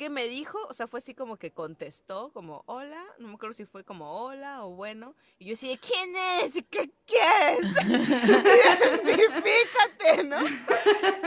¿Qué 0.00 0.08
me 0.08 0.28
dijo? 0.28 0.58
O 0.70 0.72
sea, 0.72 0.86
fue 0.86 0.96
así 0.96 1.14
como 1.14 1.36
que 1.36 1.50
contestó, 1.50 2.30
como 2.32 2.62
hola, 2.64 3.04
no 3.18 3.28
me 3.28 3.34
acuerdo 3.34 3.52
si 3.52 3.66
fue 3.66 3.84
como 3.84 4.24
hola 4.24 4.64
o 4.64 4.70
bueno. 4.70 5.14
Y 5.38 5.44
yo 5.44 5.50
decía, 5.50 5.76
¿quién 5.76 6.16
eres? 6.16 6.56
¿Y 6.56 6.62
qué 6.62 6.90
quieres? 7.04 7.66
Identifícate, 9.04 10.24
¿no? 10.24 10.40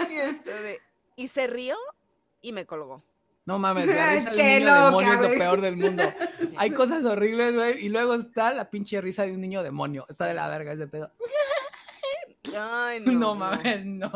Y, 0.09 0.17
esto 0.17 0.49
de, 0.49 0.81
y 1.15 1.27
se 1.27 1.45
rió 1.45 1.77
y 2.41 2.51
me 2.51 2.65
colgó. 2.65 3.03
No 3.45 3.59
mames, 3.59 3.87
la 3.87 4.11
risa 4.13 4.31
de 4.31 4.41
un 4.41 4.59
niño 4.59 4.85
demonio 4.85 5.13
es 5.13 5.21
lo 5.21 5.29
peor 5.29 5.61
del 5.61 5.77
mundo. 5.77 6.03
Hay 6.57 6.71
cosas 6.71 7.03
horribles, 7.03 7.53
güey. 7.53 7.85
Y 7.85 7.89
luego 7.89 8.15
está 8.15 8.53
la 8.53 8.69
pinche 8.69 9.01
risa 9.01 9.25
de 9.25 9.33
un 9.33 9.41
niño 9.41 9.63
demonio. 9.63 10.05
Está 10.07 10.27
de 10.27 10.33
la 10.33 10.47
verga 10.47 10.73
ese 10.73 10.87
pedo. 10.87 11.11
Ay, 12.57 12.99
no, 13.05 13.11
no 13.11 13.35
mames, 13.35 13.85
no, 13.85 14.09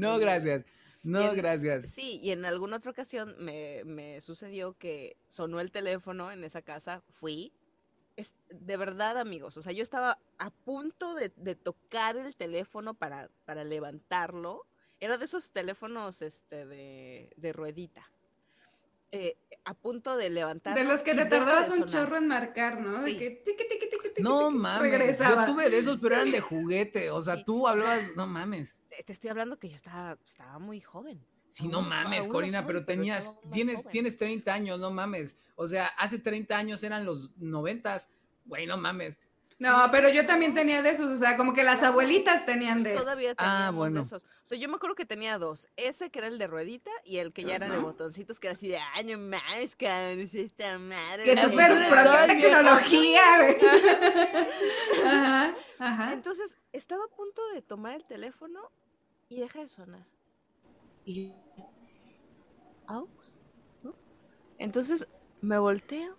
No, 0.00 0.18
gracias. 0.18 0.64
No, 1.02 1.32
gracias. 1.32 1.86
Sí, 1.86 2.20
y 2.22 2.32
en 2.32 2.44
alguna 2.44 2.76
otra 2.76 2.90
ocasión 2.90 3.34
me, 3.38 3.82
me, 3.84 4.20
sucedió 4.20 4.74
que 4.74 5.16
sonó 5.26 5.60
el 5.60 5.70
teléfono 5.70 6.30
en 6.30 6.44
esa 6.44 6.60
casa, 6.62 7.02
fui. 7.20 7.52
Es, 8.16 8.34
de 8.50 8.76
verdad, 8.76 9.16
amigos, 9.16 9.56
o 9.56 9.62
sea, 9.62 9.72
yo 9.72 9.82
estaba 9.82 10.18
a 10.38 10.50
punto 10.50 11.14
de, 11.14 11.32
de 11.36 11.54
tocar 11.54 12.16
el 12.16 12.34
teléfono 12.34 12.94
para, 12.94 13.30
para 13.44 13.62
levantarlo. 13.62 14.66
Era 14.98 15.18
de 15.18 15.24
esos 15.24 15.52
teléfonos 15.52 16.20
este, 16.20 16.66
de, 16.66 17.30
de 17.36 17.52
ruedita. 17.52 18.10
Eh, 19.10 19.38
a 19.64 19.74
punto 19.74 20.16
de 20.16 20.30
levantar. 20.30 20.74
De 20.74 20.84
los 20.84 21.00
que 21.00 21.14
te 21.14 21.24
tardabas 21.26 21.70
un 21.70 21.84
chorro 21.86 22.16
en 22.16 22.26
marcar, 22.26 22.80
¿no? 22.80 23.02
De 23.02 23.16
que 23.16 23.42
No 24.18 24.50
mames. 24.50 25.18
Yo 25.18 25.44
tuve 25.44 25.70
de 25.70 25.78
esos, 25.78 25.98
pero 25.98 26.16
eran 26.16 26.30
de 26.30 26.40
juguete. 26.40 27.10
O 27.10 27.20
sea, 27.22 27.42
tú 27.44 27.66
hablabas, 27.68 28.16
no 28.16 28.26
mames. 28.26 28.80
Te 29.04 29.12
estoy 29.12 29.30
hablando 29.30 29.58
que 29.58 29.68
yo 29.68 29.76
estaba, 29.76 30.18
estaba 30.26 30.58
muy 30.58 30.80
joven. 30.80 31.24
Sí, 31.48 31.66
no 31.66 31.80
mames, 31.82 32.28
Corina, 32.28 32.66
pero 32.66 32.84
tenías, 32.84 33.32
tienes, 33.50 33.86
tienes 33.88 34.18
30 34.18 34.52
años, 34.52 34.78
no 34.78 34.90
mames. 34.90 35.36
O 35.56 35.66
sea, 35.66 35.86
hace 35.86 36.18
30 36.18 36.56
años 36.56 36.82
eran 36.82 37.04
los 37.04 37.30
90, 37.38 37.96
güey, 38.44 38.66
no 38.66 38.76
mames. 38.76 39.18
No, 39.60 39.88
pero 39.90 40.08
yo 40.08 40.24
también 40.24 40.54
tenía 40.54 40.82
de 40.82 40.90
esos, 40.90 41.10
o 41.10 41.16
sea, 41.16 41.36
como 41.36 41.52
que 41.52 41.64
las 41.64 41.82
abuelitas 41.82 42.46
tenían 42.46 42.84
de 42.84 42.92
esos. 42.92 43.02
Todavía 43.02 43.34
ah, 43.38 43.56
teníamos 43.56 43.92
de 43.92 44.00
esos. 44.02 44.24
O 44.24 44.28
sea, 44.44 44.56
yo 44.56 44.68
me 44.68 44.76
acuerdo 44.76 44.94
que 44.94 45.04
tenía 45.04 45.36
dos. 45.36 45.66
Ese 45.76 46.10
que 46.10 46.20
era 46.20 46.28
el 46.28 46.38
de 46.38 46.46
ruedita 46.46 46.92
y 47.04 47.16
el 47.16 47.32
que 47.32 47.42
ya 47.42 47.56
era 47.56 47.68
de 47.68 47.78
botoncitos, 47.78 48.38
que 48.38 48.46
era 48.46 48.54
así 48.54 48.68
de, 48.68 48.78
ay, 48.94 49.04
no 49.04 49.18
más, 49.18 49.74
cabrón, 49.76 50.20
es 50.20 50.32
esta 50.32 50.78
madre. 50.78 51.24
Que 51.24 51.36
súper 51.36 51.88
pro 51.88 52.26
tecnología. 52.28 53.22
ajá, 55.04 55.56
ajá. 55.80 56.12
Entonces, 56.12 56.56
estaba 56.72 57.04
a 57.04 57.08
punto 57.08 57.42
de 57.52 57.60
tomar 57.60 57.96
el 57.96 58.04
teléfono 58.04 58.70
y 59.28 59.40
deja 59.40 59.58
de 59.58 59.68
sonar. 59.68 60.06
Y 61.04 61.32
aux, 62.86 63.36
¿no? 63.82 63.96
Entonces, 64.58 65.08
me 65.40 65.58
volteo, 65.58 66.16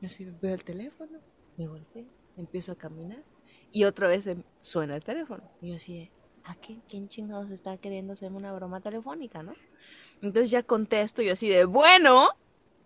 yo 0.00 0.08
sí 0.08 0.24
veo 0.40 0.54
el 0.54 0.64
teléfono, 0.64 1.20
me 1.58 1.68
volteo 1.68 2.21
empiezo 2.36 2.72
a 2.72 2.76
caminar 2.76 3.22
y 3.70 3.84
otra 3.84 4.08
vez 4.08 4.26
em, 4.26 4.42
suena 4.60 4.94
el 4.94 5.04
teléfono. 5.04 5.42
Y 5.60 5.70
yo 5.70 5.76
así 5.76 6.10
¿a 6.44 6.54
quién, 6.56 6.82
quién 6.88 7.08
chingados 7.08 7.50
está 7.50 7.76
queriendo 7.76 8.12
hacerme 8.12 8.38
una 8.38 8.52
broma 8.52 8.80
telefónica, 8.80 9.42
no? 9.42 9.54
Entonces 10.20 10.50
ya 10.50 10.62
contesto 10.62 11.22
yo 11.22 11.32
así 11.32 11.48
de, 11.48 11.64
bueno, 11.64 12.28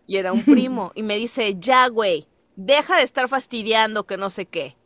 y 0.06 0.16
era 0.16 0.32
un 0.32 0.42
primo, 0.44 0.92
y 0.94 1.02
me 1.02 1.16
dice, 1.16 1.56
ya, 1.58 1.88
güey, 1.88 2.26
deja 2.54 2.98
de 2.98 3.02
estar 3.02 3.28
fastidiando 3.28 4.04
que 4.04 4.16
no 4.16 4.30
sé 4.30 4.46
qué. 4.46 4.76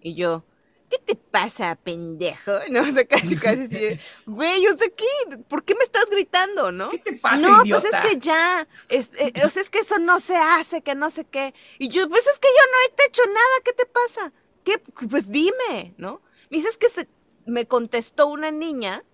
Y 0.00 0.14
yo, 0.14 0.44
¿qué 0.88 0.98
te 0.98 1.14
pasa, 1.14 1.76
pendejo? 1.76 2.52
No 2.70 2.90
sé, 2.90 3.06
casi, 3.06 3.36
casi 3.36 3.62
así 3.62 3.98
güey, 4.26 4.62
yo 4.62 4.76
sé 4.76 4.92
qué, 4.92 5.36
¿por 5.48 5.64
qué 5.64 5.74
me 5.74 5.84
estás 5.84 6.08
gritando, 6.10 6.72
no? 6.72 6.90
¿Qué 6.90 6.98
te 6.98 7.12
pasa, 7.14 7.48
No, 7.48 7.62
pues 7.68 7.84
es 7.84 7.96
que 8.00 8.18
ya, 8.18 8.66
es, 8.88 9.10
eh, 9.18 9.32
o 9.44 9.50
sea, 9.50 9.62
es 9.62 9.70
que 9.70 9.80
eso 9.80 9.98
no 9.98 10.20
se 10.20 10.36
hace, 10.36 10.82
que 10.82 10.94
no 10.94 11.10
sé 11.10 11.24
qué. 11.24 11.54
Y 11.78 11.88
yo, 11.88 12.08
pues 12.08 12.26
es 12.26 12.38
que 12.38 12.48
yo 12.48 12.72
no 12.72 12.78
he 13.04 13.08
hecho 13.08 13.22
nada, 13.26 13.62
¿qué 13.64 13.72
te 13.72 13.86
pasa? 13.86 14.32
¿Qué? 14.64 14.78
Pues 15.08 15.30
dime, 15.30 15.94
¿no? 15.96 16.20
Me 16.50 16.58
dices 16.58 16.76
que 16.76 16.88
se, 16.88 17.08
me 17.46 17.66
contestó 17.66 18.26
una 18.26 18.50
niña 18.50 19.04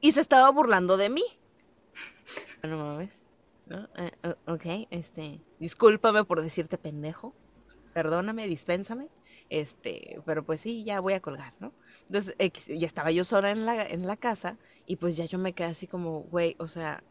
y 0.00 0.12
se 0.12 0.20
estaba 0.20 0.50
burlando 0.50 0.96
de 0.96 1.10
mí. 1.10 1.24
No 2.62 2.76
mames. 2.76 3.26
¿no? 3.66 3.88
Eh, 3.96 4.12
ok, 4.46 4.86
este, 4.90 5.40
discúlpame 5.58 6.24
por 6.24 6.42
decirte 6.42 6.78
pendejo. 6.78 7.34
Perdóname, 7.92 8.46
dispénsame. 8.46 9.08
Este, 9.52 10.18
pero 10.24 10.46
pues 10.46 10.62
sí, 10.62 10.82
ya 10.82 11.00
voy 11.00 11.12
a 11.12 11.20
colgar, 11.20 11.52
¿no? 11.60 11.74
Entonces, 12.06 12.34
ya 12.66 12.86
estaba 12.86 13.10
yo 13.10 13.22
sola 13.22 13.50
en 13.50 13.66
la, 13.66 13.82
en 13.82 14.06
la 14.06 14.16
casa 14.16 14.56
y 14.86 14.96
pues 14.96 15.14
ya 15.14 15.26
yo 15.26 15.36
me 15.36 15.52
quedé 15.52 15.66
así 15.66 15.86
como, 15.86 16.22
güey, 16.22 16.56
o 16.58 16.68
sea, 16.68 17.02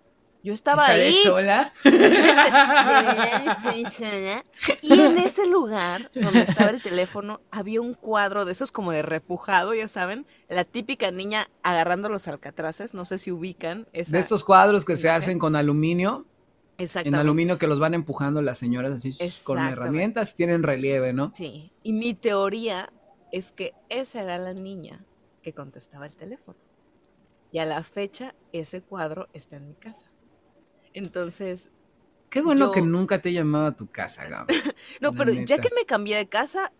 yo 0.43 0.51
estaba 0.51 0.87
ahí. 0.87 1.13
sola? 1.23 1.71
Estoy 1.83 3.85
sola. 3.85 4.43
Y 4.81 4.99
en 4.99 5.17
ese 5.19 5.45
lugar 5.45 6.09
donde 6.15 6.41
estaba 6.41 6.71
el 6.71 6.81
teléfono 6.81 7.41
había 7.51 7.79
un 7.79 7.93
cuadro 7.93 8.43
de 8.43 8.53
esos 8.53 8.71
como 8.71 8.91
de 8.91 9.03
repujado, 9.03 9.75
ya 9.75 9.87
saben, 9.87 10.25
la 10.49 10.63
típica 10.63 11.11
niña 11.11 11.47
agarrando 11.61 12.09
los 12.09 12.27
alcatraces, 12.27 12.95
no 12.95 13.05
sé 13.05 13.19
si 13.19 13.31
ubican. 13.31 13.87
de 13.93 14.17
estos 14.17 14.43
cuadros 14.43 14.83
que 14.83 14.97
se 14.97 15.11
hacen 15.11 15.37
con 15.37 15.55
aluminio 15.55 16.25
en 16.95 17.15
aluminio 17.15 17.57
que 17.57 17.67
los 17.67 17.79
van 17.79 17.93
empujando 17.93 18.41
las 18.41 18.57
señoras 18.57 18.91
así 18.91 19.15
con 19.43 19.59
herramientas, 19.59 20.35
tienen 20.35 20.63
relieve, 20.63 21.13
¿no? 21.13 21.31
Sí. 21.33 21.71
Y 21.83 21.93
mi 21.93 22.13
teoría 22.13 22.91
es 23.31 23.51
que 23.51 23.73
esa 23.89 24.21
era 24.21 24.37
la 24.37 24.53
niña 24.53 25.05
que 25.41 25.53
contestaba 25.53 26.05
el 26.05 26.15
teléfono. 26.15 26.57
Y 27.51 27.59
a 27.59 27.65
la 27.65 27.83
fecha 27.83 28.35
ese 28.51 28.81
cuadro 28.81 29.27
está 29.33 29.57
en 29.57 29.67
mi 29.67 29.75
casa. 29.75 30.05
Entonces... 30.93 31.71
Qué 32.29 32.41
bueno 32.41 32.71
que 32.71 32.81
nunca 32.81 33.21
te 33.21 33.29
he 33.29 33.33
llamado 33.33 33.65
a 33.65 33.75
tu 33.75 33.87
casa, 33.87 34.27
Gaby. 34.27 34.53
no, 35.01 35.13
pero 35.13 35.33
ya 35.33 35.57
que 35.57 35.69
me 35.75 35.85
cambié 35.85 36.15
de 36.15 36.29
casa, 36.29 36.71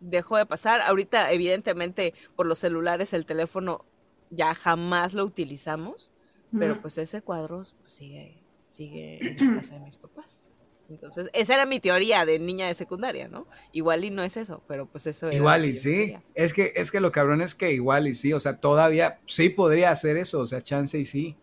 dejó 0.00 0.38
de 0.38 0.46
pasar. 0.46 0.80
Ahorita, 0.80 1.30
evidentemente, 1.32 2.14
por 2.34 2.46
los 2.46 2.58
celulares, 2.58 3.12
el 3.12 3.26
teléfono 3.26 3.84
ya 4.30 4.54
jamás 4.54 5.12
lo 5.12 5.24
utilizamos. 5.24 6.12
Pero 6.58 6.80
pues 6.80 6.96
ese 6.96 7.20
cuadro 7.20 7.56
pues, 7.58 7.92
sigue 7.92 8.42
sigue 8.78 9.18
en 9.20 9.36
la 9.56 9.60
casa 9.60 9.74
de 9.74 9.80
mis 9.80 9.96
papás. 9.96 10.44
Entonces, 10.88 11.28
esa 11.34 11.54
era 11.54 11.66
mi 11.66 11.80
teoría 11.80 12.24
de 12.24 12.38
niña 12.38 12.68
de 12.68 12.74
secundaria, 12.74 13.28
¿no? 13.28 13.46
Igual 13.72 14.04
y 14.04 14.10
no 14.10 14.22
es 14.22 14.38
eso, 14.38 14.62
pero 14.66 14.86
pues 14.86 15.06
eso 15.06 15.26
era 15.26 15.36
Igual 15.36 15.66
y 15.66 15.74
sí. 15.74 16.16
Es 16.34 16.54
que, 16.54 16.72
es 16.76 16.90
que 16.90 17.00
lo 17.00 17.12
cabrón 17.12 17.42
es 17.42 17.54
que 17.54 17.72
igual 17.72 18.08
y 18.08 18.14
sí, 18.14 18.32
o 18.32 18.40
sea, 18.40 18.58
todavía 18.58 19.20
sí 19.26 19.50
podría 19.50 19.90
hacer 19.90 20.16
eso, 20.16 20.38
o 20.38 20.46
sea, 20.46 20.62
chance 20.62 20.98
y 20.98 21.04
sí. 21.04 21.36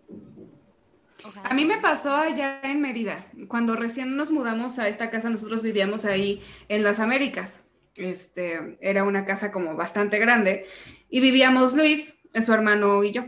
A 1.44 1.54
mí 1.54 1.66
me 1.66 1.80
pasó 1.80 2.16
allá 2.16 2.60
en 2.64 2.82
Mérida. 2.82 3.28
Cuando 3.48 3.76
recién 3.76 4.16
nos 4.16 4.32
mudamos 4.32 4.80
a 4.80 4.88
esta 4.88 5.12
casa, 5.12 5.30
nosotros 5.30 5.62
vivíamos 5.62 6.06
ahí 6.06 6.42
en 6.70 6.84
las 6.84 7.00
Américas. 7.00 7.62
Este, 7.96 8.78
era 8.82 9.04
una 9.04 9.26
casa 9.26 9.52
como 9.52 9.76
bastante 9.76 10.20
grande 10.20 10.66
y 11.10 11.22
vivíamos 11.22 11.76
Luis, 11.76 12.18
su 12.42 12.54
hermano 12.54 13.04
y 13.04 13.12
yo. 13.12 13.26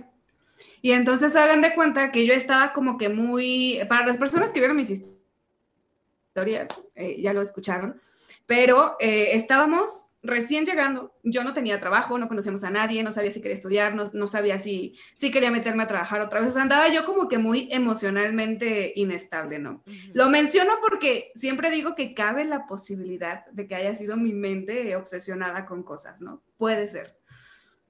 Y 0.82 0.92
entonces 0.92 1.36
hagan 1.36 1.62
de 1.62 1.74
cuenta 1.74 2.12
que 2.12 2.26
yo 2.26 2.34
estaba 2.34 2.74
como 2.74 2.98
que 2.98 3.10
muy, 3.10 3.80
para 3.90 4.06
las 4.06 4.18
personas 4.18 4.52
que 4.52 4.60
vieron 4.60 4.78
mis 4.78 4.90
historias, 4.90 6.70
eh, 6.96 7.22
ya 7.22 7.34
lo 7.34 7.42
escucharon, 7.42 8.00
pero 8.46 8.96
eh, 9.00 9.30
estábamos 9.34 10.08
recién 10.24 10.66
llegando, 10.66 11.14
yo 11.24 11.44
no 11.44 11.54
tenía 11.54 11.80
trabajo, 11.80 12.18
no 12.18 12.28
conocíamos 12.28 12.64
a 12.64 12.70
nadie, 12.70 13.04
no 13.04 13.12
sabía 13.12 13.32
si 13.32 13.42
quería 13.42 13.56
estudiar, 13.56 13.96
no, 13.96 14.28
sabía 14.28 14.60
si, 14.60 14.96
si 15.16 15.32
quería 15.32 15.52
meterme 15.52 15.84
a 15.84 15.88
trabajar 15.88 16.22
otra 16.22 16.42
vez, 16.42 16.50
o 16.50 16.54
sea, 16.54 16.64
andaba 16.64 16.88
yo 16.90 17.06
como 17.06 17.28
que 17.28 17.38
muy 17.38 17.70
emocionalmente 17.72 18.94
inestable, 18.96 19.60
¿no? 19.60 19.84
Lo 20.14 20.30
menciono 20.30 20.74
porque 20.82 21.32
siempre 21.36 21.72
digo 21.72 21.96
que 21.96 22.14
cabe 22.14 22.46
la 22.46 22.68
posibilidad 22.68 23.46
de 23.48 23.68
que 23.68 23.76
haya 23.76 23.96
sido 23.96 24.18
mi 24.18 24.34
mente 24.34 24.96
obsesionada 24.96 25.66
con 25.66 25.84
cosas, 25.84 26.22
¿no? 26.22 26.42
Puede 26.58 26.90
ser. 26.90 27.18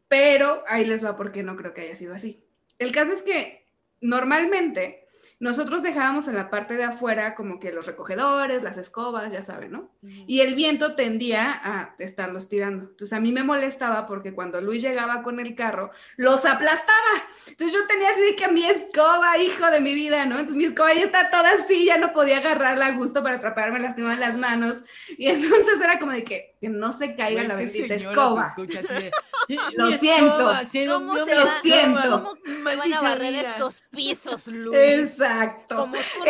Pero 0.08 0.64
ahí 0.68 0.86
les 0.86 1.04
va 1.04 1.18
porque 1.18 1.44
no 1.44 1.56
creo 1.58 1.74
que 1.74 1.82
haya 1.82 1.96
sido 1.96 2.14
así. 2.14 2.44
El 2.80 2.92
caso 2.92 3.14
es 3.14 3.24
que 3.24 3.66
normalmente 4.02 5.07
nosotros 5.40 5.84
dejábamos 5.84 6.28
en 6.28 6.36
la 6.36 6.50
parte 6.50 6.76
de 6.76 6.84
afuera 6.84 7.36
como 7.36 7.60
que 7.60 7.72
los 7.72 7.86
recogedores, 7.86 8.64
las 8.64 8.78
escobas, 8.78 9.32
ya 9.32 9.44
saben, 9.44 9.72
¿no? 9.72 9.92
Y 10.02 10.40
el 10.40 10.56
viento 10.56 10.96
tendía 10.96 11.52
a 11.52 11.96
estarlos 12.00 12.50
tirando. 12.50 12.86
Entonces 12.86 13.14
a 13.14 13.22
mí 13.22 13.32
me 13.32 13.44
molestaba 13.44 14.08
porque 14.08 14.34
cuando 14.34 14.62
Luis 14.62 14.82
llegaba 14.82 15.22
con 15.22 15.40
el 15.40 15.54
carro, 15.54 15.92
los 16.16 16.44
aplastaba. 16.46 17.24
Entonces 17.48 17.72
yo 17.72 17.86
tenía 17.86 18.10
así 18.10 18.22
de 18.22 18.36
que 18.36 18.48
mi 18.48 18.66
escoba, 18.66 19.38
hijo 19.38 19.70
de 19.70 19.80
mi 19.80 19.94
vida, 19.94 20.26
¿no? 20.26 20.40
Entonces 20.40 20.56
mi 20.56 20.66
escoba 20.66 20.94
ya 20.96 21.02
está 21.02 21.30
toda 21.30 21.52
así, 21.52 21.86
ya 21.86 21.98
no 21.98 22.14
podía 22.14 22.38
agarrarla 22.38 22.88
a 22.88 22.92
gusto 22.94 23.22
para 23.22 23.36
atraparme, 23.36 23.80
lastimaban 23.80 24.20
las 24.20 24.38
manos. 24.38 24.84
Y 25.18 25.28
entonces 25.28 25.80
era 25.84 26.00
como 26.00 26.14
de 26.14 26.24
que, 26.24 26.58
no 26.62 26.92
se 26.92 27.16
caiga 27.16 27.44
la 27.44 27.56
bendita 27.56 27.94
escoba. 27.94 28.56
lo 29.76 29.92
siento. 29.92 30.52
lo 30.52 31.48
siento. 31.62 32.02
¿Cómo 32.10 32.38
me 32.64 32.76
van 32.76 32.94
a 32.94 33.02
barrer 33.02 33.36
estos 33.36 33.84
pisos, 33.92 34.48
Luis? 34.48 34.76
Exacto. 34.76 35.27
Como 35.68 35.96
tú 35.96 36.26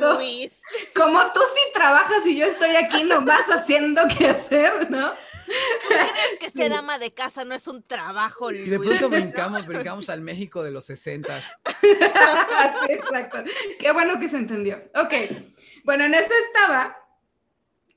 no 0.00 0.16
Luis. 0.16 0.62
Como 0.94 1.32
tú 1.32 1.40
sí 1.40 1.60
trabajas 1.72 2.26
y 2.26 2.36
yo 2.36 2.46
estoy 2.46 2.76
aquí 2.76 3.04
nomás 3.04 3.46
haciendo 3.48 4.02
qué 4.16 4.28
hacer, 4.28 4.90
¿no? 4.90 5.12
¿Crees 5.88 6.38
que 6.38 6.50
ser 6.50 6.72
ama 6.72 6.98
de 6.98 7.12
casa 7.12 7.44
no 7.44 7.54
es 7.54 7.66
un 7.66 7.82
trabajo, 7.82 8.50
Luis? 8.50 8.66
Y 8.66 8.70
de 8.70 8.78
pronto 8.78 9.08
brincamos, 9.10 9.66
brincamos 9.66 10.08
al 10.08 10.20
México 10.20 10.62
de 10.62 10.70
los 10.70 10.84
sesentas. 10.84 11.52
sí, 11.80 11.88
exacto. 12.92 13.38
Qué 13.78 13.92
bueno 13.92 14.18
que 14.20 14.28
se 14.28 14.36
entendió. 14.36 14.80
Ok. 14.94 15.12
Bueno, 15.84 16.04
en 16.04 16.14
eso 16.14 16.32
estaba 16.46 16.99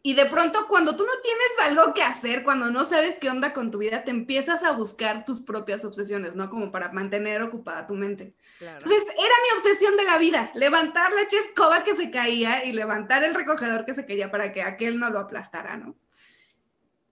y 0.05 0.15
de 0.15 0.25
pronto 0.25 0.67
cuando 0.67 0.97
tú 0.97 1.05
no 1.05 1.13
tienes 1.21 1.51
algo 1.61 1.93
que 1.93 2.03
hacer, 2.03 2.43
cuando 2.43 2.69
no 2.69 2.83
sabes 2.83 3.17
qué 3.19 3.29
onda 3.29 3.53
con 3.53 3.71
tu 3.71 3.77
vida, 3.77 4.03
te 4.03 4.11
empiezas 4.11 4.61
a 4.61 4.73
buscar 4.73 5.23
tus 5.23 5.39
propias 5.39 5.85
obsesiones, 5.85 6.35
¿no? 6.35 6.49
Como 6.49 6.73
para 6.73 6.91
mantener 6.91 7.41
ocupada 7.41 7.87
tu 7.87 7.93
mente. 7.93 8.35
Entonces, 8.59 9.03
era 9.03 9.15
mi 9.17 9.55
obsesión 9.55 9.95
de 9.95 10.03
la 10.03 10.17
vida, 10.17 10.51
levantar 10.55 11.13
la 11.13 11.25
chescoba 11.29 11.85
que 11.85 11.95
se 11.95 12.11
caía 12.11 12.65
y 12.65 12.73
levantar 12.73 13.23
el 13.23 13.33
recogedor 13.33 13.85
que 13.85 13.93
se 13.93 14.05
caía 14.05 14.29
para 14.29 14.51
que 14.51 14.61
aquel 14.61 14.99
no 14.99 15.09
lo 15.09 15.19
aplastara, 15.19 15.77
¿no? 15.77 15.95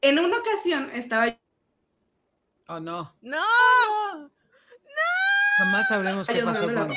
En 0.01 0.19
una 0.19 0.37
ocasión 0.37 0.91
estaba 0.93 1.37
Oh, 2.67 2.79
no. 2.79 3.15
¡No! 3.21 3.37
¡No! 4.17 4.31
Jamás 5.59 5.87
sabremos 5.89 6.27
qué 6.27 6.41
pasó 6.41 6.65
con... 6.65 6.89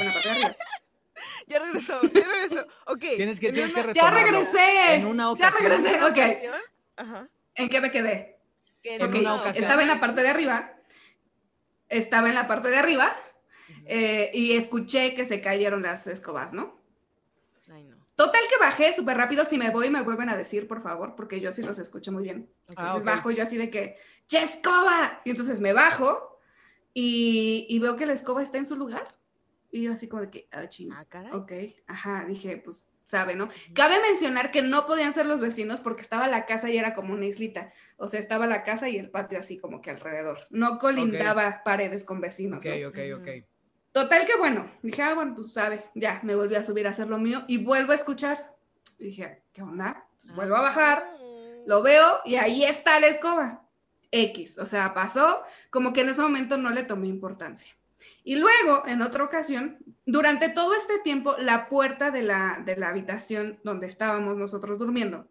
Ya 1.47 1.59
regresó, 1.59 2.01
ya 2.03 2.26
regresó. 2.26 2.66
Ok. 2.86 3.01
Tienes 3.16 3.40
que, 3.40 3.53
tienes 3.53 3.72
que 3.72 3.92
Ya 3.95 4.11
regresé. 4.11 4.95
En 4.95 5.07
una 5.07 5.30
ocasión. 5.30 5.70
Ya 5.70 5.76
regresé, 5.76 6.05
ok. 6.05 6.57
Ajá. 6.97 7.28
¿En 7.55 7.68
qué 7.68 7.80
me 7.80 7.90
quedé? 7.90 8.38
En 8.82 9.03
una 9.14 9.36
ocasión. 9.36 9.64
Estaba 9.64 9.82
en 9.82 9.88
la 9.88 10.01
parte 10.01 10.22
de 10.22 10.28
arriba. 10.28 10.72
Estaba 11.88 12.28
en 12.28 12.34
la 12.34 12.47
parte 12.49 12.68
de 12.70 12.76
arriba. 12.76 13.16
Eh, 13.86 14.30
y 14.34 14.53
escuché 14.57 15.14
que 15.14 15.24
se 15.24 15.40
cayeron 15.40 15.82
las 15.82 16.07
escobas, 16.07 16.53
¿no? 16.53 16.78
Ay, 17.70 17.84
no. 17.84 17.97
Total 18.16 18.40
que 18.49 18.59
bajé 18.59 18.92
súper 18.95 19.16
rápido. 19.16 19.45
Si 19.45 19.59
me 19.59 19.70
voy, 19.70 19.90
me 19.90 20.03
vuelven 20.03 20.28
a 20.28 20.36
decir, 20.36 20.68
por 20.68 20.82
favor, 20.82 21.14
porque 21.16 21.40
yo 21.40 21.51
sí 21.53 21.62
los 21.62 21.78
escucho 21.78 22.12
muy 22.12 22.22
bien. 22.22 22.51
Entonces 22.68 22.92
Ah, 22.95 22.97
ok. 22.97 23.05
bajo 23.05 23.30
yo 23.30 23.42
así 23.42 23.57
de 23.57 23.70
que, 23.70 23.97
¡ya 24.28 24.42
escoba! 24.42 25.20
Y 25.24 25.30
entonces 25.30 25.61
me 25.61 25.72
bajo 25.72 26.38
y, 26.92 27.66
y 27.68 27.78
veo 27.78 27.97
que 27.97 28.07
la 28.07 28.12
escoba 28.12 28.42
está 28.42 28.59
en 28.59 28.66
su 28.66 28.76
lugar. 28.76 29.14
Y 29.74 29.82
yo 29.82 29.92
así 29.92 30.06
como 30.06 30.22
de 30.22 30.30
que, 30.30 30.48
ah, 30.52 30.68
ching. 30.68 30.92
Ah, 30.92 31.04
caray. 31.08 31.32
Ok, 31.32 31.52
ajá, 31.88 32.24
dije, 32.28 32.58
pues, 32.58 32.88
sabe, 33.04 33.34
¿no? 33.34 33.48
Cabe 33.74 34.00
mencionar 34.00 34.52
que 34.52 34.62
no 34.62 34.86
podían 34.86 35.12
ser 35.12 35.26
los 35.26 35.40
vecinos 35.40 35.80
porque 35.80 36.00
estaba 36.00 36.28
la 36.28 36.46
casa 36.46 36.70
y 36.70 36.78
era 36.78 36.94
como 36.94 37.12
una 37.12 37.26
islita. 37.26 37.70
O 37.96 38.06
sea, 38.06 38.20
estaba 38.20 38.46
la 38.46 38.62
casa 38.62 38.88
y 38.88 38.98
el 38.98 39.10
patio 39.10 39.36
así 39.36 39.58
como 39.58 39.82
que 39.82 39.90
alrededor. 39.90 40.46
No 40.50 40.78
colindaba 40.78 41.64
paredes 41.64 42.04
con 42.04 42.20
vecinos. 42.20 42.64
Ok, 42.64 42.72
¿no? 42.80 42.88
ok, 42.88 42.98
ok. 43.20 43.28
Total 43.90 44.24
que 44.26 44.36
bueno, 44.36 44.70
dije, 44.80 45.02
ah, 45.02 45.14
bueno, 45.14 45.34
pues 45.34 45.52
sabe, 45.52 45.82
ya, 45.96 46.20
me 46.22 46.36
volví 46.36 46.54
a 46.54 46.62
subir 46.62 46.86
a 46.86 46.90
hacer 46.90 47.08
lo 47.08 47.18
mío 47.18 47.42
y 47.48 47.58
vuelvo 47.58 47.90
a 47.90 47.96
escuchar. 47.96 48.54
Y 49.00 49.06
dije, 49.06 49.42
¿qué 49.52 49.62
onda? 49.62 50.06
Entonces, 50.12 50.36
vuelvo 50.36 50.54
a 50.54 50.60
bajar, 50.60 51.04
lo 51.66 51.82
veo 51.82 52.20
y 52.24 52.36
ahí 52.36 52.62
está 52.62 53.00
la 53.00 53.08
escoba. 53.08 53.66
X, 54.12 54.56
o 54.58 54.66
sea, 54.66 54.94
pasó, 54.94 55.42
como 55.70 55.92
que 55.92 56.02
en 56.02 56.10
ese 56.10 56.22
momento 56.22 56.58
no 56.58 56.70
le 56.70 56.84
tomé 56.84 57.08
importancia. 57.08 57.74
Y 58.22 58.36
luego, 58.36 58.84
en 58.86 59.02
otra 59.02 59.24
ocasión, 59.24 59.78
durante 60.07 60.48
todo 60.48 60.74
este 60.74 60.98
tiempo, 60.98 61.36
la 61.38 61.68
puerta 61.68 62.11
de 62.11 62.22
la, 62.22 62.62
de 62.64 62.76
la 62.76 62.88
habitación 62.88 63.61
donde 63.64 63.86
estábamos 63.86 64.36
nosotros 64.36 64.78
durmiendo 64.78 65.28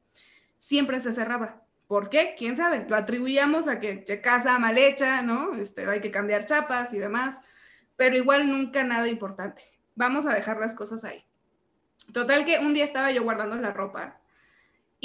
siempre 0.57 1.01
se 1.01 1.11
cerraba. 1.11 1.61
¿Por 1.87 2.09
qué? 2.09 2.35
¿Quién 2.37 2.55
sabe? 2.55 2.85
Lo 2.87 2.95
atribuíamos 2.95 3.67
a 3.67 3.79
que 3.79 4.03
casa 4.21 4.57
mal 4.59 4.77
hecha, 4.77 5.21
¿no? 5.21 5.55
Este, 5.55 5.87
hay 5.87 6.01
que 6.01 6.11
cambiar 6.11 6.45
chapas 6.45 6.93
y 6.93 6.99
demás, 6.99 7.41
pero 7.95 8.15
igual 8.15 8.49
nunca 8.49 8.83
nada 8.83 9.07
importante. 9.07 9.61
Vamos 9.95 10.25
a 10.25 10.33
dejar 10.33 10.59
las 10.59 10.73
cosas 10.73 11.03
ahí. 11.03 11.25
Total 12.13 12.45
que 12.45 12.59
un 12.59 12.73
día 12.73 12.85
estaba 12.85 13.11
yo 13.11 13.23
guardando 13.23 13.55
la 13.57 13.71
ropa 13.71 14.19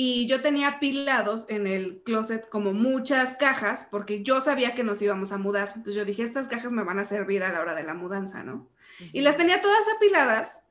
y 0.01 0.29
yo 0.29 0.43
tenía 0.43 0.69
apilados 0.69 1.45
en 1.49 1.67
el 1.67 2.03
closet 2.05 2.49
como 2.49 2.73
muchas 2.73 3.35
cajas 3.35 3.89
porque 3.91 4.23
yo 4.23 4.41
sabía 4.41 4.77
que 4.77 4.85
nos 4.85 5.03
íbamos 5.03 5.33
a 5.33 5.39
mudar. 5.39 5.73
Entonces 5.75 5.97
yo 5.97 6.05
dije, 6.05 6.23
estas 6.23 6.47
cajas 6.47 6.71
me 6.71 6.85
van 6.85 7.01
a 7.01 7.05
servir 7.05 7.43
a 7.43 7.53
la 7.53 7.61
hora 7.61 7.75
de 7.75 7.83
la 7.83 7.95
mudanza, 7.95 8.45
¿no? 8.45 8.69
Y 9.13 9.23
las 9.23 9.37
tenía 9.37 9.61
todas 9.61 9.85
apiladas 9.97 10.63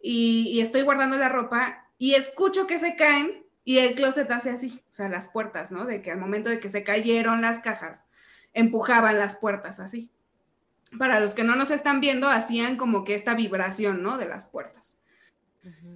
y, 0.00 0.50
y 0.52 0.60
estoy 0.60 0.82
guardando 0.82 1.16
la 1.16 1.28
ropa 1.28 1.88
y 1.98 2.14
escucho 2.14 2.68
que 2.68 2.78
se 2.78 2.94
caen 2.94 3.44
y 3.64 3.78
el 3.78 3.96
closet 3.96 4.30
hace 4.30 4.50
así, 4.50 4.80
o 4.88 4.92
sea, 4.92 5.08
las 5.08 5.32
puertas, 5.32 5.72
¿no? 5.72 5.84
De 5.84 6.00
que 6.00 6.12
al 6.12 6.18
momento 6.18 6.48
de 6.48 6.60
que 6.60 6.68
se 6.68 6.84
cayeron 6.84 7.42
las 7.42 7.58
cajas, 7.58 8.06
empujaban 8.52 9.18
las 9.18 9.34
puertas 9.34 9.80
así. 9.80 10.12
Para 10.96 11.18
los 11.18 11.34
que 11.34 11.42
no 11.42 11.56
nos 11.56 11.72
están 11.72 11.98
viendo, 11.98 12.28
hacían 12.28 12.76
como 12.76 13.02
que 13.02 13.16
esta 13.16 13.34
vibración, 13.34 14.04
¿no? 14.04 14.16
De 14.16 14.28
las 14.28 14.46
puertas. 14.46 15.02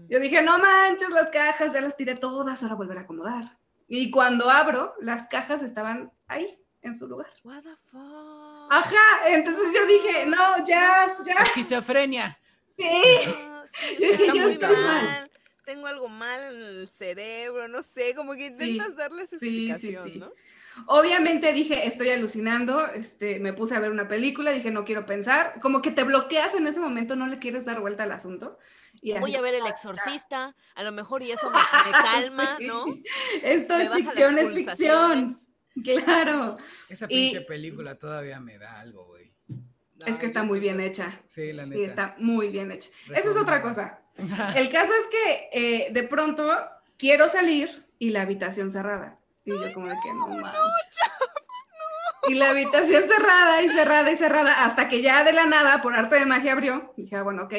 Yo 0.08 0.18
dije, 0.20 0.42
no 0.42 0.58
manches, 0.58 1.10
las 1.10 1.30
cajas, 1.30 1.72
ya 1.72 1.80
las 1.80 1.96
tiré 1.96 2.14
todas, 2.14 2.62
ahora 2.62 2.74
volver 2.74 2.98
a 2.98 3.00
acomodar. 3.02 3.58
Y 3.88 4.10
cuando 4.10 4.48
abro, 4.50 4.94
las 5.00 5.26
cajas 5.28 5.62
estaban 5.62 6.12
ahí, 6.28 6.46
en 6.82 6.94
su 6.94 7.06
lugar. 7.08 7.30
What 7.44 7.62
the 7.62 7.76
fuck? 7.90 8.68
Ajá, 8.72 9.26
entonces 9.28 9.64
yo 9.74 9.86
dije, 9.86 10.26
no, 10.26 10.64
ya, 10.64 11.16
ya, 11.24 11.34
Esquizofrenia. 11.42 12.38
sí. 12.76 12.84
No, 13.26 13.66
sí, 13.66 13.96
Yo 14.00 14.06
está 14.06 14.22
dije, 14.24 14.38
yo 14.38 14.48
estoy 14.48 14.68
mal. 14.70 15.04
mal. 15.04 15.30
Tengo 15.64 15.86
algo 15.86 16.08
mal 16.08 16.40
en 16.54 16.62
el 16.62 16.88
cerebro, 16.88 17.68
no 17.68 17.82
sé, 17.82 18.14
como 18.14 18.34
que 18.34 18.46
intentas 18.46 18.96
darles 18.96 19.30
sí, 19.30 19.38
sí, 19.38 19.70
explicación, 19.70 20.12
sí. 20.12 20.18
¿no? 20.18 20.32
Obviamente 20.86 21.52
dije, 21.52 21.86
estoy 21.86 22.10
alucinando, 22.10 22.86
este, 22.88 23.38
me 23.38 23.52
puse 23.52 23.74
a 23.74 23.80
ver 23.80 23.90
una 23.90 24.08
película, 24.08 24.50
dije, 24.52 24.70
no 24.70 24.84
quiero 24.84 25.06
pensar, 25.06 25.58
como 25.60 25.82
que 25.82 25.90
te 25.90 26.02
bloqueas 26.04 26.54
en 26.54 26.66
ese 26.66 26.80
momento, 26.80 27.16
no 27.16 27.26
le 27.26 27.38
quieres 27.38 27.64
dar 27.64 27.80
vuelta 27.80 28.02
al 28.04 28.12
asunto. 28.12 28.58
Y 29.02 29.16
Voy 29.18 29.34
a 29.36 29.40
ver 29.40 29.54
El 29.54 29.66
Exorcista, 29.66 30.54
a 30.74 30.82
lo 30.82 30.92
mejor 30.92 31.22
y 31.22 31.30
eso 31.32 31.50
me, 31.50 31.58
me 31.86 31.92
calma, 31.92 32.56
Sí. 32.58 32.66
¿no? 32.66 32.84
Esto 33.42 33.76
Me 33.76 33.84
es 33.84 33.92
ficción, 33.94 34.38
es 34.38 34.52
ficción. 34.52 35.36
Claro, 36.04 36.56
Esa 36.88 37.06
Y- 37.08 37.30
pinche 37.30 37.40
película 37.42 37.96
todavía 37.98 38.40
me 38.40 38.58
da 38.58 38.80
algo, 38.80 39.06
güey. 39.06 39.32
es 40.06 40.16
que 40.16 40.26
está 40.26 40.42
muy 40.42 40.58
bien 40.60 40.80
hecha. 40.80 41.20
Sí, 41.26 41.52
la 41.52 41.64
neta. 41.64 41.76
Sí, 41.76 41.84
está 41.84 42.14
muy 42.18 42.48
bien 42.50 42.72
hecha. 42.72 42.88
Esa 43.14 43.30
es 43.30 43.36
otra 43.36 43.62
cosa. 43.62 44.00
El 44.56 44.68
caso 44.70 44.92
es 44.92 45.06
que 45.06 45.48
eh, 45.86 45.92
de 45.92 46.02
pronto 46.02 46.50
quiero 46.98 47.28
salir 47.28 47.86
y 47.98 48.10
la 48.10 48.22
habitación 48.22 48.70
cerrada. 48.70 49.18
Y 49.44 49.50
yo 49.50 49.72
como 49.74 49.88
de 49.88 49.96
que 50.02 50.12
no 50.12 50.26
manches. 50.28 50.98
Y 52.28 52.34
la 52.34 52.50
habitación 52.50 53.02
cerrada 53.04 53.62
y 53.62 53.68
cerrada 53.70 54.10
y 54.10 54.16
cerrada 54.16 54.64
hasta 54.64 54.88
que 54.88 55.00
ya 55.00 55.24
de 55.24 55.32
la 55.32 55.46
nada, 55.46 55.80
por 55.82 55.94
arte 55.94 56.16
de 56.16 56.26
magia, 56.26 56.52
abrió. 56.52 56.92
Y 56.96 57.02
dije, 57.02 57.16
ah, 57.16 57.22
bueno, 57.22 57.44
ok. 57.44 57.54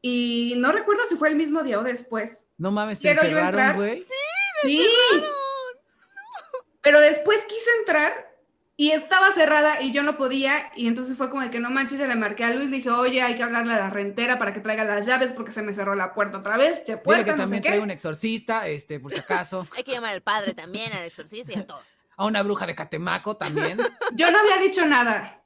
Y 0.00 0.54
no 0.58 0.70
recuerdo 0.70 1.02
si 1.08 1.16
fue 1.16 1.28
el 1.28 1.36
mismo 1.36 1.62
día 1.64 1.80
o 1.80 1.82
después. 1.82 2.48
No 2.56 2.70
mames, 2.70 3.00
te 3.00 3.08
Quiero 3.08 3.22
yo 3.22 3.28
encerraron, 3.30 3.48
entrar. 3.60 3.76
güey. 3.76 4.06
Sí. 4.62 4.88
Pero 6.80 7.00
después 7.00 7.44
quise 7.46 7.70
entrar 7.80 8.27
y 8.80 8.92
estaba 8.92 9.32
cerrada 9.32 9.82
y 9.82 9.90
yo 9.92 10.04
no 10.04 10.16
podía. 10.16 10.70
Y 10.76 10.86
entonces 10.86 11.16
fue 11.16 11.28
como 11.30 11.42
de 11.42 11.50
que 11.50 11.58
no 11.58 11.68
manches, 11.68 11.98
ya 11.98 12.06
le 12.06 12.14
marqué 12.14 12.44
a 12.44 12.50
Luis. 12.54 12.70
Dije, 12.70 12.88
oye, 12.90 13.20
hay 13.20 13.36
que 13.36 13.42
hablarle 13.42 13.74
a 13.74 13.78
la 13.80 13.90
rentera 13.90 14.38
para 14.38 14.52
que 14.52 14.60
traiga 14.60 14.84
las 14.84 15.04
llaves 15.04 15.32
porque 15.32 15.50
se 15.50 15.62
me 15.62 15.74
cerró 15.74 15.96
la 15.96 16.14
puerta 16.14 16.38
otra 16.38 16.56
vez. 16.56 16.84
Che, 16.84 16.92
Dile 16.92 16.98
puerta, 17.02 17.24
que 17.24 17.30
no 17.32 17.36
sé 17.38 17.42
también 17.42 17.62
qué. 17.62 17.68
trae 17.70 17.80
un 17.80 17.90
exorcista, 17.90 18.68
este, 18.68 19.00
por 19.00 19.12
si 19.12 19.18
acaso. 19.18 19.66
Hay 19.76 19.82
que 19.82 19.90
llamar 19.90 20.14
al 20.14 20.22
padre 20.22 20.54
también, 20.54 20.92
al 20.92 21.02
exorcista 21.04 21.52
y 21.52 21.56
a 21.58 21.66
todos. 21.66 21.84
A 22.16 22.24
una 22.26 22.40
bruja 22.44 22.66
de 22.68 22.76
Catemaco 22.76 23.36
también. 23.36 23.78
Yo 24.14 24.30
no 24.30 24.38
había 24.38 24.58
dicho 24.58 24.86
nada. 24.86 25.42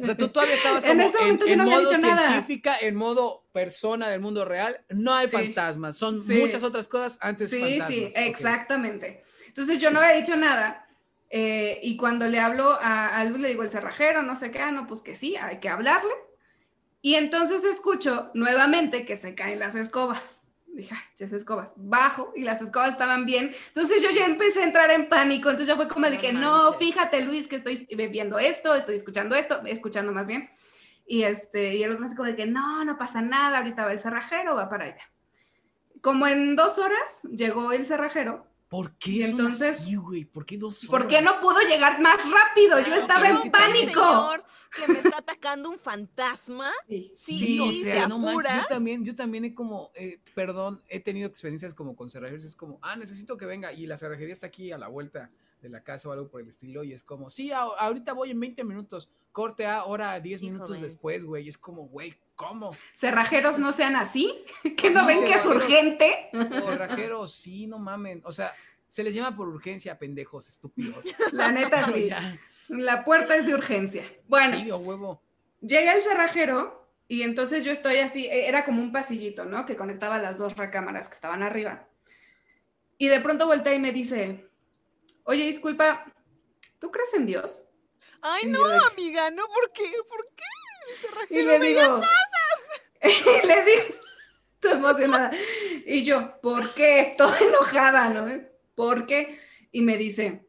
O 0.00 0.04
sea, 0.06 0.16
tú 0.16 0.28
todavía 0.28 0.54
estabas 0.56 0.82
En 0.84 0.90
como 0.96 1.02
ese 1.08 1.18
momento 1.18 1.44
en, 1.44 1.48
yo 1.48 1.52
en 1.52 1.58
no 1.58 1.64
había 1.64 1.76
modo 1.76 1.88
dicho 1.90 2.00
nada. 2.06 2.28
científica, 2.30 2.76
en 2.80 2.94
modo 2.96 3.44
persona 3.52 4.08
del 4.08 4.20
mundo 4.20 4.44
real. 4.44 4.80
No 4.88 5.14
hay 5.14 5.28
Sí. 5.28 5.32
fantasmas, 5.36 5.96
son 5.96 6.20
Sí. 6.20 6.36
muchas 6.38 6.62
otras 6.62 6.88
cosas 6.88 7.18
antes 7.20 7.50
Sí, 7.50 7.60
fantasmas. 7.60 7.88
sí, 7.88 8.04
Ok. 8.06 8.12
exactamente. 8.16 9.22
Entonces 9.46 9.78
yo 9.78 9.90
no 9.90 10.00
había 10.00 10.16
dicho 10.16 10.36
nada. 10.36 10.83
Eh, 11.30 11.80
y 11.82 11.96
cuando 11.96 12.26
le 12.26 12.38
hablo 12.38 12.70
a, 12.80 13.08
a 13.08 13.24
Luis, 13.24 13.40
le 13.40 13.48
digo 13.48 13.62
el 13.62 13.70
cerrajero, 13.70 14.22
no 14.22 14.36
sé 14.36 14.50
qué, 14.50 14.60
ah, 14.60 14.70
no, 14.70 14.86
pues 14.86 15.00
que 15.00 15.14
sí, 15.14 15.36
hay 15.36 15.58
que 15.58 15.68
hablarle. 15.68 16.12
Y 17.02 17.16
entonces 17.16 17.64
escucho 17.64 18.30
nuevamente 18.34 19.04
que 19.04 19.16
se 19.16 19.34
caen 19.34 19.58
las 19.58 19.74
escobas. 19.74 20.44
Dije, 20.66 20.94
ay, 20.94 21.28
escobas. 21.32 21.74
Bajo 21.76 22.32
y 22.34 22.42
las 22.42 22.62
escobas 22.62 22.90
estaban 22.90 23.26
bien. 23.26 23.52
Entonces 23.68 24.02
yo 24.02 24.10
ya 24.10 24.24
empecé 24.26 24.60
a 24.60 24.64
entrar 24.64 24.90
en 24.90 25.08
pánico. 25.08 25.50
Entonces 25.50 25.68
ya 25.68 25.76
fue 25.76 25.88
como 25.88 26.06
de 26.06 26.16
No 26.16 26.20
que, 26.20 26.32
no, 26.32 26.72
fíjate 26.74 27.20
Luis, 27.22 27.46
que 27.46 27.56
estoy 27.56 27.86
viendo 28.10 28.38
esto, 28.38 28.74
estoy 28.74 28.96
escuchando 28.96 29.36
esto, 29.36 29.60
escuchando 29.66 30.12
más 30.12 30.26
bien. 30.26 30.50
Y, 31.06 31.24
este, 31.24 31.76
y 31.76 31.82
el 31.82 31.92
otro 31.92 32.06
así 32.06 32.16
como 32.16 32.28
de 32.28 32.36
que, 32.36 32.46
no, 32.46 32.84
no 32.84 32.96
pasa 32.96 33.20
nada, 33.20 33.58
ahorita 33.58 33.84
va 33.84 33.92
el 33.92 34.00
cerrajero, 34.00 34.56
va 34.56 34.68
para 34.68 34.86
allá. 34.86 35.10
Como 36.00 36.26
en 36.26 36.56
dos 36.56 36.78
horas 36.78 37.22
llegó 37.30 37.72
el 37.72 37.86
cerrajero 37.86 38.46
¿Por 38.74 38.92
qué 38.96 39.10
Y 39.10 39.22
entonces- 39.22 39.80
así, 39.80 39.94
güey? 39.94 40.24
¿Por 40.24 40.44
qué 40.44 40.58
dos 40.58 40.84
¿Por 40.86 41.06
qué 41.06 41.18
horas? 41.18 41.34
no 41.36 41.40
pudo 41.40 41.60
llegar 41.60 42.00
más 42.00 42.16
rápido? 42.28 42.78
Yo 42.80 42.86
Claro, 42.86 43.00
estaba 43.02 43.20
pero 43.20 43.38
es 43.38 43.44
en 43.44 43.50
pánico. 43.52 44.00
Señor, 44.04 44.44
que 44.74 44.92
me 44.92 44.98
está 44.98 45.18
atacando 45.18 45.70
un 45.70 45.78
fantasma. 45.78 46.72
Sí, 46.88 47.10
Sí, 47.14 47.38
Sí, 47.38 47.60
o 47.60 47.70
sea, 47.84 48.02
se 48.02 48.08
no 48.08 48.18
manches, 48.18 48.52
yo 48.62 48.66
también, 48.68 49.04
yo 49.04 49.14
también 49.14 49.44
he 49.44 49.54
como, 49.54 49.92
eh, 49.94 50.18
perdón, 50.34 50.82
he 50.88 50.98
tenido 50.98 51.28
experiencias 51.28 51.72
como 51.74 51.94
con 51.94 52.08
cerrajeros, 52.10 52.44
es 52.44 52.56
como, 52.56 52.80
ah, 52.82 52.96
necesito 52.96 53.36
que 53.36 53.46
venga, 53.46 53.72
y 53.72 53.86
la 53.86 53.96
cerrajería 53.96 54.32
está 54.32 54.48
aquí 54.48 54.72
a 54.72 54.78
la 54.78 54.88
vuelta 54.88 55.30
de 55.64 55.70
la 55.70 55.82
casa 55.82 56.08
o 56.08 56.12
algo 56.12 56.28
por 56.28 56.40
el 56.40 56.48
estilo, 56.48 56.84
y 56.84 56.92
es 56.92 57.02
como, 57.02 57.30
sí, 57.30 57.50
a- 57.50 57.62
ahorita 57.62 58.12
voy 58.12 58.30
en 58.30 58.38
20 58.38 58.62
minutos, 58.64 59.08
corte 59.32 59.66
a 59.66 59.84
hora 59.84 60.20
10 60.20 60.42
Hijo, 60.42 60.52
minutos 60.52 60.80
después, 60.80 61.24
güey, 61.24 61.46
y 61.46 61.48
es 61.48 61.58
como, 61.58 61.88
güey, 61.88 62.14
¿cómo? 62.36 62.76
Cerrajeros 62.92 63.58
no 63.58 63.72
sean 63.72 63.96
así, 63.96 64.44
que 64.76 64.90
no 64.90 65.06
ven 65.06 65.24
que 65.24 65.32
es 65.32 65.44
urgente. 65.44 66.28
Cerrajeros, 66.60 67.34
sí, 67.34 67.66
no 67.66 67.78
mamen, 67.78 68.20
o 68.24 68.30
sea, 68.32 68.52
se 68.88 69.02
les 69.02 69.14
llama 69.14 69.34
por 69.34 69.48
urgencia, 69.48 69.98
pendejos, 69.98 70.48
estúpidos. 70.48 71.04
La 71.32 71.50
neta 71.50 71.84
sí. 71.92 72.10
La 72.68 73.04
puerta 73.04 73.34
es 73.36 73.46
de 73.46 73.54
urgencia. 73.54 74.04
Bueno, 74.28 74.56
sí, 74.58 74.70
huevo. 74.70 75.20
llega 75.60 75.92
el 75.94 76.02
cerrajero 76.02 76.86
y 77.08 77.22
entonces 77.22 77.64
yo 77.64 77.72
estoy 77.72 77.96
así, 77.96 78.26
e- 78.26 78.48
era 78.48 78.64
como 78.64 78.80
un 78.82 78.92
pasillito, 78.92 79.44
¿no? 79.44 79.66
Que 79.66 79.76
conectaba 79.76 80.18
las 80.18 80.38
dos 80.38 80.56
recámaras 80.56 81.08
que 81.08 81.14
estaban 81.14 81.42
arriba. 81.42 81.88
Y 82.96 83.08
de 83.08 83.20
pronto 83.20 83.46
voltea 83.46 83.74
y 83.74 83.80
me 83.80 83.92
dice, 83.92 84.48
oye, 85.24 85.44
disculpa, 85.44 86.04
¿tú 86.78 86.90
crees 86.90 87.12
en 87.14 87.26
Dios? 87.26 87.68
Ay, 88.20 88.46
no, 88.46 88.64
amiga, 88.86 89.30
no, 89.30 89.46
¿por 89.48 89.72
qué? 89.72 89.92
¿Por 90.08 90.26
qué? 90.34 91.34
Y 91.34 91.42
le 91.42 91.58
digo, 91.58 92.00
y 93.02 93.46
le 93.46 93.64
digo, 93.64 93.82
estoy 94.54 94.72
emocionada. 94.72 95.30
Y 95.84 96.04
yo, 96.04 96.40
¿por 96.40 96.74
qué? 96.74 97.14
Toda 97.18 97.38
enojada, 97.38 98.08
¿no? 98.08 98.42
¿Por 98.74 99.06
qué? 99.06 99.40
Y 99.72 99.82
me 99.82 99.96
dice, 99.96 100.46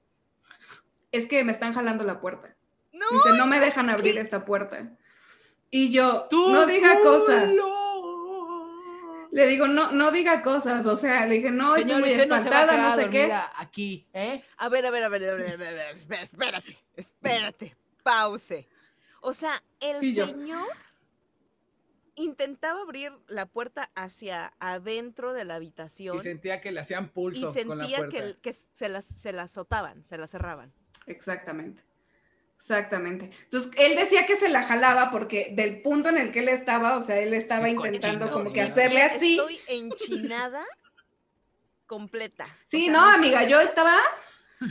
es 1.11 1.27
que 1.27 1.43
me 1.43 1.51
están 1.51 1.73
jalando 1.73 2.03
la 2.03 2.19
puerta. 2.19 2.55
Dice, 2.91 3.37
no 3.37 3.45
me 3.45 3.59
dejan 3.59 3.89
abrir 3.89 4.17
esta 4.17 4.45
puerta. 4.45 4.89
Y 5.69 5.91
yo, 5.91 6.27
no 6.31 6.65
diga 6.65 6.99
cosas. 7.01 7.51
Le 9.35 9.47
digo, 9.47 9.67
no, 9.67 9.91
no 9.91 10.11
diga 10.11 10.41
cosas, 10.41 10.85
o 10.85 10.95
sea, 10.95 11.25
le 11.25 11.35
dije, 11.35 11.51
no, 11.51 11.75
estoy 11.75 11.99
muy 11.99 12.11
espantada, 12.11 12.77
no, 12.77 12.95
sé 12.95 13.09
qué. 13.09 13.29
Aquí, 13.57 14.07
¿eh? 14.13 14.41
A 14.55 14.69
ver, 14.69 14.85
a 14.85 14.91
ver, 14.91 15.03
a 15.03 15.09
ver, 15.09 15.25
a 15.25 15.33
ver, 15.33 15.53
a 15.53 15.57
ver, 15.57 15.95
espérate, 16.21 16.77
espérate, 16.95 17.75
pause. 18.01 18.65
O 19.19 19.33
sea, 19.33 19.61
el 19.81 19.99
señor 19.99 20.69
intentaba 22.15 22.79
abrir 22.79 23.11
la 23.27 23.45
puerta 23.45 23.91
hacia 23.93 24.53
adentro 24.59 25.33
de 25.33 25.43
la 25.43 25.55
habitación. 25.55 26.15
Y 26.15 26.21
sentía 26.21 26.61
que 26.61 26.71
le 26.71 26.79
hacían 26.79 27.09
pulso. 27.09 27.49
Y 27.49 27.53
sentía 27.53 28.07
Que, 28.07 28.37
que 28.41 28.55
se, 28.73 28.87
las, 28.87 29.03
se 29.03 29.33
la 29.33 29.43
azotaban, 29.43 30.01
se 30.05 30.17
la 30.17 30.27
cerraban. 30.27 30.71
Exactamente. 31.07 31.83
Exactamente. 32.57 33.29
Entonces, 33.43 33.71
él 33.77 33.95
decía 33.95 34.25
que 34.25 34.37
se 34.37 34.49
la 34.49 34.63
jalaba 34.63 35.11
porque 35.11 35.51
del 35.51 35.81
punto 35.81 36.09
en 36.09 36.17
el 36.17 36.31
que 36.31 36.39
él 36.39 36.49
estaba, 36.49 36.97
o 36.97 37.01
sea, 37.01 37.19
él 37.19 37.33
estaba 37.33 37.69
intentando 37.69 38.29
como 38.31 38.51
que 38.51 38.61
hacerle 38.61 39.03
así. 39.03 39.37
Estoy 39.37 39.59
enchinada 39.67 40.65
completa. 41.85 42.47
Sí, 42.65 42.89
no, 42.89 43.03
amiga, 43.03 43.43
yo 43.43 43.59
estaba, 43.59 43.95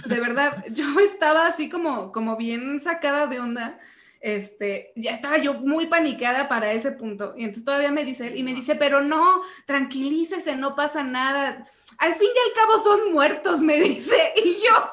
de 0.06 0.20
verdad, 0.20 0.65
yo 0.70 0.98
estaba 1.01 1.47
así 1.47 1.69
como, 1.69 2.12
como 2.12 2.36
bien 2.36 2.81
sacada 2.81 3.27
de 3.27 3.40
onda. 3.40 3.78
Este, 4.20 4.93
ya 4.97 5.11
estaba 5.11 5.36
yo 5.36 5.52
muy 5.52 5.86
paniqueada 5.86 6.48
para 6.48 6.73
ese 6.73 6.93
punto. 6.93 7.35
Y 7.36 7.44
entonces 7.44 7.65
todavía 7.65 7.93
me 7.93 8.05
dice 8.05 8.28
él, 8.28 8.39
y 8.39 8.43
me 8.43 8.55
dice, 8.55 8.74
pero 8.74 9.02
no, 9.02 9.43
tranquilícese, 9.66 10.56
no 10.56 10.74
pasa 10.74 11.02
nada. 11.05 11.69
Al 11.98 12.15
fin 12.15 12.28
y 12.35 12.48
al 12.48 12.55
cabo 12.55 12.78
son 12.78 13.12
muertos, 13.12 13.61
me 13.61 13.81
dice. 13.81 14.32
Y 14.44 14.55
yo, 14.55 14.90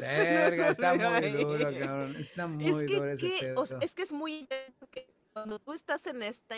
Verga, 0.06 0.70
está 0.70 0.94
muy 0.94 1.30
duro, 1.30 1.70
cabrón. 1.78 2.16
Está 2.16 2.46
muy 2.46 2.86
duro 2.86 3.10
ese 3.10 3.32
pedo. 3.40 3.64
es 3.80 3.94
que 3.94 4.02
es 4.02 4.12
muy 4.12 4.48
cuando 5.32 5.58
tú 5.58 5.72
estás 5.72 6.06
en 6.06 6.22
esta 6.22 6.56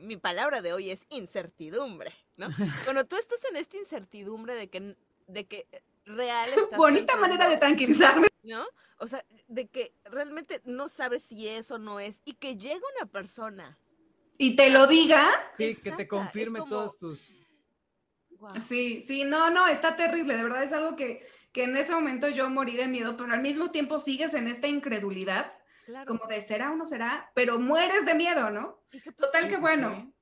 mi 0.00 0.16
palabra 0.16 0.62
de 0.62 0.72
hoy 0.72 0.90
es 0.90 1.06
incertidumbre, 1.10 2.12
¿no? 2.36 2.46
Cuando 2.84 3.04
tú 3.04 3.16
estás 3.16 3.40
en 3.50 3.56
esta 3.56 3.76
incertidumbre 3.76 4.54
de 4.54 4.68
que 4.68 4.96
de 5.26 5.44
que 5.46 5.66
real 6.04 6.50
bonita 6.76 7.16
manera 7.16 7.48
de 7.48 7.56
tranquilizarme, 7.56 8.28
¿no? 8.44 8.64
O 8.98 9.08
sea, 9.08 9.24
de 9.48 9.66
que 9.66 9.92
realmente 10.04 10.60
no 10.64 10.88
sabes 10.88 11.24
si 11.24 11.48
es 11.48 11.72
o 11.72 11.78
no 11.78 11.98
es 11.98 12.20
y 12.24 12.34
que 12.34 12.56
llega 12.56 12.80
una 12.96 13.10
persona 13.10 13.76
y 14.38 14.56
te 14.56 14.70
lo 14.70 14.86
diga, 14.86 15.30
sí, 15.58 15.76
que 15.82 15.92
te 15.92 16.08
confirme 16.08 16.60
todos 16.68 16.98
tus 16.98 17.32
Sí, 18.60 19.02
sí, 19.02 19.22
no, 19.24 19.50
no, 19.50 19.68
está 19.68 19.94
terrible, 19.94 20.36
de 20.36 20.42
verdad 20.42 20.64
es 20.64 20.72
algo 20.72 20.96
que 20.96 21.24
que 21.52 21.64
en 21.64 21.76
ese 21.76 21.92
momento 21.92 22.28
yo 22.28 22.48
morí 22.48 22.76
de 22.76 22.88
miedo, 22.88 23.16
pero 23.16 23.32
al 23.32 23.42
mismo 23.42 23.70
tiempo 23.70 23.98
sigues 23.98 24.34
en 24.34 24.48
esta 24.48 24.68
incredulidad, 24.68 25.52
como 26.06 26.26
de 26.26 26.40
será 26.40 26.72
o 26.72 26.76
no 26.76 26.86
será, 26.86 27.30
pero 27.34 27.58
mueres 27.58 28.06
de 28.06 28.14
miedo, 28.14 28.50
¿no? 28.50 28.82
Total 29.16 29.48
que 29.48 29.58
bueno, 29.58 30.12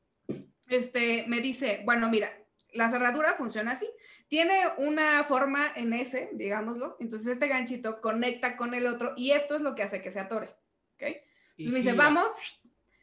este, 0.68 1.24
me 1.28 1.40
dice, 1.40 1.82
bueno, 1.84 2.08
mira, 2.08 2.32
la 2.72 2.88
cerradura 2.88 3.34
funciona 3.34 3.72
así, 3.72 3.88
tiene 4.28 4.60
una 4.78 5.24
forma 5.24 5.72
en 5.76 5.92
S, 5.92 6.30
digámoslo, 6.32 6.96
entonces 7.00 7.28
este 7.28 7.48
ganchito 7.48 8.00
conecta 8.00 8.56
con 8.56 8.74
el 8.74 8.86
otro 8.86 9.14
y 9.16 9.32
esto 9.32 9.54
es 9.54 9.62
lo 9.62 9.74
que 9.74 9.82
hace 9.82 10.02
que 10.02 10.10
se 10.10 10.20
atore, 10.20 10.54
¿ok? 10.94 11.16
Y 11.56 11.68
me 11.68 11.78
dice, 11.78 11.92
vamos, 11.92 12.32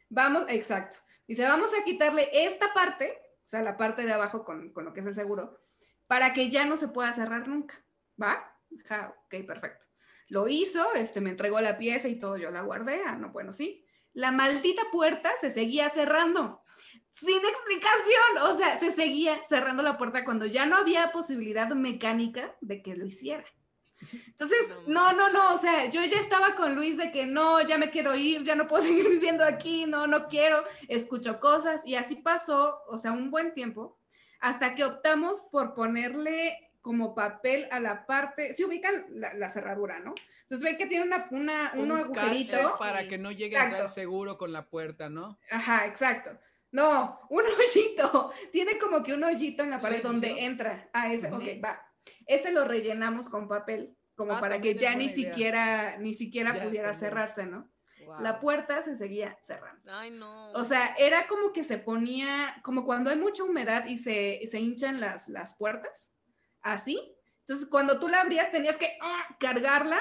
vamos, 0.08 0.44
exacto. 0.48 0.98
Dice, 1.26 1.42
vamos 1.42 1.70
a 1.78 1.84
quitarle 1.84 2.28
esta 2.32 2.72
parte, 2.74 3.18
o 3.44 3.48
sea, 3.48 3.62
la 3.62 3.76
parte 3.76 4.04
de 4.04 4.12
abajo 4.12 4.44
con, 4.44 4.72
con 4.72 4.84
lo 4.84 4.92
que 4.92 5.00
es 5.00 5.06
el 5.06 5.14
seguro, 5.14 5.60
para 6.06 6.32
que 6.32 6.48
ya 6.50 6.64
no 6.64 6.76
se 6.76 6.88
pueda 6.88 7.12
cerrar 7.12 7.46
nunca. 7.46 7.74
¿Va? 8.20 8.54
ok, 8.72 9.46
perfecto. 9.46 9.86
Lo 10.28 10.46
hizo, 10.48 10.92
este, 10.94 11.20
me 11.20 11.30
entregó 11.30 11.60
la 11.60 11.78
pieza 11.78 12.08
y 12.08 12.18
todo, 12.18 12.36
yo 12.36 12.50
la 12.50 12.62
guardé. 12.62 13.02
Ah, 13.06 13.16
no, 13.16 13.30
bueno, 13.30 13.52
sí. 13.52 13.84
La 14.12 14.30
maldita 14.32 14.82
puerta 14.92 15.30
se 15.40 15.50
seguía 15.50 15.88
cerrando. 15.88 16.62
Sin 17.10 17.38
explicación, 17.38 18.38
o 18.42 18.52
sea, 18.52 18.78
se 18.78 18.92
seguía 18.92 19.40
cerrando 19.44 19.82
la 19.82 19.96
puerta 19.96 20.24
cuando 20.24 20.46
ya 20.46 20.66
no 20.66 20.76
había 20.76 21.10
posibilidad 21.12 21.68
mecánica 21.70 22.54
de 22.60 22.82
que 22.82 22.96
lo 22.96 23.06
hiciera. 23.06 23.44
Entonces, 24.26 24.58
no, 24.86 25.12
no, 25.12 25.28
no, 25.30 25.54
o 25.54 25.58
sea, 25.58 25.90
yo 25.90 26.04
ya 26.04 26.20
estaba 26.20 26.54
con 26.54 26.74
Luis 26.74 26.96
de 26.96 27.10
que 27.10 27.26
no, 27.26 27.60
ya 27.62 27.78
me 27.78 27.90
quiero 27.90 28.14
ir, 28.14 28.44
ya 28.44 28.54
no 28.54 28.68
puedo 28.68 28.82
seguir 28.86 29.08
viviendo 29.08 29.44
aquí, 29.44 29.86
no, 29.86 30.06
no 30.06 30.28
quiero, 30.28 30.62
escucho 30.88 31.40
cosas 31.40 31.84
y 31.86 31.96
así 31.96 32.16
pasó, 32.16 32.78
o 32.88 32.98
sea, 32.98 33.12
un 33.12 33.30
buen 33.30 33.54
tiempo, 33.54 33.98
hasta 34.40 34.74
que 34.74 34.84
optamos 34.84 35.48
por 35.50 35.74
ponerle 35.74 36.67
como 36.80 37.14
papel 37.14 37.68
a 37.70 37.80
la 37.80 38.06
parte, 38.06 38.54
si 38.54 38.64
ubican 38.64 39.06
la, 39.10 39.48
cerradura, 39.50 39.98
¿no? 40.00 40.14
Entonces 40.42 40.64
ven 40.64 40.78
que 40.78 40.86
tiene 40.86 41.04
una, 41.04 41.26
una 41.30 41.72
un, 41.74 41.92
agujerito. 41.92 42.76
Para 42.78 43.06
que 43.08 43.18
no 43.18 43.30
llegue 43.32 43.56
a 43.56 43.64
entrar 43.64 43.88
seguro 43.88 44.38
con 44.38 44.52
la 44.52 44.68
puerta, 44.68 45.08
¿no? 45.08 45.38
Ajá, 45.50 45.86
exacto. 45.86 46.30
No, 46.70 47.20
un 47.30 47.42
hoyito. 47.44 48.32
Tiene 48.52 48.78
como 48.78 49.02
que 49.02 49.14
un 49.14 49.24
hoyito 49.24 49.62
en 49.62 49.70
la 49.70 49.78
pared 49.78 50.02
donde 50.02 50.44
entra. 50.44 50.88
Ah, 50.92 51.12
ese, 51.12 51.28
ok, 51.28 51.62
va. 51.62 51.82
Ese 52.26 52.52
lo 52.52 52.64
rellenamos 52.64 53.28
con 53.28 53.48
papel, 53.48 53.96
como 54.14 54.34
ah, 54.34 54.40
para 54.40 54.60
que 54.60 54.74
ya 54.74 54.94
ni 54.94 55.08
siquiera, 55.08 55.98
ni 55.98 56.14
siquiera 56.14 56.62
pudiera 56.62 56.94
cerrarse, 56.94 57.44
¿no? 57.44 57.70
La 58.20 58.40
puerta 58.40 58.80
se 58.80 58.96
seguía 58.96 59.36
cerrando. 59.42 59.92
Ay, 59.92 60.10
no. 60.10 60.50
O 60.52 60.64
sea, 60.64 60.94
era 60.98 61.26
como 61.26 61.52
que 61.52 61.62
se 61.62 61.76
ponía, 61.76 62.58
como 62.62 62.86
cuando 62.86 63.10
hay 63.10 63.16
mucha 63.16 63.44
humedad 63.44 63.86
y 63.86 63.98
se, 63.98 64.40
se 64.46 64.58
hinchan 64.58 64.98
las, 64.98 65.28
las 65.28 65.58
puertas 65.58 66.14
así. 66.62 67.14
Entonces, 67.40 67.68
cuando 67.68 67.98
tú 67.98 68.08
la 68.08 68.20
abrías, 68.20 68.50
tenías 68.50 68.76
que 68.76 68.98
ah, 69.00 69.36
cargarla 69.40 70.00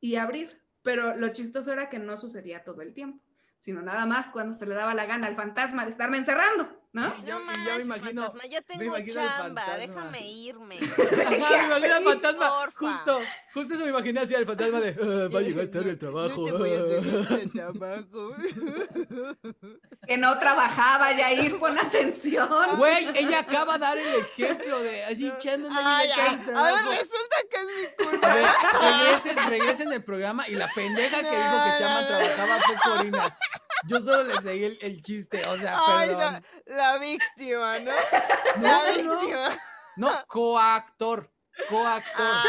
y 0.00 0.16
abrir. 0.16 0.62
Pero 0.82 1.16
lo 1.16 1.28
chistoso 1.28 1.72
era 1.72 1.88
que 1.88 1.98
no 1.98 2.16
sucedía 2.16 2.64
todo 2.64 2.80
el 2.82 2.94
tiempo, 2.94 3.22
sino 3.58 3.82
nada 3.82 4.06
más 4.06 4.30
cuando 4.30 4.54
se 4.54 4.66
le 4.66 4.74
daba 4.74 4.94
la 4.94 5.06
gana 5.06 5.26
al 5.26 5.34
fantasma 5.34 5.84
de 5.84 5.90
estarme 5.90 6.18
encerrando. 6.18 6.80
¿No? 6.96 7.26
yo, 7.26 7.40
me 7.40 7.82
imagino, 7.84 8.22
fantasma, 8.22 8.46
ya 8.46 8.62
tengo 8.62 8.96
chamba, 9.12 9.76
déjame 9.78 10.30
irme. 10.30 10.78
Ajá, 11.26 11.58
me 11.58 11.66
imagino 11.66 11.96
el 11.96 12.04
fantasma, 12.04 12.50
justo, 12.74 13.20
justo 13.52 13.74
eso 13.74 13.84
me 13.84 13.90
imaginé 13.90 14.20
así 14.20 14.34
el 14.34 14.46
fantasma 14.46 14.80
de, 14.80 14.96
ah, 14.98 15.28
va 15.34 15.40
a 15.40 15.42
llegar 15.42 15.66
tarde 15.66 15.90
el 15.96 15.98
trabajo. 15.98 16.46
que 20.06 20.16
no 20.16 20.38
trabajaba, 20.38 21.12
Yair, 21.12 21.58
pon 21.58 21.78
atención. 21.78 22.48
Güey, 22.78 23.08
ella 23.14 23.40
acaba 23.40 23.74
de 23.74 23.78
dar 23.80 23.98
el 23.98 24.14
ejemplo 24.20 24.80
de 24.80 25.04
así 25.04 25.28
echándome 25.28 25.76
Ay, 25.78 26.08
Ahora 26.10 26.82
resulta 26.82 27.36
que 27.50 27.56
es 27.56 27.66
mi 27.66 28.04
culpa. 28.06 28.32
A 28.32 28.34
ver, 28.34 28.46
regresen, 28.80 29.36
regresen 29.50 29.90
del 29.90 30.02
programa 30.02 30.48
y 30.48 30.54
la 30.54 30.68
pendeja 30.74 31.18
que 31.20 31.36
dijo 31.36 31.64
que 31.64 31.78
Chama 31.78 32.06
trabajaba 32.06 32.58
fue 32.60 32.76
Corina. 32.82 33.36
Yo 33.84 34.00
solo 34.00 34.24
le 34.24 34.40
seguí 34.40 34.78
el, 34.80 35.02
chiste, 35.02 35.42
o 35.46 35.56
sea, 35.58 35.78
Ay, 35.86 36.08
perdón. 36.08 36.44
La, 36.66 36.98
víctima, 36.98 37.78
¿no? 37.78 37.92
La 38.60 38.92
víctima. 38.92 39.58
No, 39.96 40.24
coactor. 40.26 41.30
Coactor. 41.68 42.12
Ah, 42.16 42.44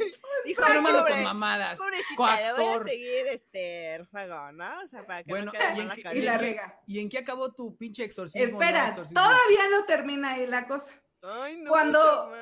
dijo, 0.44 0.62
no 0.74 0.82
pobre, 0.82 1.12
con 1.12 1.22
mamadas. 1.24 1.78
Coactor. 2.16 2.56
voy 2.56 2.74
a 2.74 2.84
seguir 2.84 3.26
este, 3.26 3.94
el 3.96 4.06
juego, 4.06 4.52
¿no? 4.52 4.80
O 4.82 4.88
sea, 4.88 5.06
para 5.06 5.22
que 5.22 5.30
bueno, 5.30 5.46
no 5.46 5.52
quede 5.52 5.76
y, 5.76 5.80
en, 5.80 6.16
y 6.16 6.20
la 6.22 6.38
rega. 6.38 6.80
¿Y 6.86 7.00
en 7.00 7.08
qué 7.08 7.18
acabó 7.18 7.52
tu 7.52 7.76
pinche 7.76 8.04
exorcismo? 8.04 8.60
Espera, 8.60 8.94
todavía 8.94 9.68
no 9.70 9.84
termina 9.84 10.32
ahí 10.32 10.46
la 10.46 10.66
cosa. 10.66 10.92
Ay, 11.22 11.58
no. 11.58 11.70
Cuando, 11.70 12.32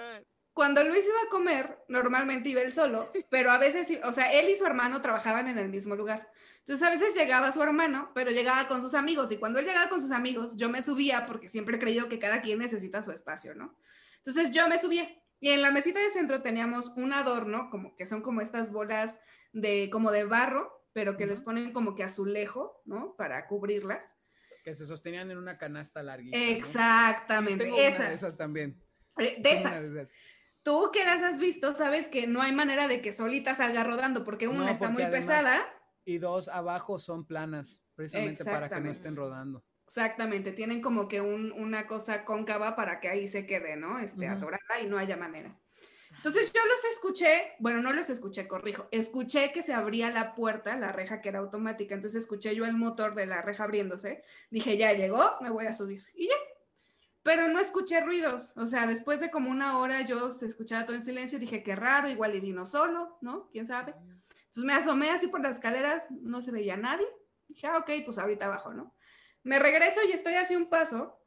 cuando 0.54 0.84
Luis 0.84 1.04
iba 1.04 1.20
a 1.26 1.30
comer, 1.30 1.78
normalmente 1.88 2.48
iba 2.48 2.62
él 2.62 2.72
solo, 2.72 3.12
pero 3.30 3.50
a 3.50 3.58
veces, 3.58 3.88
o 4.04 4.12
sea, 4.12 4.32
él 4.32 4.48
y 4.48 4.56
su 4.56 4.64
hermano 4.64 5.02
trabajaban 5.02 5.48
en 5.48 5.58
el 5.58 5.68
mismo 5.68 5.96
lugar. 5.96 6.30
Entonces 6.60 6.86
a 6.86 6.90
veces 6.90 7.14
llegaba 7.14 7.52
su 7.52 7.62
hermano, 7.62 8.10
pero 8.14 8.30
llegaba 8.30 8.68
con 8.68 8.80
sus 8.80 8.94
amigos 8.94 9.30
y 9.32 9.36
cuando 9.36 9.58
él 9.58 9.66
llegaba 9.66 9.90
con 9.90 10.00
sus 10.00 10.12
amigos, 10.12 10.56
yo 10.56 10.70
me 10.70 10.80
subía 10.80 11.26
porque 11.26 11.48
siempre 11.48 11.76
he 11.76 11.80
creído 11.80 12.08
que 12.08 12.18
cada 12.18 12.40
quien 12.40 12.60
necesita 12.60 13.02
su 13.02 13.10
espacio, 13.10 13.54
¿no? 13.54 13.76
Entonces 14.18 14.52
yo 14.52 14.66
me 14.68 14.78
subía 14.78 15.10
y 15.40 15.50
en 15.50 15.60
la 15.60 15.70
mesita 15.70 16.00
de 16.00 16.08
centro 16.08 16.40
teníamos 16.40 16.88
un 16.96 17.12
adorno, 17.12 17.68
como 17.70 17.94
que 17.96 18.06
son 18.06 18.22
como 18.22 18.40
estas 18.40 18.72
bolas 18.72 19.20
de 19.52 19.90
como 19.92 20.10
de 20.10 20.24
barro, 20.24 20.88
pero 20.94 21.16
que 21.16 21.26
les 21.26 21.40
ponen 21.40 21.72
como 21.72 21.94
que 21.94 22.04
azulejo, 22.04 22.80
¿no? 22.86 23.14
Para 23.16 23.46
cubrirlas. 23.46 24.16
Que 24.64 24.72
se 24.72 24.86
sostenían 24.86 25.30
en 25.30 25.36
una 25.36 25.58
canasta 25.58 26.02
larga. 26.02 26.30
Exactamente, 26.32 27.68
esas. 27.86 28.08
de 28.08 28.14
esas 28.14 28.36
también. 28.38 28.82
Eh, 29.18 29.36
de 29.38 29.52
esas 29.52 29.92
tú 30.64 30.90
que 30.92 31.04
las 31.04 31.22
has 31.22 31.38
visto, 31.38 31.72
sabes 31.72 32.08
que 32.08 32.26
no 32.26 32.42
hay 32.42 32.52
manera 32.52 32.88
de 32.88 33.00
que 33.00 33.12
solita 33.12 33.54
salga 33.54 33.84
rodando 33.84 34.24
porque 34.24 34.48
una 34.48 34.72
está 34.72 34.90
muy 34.90 35.06
pesada. 35.06 35.64
Y 36.04 36.18
dos 36.18 36.48
abajo 36.48 36.98
son 36.98 37.24
planas, 37.24 37.84
precisamente 37.94 38.44
para 38.44 38.68
que 38.68 38.80
no 38.80 38.90
estén 38.90 39.14
rodando. 39.14 39.64
Exactamente, 39.86 40.52
tienen 40.52 40.80
como 40.80 41.06
que 41.06 41.20
una 41.20 41.86
cosa 41.86 42.24
cóncava 42.24 42.74
para 42.74 43.00
que 43.00 43.08
ahí 43.08 43.28
se 43.28 43.46
quede, 43.46 43.76
¿no? 43.76 43.98
Este, 43.98 44.26
atorada 44.26 44.80
y 44.82 44.86
no 44.86 44.98
haya 44.98 45.16
manera. 45.16 45.56
Entonces 46.16 46.52
yo 46.54 46.60
los 46.64 46.84
escuché, 46.92 47.52
bueno, 47.58 47.82
no 47.82 47.92
los 47.92 48.08
escuché, 48.08 48.48
corrijo, 48.48 48.88
escuché 48.90 49.52
que 49.52 49.62
se 49.62 49.74
abría 49.74 50.10
la 50.10 50.34
puerta, 50.34 50.74
la 50.76 50.90
reja 50.90 51.20
que 51.20 51.28
era 51.28 51.40
automática, 51.40 51.94
entonces 51.94 52.22
escuché 52.22 52.54
yo 52.54 52.64
el 52.64 52.76
motor 52.76 53.14
de 53.14 53.26
la 53.26 53.42
reja 53.42 53.64
abriéndose, 53.64 54.22
dije, 54.50 54.78
ya 54.78 54.94
llegó, 54.94 55.36
me 55.42 55.50
voy 55.50 55.66
a 55.66 55.74
subir. 55.74 56.02
Y 56.14 56.28
ya, 56.28 56.34
pero 57.24 57.48
no 57.48 57.58
escuché 57.58 58.00
ruidos. 58.00 58.52
O 58.54 58.66
sea, 58.66 58.86
después 58.86 59.18
de 59.18 59.30
como 59.30 59.50
una 59.50 59.78
hora 59.78 60.02
yo 60.02 60.30
se 60.30 60.46
escuchaba 60.46 60.84
todo 60.84 60.94
en 60.94 61.02
silencio, 61.02 61.38
dije, 61.38 61.62
qué 61.62 61.74
raro, 61.74 62.08
igual 62.08 62.36
y 62.36 62.40
vino 62.40 62.66
solo, 62.66 63.16
¿no? 63.22 63.48
¿Quién 63.50 63.66
sabe? 63.66 63.94
Entonces 63.96 64.64
me 64.64 64.74
asomé 64.74 65.10
así 65.10 65.26
por 65.26 65.40
las 65.40 65.56
escaleras, 65.56 66.10
no 66.10 66.42
se 66.42 66.52
veía 66.52 66.76
nadie. 66.76 67.06
Dije, 67.48 67.66
ah, 67.66 67.78
ok, 67.78 67.90
pues 68.04 68.18
ahorita 68.18 68.44
abajo, 68.44 68.74
¿no? 68.74 68.94
Me 69.42 69.58
regreso 69.58 70.00
y 70.06 70.12
estoy 70.12 70.34
así 70.34 70.54
un 70.54 70.68
paso 70.68 71.18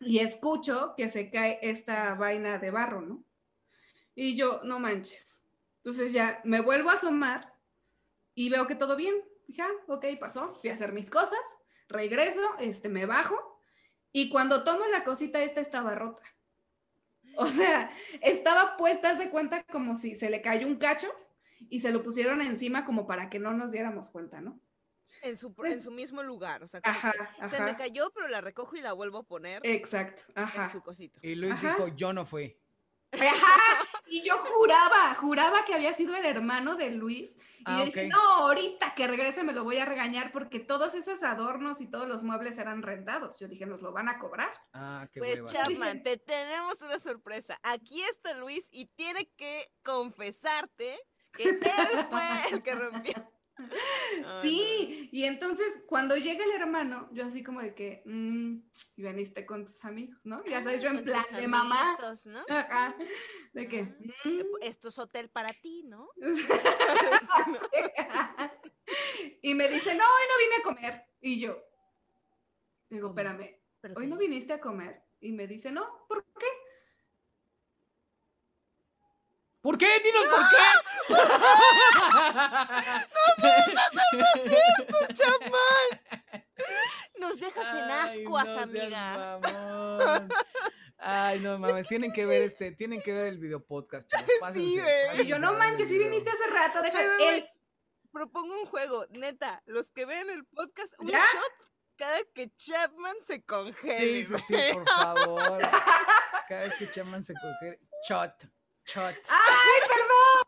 y 0.00 0.18
escucho 0.18 0.94
que 0.96 1.08
se 1.08 1.30
cae 1.30 1.60
esta 1.62 2.14
vaina 2.14 2.58
de 2.58 2.72
barro, 2.72 3.00
¿no? 3.00 3.24
Y 4.16 4.34
yo, 4.34 4.60
no 4.64 4.80
manches. 4.80 5.40
Entonces 5.76 6.12
ya 6.12 6.40
me 6.42 6.60
vuelvo 6.60 6.90
a 6.90 6.94
asomar 6.94 7.54
y 8.34 8.50
veo 8.50 8.66
que 8.66 8.74
todo 8.74 8.96
bien. 8.96 9.14
Dije, 9.46 9.62
ah, 9.62 9.70
ok, 9.86 10.06
pasó, 10.18 10.54
fui 10.56 10.70
a 10.70 10.72
hacer 10.72 10.92
mis 10.92 11.08
cosas, 11.08 11.38
regreso, 11.88 12.40
este, 12.58 12.88
me 12.88 13.06
bajo 13.06 13.55
y 14.16 14.30
cuando 14.30 14.64
tomo 14.64 14.86
la 14.86 15.04
cosita, 15.04 15.42
esta 15.42 15.60
estaba 15.60 15.94
rota. 15.94 16.22
O 17.36 17.46
sea, 17.48 17.90
estaba 18.22 18.78
puesta, 18.78 19.14
de 19.14 19.28
cuenta 19.28 19.62
como 19.64 19.94
si 19.94 20.14
se 20.14 20.30
le 20.30 20.40
cayó 20.40 20.66
un 20.66 20.76
cacho 20.76 21.08
y 21.68 21.80
se 21.80 21.92
lo 21.92 22.02
pusieron 22.02 22.40
encima 22.40 22.86
como 22.86 23.06
para 23.06 23.28
que 23.28 23.38
no 23.38 23.52
nos 23.52 23.72
diéramos 23.72 24.08
cuenta, 24.08 24.40
¿no? 24.40 24.58
En 25.20 25.36
su, 25.36 25.54
en 25.66 25.82
su 25.82 25.90
mismo 25.90 26.22
lugar, 26.22 26.62
o 26.62 26.66
sea, 26.66 26.80
se 27.50 27.60
me 27.60 27.76
cayó, 27.76 28.10
pero 28.14 28.26
la 28.28 28.40
recojo 28.40 28.74
y 28.74 28.80
la 28.80 28.94
vuelvo 28.94 29.18
a 29.18 29.22
poner. 29.22 29.60
Exacto, 29.64 30.22
ajá. 30.34 30.64
En 30.64 30.70
su 30.70 30.80
cosito. 30.80 31.20
Y 31.20 31.34
Luis 31.34 31.60
dijo, 31.60 31.88
yo 31.88 32.14
no 32.14 32.24
fui. 32.24 32.56
Y 34.08 34.22
yo 34.22 34.38
juraba, 34.38 35.14
juraba 35.14 35.64
que 35.64 35.74
había 35.74 35.92
sido 35.92 36.14
el 36.14 36.24
hermano 36.24 36.76
de 36.76 36.90
Luis. 36.90 37.36
Y 37.58 37.64
ah, 37.66 37.78
yo 37.80 37.84
dije, 37.86 38.08
no, 38.08 38.20
ahorita 38.20 38.94
que 38.94 39.06
regrese 39.06 39.42
me 39.42 39.52
lo 39.52 39.64
voy 39.64 39.78
a 39.78 39.84
regañar 39.84 40.32
porque 40.32 40.60
todos 40.60 40.94
esos 40.94 41.22
adornos 41.22 41.80
y 41.80 41.90
todos 41.90 42.08
los 42.08 42.22
muebles 42.22 42.58
eran 42.58 42.82
rentados. 42.82 43.38
Yo 43.40 43.48
dije, 43.48 43.66
nos 43.66 43.82
lo 43.82 43.92
van 43.92 44.08
a 44.08 44.18
cobrar. 44.18 44.52
Ah, 44.72 45.08
qué 45.12 45.20
Pues 45.20 45.44
Chapman, 45.46 46.02
te 46.02 46.16
tenemos 46.18 46.80
una 46.82 46.98
sorpresa. 46.98 47.58
Aquí 47.62 48.02
está 48.02 48.34
Luis 48.34 48.68
y 48.70 48.86
tiene 48.86 49.28
que 49.36 49.66
confesarte 49.82 50.98
que 51.32 51.48
él 51.48 52.06
fue 52.10 52.22
el 52.52 52.62
que 52.62 52.74
rompió. 52.74 53.35
sí, 54.42 55.08
y 55.12 55.24
entonces 55.24 55.82
cuando 55.86 56.16
llega 56.16 56.44
el 56.44 56.52
hermano, 56.52 57.08
yo 57.12 57.24
así 57.24 57.42
como 57.42 57.60
de 57.60 57.74
que, 57.74 58.02
mm, 58.04 58.56
y 58.96 59.02
veniste 59.02 59.46
con 59.46 59.64
tus 59.64 59.84
amigos, 59.84 60.18
¿no? 60.24 60.44
Ya 60.44 60.62
sabes, 60.62 60.82
yo 60.82 60.90
en 60.90 61.04
plan 61.04 61.24
de 61.34 61.48
mamá. 61.48 61.96
¿no? 62.26 62.44
De 63.52 63.68
que, 63.68 63.84
mm". 63.84 64.58
esto 64.60 64.88
es 64.88 64.98
hotel 64.98 65.30
para 65.30 65.52
ti, 65.54 65.84
¿no? 65.84 66.10
y 69.42 69.54
me 69.54 69.68
dice, 69.68 69.94
no, 69.94 70.04
hoy 70.04 70.24
no 70.30 70.38
vine 70.38 70.56
a 70.58 70.62
comer. 70.62 71.06
Y 71.20 71.40
yo, 71.40 71.58
digo, 72.90 73.08
espérame, 73.08 73.58
¿hoy 73.96 74.06
no 74.06 74.16
viniste 74.16 74.52
a 74.52 74.60
comer? 74.60 75.02
Y 75.20 75.32
me 75.32 75.46
dice, 75.46 75.72
no, 75.72 76.06
¿por 76.08 76.24
qué? 76.38 76.46
¿Por 79.66 79.78
qué? 79.78 79.88
Dinos 79.98 80.26
por 80.26 80.48
qué. 80.48 80.62
no 83.10 83.18
puedes 83.36 83.66
hacernos 83.66 84.36
esto, 84.78 84.98
chamán. 85.12 85.88
Nos 87.18 87.40
dejas 87.40 87.74
en 87.74 87.90
ascuas, 87.90 88.46
amiga. 88.46 89.40
Ay, 90.98 91.40
no 91.40 91.58
mames, 91.58 91.88
tienen 91.88 92.12
que 92.12 92.26
ver 92.26 92.42
este, 92.42 92.70
tienen 92.76 93.02
que 93.02 93.12
ver 93.12 93.26
el 93.26 93.38
video 93.38 93.58
podcast, 93.58 94.08
chavos. 94.08 94.30
Pásense, 94.38 94.84
sí, 95.16 95.22
y 95.22 95.26
yo 95.26 95.40
no 95.40 95.54
manches, 95.54 95.88
si 95.88 95.98
viniste 95.98 96.30
hace 96.30 96.46
rato, 96.46 96.80
deja 96.82 97.00
el... 97.30 97.48
Propongo 98.12 98.60
un 98.60 98.66
juego, 98.66 99.06
neta, 99.10 99.64
los 99.66 99.90
que 99.90 100.06
ven 100.06 100.30
el 100.30 100.44
podcast, 100.44 100.94
un 101.00 101.08
shot 101.08 101.66
cada 101.96 102.18
que 102.34 102.54
Chapman 102.54 103.16
se 103.24 103.44
congele. 103.44 104.22
Sí, 104.22 104.24
sí, 104.24 104.38
sí, 104.46 104.54
por 104.74 104.88
favor. 104.88 105.62
Cada 106.48 106.62
vez 106.62 106.76
que 106.76 106.90
Chapman 106.92 107.24
se 107.24 107.34
congele, 107.34 107.80
shot. 108.08 108.46
¡Ay, 108.94 109.14
perdón! 109.88 110.46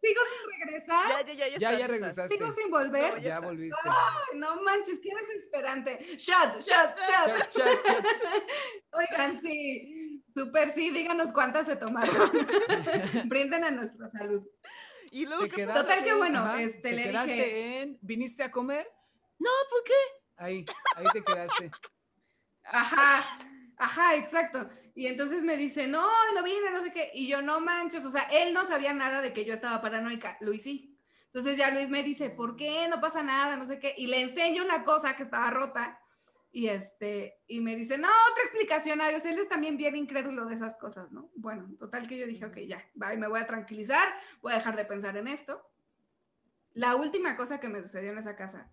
Sigo 0.00 0.20
sin 0.24 0.50
regresar. 0.50 1.26
Ya, 1.26 1.32
ya, 1.32 1.48
ya, 1.48 1.58
ya, 1.58 1.78
ya, 1.78 1.86
regresaste. 1.86 2.36
Sigo 2.36 2.50
sin 2.50 2.70
volver. 2.70 3.20
ya, 3.22 3.38
volviste. 3.38 3.76
Ay, 3.84 4.38
no 4.38 4.60
manches, 4.62 4.98
qué 5.00 5.10
desesperante. 5.14 5.98
Shot, 6.16 6.60
shot, 6.60 6.96
shot. 6.96 7.28
shot, 7.28 7.52
shot. 7.52 7.86
Oigan, 8.92 9.40
sí, 9.40 10.24
súper 10.34 10.72
sí, 10.72 10.90
díganos 10.90 11.30
cuántas 11.30 11.66
se 11.66 11.76
tomaron. 11.76 12.32
Brinden 13.26 13.62
a 13.62 13.70
nuestra 13.70 14.08
salud. 14.08 14.42
Y 15.12 15.26
luego, 15.26 15.44
¿qué 15.44 15.66
Total 15.66 16.02
que 16.02 16.14
bueno, 16.14 16.56
este, 16.56 16.80
¿te 16.80 16.92
le 16.92 17.02
quedaste 17.04 17.34
dije... 17.34 17.80
en, 17.82 17.98
¿viniste 18.00 18.42
a 18.42 18.50
comer? 18.50 18.90
No, 19.38 19.50
¿por 19.70 19.84
qué? 19.84 19.92
Ahí, 20.36 20.66
ahí 20.96 21.06
te 21.12 21.22
quedaste. 21.22 21.70
Ajá, 22.64 23.38
ajá, 23.76 24.16
exacto. 24.16 24.68
Y 24.94 25.06
entonces 25.06 25.42
me 25.42 25.56
dice, 25.56 25.86
no, 25.86 26.06
no 26.34 26.42
viene, 26.42 26.70
no 26.70 26.82
sé 26.82 26.92
qué. 26.92 27.10
Y 27.14 27.26
yo, 27.26 27.40
no 27.40 27.60
manches, 27.60 28.04
o 28.04 28.10
sea, 28.10 28.22
él 28.24 28.52
no 28.52 28.64
sabía 28.66 28.92
nada 28.92 29.22
de 29.22 29.32
que 29.32 29.44
yo 29.44 29.54
estaba 29.54 29.80
paranoica. 29.80 30.36
Luis 30.40 30.62
sí. 30.62 30.98
Entonces 31.26 31.56
ya 31.56 31.70
Luis 31.70 31.88
me 31.88 32.02
dice, 32.02 32.28
¿por 32.28 32.56
qué? 32.56 32.86
No 32.88 33.00
pasa 33.00 33.22
nada, 33.22 33.56
no 33.56 33.64
sé 33.64 33.78
qué. 33.78 33.94
Y 33.96 34.06
le 34.06 34.20
enseño 34.20 34.62
una 34.62 34.84
cosa 34.84 35.16
que 35.16 35.22
estaba 35.22 35.50
rota. 35.50 35.98
Y 36.54 36.68
este, 36.68 37.40
y 37.46 37.62
me 37.62 37.74
dice, 37.74 37.96
no, 37.96 38.08
otra 38.30 38.42
explicación, 38.42 39.00
a 39.00 39.08
Él 39.08 39.16
es 39.16 39.48
también 39.48 39.78
bien 39.78 39.96
incrédulo 39.96 40.44
de 40.44 40.54
esas 40.54 40.76
cosas, 40.76 41.10
¿no? 41.10 41.30
Bueno, 41.34 41.70
total 41.78 42.06
que 42.06 42.18
yo 42.18 42.26
dije, 42.26 42.44
ok, 42.44 42.58
ya, 42.68 42.84
va, 43.02 43.14
me 43.14 43.26
voy 43.26 43.40
a 43.40 43.46
tranquilizar, 43.46 44.06
voy 44.42 44.52
a 44.52 44.56
dejar 44.56 44.76
de 44.76 44.84
pensar 44.84 45.16
en 45.16 45.28
esto. 45.28 45.66
La 46.74 46.96
última 46.96 47.36
cosa 47.36 47.58
que 47.58 47.70
me 47.70 47.80
sucedió 47.80 48.12
en 48.12 48.18
esa 48.18 48.36
casa 48.36 48.70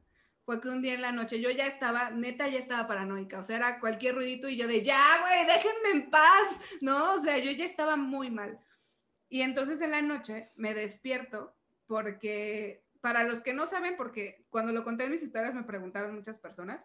fue 0.50 0.60
que 0.62 0.70
un 0.70 0.82
día 0.82 0.96
en 0.96 1.04
la 1.04 1.12
noche 1.12 1.40
yo 1.40 1.52
ya 1.52 1.68
estaba, 1.68 2.10
neta, 2.10 2.48
ya 2.48 2.58
estaba 2.58 2.88
paranoica, 2.88 3.38
o 3.38 3.44
sea, 3.44 3.58
era 3.58 3.80
cualquier 3.80 4.16
ruidito 4.16 4.50
y 4.50 4.58
yo 4.58 4.68
de, 4.68 4.82
ya, 4.82 5.20
güey, 5.22 5.46
déjenme 5.46 5.92
en 5.92 6.10
paz, 6.10 6.60
¿no? 6.82 7.14
O 7.14 7.20
sea, 7.20 7.38
yo 7.38 7.52
ya 7.52 7.66
estaba 7.66 7.98
muy 7.98 8.32
mal. 8.32 8.60
Y 9.28 9.42
entonces 9.42 9.80
en 9.82 9.92
la 9.92 10.02
noche 10.02 10.52
me 10.56 10.74
despierto 10.74 11.56
porque, 11.86 12.84
para 13.00 13.26
los 13.26 13.44
que 13.44 13.54
no 13.54 13.68
saben, 13.68 13.96
porque 13.96 14.44
cuando 14.50 14.72
lo 14.72 14.84
conté 14.84 15.04
en 15.04 15.12
mis 15.12 15.22
historias 15.22 15.54
me 15.54 15.66
preguntaron 15.66 16.16
muchas 16.16 16.40
personas, 16.40 16.84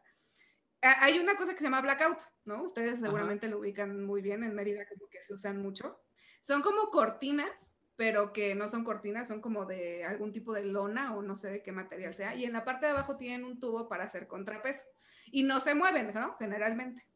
hay 0.83 1.19
una 1.19 1.39
cosa 1.39 1.55
que 1.55 1.61
se 1.61 1.65
llama 1.65 1.81
blackout, 1.81 2.19
¿no? 2.45 2.65
Ustedes 2.65 3.01
seguramente 3.01 3.49
lo 3.49 3.61
ubican 3.61 4.05
muy 4.05 4.21
bien 4.21 4.45
en 4.45 4.55
Mérida, 4.55 4.87
como 4.87 5.09
que 5.09 5.23
se 5.23 5.33
usan 5.33 5.63
mucho. 5.63 6.05
Son 6.43 6.61
como 6.61 6.91
cortinas 6.91 7.74
pero 7.97 8.33
que 8.33 8.55
no 8.55 8.69
son 8.69 8.85
cortinas, 8.85 9.29
son 9.29 9.41
como 9.41 9.67
de 9.67 10.05
algún 10.05 10.33
tipo 10.33 10.53
de 10.53 10.65
lona 10.65 11.15
o 11.15 11.23
no 11.23 11.37
sé 11.37 11.51
de 11.51 11.63
qué 11.63 11.73
material 11.73 12.15
sea. 12.15 12.35
Y 12.35 12.45
en 12.45 12.53
la 12.53 12.65
parte 12.65 12.87
de 12.87 12.93
abajo 12.93 13.17
tienen 13.17 13.45
un 13.45 13.61
tubo 13.61 13.89
para 13.89 14.05
hacer 14.05 14.27
contrapeso. 14.27 14.85
Y 15.27 15.45
no 15.45 15.61
se 15.61 15.75
mueven, 15.75 16.13
¿no? 16.13 16.37
Generalmente. 16.39 17.07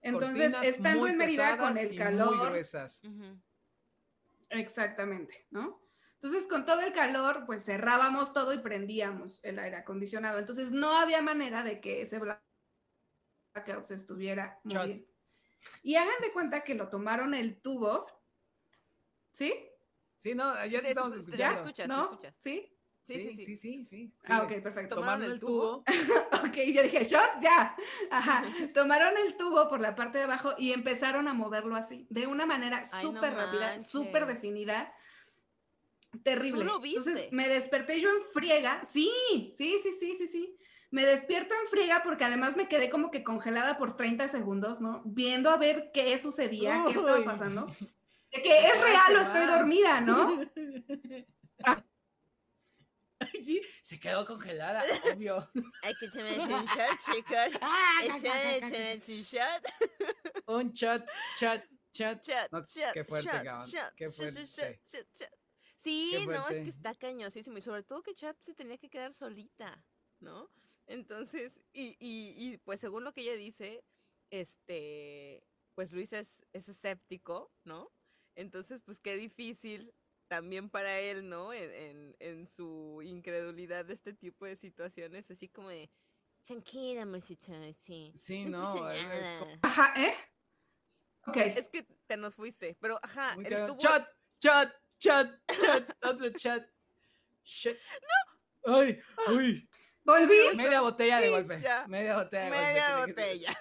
Entonces, 0.00 0.54
estando 0.62 1.06
en 1.06 1.16
Mérida 1.16 1.56
con 1.56 1.76
el 1.76 1.96
calor. 1.96 2.36
Muy 2.36 2.46
gruesas. 2.46 3.02
Exactamente, 4.50 5.46
¿no? 5.50 5.82
Entonces, 6.14 6.48
con 6.48 6.64
todo 6.66 6.80
el 6.80 6.92
calor, 6.92 7.44
pues 7.46 7.64
cerrábamos 7.64 8.32
todo 8.32 8.52
y 8.52 8.58
prendíamos 8.58 9.42
el 9.44 9.58
aire 9.58 9.76
acondicionado. 9.76 10.38
Entonces, 10.38 10.72
no 10.72 10.92
había 10.92 11.22
manera 11.22 11.62
de 11.62 11.80
que 11.80 12.02
ese 12.02 12.18
blackout 12.18 13.86
se 13.86 13.94
estuviera 13.94 14.58
moviendo. 14.64 15.06
Y 15.82 15.96
hagan 15.96 16.20
de 16.20 16.32
cuenta 16.32 16.62
que 16.62 16.74
lo 16.74 16.88
tomaron 16.88 17.34
el 17.34 17.60
tubo, 17.60 18.06
¿sí? 19.30 19.67
Sí, 20.18 20.34
no, 20.34 20.52
ya 20.66 20.82
te 20.82 20.88
estamos 20.88 21.14
escuchando. 21.14 21.38
¿Ya 21.38 21.54
escuchas? 21.54 21.88
¿No? 21.88 22.02
escuchas? 22.02 22.34
¿Sí? 22.38 22.74
Sí, 23.08 23.18
sí, 23.20 23.44
sí, 23.44 23.56
sí, 23.56 23.84
sí, 23.86 24.14
Ah, 24.28 24.42
ok, 24.42 24.62
perfecto. 24.62 24.96
Tomaron 24.96 25.22
el 25.22 25.40
tubo. 25.40 25.82
ok, 26.44 26.56
yo 26.74 26.82
dije, 26.82 27.04
shot, 27.04 27.40
ya. 27.40 27.74
Ajá. 28.10 28.44
Tomaron 28.74 29.16
el 29.16 29.34
tubo 29.36 29.66
por 29.66 29.80
la 29.80 29.94
parte 29.94 30.18
de 30.18 30.24
abajo 30.24 30.52
y 30.58 30.72
empezaron 30.72 31.26
a 31.26 31.32
moverlo 31.32 31.74
así, 31.74 32.06
de 32.10 32.26
una 32.26 32.44
manera 32.44 32.84
súper 32.84 33.32
rápida, 33.32 33.80
súper 33.80 34.26
definida. 34.26 34.92
Terrible. 36.22 36.60
¿Tú 36.60 36.64
lo 36.66 36.80
viste? 36.80 36.98
Entonces 36.98 37.32
me 37.32 37.48
desperté 37.48 37.98
yo 38.00 38.10
en 38.10 38.22
friega. 38.34 38.84
Sí, 38.84 39.10
sí, 39.56 39.78
sí, 39.82 39.92
sí, 39.92 40.14
sí, 40.14 40.26
sí. 40.26 40.56
Me 40.90 41.06
despierto 41.06 41.54
en 41.54 41.66
friega 41.68 42.02
porque 42.02 42.24
además 42.24 42.56
me 42.56 42.68
quedé 42.68 42.90
como 42.90 43.10
que 43.10 43.24
congelada 43.24 43.78
por 43.78 43.96
30 43.96 44.28
segundos, 44.28 44.82
¿no? 44.82 45.02
Viendo 45.06 45.48
a 45.48 45.56
ver 45.56 45.90
qué 45.94 46.16
sucedía, 46.18 46.84
qué 46.86 46.94
estaba 46.98 47.24
pasando. 47.24 47.66
De 48.30 48.42
que 48.42 48.66
es 48.66 48.80
real 48.80 49.16
o 49.16 49.20
estoy 49.20 49.46
dormida, 49.46 50.00
¿no? 50.00 50.40
Ay, 53.20 53.44
sí, 53.44 53.60
se 53.82 53.98
quedó 53.98 54.24
congelada, 54.24 54.82
obvio. 55.12 55.50
Hay 55.82 55.94
que 55.94 56.08
tomarse 56.08 56.40
un 56.40 56.64
shot, 56.64 56.98
chicos. 57.04 57.58
Ah, 57.62 58.00
un 58.04 58.20
shot. 59.22 59.52
Un 60.46 60.72
shot, 60.72 61.04
shot, 61.36 62.22
shot. 62.22 62.22
shot, 62.68 62.92
qué 62.92 63.04
fuerte, 63.04 63.30
cabrón. 63.30 63.70
Qué 63.96 64.08
fuerte. 64.08 64.46
Sí, 65.76 66.26
no, 66.26 66.48
es 66.48 66.64
que 66.64 66.70
está 66.70 66.94
cañosísimo. 66.94 67.58
Y 67.58 67.62
sobre 67.62 67.82
todo 67.82 68.02
que 68.02 68.14
Chat 68.14 68.36
se 68.40 68.54
tenía 68.54 68.78
que 68.78 68.90
quedar 68.90 69.12
solita, 69.12 69.84
¿no? 70.20 70.50
Entonces, 70.86 71.60
y, 71.72 71.96
y, 71.98 72.34
y 72.36 72.58
pues 72.58 72.80
según 72.80 73.04
lo 73.04 73.12
que 73.12 73.22
ella 73.22 73.34
dice, 73.34 73.84
este, 74.30 75.44
pues 75.74 75.92
Luis 75.92 76.12
es, 76.12 76.42
es 76.52 76.68
escéptico, 76.68 77.52
¿no? 77.64 77.92
Entonces, 78.38 78.80
pues 78.84 79.00
qué 79.00 79.16
difícil 79.16 79.92
también 80.28 80.70
para 80.70 81.00
él, 81.00 81.28
¿no? 81.28 81.52
En, 81.52 82.14
en, 82.20 82.46
su 82.46 83.02
incredulidad 83.02 83.84
de 83.84 83.94
este 83.94 84.12
tipo 84.12 84.46
de 84.46 84.54
situaciones, 84.54 85.28
así 85.28 85.48
como 85.48 85.70
de, 85.70 85.90
tranquila, 86.44 87.04
muchacha, 87.04 87.52
sí. 87.80 88.12
Sí, 88.14 88.44
no, 88.44 88.90
es 88.90 89.32
Ajá, 89.62 89.92
¿eh? 89.96 90.14
Es 91.34 91.68
que 91.68 91.82
te 92.06 92.16
nos 92.16 92.36
fuiste, 92.36 92.76
pero 92.80 93.00
ajá. 93.02 93.34
El 93.34 93.66
tubo... 93.66 93.78
Chat, 93.78 94.08
chat, 94.38 94.72
chat, 94.98 95.30
chat, 95.60 96.04
otro 96.04 96.30
chat. 96.30 96.64
Shit. 97.42 97.76
No. 98.66 98.74
Ay, 98.74 99.00
uy. 99.30 99.68
Volví. 100.08 100.56
Media 100.56 100.80
botella 100.80 101.20
de 101.20 101.28
golpe. 101.28 101.60
Media 101.86 102.16
botella 102.16 102.44
de 102.44 102.50
Media 102.50 102.96
botella. 102.96 103.58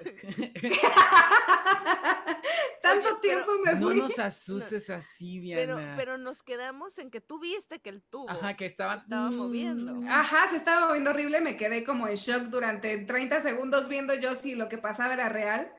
Tanto 2.82 3.18
tiempo 3.18 3.52
me 3.66 3.76
fui. 3.76 3.98
No 3.98 4.04
nos 4.04 4.18
asustes 4.18 4.90
así, 4.90 5.42
Diana. 5.42 5.76
Pero, 5.76 5.78
pero 5.98 6.18
nos 6.18 6.44
quedamos 6.44 7.00
en 7.00 7.12
que 7.12 7.20
tú 7.20 7.38
viste 7.42 7.82
que 7.82 7.90
el 7.90 8.02
tubo 8.02 8.30
Ajá, 8.30 8.54
que 8.56 8.66
estaba, 8.66 8.96
estaba 8.96 9.30
moviendo. 9.30 10.00
Ajá, 10.10 10.48
se 10.50 10.56
estaba 10.56 10.88
moviendo 10.88 11.10
horrible. 11.10 11.42
Me 11.42 11.58
quedé 11.58 11.84
como 11.84 12.08
en 12.08 12.16
shock 12.16 12.44
durante 12.44 12.98
30 12.98 13.42
segundos 13.42 13.90
viendo 13.90 14.14
yo 14.14 14.34
si 14.34 14.56
lo 14.56 14.70
que 14.70 14.78
pasaba 14.78 15.16
era 15.16 15.28
real. 15.28 15.70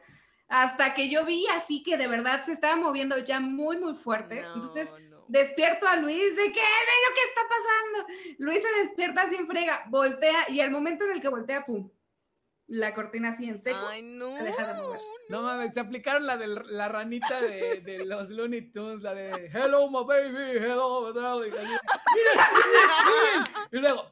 Hasta 0.49 0.93
que 0.93 1.09
yo 1.09 1.25
vi 1.25 1.47
así 1.49 1.83
que 1.83 1.97
de 1.97 2.09
verdad 2.09 2.45
se 2.45 2.53
estaba 2.53 2.77
moviendo 2.77 3.17
ya 3.17 3.41
muy, 3.41 3.79
muy 3.79 3.95
fuerte. 3.95 4.41
Entonces 4.41 4.93
despierto 5.29 5.87
a 5.87 5.97
Luis 5.97 6.37
de 6.37 6.53
qué, 6.53 6.61
de 6.61 6.97
lo 7.07 7.15
que 7.15 7.23
está 7.29 7.43
pasando. 7.49 8.07
Luis 8.39 8.63
se 8.63 8.73
despierta 8.81 9.29
sin 9.29 9.47
frega, 9.47 9.85
voltea 9.89 10.47
y 10.49 10.61
al 10.61 10.71
momento 10.71 11.05
en 11.05 11.13
el 11.13 11.21
que 11.21 11.29
voltea, 11.29 11.65
pum, 11.65 11.91
la 12.67 12.95
cortina 12.95 13.29
así 13.31 13.49
en 13.49 13.59
seco. 13.59 13.87
Ay, 13.89 14.03
no. 14.03 14.35
deja 14.43 14.75
de 14.75 14.81
mover. 14.81 15.01
No 15.29 15.43
mames, 15.43 15.75
te 15.75 15.81
aplicaron 15.81 16.27
la 16.27 16.37
de 16.39 16.47
la 16.47 16.89
ranita 16.89 17.41
de, 17.41 17.81
de 17.81 18.05
los 18.07 18.31
Looney 18.31 18.73
Tunes, 18.73 19.03
la 19.03 19.15
de 19.15 19.51
Hello, 19.53 19.91
my 19.91 20.05
baby, 20.07 20.59
hello, 20.59 21.07
my 21.07 21.13
darling. 21.19 21.53
Miren, 21.53 21.81
miren, 22.65 23.45
Y 23.73 23.79
luego, 23.79 24.11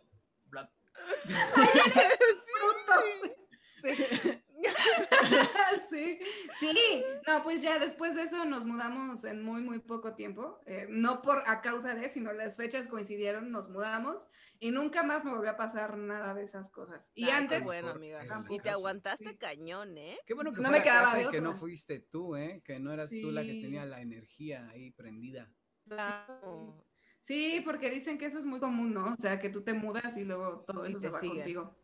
sí. 3.83 4.43
sí, 5.91 6.19
sí, 6.59 7.05
no, 7.27 7.43
pues 7.43 7.63
ya 7.63 7.79
después 7.79 8.15
de 8.15 8.23
eso 8.23 8.45
nos 8.45 8.65
mudamos 8.65 9.25
en 9.25 9.43
muy, 9.43 9.61
muy 9.63 9.79
poco 9.79 10.15
tiempo, 10.15 10.61
eh, 10.67 10.87
no 10.89 11.23
por 11.23 11.43
a 11.47 11.61
causa 11.61 11.95
de, 11.95 12.09
sino 12.09 12.33
las 12.33 12.57
fechas 12.57 12.89
coincidieron, 12.89 13.51
nos 13.51 13.69
mudamos 13.69 14.27
y 14.59 14.71
nunca 14.71 15.03
más 15.03 15.25
me 15.25 15.33
volvió 15.33 15.51
a 15.51 15.57
pasar 15.57 15.99
nada 15.99 16.35
de 16.35 16.45
esas 16.45 16.71
cosas. 16.71 17.11
Y 17.15 17.29
antes... 17.29 17.63
bueno, 17.63 17.91
amiga. 17.91 18.25
Y 18.49 18.59
te 18.59 18.71
aguantaste 18.71 19.37
cañón, 19.37 19.99
¿eh? 19.99 20.19
Qué 20.27 20.35
bueno 20.35 20.53
que 20.53 20.63
no 20.63 20.71
me 20.71 20.83
quedaba 20.83 21.31
que 21.31 21.41
no 21.41 21.55
fuiste 21.55 22.01
tú, 22.01 22.37
¿eh? 22.37 22.63
Que 22.65 22.79
no 22.79 22.93
eras 22.93 23.11
tú 23.11 23.31
la 23.31 23.43
que 23.43 23.61
tenía 23.61 23.85
la 23.85 24.01
energía 24.01 24.69
ahí 24.71 24.91
prendida. 24.91 25.53
Claro. 25.87 26.85
Sí, 27.21 27.61
porque 27.65 27.91
dicen 27.91 28.19
que 28.19 28.27
eso 28.27 28.39
es 28.39 28.45
muy 28.45 28.61
común, 28.61 28.95
¿no? 28.95 29.13
O 29.13 29.17
sea, 29.19 29.39
que 29.41 29.49
tú 29.49 29.63
te 29.63 29.75
mudas 29.75 30.17
y 30.17 30.25
luego 30.25 30.65
todo 30.67 30.85
eso 30.85 31.01
se 31.01 31.11
va 31.11 31.19
contigo. 31.19 31.77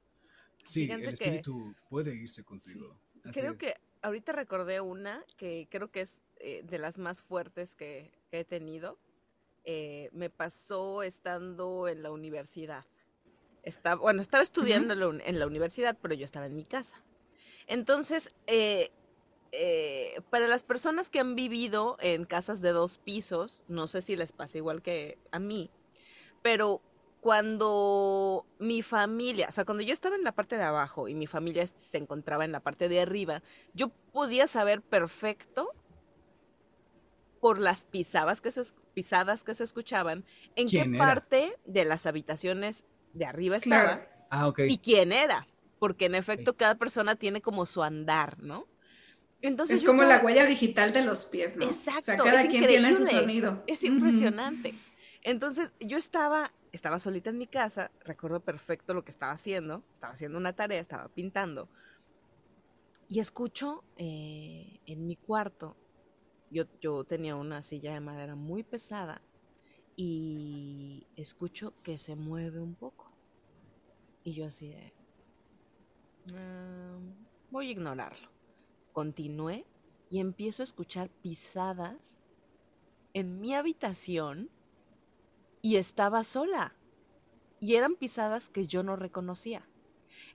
Sí, 0.62 0.90
el 0.90 1.00
espíritu 1.00 1.74
puede 1.88 2.14
irse 2.14 2.44
contigo. 2.44 2.96
creo 3.32 3.56
que 3.56 3.74
ahorita 4.02 4.32
recordé 4.32 4.80
una 4.80 5.24
que 5.36 5.66
creo 5.70 5.90
que 5.90 6.02
es 6.02 6.22
eh, 6.38 6.62
de 6.64 6.78
las 6.78 6.98
más 6.98 7.20
fuertes 7.20 7.74
que, 7.74 8.12
he 8.30 8.44
tenido. 8.44 8.98
Eh, 9.64 10.08
me 10.12 10.30
pasó 10.30 11.02
estando 11.02 11.86
en 11.86 12.02
la 12.02 12.10
universidad. 12.10 12.84
Estaba, 13.62 13.96
bueno, 13.96 14.22
estaba 14.22 14.42
estudiando 14.42 14.94
en, 14.94 15.38
la, 15.38 15.46
universidad, 15.46 15.96
pero 16.00 16.14
yo 16.14 16.24
estaba 16.24 16.46
en 16.46 16.56
mi 16.56 16.64
casa. 16.64 16.96
Entonces, 17.68 18.34
eh, 18.46 18.90
para 20.30 20.48
las 20.48 20.64
personas 20.64 21.10
que 21.10 21.20
han 21.20 21.36
vivido 21.36 21.96
en 22.00 22.24
casas 22.24 22.60
de 22.60 22.70
dos 22.70 22.98
pisos, 22.98 23.62
no 23.68 23.86
sé 23.86 24.02
si 24.02 24.16
les 24.16 24.32
pasa 24.32 24.58
igual 24.58 24.82
que 24.82 25.18
a 25.30 25.38
mí, 25.38 25.70
pero 26.42 26.80
cuando 27.22 28.48
mi 28.58 28.82
familia, 28.82 29.46
o 29.48 29.52
sea, 29.52 29.64
cuando 29.64 29.84
yo 29.84 29.94
estaba 29.94 30.16
en 30.16 30.24
la 30.24 30.32
parte 30.32 30.56
de 30.56 30.64
abajo 30.64 31.06
y 31.06 31.14
mi 31.14 31.28
familia 31.28 31.64
se 31.68 31.96
encontraba 31.96 32.44
en 32.44 32.50
la 32.50 32.58
parte 32.58 32.88
de 32.88 33.00
arriba, 33.00 33.44
yo 33.74 33.90
podía 34.12 34.48
saber 34.48 34.82
perfecto 34.82 35.70
por 37.40 37.60
las 37.60 37.84
pisadas 37.84 38.40
que 38.40 38.50
se, 38.50 38.64
pisadas 38.92 39.44
que 39.44 39.54
se 39.54 39.62
escuchaban 39.62 40.24
en 40.56 40.66
qué 40.66 40.84
parte 40.98 41.56
de 41.64 41.84
las 41.84 42.06
habitaciones 42.06 42.84
de 43.12 43.24
arriba 43.24 43.58
estaba 43.58 44.04
ah, 44.32 44.52
y 44.58 44.78
quién 44.78 45.12
era, 45.12 45.46
porque 45.78 46.06
en 46.06 46.16
efecto 46.16 46.56
cada 46.56 46.74
persona 46.74 47.14
tiene 47.14 47.40
como 47.40 47.66
su 47.66 47.84
andar, 47.84 48.42
¿no? 48.42 48.66
Entonces 49.42 49.78
es 49.78 49.86
como 49.86 50.02
la 50.02 50.18
huella 50.24 50.44
digital 50.44 50.92
de 50.92 51.04
los 51.04 51.26
pies, 51.26 51.56
¿no? 51.56 51.66
Exacto, 51.66 52.24
cada 52.24 52.48
quien 52.48 52.66
tiene 52.66 52.96
su 52.96 53.06
sonido. 53.06 53.62
Es 53.68 53.84
impresionante. 53.84 54.74
Entonces 55.22 55.72
yo 55.80 55.96
estaba 55.98 56.52
estaba 56.72 56.98
solita 56.98 57.30
en 57.30 57.38
mi 57.38 57.46
casa, 57.46 57.90
recuerdo 58.00 58.40
perfecto 58.40 58.94
lo 58.94 59.04
que 59.04 59.10
estaba 59.10 59.32
haciendo, 59.32 59.84
estaba 59.92 60.14
haciendo 60.14 60.38
una 60.38 60.54
tarea, 60.54 60.80
estaba 60.80 61.08
pintando, 61.08 61.68
y 63.08 63.20
escucho 63.20 63.84
eh, 63.98 64.80
en 64.86 65.06
mi 65.06 65.16
cuarto, 65.16 65.76
yo, 66.50 66.64
yo 66.80 67.04
tenía 67.04 67.36
una 67.36 67.62
silla 67.62 67.92
de 67.92 68.00
madera 68.00 68.34
muy 68.34 68.62
pesada, 68.62 69.20
y 69.96 71.06
escucho 71.16 71.74
que 71.82 71.98
se 71.98 72.16
mueve 72.16 72.60
un 72.60 72.74
poco. 72.74 73.12
Y 74.24 74.32
yo 74.32 74.46
así 74.46 74.68
de... 74.68 74.92
Mm, 76.32 77.50
voy 77.50 77.68
a 77.68 77.70
ignorarlo. 77.72 78.30
Continué 78.92 79.66
y 80.10 80.20
empiezo 80.20 80.62
a 80.62 80.64
escuchar 80.64 81.10
pisadas 81.10 82.18
en 83.12 83.40
mi 83.40 83.54
habitación 83.54 84.48
y 85.62 85.76
estaba 85.76 86.24
sola. 86.24 86.74
Y 87.60 87.76
eran 87.76 87.94
pisadas 87.94 88.50
que 88.50 88.66
yo 88.66 88.82
no 88.82 88.96
reconocía. 88.96 89.66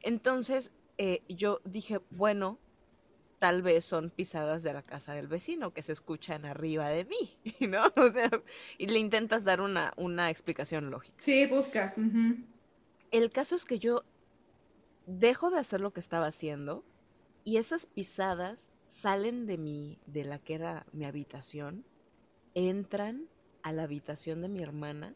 Entonces 0.02 0.72
eh, 0.98 1.22
yo 1.28 1.62
dije, 1.66 2.00
bueno, 2.10 2.58
tal 3.40 3.62
vez 3.62 3.86
son 3.86 4.10
pisadas 4.10 4.64
de 4.64 4.74
la 4.74 4.82
casa 4.82 5.14
del 5.14 5.28
vecino 5.28 5.74
que 5.74 5.84
se 5.84 5.92
escuchan 5.92 6.46
arriba 6.46 6.90
de 6.90 7.06
mí, 7.06 7.38
¿no? 7.68 7.84
O 7.96 8.12
sea, 8.12 8.30
y 8.78 8.88
le 8.88 9.00
intentas 9.00 9.44
dar 9.44 9.62
una, 9.62 9.94
una 9.98 10.30
explicación 10.30 10.90
lógica. 10.90 11.18
Sí, 11.20 11.46
buscas. 11.46 11.98
El 13.12 13.30
caso 13.32 13.56
es 13.56 13.66
que 13.66 13.80
yo 13.80 14.04
dejo 15.06 15.50
de 15.50 15.60
hacer 15.60 15.82
lo 15.82 15.92
que 15.92 16.00
estaba 16.00 16.28
haciendo 16.28 16.84
y 17.44 17.58
esas 17.58 17.86
pisadas 17.86 18.72
salen 18.88 19.46
de 19.46 19.58
mi, 19.58 20.00
de 20.06 20.26
la 20.26 20.40
que 20.40 20.56
era 20.56 20.86
mi 20.92 21.06
habitación, 21.06 21.86
entran 22.56 23.28
a 23.68 23.74
la 23.74 23.84
habitación 23.84 24.42
de 24.42 24.48
mi 24.48 24.64
hermana, 24.64 25.14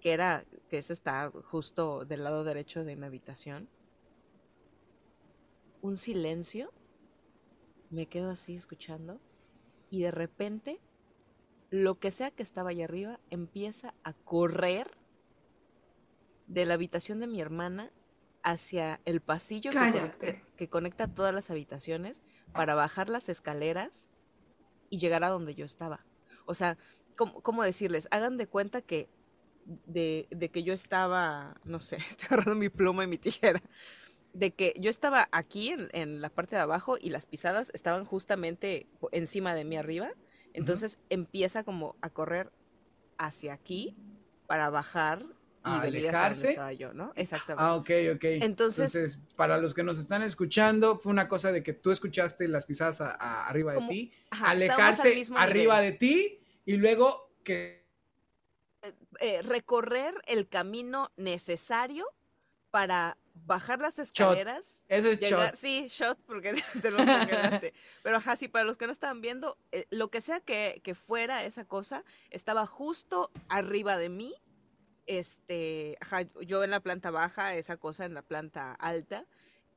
que 0.00 0.12
era, 0.12 0.44
que 0.68 0.78
ese 0.78 0.92
está 0.92 1.30
justo 1.44 2.04
del 2.04 2.24
lado 2.24 2.42
derecho 2.42 2.82
de 2.82 2.96
mi 2.96 3.06
habitación. 3.06 3.68
Un 5.82 5.96
silencio. 5.96 6.72
Me 7.90 8.06
quedo 8.06 8.30
así 8.30 8.56
escuchando. 8.56 9.20
Y 9.88 10.02
de 10.02 10.10
repente, 10.10 10.80
lo 11.70 12.00
que 12.00 12.10
sea 12.10 12.32
que 12.32 12.42
estaba 12.42 12.70
allá 12.70 12.86
arriba 12.86 13.20
empieza 13.30 13.94
a 14.02 14.14
correr 14.14 14.98
de 16.48 16.66
la 16.66 16.74
habitación 16.74 17.20
de 17.20 17.28
mi 17.28 17.40
hermana 17.40 17.92
hacia 18.42 19.00
el 19.04 19.20
pasillo 19.20 19.70
que 19.70 19.78
conecta, 19.78 20.42
que 20.56 20.68
conecta, 20.68 21.06
todas 21.06 21.32
las 21.32 21.50
habitaciones 21.50 22.20
para 22.52 22.74
bajar 22.74 23.08
las 23.08 23.28
escaleras 23.28 24.10
y 24.90 24.98
llegar 24.98 25.22
a 25.22 25.28
donde 25.28 25.54
yo 25.54 25.64
estaba. 25.64 26.04
O 26.46 26.54
sea, 26.54 26.76
¿cómo, 27.16 27.62
decirles? 27.62 28.08
Hagan 28.10 28.36
de 28.36 28.46
cuenta 28.46 28.80
que 28.82 29.08
de, 29.86 30.26
que 30.52 30.62
yo 30.62 30.72
estaba, 30.72 31.54
no 31.64 31.80
sé, 31.80 31.96
estoy 32.10 32.26
agarrando 32.30 32.56
mi 32.56 32.68
pluma 32.68 33.04
y 33.04 33.06
mi 33.06 33.18
tijera, 33.18 33.62
de 34.32 34.52
que 34.52 34.74
yo 34.78 34.90
estaba 34.90 35.28
aquí 35.30 35.74
en, 35.92 36.20
la 36.20 36.30
parte 36.30 36.56
de 36.56 36.62
abajo 36.62 36.96
y 37.00 37.10
las 37.10 37.26
pisadas 37.26 37.70
estaban 37.74 38.04
justamente 38.04 38.86
encima 39.12 39.54
de 39.54 39.64
mí 39.64 39.76
arriba, 39.76 40.10
entonces 40.54 40.98
empieza 41.10 41.64
como 41.64 41.96
a 42.00 42.10
correr 42.10 42.52
hacia 43.18 43.52
aquí 43.52 43.96
para 44.46 44.68
bajar 44.70 45.24
y 45.64 45.68
a 45.68 45.80
alejarse. 45.82 46.50
estaba 46.50 46.72
yo, 46.72 46.92
¿no? 46.92 47.12
Exactamente. 47.14 47.62
Ah, 47.64 47.76
ok, 47.76 47.90
ok. 48.16 48.24
Entonces, 48.42 49.22
para 49.36 49.58
los 49.58 49.74
que 49.74 49.82
nos 49.82 49.98
están 49.98 50.22
escuchando, 50.22 50.98
fue 50.98 51.12
una 51.12 51.28
cosa 51.28 51.52
de 51.52 51.62
que 51.62 51.72
tú 51.72 51.90
escuchaste 51.90 52.48
las 52.48 52.66
pisadas 52.66 53.00
arriba 53.00 53.74
de 53.74 53.86
ti, 53.88 54.12
alejarse 54.30 55.22
arriba 55.36 55.80
de 55.80 55.92
ti 55.92 56.41
y 56.64 56.76
luego 56.76 57.30
que... 57.44 57.82
Eh, 59.20 59.42
recorrer 59.42 60.14
el 60.26 60.48
camino 60.48 61.12
necesario 61.16 62.06
para 62.70 63.16
bajar 63.34 63.80
las 63.80 63.98
escaleras. 63.98 64.82
Eso 64.88 65.08
es 65.08 65.20
shot. 65.20 65.54
Sí, 65.54 65.86
shot, 65.88 66.18
porque 66.26 66.54
te 66.82 66.90
lo. 66.90 66.98
Pero 68.02 68.16
ajá, 68.16 68.36
sí, 68.36 68.48
para 68.48 68.64
los 68.64 68.76
que 68.76 68.86
no 68.86 68.92
estaban 68.92 69.20
viendo, 69.20 69.58
eh, 69.70 69.86
lo 69.90 70.10
que 70.10 70.20
sea 70.20 70.40
que, 70.40 70.80
que, 70.82 70.94
fuera 70.94 71.44
esa 71.44 71.64
cosa, 71.64 72.04
estaba 72.30 72.66
justo 72.66 73.30
arriba 73.48 73.98
de 73.98 74.08
mí. 74.08 74.34
Este, 75.06 75.96
ajá, 76.00 76.22
yo 76.40 76.64
en 76.64 76.70
la 76.70 76.80
planta 76.80 77.10
baja, 77.10 77.54
esa 77.56 77.76
cosa 77.76 78.04
en 78.04 78.14
la 78.14 78.22
planta 78.22 78.72
alta, 78.72 79.26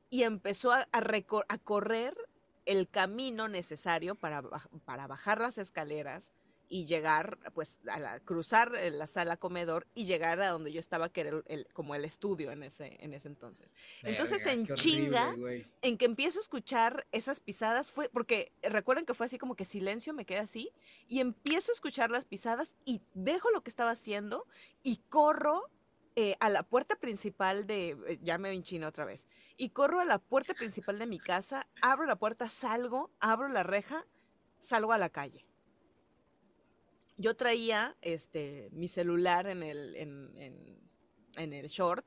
y 0.08 0.22
empezó 0.22 0.72
a, 0.72 0.88
a, 0.92 1.00
a 1.48 1.58
correr 1.58 2.16
el 2.64 2.88
camino 2.88 3.48
necesario 3.48 4.14
para, 4.14 4.42
para 4.84 5.06
bajar 5.06 5.40
las 5.40 5.58
escaleras 5.58 6.32
y 6.68 6.84
llegar, 6.86 7.38
pues, 7.54 7.78
a 7.88 7.98
la, 7.98 8.20
cruzar 8.20 8.74
eh, 8.74 8.90
la 8.90 9.06
sala 9.06 9.36
comedor 9.36 9.86
y 9.94 10.04
llegar 10.04 10.40
a 10.40 10.48
donde 10.48 10.72
yo 10.72 10.80
estaba, 10.80 11.08
que 11.08 11.20
era 11.22 11.42
el, 11.46 11.66
como 11.72 11.94
el 11.94 12.04
estudio 12.04 12.50
en 12.50 12.62
ese, 12.62 12.96
en 13.00 13.14
ese 13.14 13.28
entonces. 13.28 13.74
entonces, 14.02 14.44
en 14.46 14.66
chinga, 14.66 15.34
en 15.82 15.98
que 15.98 16.04
empiezo 16.04 16.38
a 16.38 16.42
escuchar 16.42 17.06
esas 17.12 17.40
pisadas, 17.40 17.90
fue, 17.90 18.08
porque 18.08 18.52
recuerden 18.62 19.06
que 19.06 19.14
fue 19.14 19.26
así 19.26 19.38
como 19.38 19.54
que 19.54 19.64
silencio, 19.64 20.12
me 20.12 20.24
queda 20.24 20.42
así, 20.42 20.72
y 21.06 21.20
empiezo 21.20 21.72
a 21.72 21.74
escuchar 21.74 22.10
las 22.10 22.24
pisadas 22.24 22.76
y 22.84 23.00
dejo 23.14 23.50
lo 23.50 23.62
que 23.62 23.70
estaba 23.70 23.92
haciendo 23.92 24.46
y 24.82 24.96
corro 25.08 25.70
eh, 26.16 26.36
a 26.40 26.48
la 26.48 26.62
puerta 26.62 26.96
principal 26.96 27.66
de, 27.66 27.90
eh, 28.08 28.18
ya 28.22 28.38
me 28.38 28.50
vinchino 28.50 28.88
otra 28.88 29.04
vez, 29.04 29.28
y 29.56 29.70
corro 29.70 30.00
a 30.00 30.04
la 30.04 30.18
puerta 30.18 30.54
principal 30.54 30.98
de 30.98 31.06
mi 31.06 31.18
casa, 31.18 31.68
abro 31.80 32.06
la 32.06 32.16
puerta, 32.16 32.48
salgo, 32.48 33.10
abro 33.20 33.48
la 33.48 33.62
reja, 33.62 34.04
salgo 34.58 34.92
a 34.92 34.98
la 34.98 35.10
calle 35.10 35.45
yo 37.16 37.34
traía 37.34 37.96
este, 38.02 38.68
mi 38.72 38.88
celular 38.88 39.46
en 39.46 39.62
el, 39.62 39.94
en, 39.96 41.52
el 41.52 41.66
short 41.68 42.06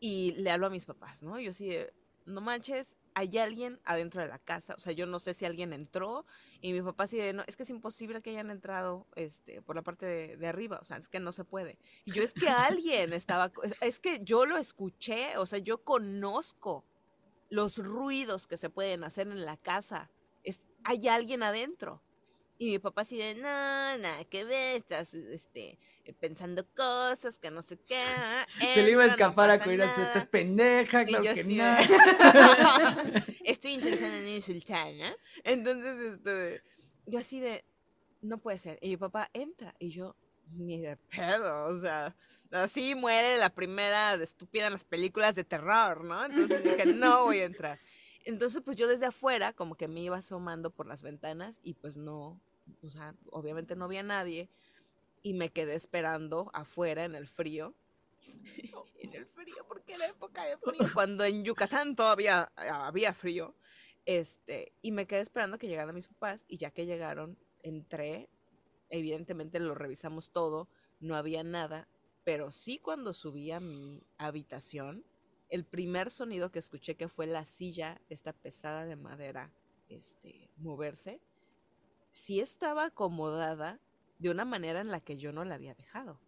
y 0.00 0.32
le 0.32 0.50
hablo 0.50 0.66
a 0.66 0.70
mis 0.70 0.86
papás, 0.86 1.22
¿no? 1.22 1.40
Yo 1.40 1.52
sí, 1.52 1.76
no 2.24 2.40
manches, 2.40 2.96
hay 3.14 3.38
alguien 3.38 3.80
adentro 3.84 4.22
de 4.22 4.28
la 4.28 4.38
casa, 4.38 4.74
o 4.76 4.80
sea, 4.80 4.92
yo 4.92 5.06
no 5.06 5.18
sé 5.18 5.34
si 5.34 5.44
alguien 5.44 5.72
entró 5.72 6.26
y 6.60 6.72
mi 6.72 6.82
papá 6.82 7.06
sí, 7.06 7.18
no, 7.32 7.44
es 7.46 7.56
que 7.56 7.62
es 7.62 7.70
imposible 7.70 8.22
que 8.22 8.30
hayan 8.30 8.50
entrado 8.50 9.06
este, 9.14 9.62
por 9.62 9.76
la 9.76 9.82
parte 9.82 10.36
de, 10.36 10.46
arriba, 10.46 10.78
o 10.80 10.84
sea, 10.84 10.96
es 10.96 11.08
que 11.08 11.20
no 11.20 11.32
se 11.32 11.44
puede. 11.44 11.78
Y 12.04 12.12
yo 12.12 12.22
es 12.22 12.32
que 12.32 12.48
alguien 12.48 13.12
estaba, 13.12 13.52
es 13.80 14.00
que 14.00 14.20
yo 14.22 14.46
lo 14.46 14.56
escuché, 14.56 15.36
o 15.36 15.46
sea, 15.46 15.58
yo 15.58 15.84
conozco 15.84 16.84
los 17.50 17.78
ruidos 17.78 18.46
que 18.46 18.56
se 18.56 18.70
pueden 18.70 19.04
hacer 19.04 19.28
en 19.28 19.44
la 19.44 19.56
casa, 19.56 20.10
es, 20.42 20.60
hay 20.82 21.08
alguien 21.08 21.42
adentro. 21.42 22.02
Y 22.58 22.70
mi 22.70 22.78
papá 22.78 23.02
así 23.02 23.16
de, 23.16 23.34
no, 23.34 23.42
nada 23.42 24.24
que 24.30 24.44
ver, 24.44 24.76
estás 24.76 25.12
este, 25.12 25.78
pensando 26.20 26.64
cosas 26.74 27.38
que 27.38 27.50
no 27.50 27.62
sé 27.62 27.78
qué. 27.78 28.00
Se 28.74 28.82
le 28.82 28.92
iba 28.92 29.04
a 29.04 29.06
escapar 29.06 29.50
a 29.50 29.62
cuidar 29.62 29.88
a 29.88 30.02
estás 30.02 30.26
pendeja, 30.26 31.04
claro 31.04 31.24
que 31.34 31.44
no. 31.44 31.76
Estoy 33.44 33.72
intentando 33.72 34.20
no 34.20 34.28
insultar, 34.28 34.92
¿no? 34.94 35.16
Entonces, 35.42 36.14
este, 36.14 36.62
yo 37.06 37.18
así 37.18 37.40
de, 37.40 37.64
no 38.22 38.38
puede 38.38 38.58
ser. 38.58 38.78
Y 38.80 38.90
mi 38.90 38.96
papá 38.96 39.30
entra 39.32 39.74
y 39.78 39.90
yo, 39.90 40.16
ni 40.52 40.80
de 40.80 40.96
pedo, 40.96 41.66
o 41.66 41.80
sea, 41.80 42.14
así 42.52 42.94
muere 42.94 43.36
la 43.36 43.50
primera 43.50 44.16
de 44.16 44.24
estúpida 44.24 44.66
en 44.66 44.74
las 44.74 44.84
películas 44.84 45.34
de 45.34 45.44
terror, 45.44 46.04
¿no? 46.04 46.24
Entonces 46.24 46.62
dije, 46.62 46.86
no 46.86 47.24
voy 47.24 47.40
a 47.40 47.44
entrar. 47.44 47.80
Entonces, 48.24 48.62
pues 48.64 48.76
yo 48.76 48.88
desde 48.88 49.06
afuera 49.06 49.52
como 49.52 49.76
que 49.76 49.88
me 49.88 50.00
iba 50.00 50.16
asomando 50.16 50.70
por 50.70 50.86
las 50.86 51.02
ventanas 51.02 51.60
y 51.62 51.74
pues 51.74 51.96
no, 51.96 52.40
o 52.82 52.88
sea, 52.88 53.14
obviamente 53.30 53.76
no 53.76 53.84
había 53.84 54.02
nadie 54.02 54.48
y 55.22 55.34
me 55.34 55.50
quedé 55.50 55.74
esperando 55.74 56.50
afuera 56.54 57.04
en 57.04 57.14
el 57.14 57.26
frío. 57.26 57.74
en 58.98 59.14
el 59.14 59.26
frío, 59.26 59.66
porque 59.68 59.94
era 59.94 60.06
época 60.06 60.44
de 60.44 60.56
frío. 60.58 60.88
Cuando 60.92 61.24
en 61.24 61.44
Yucatán 61.44 61.96
todavía 61.96 62.50
había 62.56 63.12
frío. 63.12 63.54
Este, 64.06 64.72
y 64.82 64.92
me 64.92 65.06
quedé 65.06 65.20
esperando 65.20 65.58
que 65.58 65.66
llegaran 65.66 65.94
mis 65.94 66.08
papás 66.08 66.44
y 66.48 66.58
ya 66.58 66.70
que 66.70 66.86
llegaron, 66.86 67.38
entré. 67.62 68.28
Evidentemente 68.90 69.60
lo 69.60 69.74
revisamos 69.74 70.30
todo, 70.30 70.68
no 71.00 71.16
había 71.16 71.42
nada, 71.42 71.88
pero 72.22 72.52
sí 72.52 72.78
cuando 72.78 73.12
subí 73.12 73.50
a 73.50 73.60
mi 73.60 74.06
habitación, 74.18 75.04
el 75.54 75.64
primer 75.64 76.10
sonido 76.10 76.50
que 76.50 76.58
escuché 76.58 76.96
que 76.96 77.08
fue 77.08 77.28
la 77.28 77.44
silla, 77.44 78.00
esta 78.10 78.32
pesada 78.32 78.86
de 78.86 78.96
madera, 78.96 79.52
este, 79.88 80.50
moverse, 80.56 81.20
sí 82.10 82.40
estaba 82.40 82.86
acomodada 82.86 83.78
de 84.18 84.30
una 84.30 84.44
manera 84.44 84.80
en 84.80 84.90
la 84.90 84.98
que 84.98 85.16
yo 85.16 85.32
no 85.32 85.44
la 85.44 85.54
había 85.54 85.76
dejado. 85.76 86.18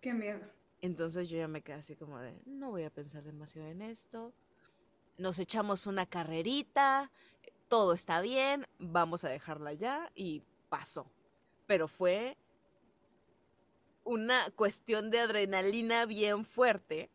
Qué 0.00 0.12
miedo. 0.12 0.40
Entonces 0.80 1.28
yo 1.28 1.38
ya 1.38 1.46
me 1.46 1.62
quedé 1.62 1.76
así 1.76 1.94
como 1.94 2.18
de, 2.18 2.36
no 2.44 2.70
voy 2.72 2.82
a 2.82 2.90
pensar 2.90 3.22
demasiado 3.22 3.68
en 3.68 3.82
esto. 3.82 4.32
Nos 5.16 5.38
echamos 5.38 5.86
una 5.86 6.04
carrerita, 6.04 7.12
todo 7.68 7.92
está 7.92 8.20
bien, 8.20 8.66
vamos 8.80 9.22
a 9.22 9.28
dejarla 9.28 9.74
ya 9.74 10.10
y 10.16 10.42
pasó. 10.70 11.06
Pero 11.68 11.86
fue 11.86 12.36
una 14.02 14.50
cuestión 14.56 15.12
de 15.12 15.20
adrenalina 15.20 16.04
bien 16.04 16.44
fuerte 16.44 17.10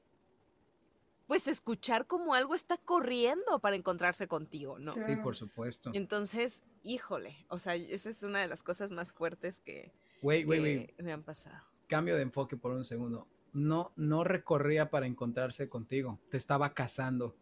pues 1.29 1.47
escuchar 1.47 2.07
como 2.07 2.33
algo 2.33 2.55
está 2.55 2.77
corriendo 2.77 3.59
para 3.59 3.75
encontrarse 3.75 4.27
contigo, 4.27 4.79
¿no? 4.79 4.95
Sí, 5.03 5.15
por 5.15 5.35
supuesto. 5.35 5.91
Entonces, 5.93 6.63
híjole, 6.81 7.45
o 7.49 7.59
sea, 7.59 7.75
esa 7.75 8.09
es 8.09 8.23
una 8.23 8.39
de 8.39 8.47
las 8.47 8.63
cosas 8.63 8.89
más 8.89 9.13
fuertes 9.13 9.61
que, 9.61 9.93
me 10.23 11.13
han 11.13 11.21
pasado. 11.21 11.63
Cambio 11.87 12.15
de 12.15 12.23
enfoque 12.23 12.57
por 12.57 12.71
un 12.71 12.83
segundo. 12.83 13.27
No, 13.53 13.93
no 13.95 14.23
recorría 14.23 14.89
para 14.89 15.05
encontrarse 15.05 15.69
contigo, 15.69 16.19
te 16.31 16.37
estaba 16.37 16.73
cazando. 16.73 17.35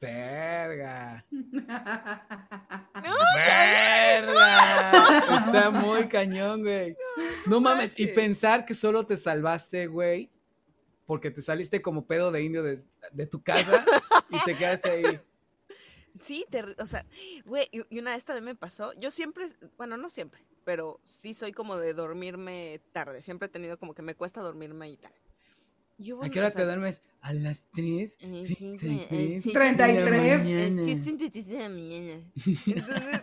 Verga. 0.00 1.24
¡Verga! 3.36 5.36
Está 5.36 5.70
muy 5.70 6.08
cañón, 6.08 6.62
güey. 6.62 6.96
No 7.46 7.60
mames, 7.60 7.96
y 8.00 8.08
pensar 8.08 8.64
que 8.64 8.74
solo 8.74 9.04
te 9.04 9.16
salvaste, 9.16 9.86
güey, 9.86 10.32
porque 11.12 11.30
te 11.30 11.42
saliste 11.42 11.82
como 11.82 12.06
pedo 12.06 12.32
de 12.32 12.42
indio 12.42 12.62
de, 12.62 13.26
tu 13.26 13.42
casa 13.42 13.84
y 14.30 14.42
te 14.46 14.54
quedaste 14.54 14.90
ahí. 14.90 15.20
Sí, 16.22 16.46
o 16.78 16.86
sea, 16.86 17.04
güey, 17.44 17.68
y 17.70 17.98
una 17.98 18.14
vez 18.14 18.24
también 18.24 18.46
me 18.46 18.54
pasó, 18.54 18.94
yo 18.94 19.10
siempre, 19.10 19.48
bueno, 19.76 19.98
no 19.98 20.08
siempre, 20.08 20.40
pero 20.64 21.02
sí 21.04 21.34
soy 21.34 21.52
como 21.52 21.76
de 21.76 21.92
dormirme 21.92 22.80
tarde, 22.92 23.20
siempre 23.20 23.44
he 23.44 23.50
tenido 23.50 23.78
como 23.78 23.94
que 23.94 24.00
me 24.00 24.14
cuesta 24.14 24.40
dormirme 24.40 24.88
y 24.88 24.96
tal. 24.96 25.12
¿A 26.22 26.30
qué 26.30 26.38
hora 26.38 26.50
te 26.50 26.64
duermes? 26.64 27.02
A 27.20 27.34
las 27.34 27.66
3, 27.74 28.16
33. 28.16 29.42
33. 29.52 31.46
de 31.46 31.58
la 31.58 31.68
mañana. 31.68 32.22
Entonces, 32.66 33.20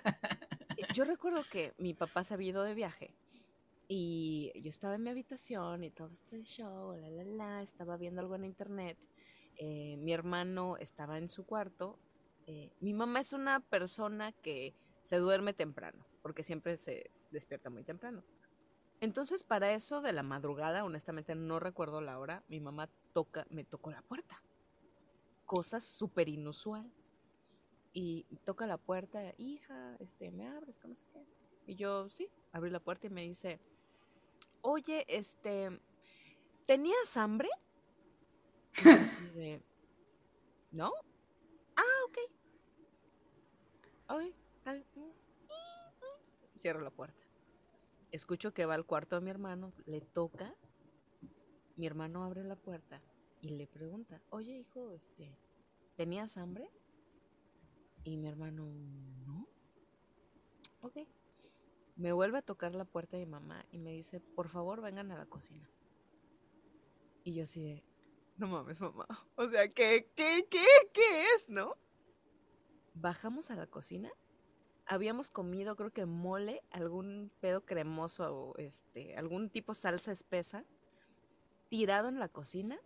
yo 0.94 1.06
recuerdo 1.06 1.44
que 1.52 1.74
mi 1.80 1.96
papá 1.96 2.24
se 2.24 2.36
había 2.36 2.50
ido 2.50 2.62
de 2.62 2.76
viaje 2.76 3.16
y 3.92 4.52
yo 4.62 4.70
estaba 4.70 4.96
en 4.96 5.04
mi 5.04 5.10
habitación 5.10 5.84
y 5.84 5.90
todo 5.90 6.10
este 6.10 6.44
show, 6.44 6.94
la, 6.94 7.10
la, 7.10 7.24
la, 7.24 7.64
estaba 7.64 7.98
viendo 7.98 8.22
algo 8.22 8.36
en 8.36 8.46
internet. 8.46 9.00
Eh, 9.58 9.98
mi 9.98 10.14
hermano 10.14 10.78
estaba 10.78 11.18
en 11.18 11.28
su 11.28 11.44
cuarto. 11.44 11.98
Eh, 12.46 12.72
mi 12.82 12.94
mamá 12.94 13.20
es 13.20 13.34
una 13.34 13.62
persona 13.62 14.32
que 14.32 14.76
se 15.02 15.18
duerme 15.18 15.54
temprano, 15.54 16.06
porque 16.22 16.44
siempre 16.44 16.78
se 16.78 17.10
despierta 17.32 17.72
muy 17.72 17.84
temprano. 17.84 18.24
Entonces, 19.02 19.44
para 19.44 19.74
eso 19.74 20.02
de 20.02 20.14
la 20.14 20.22
madrugada, 20.22 20.84
honestamente 20.84 21.34
no 21.34 21.60
recuerdo 21.60 22.00
la 22.00 22.20
hora, 22.20 22.44
mi 22.48 22.60
mamá 22.60 22.90
toca, 23.12 23.48
me 23.50 23.64
tocó 23.64 23.90
la 23.90 24.04
puerta. 24.04 24.44
Cosa 25.46 25.82
súper 25.82 26.30
inusual. 26.30 26.92
Y 27.92 28.28
toca 28.44 28.68
la 28.68 28.78
puerta, 28.78 29.34
hija, 29.40 29.96
este, 30.00 30.30
¿me 30.30 30.48
abres? 30.48 30.78
¿Cómo 30.78 30.94
se 30.96 31.08
qué? 31.08 31.26
Y 31.66 31.76
yo, 31.76 32.08
sí, 32.10 32.30
abrí 32.52 32.70
la 32.70 32.80
puerta 32.80 33.08
y 33.08 33.10
me 33.10 33.24
dice, 33.24 33.60
oye, 34.62 35.06
este, 35.08 35.80
¿tenías 36.66 37.18
hambre? 37.18 37.50
¿no? 40.72 40.92
Ah, 41.76 41.84
ok. 42.08 42.18
Ok, 44.10 44.36
Cierro 46.58 46.82
la 46.82 46.90
puerta. 46.90 47.26
Escucho 48.12 48.54
que 48.54 48.66
va 48.66 48.76
al 48.76 48.86
cuarto 48.86 49.16
de 49.16 49.22
mi 49.22 49.30
hermano, 49.30 49.72
le 49.86 50.02
toca. 50.02 50.56
Mi 51.76 51.88
hermano 51.88 52.24
abre 52.24 52.44
la 52.44 52.56
puerta 52.56 53.02
y 53.42 53.50
le 53.50 53.68
pregunta, 53.68 54.22
oye 54.32 54.58
hijo, 54.58 54.92
este, 54.92 55.38
¿tenías 55.96 56.38
hambre? 56.38 56.70
Y 58.04 58.18
mi 58.18 58.28
hermano, 58.28 58.66
no. 59.26 59.48
Ok. 60.82 60.98
Me 62.00 62.14
vuelve 62.14 62.38
a 62.38 62.42
tocar 62.42 62.76
la 62.76 62.86
puerta 62.86 63.18
de 63.18 63.26
mamá 63.26 63.66
y 63.74 63.78
me 63.78 63.92
dice, 63.92 64.22
por 64.22 64.48
favor, 64.48 64.80
vengan 64.80 65.12
a 65.12 65.18
la 65.18 65.26
cocina. 65.26 65.70
Y 67.26 67.34
yo 67.34 67.44
así 67.44 67.62
de, 67.62 67.84
no 68.38 68.48
mames, 68.48 68.80
mamá. 68.80 69.06
O 69.36 69.50
sea, 69.50 69.68
¿qué, 69.68 70.10
qué, 70.16 70.48
qué, 70.50 70.66
qué 70.94 71.26
es, 71.36 71.50
no? 71.50 71.76
Bajamos 72.94 73.52
a 73.52 73.58
la 73.58 73.68
cocina. 73.68 74.10
Habíamos 74.86 75.30
comido, 75.30 75.76
creo 75.76 75.92
que 75.92 76.06
mole, 76.06 76.64
algún 76.72 77.34
pedo 77.42 77.66
cremoso 77.66 78.34
o 78.34 78.58
este, 78.58 79.18
algún 79.18 79.50
tipo 79.50 79.74
salsa 79.74 80.14
espesa, 80.14 80.64
tirado 81.68 82.08
en 82.08 82.18
la 82.18 82.30
cocina, 82.30 82.80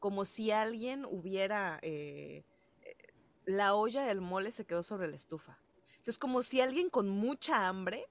como 0.00 0.24
si 0.24 0.50
alguien 0.50 1.04
hubiera. 1.04 1.78
Eh, 1.82 2.42
eh, 2.82 2.96
la 3.44 3.76
olla 3.76 4.04
del 4.04 4.20
mole 4.20 4.50
se 4.50 4.66
quedó 4.66 4.82
sobre 4.82 5.06
la 5.06 5.14
estufa. 5.14 5.60
Entonces, 5.98 6.18
como 6.18 6.42
si 6.42 6.60
alguien 6.60 6.90
con 6.90 7.08
mucha 7.08 7.68
hambre 7.68 8.08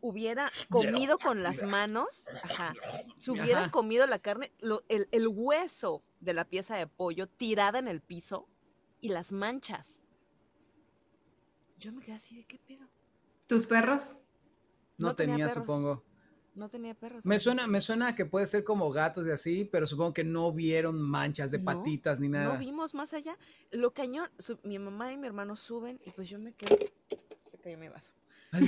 hubiera 0.00 0.50
comido 0.70 1.18
con 1.18 1.42
las 1.42 1.62
manos, 1.62 2.28
ajá, 2.42 2.74
si 3.16 3.30
hubiera 3.30 3.70
comido 3.70 4.06
la 4.06 4.18
carne, 4.18 4.52
el, 4.88 5.28
hueso 5.28 6.02
de 6.20 6.34
la 6.34 6.44
pieza 6.44 6.76
de 6.76 6.86
pollo 6.86 7.28
tirada 7.28 7.78
en 7.78 7.88
el 7.88 8.00
piso 8.00 8.48
y 9.00 9.08
las 9.08 9.32
manchas. 9.32 10.02
Yo 11.78 11.92
me 11.92 12.02
quedé 12.02 12.16
así 12.16 12.36
de 12.36 12.44
qué 12.44 12.58
pedo. 12.58 12.88
¿Tus 13.46 13.66
perros? 13.66 14.16
No, 14.96 15.14
tenía, 15.14 15.48
supongo. 15.48 16.04
No 16.54 16.68
tenía 16.68 16.94
perros. 16.94 17.24
Me 17.24 17.38
suena, 17.38 17.68
me 17.68 17.80
suena 17.80 18.16
que 18.16 18.26
puede 18.26 18.46
ser 18.46 18.64
como 18.64 18.90
gatos 18.90 19.26
y 19.28 19.30
así, 19.30 19.64
pero 19.64 19.86
supongo 19.86 20.12
que 20.12 20.24
no 20.24 20.52
vieron 20.52 21.00
manchas 21.00 21.52
de 21.52 21.60
patitas 21.60 22.18
ni 22.18 22.28
nada. 22.28 22.54
No 22.54 22.58
vimos 22.58 22.94
más 22.94 23.14
allá. 23.14 23.38
Lo 23.70 23.92
cañón, 23.92 24.28
mi 24.64 24.78
mamá 24.80 25.12
y 25.12 25.16
mi 25.16 25.28
hermano 25.28 25.54
suben 25.54 26.00
y 26.04 26.10
pues 26.10 26.28
yo 26.28 26.40
me 26.40 26.52
quedo. 26.52 26.76
Se 27.46 27.58
cayó 27.58 27.78
mi 27.78 27.88
vaso. 27.88 28.12
Ay, 28.50 28.62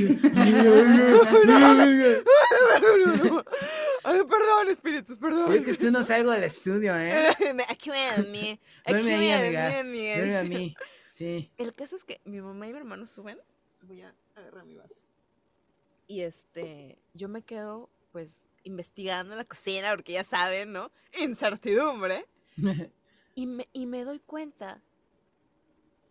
perdón, 4.25 4.69
espíritus, 4.69 5.17
perdón. 5.17 5.53
Es 5.53 5.65
que 5.65 5.75
tú 5.75 5.91
no 5.91 6.03
salgo 6.05 6.31
del 6.33 6.45
estudio, 6.45 6.97
¿eh? 6.99 7.29
Aquí 7.69 7.91
a 7.91 8.23
mí. 8.23 8.61
Aquí 8.85 9.11
a 9.11 9.83
mí, 9.85 10.13
a 10.13 10.43
mí. 10.45 10.75
Sí. 11.13 11.51
El 11.57 11.75
caso 11.75 11.97
es 11.97 12.05
que 12.05 12.21
mi 12.25 12.41
mamá 12.41 12.69
y 12.69 12.73
mi 12.73 12.79
hermano 12.79 13.07
suben. 13.07 13.39
Voy 13.83 14.03
a 14.03 14.15
agarrar 14.37 14.65
mi 14.67 14.77
vaso. 14.77 14.99
Y 16.07 16.23
este, 16.23 16.99
yo 17.15 17.29
me 17.29 17.43
quedo 17.43 17.89
pues 18.13 18.47
investigando 18.65 19.33
en 19.33 19.39
la 19.39 19.45
cocina, 19.45 19.91
porque 19.91 20.13
ya 20.13 20.25
saben, 20.25 20.73
¿no? 20.73 20.93
Incertidumbre. 21.19 22.27
y, 23.35 23.47
me, 23.47 23.67
y 23.73 23.87
me 23.87 24.05
doy 24.05 24.19
cuenta 24.21 24.83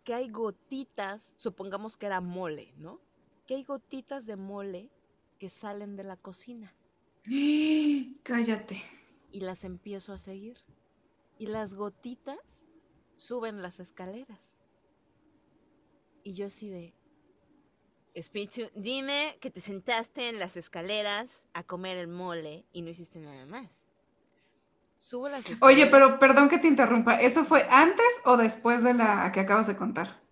que 0.02 0.14
hay 0.14 0.28
gotitas, 0.28 1.34
supongamos 1.36 1.96
que 1.96 2.06
era 2.06 2.20
mole, 2.20 2.72
¿no? 2.76 3.00
Que 3.50 3.56
hay 3.56 3.64
gotitas 3.64 4.26
de 4.26 4.36
mole 4.36 4.92
que 5.40 5.48
salen 5.48 5.96
de 5.96 6.04
la 6.04 6.16
cocina. 6.16 6.72
Cállate. 8.22 8.80
Y 9.32 9.40
las 9.40 9.64
empiezo 9.64 10.12
a 10.12 10.18
seguir. 10.18 10.58
Y 11.36 11.46
las 11.46 11.74
gotitas 11.74 12.64
suben 13.16 13.60
las 13.60 13.80
escaleras. 13.80 14.56
Y 16.22 16.34
yo 16.34 16.46
así 16.46 16.68
de, 16.70 16.94
Espíritu, 18.14 18.70
dime 18.76 19.36
que 19.40 19.50
te 19.50 19.60
sentaste 19.60 20.28
en 20.28 20.38
las 20.38 20.56
escaleras 20.56 21.48
a 21.52 21.64
comer 21.64 21.96
el 21.96 22.06
mole 22.06 22.64
y 22.72 22.82
no 22.82 22.90
hiciste 22.90 23.18
nada 23.18 23.46
más. 23.46 23.84
Sube 24.96 25.28
las 25.28 25.40
escaleras. 25.40 25.62
Oye, 25.62 25.86
pero 25.90 26.20
perdón 26.20 26.48
que 26.48 26.60
te 26.60 26.68
interrumpa. 26.68 27.20
¿Eso 27.20 27.44
fue 27.44 27.66
antes 27.68 28.20
o 28.26 28.36
después 28.36 28.84
de 28.84 28.94
la 28.94 29.32
que 29.32 29.40
acabas 29.40 29.66
de 29.66 29.74
contar? 29.74 30.22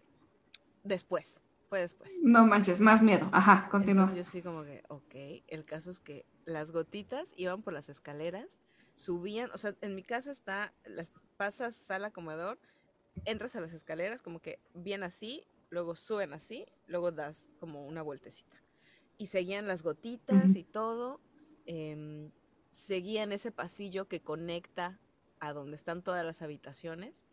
Después, 0.85 1.41
fue 1.69 1.81
después. 1.81 2.13
No 2.23 2.47
manches, 2.47 2.81
más 2.81 3.03
miedo. 3.03 3.29
Ajá, 3.33 3.69
continúa. 3.71 4.13
yo 4.15 4.25
sí 4.25 4.43
como 4.43 4.65
que, 4.65 4.83
ok, 4.89 5.45
el 5.49 5.65
caso 5.65 5.91
es 5.91 6.01
que 6.01 6.25
las 6.45 6.71
gotitas 6.71 7.33
iban 7.37 7.63
por 7.63 7.73
las 7.73 7.89
escaleras, 7.89 8.59
subían, 8.95 9.51
o 9.53 9.59
sea, 9.59 9.75
en 9.81 9.95
mi 9.95 10.03
casa 10.03 10.31
está, 10.31 10.73
las 10.85 11.13
pasas 11.37 11.77
sala 11.77 12.11
comedor, 12.11 12.59
entras 13.25 13.55
a 13.57 13.61
las 13.61 13.73
escaleras 13.73 14.23
como 14.23 14.41
que 14.41 14.61
bien 14.75 15.03
así, 15.03 15.47
luego 15.71 15.95
suben 15.95 16.33
así, 16.33 16.67
luego 16.87 17.13
das 17.13 17.51
como 17.61 17.87
una 17.87 18.03
vueltecita. 18.03 18.57
Y 19.19 19.27
seguían 19.27 19.67
las 19.67 19.83
gotitas 19.83 20.55
y 20.55 20.63
todo. 20.63 21.21
Em, 21.67 22.31
seguían 22.71 23.33
ese 23.33 23.51
pasillo 23.51 24.07
que 24.07 24.21
conecta 24.21 25.01
a 25.41 25.53
donde 25.53 25.77
están 25.77 26.03
todas 26.03 26.25
las 26.25 26.41
habitaciones. 26.41 27.27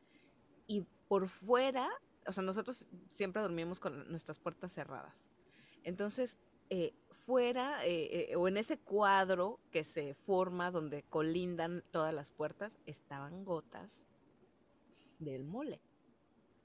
Y 0.67 0.85
por 1.07 1.29
fuera, 1.29 1.89
o 2.25 2.33
sea, 2.33 2.43
nosotros 2.43 2.87
siempre 3.11 3.41
dormimos 3.41 3.79
con 3.79 4.09
nuestras 4.09 4.39
puertas 4.39 4.73
cerradas. 4.73 5.29
Entonces, 5.83 6.37
eh, 6.69 6.93
fuera 7.11 7.85
eh, 7.85 8.31
eh, 8.31 8.35
o 8.35 8.47
en 8.47 8.57
ese 8.57 8.79
cuadro 8.79 9.59
que 9.71 9.83
se 9.83 10.15
forma 10.15 10.71
donde 10.71 11.03
colindan 11.03 11.83
todas 11.91 12.13
las 12.13 12.31
puertas, 12.31 12.79
estaban 12.85 13.45
gotas 13.45 14.03
del 15.19 15.43
mole. 15.43 15.81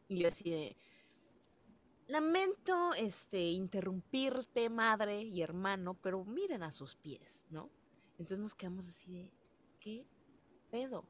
Y 0.09 0.20
yo 0.20 0.28
así 0.28 0.51
de, 0.51 0.77
Lamento 2.11 2.93
este 2.95 3.51
interrumpirte, 3.51 4.69
madre 4.69 5.23
y 5.23 5.43
hermano, 5.43 5.95
pero 5.95 6.24
miren 6.24 6.65
a 6.65 6.73
sus 6.73 6.97
pies, 6.97 7.47
¿no? 7.51 7.70
Entonces 8.19 8.41
nos 8.41 8.57
quedamos 8.57 8.89
así 8.89 9.12
de, 9.12 9.31
¿qué 9.78 10.05
pedo? 10.73 11.05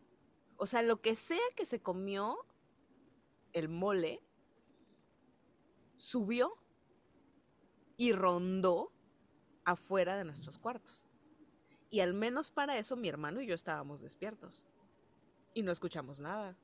O 0.59 0.67
sea, 0.67 0.83
lo 0.83 1.01
que 1.01 1.15
sea 1.15 1.41
que 1.57 1.65
se 1.65 1.81
comió 1.81 2.37
el 3.55 3.71
mole, 3.71 4.23
subió 6.01 6.57
y 7.97 8.13
rondó 8.13 8.93
afuera 9.65 10.17
de 10.17 10.25
nuestros 10.25 10.59
cuartos. 10.59 11.05
Y 11.91 12.01
al 12.01 12.15
menos 12.15 12.51
para 12.51 12.79
eso 12.79 12.97
mi 12.97 13.09
hermano 13.09 13.41
y 13.41 13.47
yo 13.47 13.55
estábamos 13.55 14.01
despiertos. 14.01 14.65
Y 15.53 15.63
no 15.63 15.73
escuchamos 15.73 16.21
nada. 16.21 16.57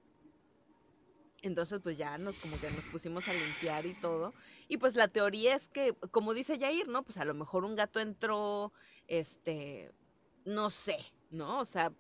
Entonces, 1.43 1.81
pues 1.83 1.99
ya 1.99 2.17
nos 2.17 2.37
como 2.37 2.59
que 2.59 2.71
nos 2.71 2.85
pusimos 2.87 3.29
a 3.29 3.35
limpiar 3.35 3.85
y 3.85 3.95
todo. 4.01 4.33
Y 4.69 4.79
pues 4.79 4.97
la 4.97 5.09
teoría 5.09 5.55
es 5.55 5.69
que, 5.69 5.93
como 6.11 6.33
dice 6.33 6.59
Jair, 6.59 6.89
¿no? 6.89 7.03
Pues 7.05 7.19
a 7.19 7.25
lo 7.25 7.35
mejor 7.35 7.65
un 7.65 7.77
gato 7.77 8.01
entró, 8.01 8.73
este, 9.07 9.93
no 10.45 10.71
sé, 10.71 10.99
¿no? 11.31 11.61
O 11.61 11.65
sea, 11.65 11.93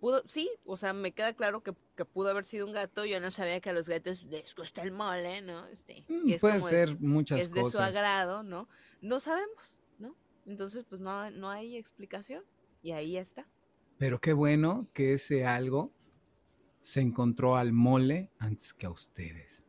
pudo, 0.00 0.22
sí, 0.26 0.50
o 0.64 0.76
sea, 0.76 0.92
me 0.92 1.12
queda 1.12 1.34
claro 1.34 1.62
que, 1.62 1.72
pudo 2.04 2.30
haber 2.30 2.44
sido 2.44 2.66
un 2.66 2.72
gato. 2.72 3.04
Yo 3.04 3.20
no 3.20 3.30
sabía 3.30 3.60
que 3.60 3.70
a 3.70 3.72
los 3.72 3.88
gatos 3.88 4.24
les 4.24 4.54
gusta 4.54 4.82
el 4.82 4.92
mole, 4.92 5.42
¿no? 5.42 5.66
Este, 5.66 6.04
mm, 6.08 6.32
puede 6.40 6.60
ser 6.62 6.98
muchas 6.98 7.48
cosas. 7.48 7.58
Es 7.58 7.64
de 7.64 7.70
su 7.70 7.78
agrado, 7.78 8.42
¿no? 8.42 8.68
No 9.02 9.20
sabemos, 9.20 9.78
¿no? 9.98 10.16
Entonces, 10.46 10.84
pues 10.88 11.00
no, 11.00 11.30
no 11.30 11.50
hay 11.50 11.76
explicación. 11.76 12.42
Y 12.82 12.92
ahí 12.92 13.18
está. 13.18 13.46
Pero 13.98 14.20
qué 14.20 14.32
bueno 14.32 14.88
que 14.94 15.12
ese 15.12 15.44
algo 15.44 15.92
se 16.80 17.02
encontró 17.02 17.56
al 17.56 17.72
mole 17.72 18.30
antes 18.38 18.72
que 18.72 18.86
a 18.86 18.90
ustedes. 18.90 19.64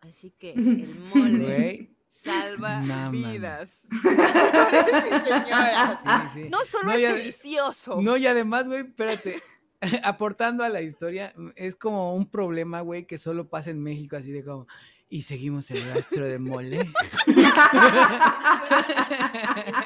Así 0.00 0.30
que 0.30 0.52
el 0.52 0.94
mole 1.14 1.90
salva 2.08 2.80
vidas. 3.12 3.80
No 6.50 6.64
solo 6.64 6.92
es 6.92 7.14
delicioso. 7.14 8.00
No, 8.02 8.16
y 8.16 8.26
además, 8.26 8.68
güey, 8.68 8.80
espérate. 8.80 9.42
Aportando 10.02 10.64
a 10.64 10.68
la 10.68 10.82
historia, 10.82 11.32
es 11.54 11.76
como 11.76 12.14
un 12.14 12.28
problema, 12.28 12.80
güey, 12.80 13.06
que 13.06 13.16
solo 13.16 13.48
pasa 13.48 13.70
en 13.70 13.80
México, 13.80 14.16
así 14.16 14.32
de 14.32 14.44
como, 14.44 14.66
y 15.08 15.22
seguimos 15.22 15.70
el 15.70 15.82
rastro 15.94 16.26
de 16.26 16.38
mole. 16.38 16.92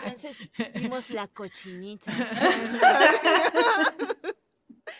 Entonces 0.04 0.48
vimos 0.74 1.10
la 1.10 1.28
cochinita. 1.28 2.10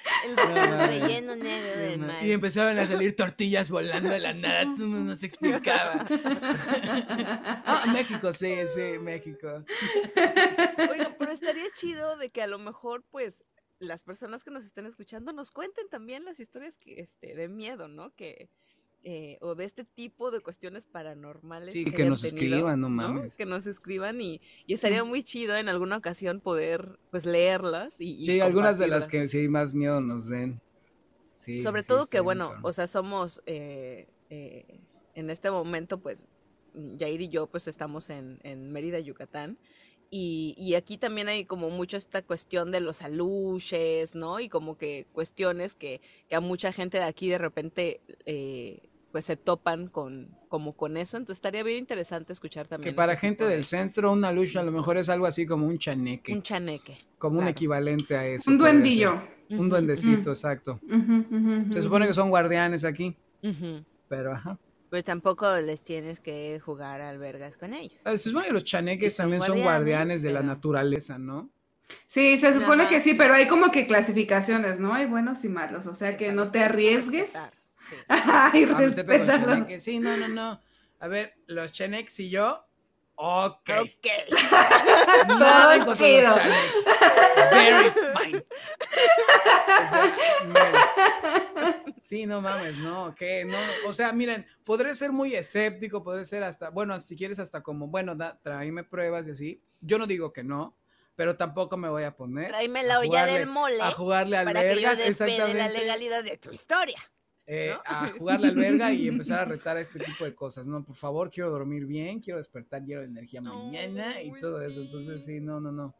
El, 0.25 0.37
relleno 0.37 1.37
negro 1.37 1.81
del 1.81 1.99
mar. 2.01 2.25
Y 2.25 2.33
empezaban 2.33 2.79
a 2.79 2.87
salir 2.87 3.17
tortillas 3.17 3.71
volando 3.71 4.09
de 4.09 4.21
la 4.21 4.33
nada, 4.33 4.65
tú 4.77 4.87
no 4.87 5.01
nos 5.01 5.23
explicaba. 5.23 6.07
ah, 7.65 7.85
México, 7.93 8.33
sí, 8.33 8.55
sí, 8.67 8.99
México. 9.01 9.65
Oiga, 10.91 11.15
pero 11.19 11.33
estaría 11.33 11.67
chido 11.75 12.17
de 12.17 12.31
que 12.31 12.43
a 12.43 12.47
lo 12.47 12.59
mejor, 12.59 13.05
pues, 13.11 13.45
las 13.79 14.03
personas 14.03 14.45
que 14.45 14.51
nos 14.51 14.65
estén 14.65 14.87
escuchando 14.87 15.33
nos 15.33 15.51
cuenten 15.51 15.89
también 15.89 16.25
las 16.25 16.41
historias 16.41 16.79
que, 16.79 17.01
este, 17.01 17.35
de 17.35 17.49
miedo, 17.49 17.89
¿no? 17.89 18.15
Que, 18.15 18.49
eh, 19.05 19.39
o 19.41 19.57
de 19.57 19.65
este 19.65 19.85
tipo 19.85 20.31
de 20.31 20.39
cuestiones 20.41 20.87
paranormales. 20.87 21.75
Sí, 21.75 21.85
que, 21.85 22.05
nos 22.05 22.23
escriban, 22.23 22.81
no 22.81 22.89
mames. 22.89 23.35
Que 23.35 23.47
nos 23.47 23.67
escriban 23.67 24.21
y, 24.21 24.41
estaría 24.69 25.03
muy 25.03 25.25
chido 25.25 25.57
en 25.57 25.69
alguna 25.69 25.97
ocasión 25.97 26.41
poder 26.41 27.01
pues 27.11 27.27
leerlas 27.27 28.01
y... 28.01 28.25
Sí, 28.25 28.39
algunas 28.39 28.79
de 28.79 28.87
las 28.87 29.09
que 29.09 29.27
sí 29.27 29.49
más 29.49 29.75
miedo 29.75 30.01
nos 30.01 30.29
den. 30.29 30.61
Sí, 31.37 31.59
Sobre 31.59 31.83
todo 31.83 32.07
que 32.07 32.21
bueno, 32.21 32.53
o 32.63 32.73
sea, 32.73 32.87
somos 32.87 33.43
eh, 33.47 34.07
eh, 34.31 34.79
en 35.17 35.31
este 35.31 35.51
momento 35.51 35.99
pues 35.99 36.27
Jair 36.97 37.21
y 37.23 37.29
yo 37.29 37.49
pues 37.49 37.67
estamos 37.67 38.09
en, 38.09 38.39
en 38.45 38.71
Mérida, 38.71 39.01
Yucatán. 39.01 39.59
Y, 40.15 40.55
y, 40.59 40.75
aquí 40.75 40.99
también 40.99 41.29
hay 41.29 41.47
como 41.47 41.71
mucho 41.71 41.97
esta 41.97 42.21
cuestión 42.21 42.71
de 42.71 42.81
los 42.81 43.01
aluches, 43.01 44.15
¿no? 44.15 44.41
Y 44.41 44.51
como 44.51 44.77
que 44.77 45.07
cuestiones 45.11 45.75
que, 45.75 46.03
que 46.29 46.37
a 46.37 46.41
mucha 46.41 46.71
gente 46.71 46.99
de 46.99 47.05
aquí 47.05 47.31
de 47.31 47.39
repente 47.39 48.03
eh, 48.27 48.91
pues 49.13 49.27
se 49.27 49.37
topan 49.37 49.89
con 49.89 50.31
como 50.49 50.75
con 50.75 50.97
eso, 50.97 51.19
entonces 51.19 51.39
estaría 51.39 51.63
bien 51.63 51.79
interesante 51.79 52.33
escuchar 52.33 52.67
también. 52.67 52.93
Que 52.93 52.97
para 52.97 53.17
gente 53.17 53.45
del 53.45 53.65
centro 53.65 54.11
una 54.11 54.33
lucha 54.33 54.61
a 54.61 54.65
lo 54.65 54.73
mejor 54.73 54.97
es 54.97 55.09
algo 55.09 55.27
así 55.27 55.47
como 55.47 55.67
un 55.67 55.79
chaneque. 55.79 56.33
Un 56.33 56.43
chaneque. 56.43 56.97
Como 57.19 57.39
un 57.39 57.47
equivalente 57.47 58.17
a 58.17 58.27
eso. 58.27 58.51
Un 58.51 58.59
duendillo. 58.59 59.23
Un 59.51 59.69
duendecito, 59.69 60.31
exacto. 60.31 60.81
se 61.73 61.83
supone 61.83 62.07
que 62.07 62.15
son 62.15 62.31
guardianes 62.31 62.85
aquí. 62.85 63.15
Pero 64.09 64.33
ajá. 64.33 64.59
Pues 64.89 65.05
tampoco 65.05 65.55
les 65.57 65.83
tienes 65.83 66.21
que 66.21 66.61
jugar 66.61 67.01
albergas 67.01 67.57
con 67.57 67.73
ellos. 67.73 67.99
Ah, 68.05 68.17
se 68.17 68.29
supone 68.29 68.49
que 68.49 68.53
los 68.53 68.65
chaneques 68.65 69.17
también 69.17 69.41
son 69.41 69.63
guardianes, 69.63 70.21
de 70.21 70.31
la 70.31 70.43
naturaleza, 70.43 71.19
¿no? 71.19 71.51
Sí, 72.07 72.37
se 72.37 72.53
supone 72.53 72.89
que 72.89 73.01
sí, 73.01 73.15
pero 73.15 73.35
hay 73.35 73.49
como 73.49 73.71
que 73.71 73.87
clasificaciones, 73.87 74.81
¿no? 74.81 74.93
Hay 74.93 75.07
buenos 75.07 75.45
y 75.45 75.49
malos, 75.49 75.87
o 75.87 75.95
sea 75.95 76.17
que 76.17 76.33
no 76.33 76.51
te 76.51 76.61
arriesgues. 76.61 77.35
Sí. 77.89 77.97
Ay, 78.09 78.65
respétalos. 78.67 79.69
Sí, 79.69 79.99
no, 79.99 80.17
no, 80.17 80.29
no. 80.29 80.61
A 81.01 81.09
ver, 81.09 81.35
los 81.47 81.73
Chenex 81.73 82.21
y 82.21 82.31
yo, 82.31 82.65
ok. 83.17 83.71
Ok. 83.81 84.07
Nada 85.29 85.77
en 85.77 85.85
contra 85.85 86.07
de 86.07 86.23
los 86.23 86.35
Chenex. 86.37 86.75
Very 87.51 87.91
fine. 87.91 88.45
Sí, 91.99 92.27
no 92.27 92.41
mames, 92.41 92.77
no, 92.79 93.15
que 93.15 93.45
no, 93.45 93.57
o 93.87 93.93
sea, 93.93 94.13
miren, 94.13 94.45
podré 94.65 94.95
ser 94.95 95.13
muy 95.13 95.35
escéptico, 95.35 96.03
podré 96.03 96.25
ser 96.25 96.43
hasta, 96.43 96.71
bueno, 96.71 96.99
si 96.99 97.17
quieres 97.17 97.39
hasta 97.39 97.63
como, 97.63 97.87
bueno, 97.87 98.17
da, 98.17 98.41
tráeme 98.43 98.85
pruebas 98.85 99.29
y 99.29 99.31
así. 99.31 99.63
Yo 99.81 99.99
no 99.99 100.07
digo 100.07 100.33
que 100.33 100.43
no, 100.43 100.77
pero 101.15 101.37
tampoco 101.37 101.77
me 101.77 101.89
voy 101.89 102.03
a 102.03 102.17
poner. 102.17 102.49
Tráeme 102.49 102.83
la 102.83 102.99
olla 102.99 103.27
del 103.27 103.47
mole. 103.47 103.81
A 103.81 103.93
jugarle 103.93 104.37
al 104.37 104.47
para 104.47 104.63
que 104.63 104.81
yo 104.81 104.91
exactamente. 104.91 105.55
la 105.55 105.69
legalidad 105.69 106.25
de 106.25 106.37
tu 106.39 106.51
historia. 106.51 106.99
Eh, 107.47 107.75
a 107.85 108.09
jugarle 108.19 108.49
al 108.49 108.57
verga 108.57 108.93
y 108.93 109.09
empezar 109.09 109.41
a 109.41 109.45
retar 109.45 109.77
a 109.77 109.81
este 109.81 109.99
tipo 109.99 110.25
de 110.25 110.35
cosas, 110.35 110.67
¿no? 110.69 110.85
Por 110.85 110.97
favor, 110.97 111.31
quiero 111.31 111.51
dormir 111.51 111.87
bien, 111.87 112.21
quiero 112.21 112.39
despertar 112.39 112.85
lleno 112.85 113.01
de 113.01 113.07
energía 113.07 113.41
mañana 113.41 114.23
y 114.23 114.33
todo 114.41 114.63
eso. 114.63 114.81
Entonces, 114.81 115.25
sí, 115.25 115.41
no, 115.41 115.61
no, 115.61 115.73
no. 115.73 115.95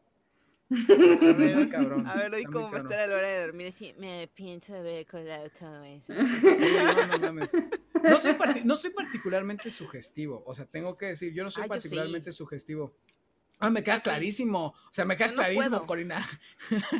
Está 0.69 1.33
medio 1.33 1.69
cabrón. 1.69 2.07
A 2.07 2.15
ver, 2.15 2.33
hoy 2.33 2.43
cómo 2.45 2.71
va 2.71 2.77
a 2.77 2.81
estar 2.81 2.99
a 2.99 3.07
la 3.07 3.15
hora 3.15 3.29
de 3.29 3.41
dormir. 3.41 3.67
Así, 3.67 3.93
me 3.97 4.27
pienso 4.33 4.73
ver 4.81 5.05
con 5.05 5.27
la 5.27 5.47
todo 5.49 5.83
eso. 5.83 6.13
no, 6.13 7.07
no 7.07 7.19
mames. 7.19 7.51
No 8.01 8.17
soy, 8.17 8.35
no 8.63 8.75
soy 8.75 8.91
particularmente 8.91 9.69
sugestivo. 9.69 10.43
O 10.45 10.55
sea, 10.55 10.65
tengo 10.65 10.97
que 10.97 11.07
decir, 11.07 11.33
yo 11.33 11.43
no 11.43 11.51
soy 11.51 11.67
particularmente 11.67 12.31
sugestivo. 12.31 12.95
Ah, 13.59 13.69
me 13.69 13.83
queda 13.83 13.99
clarísimo. 13.99 14.67
O 14.67 14.93
sea, 14.93 15.05
me 15.05 15.15
queda 15.15 15.33
clarísimo, 15.33 15.85
Corina. 15.85 16.27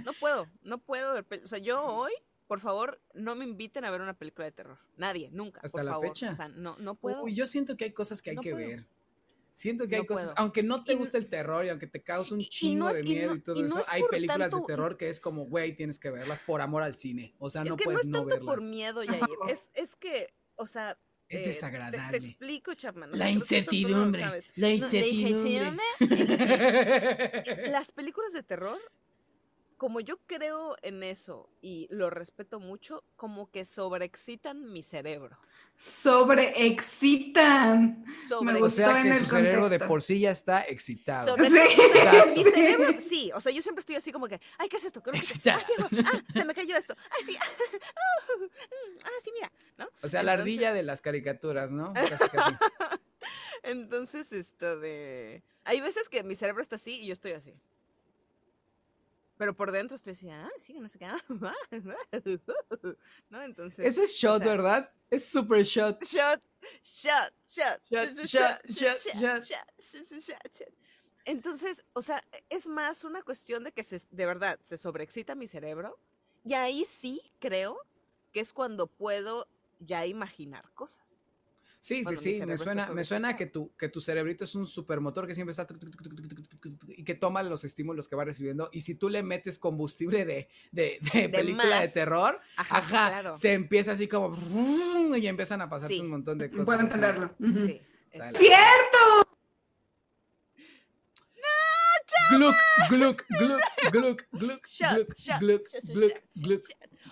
No 0.06 0.14
puedo, 0.14 0.48
no 0.64 0.78
puedo. 0.78 1.20
O 1.44 1.48
sea, 1.48 1.60
yo 1.60 1.84
hoy, 1.84 2.12
por 2.48 2.60
favor, 2.60 3.02
no 3.14 3.36
me 3.36 3.46
inviten 3.46 3.86
a 3.86 3.92
ver 3.92 4.02
una 4.02 4.18
película 4.18 4.46
de 4.46 4.52
terror. 4.52 4.78
Nadie, 4.98 5.30
nunca. 5.32 5.62
Hasta 5.64 5.84
la 5.84 6.00
fecha. 6.00 6.32
O 6.32 6.36
sea, 6.36 6.48
no, 6.48 6.78
no 6.78 6.96
puedo. 6.96 7.24
Uy, 7.24 7.34
yo 7.34 7.48
siento 7.48 7.78
que 7.78 7.86
hay 7.86 7.94
cosas 7.94 8.22
que 8.22 8.32
hay 8.32 8.38
que 8.38 8.54
ver. 8.54 8.86
Siento 9.54 9.88
que 9.88 9.98
hay 9.98 10.06
cosas, 10.06 10.34
aunque 10.36 10.64
no 10.64 10.84
te 10.84 10.96
guste 10.96 11.18
el 11.20 11.30
terror 11.30 11.64
y 11.64 11.70
aunque 11.70 11.86
te 11.86 12.02
cause 12.02 12.34
un 12.34 12.40
chingo 12.40 12.92
de 12.92 13.04
miedo 13.04 13.36
y, 13.36 13.40
todo 13.40 13.64
eso, 13.64 13.84
hay 13.88 14.02
películas 14.10 14.52
de 14.52 14.62
terror 14.66 14.98
que 14.98 15.10
es 15.10 15.20
como, 15.20 15.46
güey, 15.46 15.76
tienes 15.76 16.00
que 16.00 16.10
verlas 16.10 16.40
por 16.40 16.60
amor 16.62 16.82
al 16.82 16.96
cine. 16.96 17.36
O 17.38 17.52
sea, 17.52 17.64
no 17.64 17.78
puedes 17.78 18.08
no, 18.08 18.22
es 18.22 18.28
tanto 18.30 18.46
por 18.46 18.64
miedo, 18.64 19.04
Yair. 19.04 19.22
es, 19.48 19.62
es 19.76 19.96
que, 19.96 20.34
o 20.56 20.66
sea, 20.66 20.98
es 21.30 21.42
eh, 21.42 21.48
desagradable. 21.48 22.20
Te, 22.20 22.26
explico, 22.26 22.74
Chapman. 22.74 23.12
La 23.14 23.30
incertidumbre. 23.30 24.44
la 24.56 24.70
incertidumbre. 24.72 25.78
Las 27.70 27.92
películas 27.92 28.34
de 28.34 28.44
terror, 28.44 28.80
como 29.78 30.00
yo 30.00 30.18
creo 30.26 30.76
en 30.82 31.04
eso 31.04 31.50
y 31.62 31.88
lo 31.90 32.10
respeto 32.10 32.60
mucho, 32.60 33.04
como 33.16 33.52
que 33.52 33.66
sobreexcitan 33.66 34.72
mi 34.72 34.84
cerebro 34.84 35.38
sobreexcitan. 35.76 38.06
Sobre 38.28 38.62
o 38.62 38.70
sea 38.70 39.02
que 39.02 39.16
su 39.16 39.26
cerebro 39.26 39.70
de 39.70 39.80
por 39.80 40.02
sí 40.02 40.20
ya 40.20 40.32
está 40.32 40.64
excitado. 40.64 41.36
sí. 41.38 41.44
Mi 42.36 42.44
cerebro, 42.44 42.94
sí, 43.00 43.32
o 43.34 43.42
sea, 43.42 43.52
yo 43.52 43.62
siempre 43.62 43.82
estoy 43.82 43.96
así 43.96 44.12
como 44.12 44.28
que, 44.28 44.40
ay, 44.58 44.70
¿qué 44.70 44.78
es 44.78 44.86
esto? 44.86 45.02
¿Qué 45.02 45.10
excitado. 45.12 45.62
ah, 46.06 46.22
se 46.32 46.46
me 46.46 46.54
cayó 46.54 46.78
esto. 46.78 46.96
Ay, 47.12 47.26
sí. 47.26 47.38
ah, 49.04 49.10
sí, 49.24 49.32
mira, 49.34 49.52
¿no? 49.78 49.90
O 50.02 50.08
sea, 50.08 50.24
la 50.24 50.34
ardilla 50.34 50.74
de 50.74 50.84
las 50.84 51.02
caricaturas, 51.02 51.72
¿no? 51.72 51.94
Casi, 51.94 52.30
casi. 52.30 52.56
Entonces, 53.64 54.32
esto 54.32 54.80
de... 54.80 55.44
Hay 55.64 55.82
veces 55.82 56.10
que 56.10 56.24
mi 56.24 56.36
cerebro 56.36 56.62
está 56.62 56.76
así 56.76 57.02
y 57.02 57.08
yo 57.08 57.14
estoy 57.14 57.32
así. 57.32 57.56
Pero 59.38 59.56
por 59.56 59.72
dentro 59.72 59.96
estoy 59.96 60.14
así, 60.14 60.30
ah, 60.30 60.50
sí, 60.60 60.74
no 60.80 60.88
sé 60.88 61.00
qué. 61.00 61.08
¿No? 63.30 63.42
Entonces. 63.42 63.86
Eso 63.86 64.04
es 64.04 64.12
shot, 64.16 64.44
¿verdad? 64.44 64.92
Es 65.10 65.26
super 65.26 65.64
shot. 65.64 66.02
Shot, 66.04 66.42
shot, 66.84 67.34
shot, 67.48 67.82
shot, 67.90 68.16
shot, 68.26 68.66
shot, 68.68 69.44
shot, 69.44 70.22
shot, 70.22 70.74
Entonces, 71.26 71.84
o 71.94 72.02
sea, 72.02 72.24
es 72.50 72.68
más 72.68 73.04
una 73.04 73.22
cuestión 73.24 73.64
de 73.64 73.72
que 73.72 73.84
se, 73.84 74.02
de 74.12 74.26
verdad 74.26 74.60
se 74.64 74.78
sobreexcita 74.78 75.36
mi 75.36 75.48
cerebro. 75.48 76.00
Y 76.44 76.54
ahí 76.54 76.86
sí 76.86 77.22
creo 77.40 77.80
que 78.34 78.42
es 78.42 78.54
cuando 78.54 78.88
puedo 78.88 79.48
ya 79.80 80.06
imaginar 80.06 80.70
cosas. 80.74 81.23
Sí, 81.84 82.02
sí, 82.06 82.16
sí, 82.16 82.46
me 82.46 82.56
suena, 82.56 82.88
me 82.94 83.04
suena 83.04 83.36
que 83.36 83.46
tu, 83.46 83.76
que 83.76 83.90
tu 83.90 84.00
cerebrito 84.00 84.46
es 84.46 84.56
un 84.56 84.66
supermotor 84.66 85.28
que 85.28 85.36
siempre 85.36 85.52
está 85.52 85.68
y 86.88 87.04
que 87.04 87.14
toma 87.14 87.44
los 87.44 87.66
estímulos 87.66 88.08
que 88.08 88.16
va 88.16 88.24
recibiendo. 88.24 88.70
Y 88.72 88.80
si 88.80 88.96
tú 88.96 89.10
le 89.10 89.22
metes 89.22 89.58
combustible 89.58 90.24
de, 90.24 90.48
de, 90.72 91.00
de, 91.14 91.28
película 91.28 91.82
de 91.82 91.90
terror, 91.90 92.40
ajá, 92.56 93.34
se 93.34 93.52
empieza 93.52 93.92
así 93.92 94.08
como 94.08 94.34
y 95.18 95.28
empiezan 95.28 95.60
a 95.60 95.68
pasar 95.68 95.92
un 95.92 96.08
montón 96.08 96.38
de 96.38 96.50
cosas. 96.50 96.64
Puedo 96.64 96.80
entenderlo. 96.80 97.36
Sí, 97.38 97.82
¡Cierto! 98.14 98.93
Gluck, 102.38 102.56
gluck, 102.90 103.26
gluck, 103.30 103.62
gluck, 103.92 104.26
gluck, 104.32 104.68
gluck, 104.80 105.68
gluck, 105.92 106.14
gluck, 106.36 106.64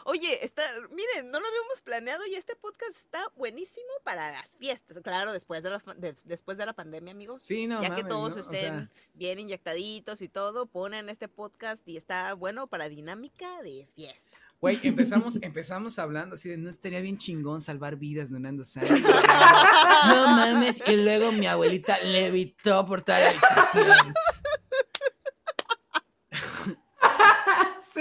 Oye, 0.06 0.44
está, 0.44 0.64
miren, 0.92 1.30
no 1.32 1.40
lo 1.40 1.48
habíamos 1.48 1.82
planeado 1.82 2.26
y 2.26 2.36
este 2.36 2.56
podcast 2.56 2.98
está 2.98 3.32
buenísimo 3.36 3.90
para 4.04 4.32
las 4.32 4.56
fiestas. 4.56 5.00
Claro, 5.04 5.32
después 5.32 5.64
de 5.64 5.70
la, 5.70 5.84
después 6.26 6.58
de 6.58 6.66
la 6.66 6.74
pandemia, 6.74 7.12
amigos. 7.12 7.44
Sí, 7.44 7.68
no, 7.68 7.82
Ya 7.82 7.96
que 7.96 8.04
todos 8.04 8.38
estén 8.38 8.90
bien 9.14 9.40
inyectaditos 9.40 10.22
y 10.22 10.28
todo, 10.28 10.66
ponen 10.66 11.10
este 11.10 11.28
podcast 11.28 11.88
y 11.88 11.98
está 11.98 12.34
bueno 12.34 12.68
para 12.68 12.90
dinámica 12.90 13.62
de 13.62 13.88
fiesta. 13.96 14.38
Güey, 14.60 14.80
empezamos, 14.84 15.40
empezamos 15.42 16.00
hablando 16.00 16.36
así 16.36 16.50
de 16.50 16.58
no 16.58 16.70
estaría 16.70 17.02
bien 17.02 17.18
chingón 17.18 17.62
salvar 17.62 17.96
vidas 17.96 18.32
donando 18.32 18.64
sangre. 18.64 19.00
no 20.08 20.28
mames, 20.28 20.82
y 20.88 20.96
luego 20.96 21.32
mi 21.32 21.48
abuelita 21.48 22.00
levitó 22.00 22.86
por 22.86 23.02
toda 23.02 23.20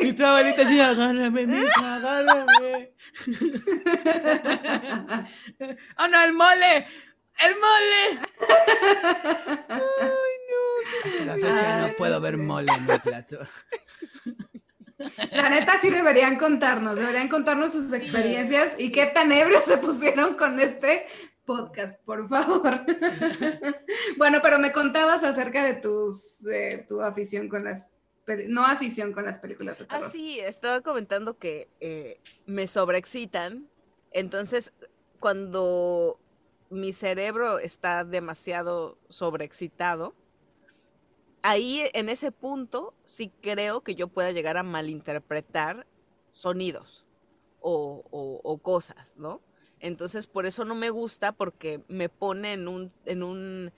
Mi 0.01 0.13
tu 0.13 0.25
abuelita 0.25 0.63
así, 0.63 0.81
agárrame, 0.81 1.47
mija, 1.47 1.95
agárrame. 1.97 2.95
¡Oh, 5.99 6.09
no, 6.09 6.23
el 6.23 6.33
mole! 6.33 6.87
¡El 7.41 7.55
mole! 7.57 8.21
Ay, 9.69 10.37
no. 10.49 11.25
la 11.25 11.35
fecha 11.35 11.87
no 11.87 11.93
puedo 11.95 12.21
ver 12.21 12.37
mole 12.37 12.73
en 12.77 12.87
mi 12.87 12.99
plato. 12.99 13.39
La 15.33 15.49
neta 15.49 15.79
sí 15.79 15.89
deberían 15.91 16.37
contarnos, 16.37 16.99
deberían 16.99 17.29
contarnos 17.29 17.73
sus 17.73 17.93
experiencias 17.93 18.77
y 18.79 18.93
qué 18.93 19.07
tan 19.07 19.33
ebrios 19.33 19.65
se 19.65 19.79
pusieron 19.79 20.35
con 20.35 20.61
este 20.61 21.07
podcast, 21.47 22.05
por 22.05 22.29
favor. 22.29 22.85
bueno, 24.19 24.39
pero 24.43 24.59
me 24.59 24.73
contabas 24.73 25.25
acerca 25.25 25.65
de 25.65 25.75
tus, 25.75 26.47
eh, 26.47 26.85
tu 26.87 27.01
afición 27.01 27.49
con 27.49 27.65
las 27.65 28.00
no 28.49 28.65
afición 28.65 29.13
con 29.13 29.25
las 29.25 29.39
películas 29.39 29.79
de 29.79 29.87
terror. 29.87 30.05
Ah, 30.07 30.11
sí, 30.11 30.39
estaba 30.41 30.81
comentando 30.81 31.39
que 31.39 31.69
eh, 31.81 32.21
me 32.47 32.67
sobreexcitan. 32.67 33.69
Entonces, 34.13 34.73
cuando 35.19 36.21
mi 36.71 36.93
cerebro 36.93 37.59
está 37.59 38.05
demasiado 38.05 38.99
sobreexcitado, 39.09 40.15
ahí 41.43 41.83
en 41.95 42.09
ese 42.09 42.33
punto 42.33 42.95
sí 43.05 43.33
creo 43.41 43.83
que 43.83 43.95
yo 43.95 44.09
pueda 44.09 44.33
llegar 44.33 44.57
a 44.57 44.63
malinterpretar 44.63 45.87
sonidos 46.31 47.07
o, 47.61 48.61
cosas, 48.63 49.15
¿no? 49.17 49.43
Entonces, 49.81 50.27
por 50.27 50.47
eso 50.47 50.65
no 50.65 50.75
me 50.75 50.91
gusta 50.91 51.33
porque 51.33 51.83
me 51.89 52.09
pone 52.09 52.53
en 52.53 52.69
un, 52.69 52.93
en 53.07 53.23
un, 53.23 53.73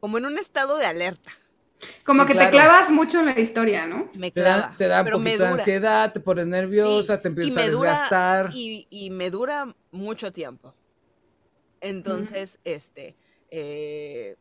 como 0.00 0.18
en 0.18 0.26
un 0.26 0.38
estado 0.38 0.76
de 0.76 0.86
alerta. 0.86 1.30
Como 2.04 2.26
que 2.26 2.34
te 2.34 2.50
clavas 2.50 2.90
mucho 2.90 3.20
en 3.20 3.26
la 3.26 3.38
historia, 3.38 3.86
¿no? 3.86 4.10
Me 4.14 4.32
clava. 4.32 4.74
Te 4.76 4.88
da, 4.88 5.02
un 5.02 5.10
poquito 5.10 5.42
de 5.42 5.48
ansiedad, 5.48 6.12
te 6.12 6.20
pones 6.20 6.46
nerviosa, 6.46 7.20
te 7.20 7.28
empiezas 7.28 7.56
a 7.56 7.66
desgastar. 7.66 8.50
y, 8.52 9.10
me 9.10 9.30
dura 9.30 9.74
mucho 9.90 10.32
tiempo. 10.32 10.74
Entonces, 11.80 12.58
este, 12.64 13.16
eh, 13.50 14.36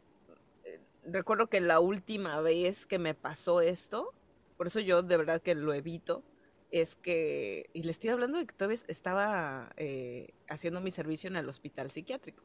recuerdo 1.05 1.47
que 1.47 1.61
la 1.61 1.79
última 1.79 2.41
vez 2.41 2.85
que 2.85 2.99
me 2.99 3.13
pasó 3.13 3.61
esto, 3.61 4.13
por 4.57 4.67
eso 4.67 4.79
yo 4.79 5.03
de 5.03 5.17
verdad 5.17 5.41
que 5.41 5.55
lo 5.55 5.73
evito, 5.73 6.23
es 6.71 6.95
que, 6.95 7.69
y 7.73 7.83
le 7.83 7.91
estoy 7.91 8.09
hablando 8.09 8.37
de 8.37 8.45
que 8.45 8.53
todavía 8.53 8.79
estaba 8.87 9.71
eh, 9.77 10.33
haciendo 10.49 10.81
mi 10.81 10.91
servicio 10.91 11.29
en 11.29 11.37
el 11.37 11.47
hospital 11.47 11.91
psiquiátrico. 11.91 12.43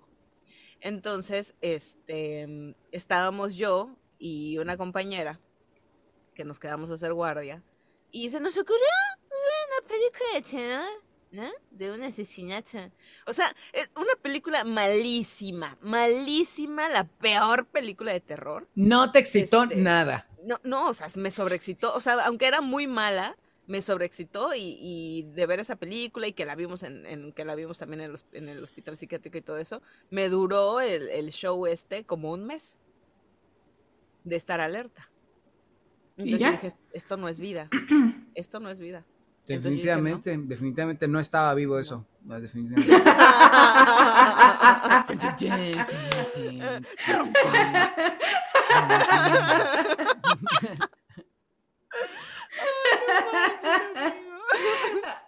Entonces, 0.81 1.55
este, 1.61 2.75
estábamos 2.93 3.57
yo 3.57 3.97
y 4.23 4.57
una 4.59 4.77
compañera 4.77 5.41
que 6.33 6.45
nos 6.45 6.61
quedamos 6.61 6.93
a 6.93 6.95
hacer 6.95 7.13
guardia 7.13 7.61
y 8.13 8.31
se 8.31 8.39
nos 8.39 8.57
ocurrió 8.57 8.87
una 9.27 9.89
película 9.89 10.35
de 10.35 10.43
terror, 10.43 11.03
¿no? 11.33 11.51
De 11.73 11.91
un 11.91 12.03
asesinato. 12.05 12.79
O 13.27 13.33
sea, 13.33 13.53
es 13.73 13.91
una 13.97 14.15
película 14.23 14.63
malísima, 14.63 15.77
malísima, 15.81 16.89
la 16.89 17.05
peor 17.05 17.67
película 17.67 18.13
de 18.13 18.21
terror. 18.21 18.69
No 18.77 19.11
te 19.11 19.19
excitó 19.19 19.65
este, 19.65 19.77
nada. 19.77 20.29
No, 20.45 20.61
no, 20.63 20.91
o 20.91 20.95
sea, 20.95 21.09
me 21.17 21.33
sobreexcitó, 21.33 21.93
o 21.93 22.01
sea, 22.01 22.25
aunque 22.25 22.47
era 22.47 22.61
muy 22.61 22.87
mala, 22.87 23.37
me 23.67 23.83
sobreexcitó 23.83 24.55
y, 24.55 24.79
y, 24.81 25.23
de 25.35 25.47
ver 25.47 25.59
esa 25.59 25.77
película 25.77 26.29
y 26.29 26.33
que 26.33 26.47
la 26.47 26.55
vimos 26.55 26.85
en, 26.85 27.33
que 27.33 27.45
la 27.45 27.57
vimos 27.57 27.79
también 27.79 28.03
en, 28.03 28.15
en, 28.33 28.49
el 28.49 28.63
hospital 28.63 28.99
psiquiátrico 28.99 29.39
y 29.39 29.43
todo 29.43 29.59
eso, 29.59 29.83
me 30.11 30.29
duró 30.29 30.81
el, 30.81 31.09
el 31.09 31.31
show 31.33 31.67
este 31.67 32.05
como 32.05 32.31
un 32.33 32.45
mes 32.45 32.77
de 34.25 34.37
estar 34.37 34.61
alerta. 34.61 35.11
Entonces 36.17 36.41
¿Y 36.41 36.51
dije, 36.51 36.69
esto 36.93 37.17
no 37.17 37.29
es 37.29 37.41
vida, 37.41 37.69
esto 38.35 38.61
no 38.61 38.71
es 38.71 38.79
vida. 38.81 39.05
Definitivamente, 39.47 40.39
definitivamente 40.39 41.09
no 41.09 41.19
estaba 41.19 41.53
vivo 41.55 41.79
eso. 41.79 42.07
No, 42.23 42.41
definitivamente. 42.41 42.95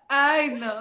Ay, 0.09 0.51
no. 0.55 0.73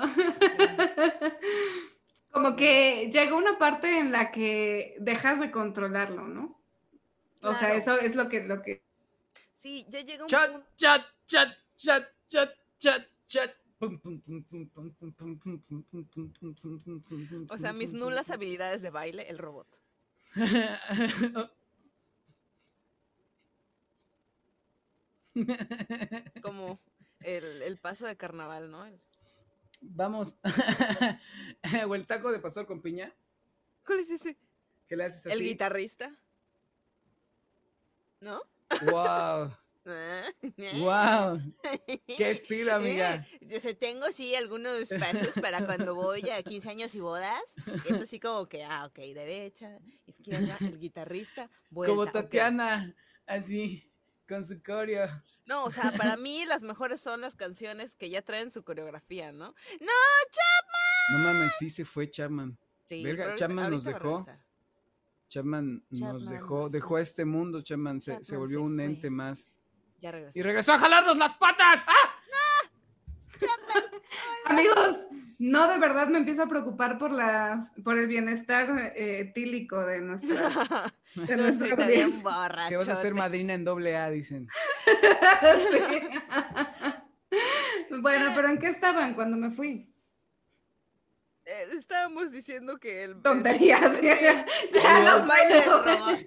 Como 2.32 2.56
que 2.56 3.10
llega 3.12 3.36
una 3.36 3.58
parte 3.58 3.98
en 3.98 4.12
la 4.12 4.32
que 4.32 4.96
dejas 5.00 5.40
de 5.40 5.50
controlarlo, 5.50 6.28
¿no? 6.28 6.63
O 7.44 7.56
sea, 7.56 7.74
eso 7.76 8.00
es 8.00 8.16
lo 8.16 8.30
que, 8.30 8.44
lo 8.44 8.62
que. 8.62 8.84
Sí, 9.54 9.86
ya 9.90 10.02
llega 10.02 10.24
un 10.24 10.30
chat, 10.30 10.52
punto. 10.52 10.68
Chat, 10.78 11.06
chat, 11.26 11.58
chat, 11.76 12.10
chat, 12.28 12.56
chat, 12.80 13.08
chat. 13.28 13.56
O 17.50 17.58
sea, 17.58 17.74
mis 17.74 17.92
nulas 17.94 18.30
habilidades 18.30 18.82
de 18.82 18.90
baile, 18.90 19.30
el 19.30 19.38
robot. 19.38 19.68
Como 26.42 26.80
el, 27.22 27.62
el 27.62 27.78
paso 27.78 28.06
de 28.06 28.16
carnaval, 28.16 28.72
¿no? 28.72 28.86
El- 28.86 29.02
Vamos. 29.82 30.38
o 31.88 31.96
el 31.96 32.06
taco 32.06 32.32
de 32.32 32.40
pastor 32.40 32.66
con 32.66 32.82
piña. 32.82 33.14
¿Cuál 33.86 34.00
es 34.00 34.10
ese? 34.12 34.38
¿Qué 34.88 34.96
le 34.96 35.04
haces 35.06 35.26
así? 35.26 35.34
El 35.36 35.44
guitarrista. 35.44 36.16
¿No? 38.24 38.42
Wow, 38.90 39.52
wow. 40.80 41.42
Qué 42.18 42.32
estilo, 42.32 42.74
amiga. 42.74 43.28
Yo 43.42 43.60
sé, 43.60 43.74
tengo 43.74 44.10
sí 44.14 44.34
algunos 44.34 44.88
pasos 44.98 45.34
para 45.42 45.66
cuando 45.66 45.94
voy 45.94 46.30
a 46.30 46.42
15 46.42 46.70
años 46.70 46.96
y 46.96 47.02
bodas. 47.02 47.44
Es 47.86 48.00
así 48.00 48.22
como 48.22 48.48
que, 48.48 48.64
ah, 48.64 48.86
ok, 48.86 48.96
derecha, 48.96 49.78
izquierda, 50.06 50.56
el 50.62 50.80
guitarrista, 50.80 51.50
vuelta. 51.70 51.94
Como. 51.94 52.10
Tatiana, 52.10 52.96
así, 53.26 53.92
con 54.26 54.46
su 54.46 54.64
coreo. 54.64 55.22
No, 55.46 55.66
o 55.66 55.72
sea, 55.72 55.92
para 55.92 56.16
mí 56.16 56.46
las 56.46 56.64
mejores 56.64 57.02
son 57.02 57.20
las 57.20 57.36
canciones 57.36 57.98
que 57.98 58.10
ya 58.10 58.22
traen 58.22 58.52
su 58.52 58.64
coreografía, 58.64 59.34
¿no? 59.34 59.54
No, 59.82 59.92
No 61.12 61.18
mames, 61.18 61.56
sí 61.60 61.70
se 61.70 61.84
fue 61.84 62.10
Chapman. 62.10 62.58
sí, 62.88 63.04
Verga, 63.04 63.36
Chapman 63.36 63.72
nos 63.72 63.84
dejó. 63.84 64.26
Regresar. 65.42 65.44
Chapman 65.44 65.84
nos 65.90 66.00
Chapman 66.00 66.34
dejó, 66.34 66.70
dejó 66.70 66.98
este 66.98 67.26
mundo, 67.26 67.62
Chapman 67.62 68.02
se, 68.02 68.12
se 68.12 68.22
Chapman 68.22 68.40
volvió 68.40 68.60
se 68.60 68.66
un 68.66 68.76
fue. 68.76 68.86
ente 68.86 69.10
más. 69.10 69.52
Ya 70.00 70.12
regresó. 70.12 70.40
Y 70.40 70.44
regresó 70.44 70.74
a 70.74 70.80
jalarnos 70.80 71.18
las 71.18 71.34
patas. 71.34 71.84
¡Ah! 71.88 72.70
Amigos, 74.46 75.08
no 75.40 75.68
de 75.68 75.78
verdad 75.80 76.08
me 76.08 76.20
empiezo 76.20 76.44
a 76.44 76.48
preocupar 76.48 76.98
por 76.98 77.12
las, 77.12 77.74
por 77.84 77.98
el 77.98 78.08
bienestar 78.08 78.94
eh, 78.96 79.20
etílico 79.20 79.80
de 79.86 80.02
nuestra, 80.02 80.94
de 81.16 81.34
audiencia. 81.34 82.66
Que 82.70 82.78
vas 82.78 82.90
a 82.90 82.96
ser 82.96 83.14
madrina 83.14 83.54
en 83.54 83.64
doble 83.64 83.98
A, 83.98 84.10
dicen. 84.10 84.48
Sí. 85.72 87.40
Bueno, 88.02 88.32
pero 88.36 88.50
¿en 88.50 88.60
qué 88.60 88.68
estaban 88.68 89.16
cuando 89.16 89.38
me 89.38 89.50
fui? 89.52 89.93
Eh, 91.46 91.68
estábamos 91.78 92.32
diciendo 92.32 92.78
que 92.78 93.04
el... 93.04 93.22
Tonterías. 93.22 93.82
Ya, 94.02 94.20
ya 94.22 94.46
Dios. 95.02 95.04
nos 95.06 95.28
baile 95.28 95.56
del 95.56 95.64
vemos. 95.66 95.86
robot. 95.86 96.20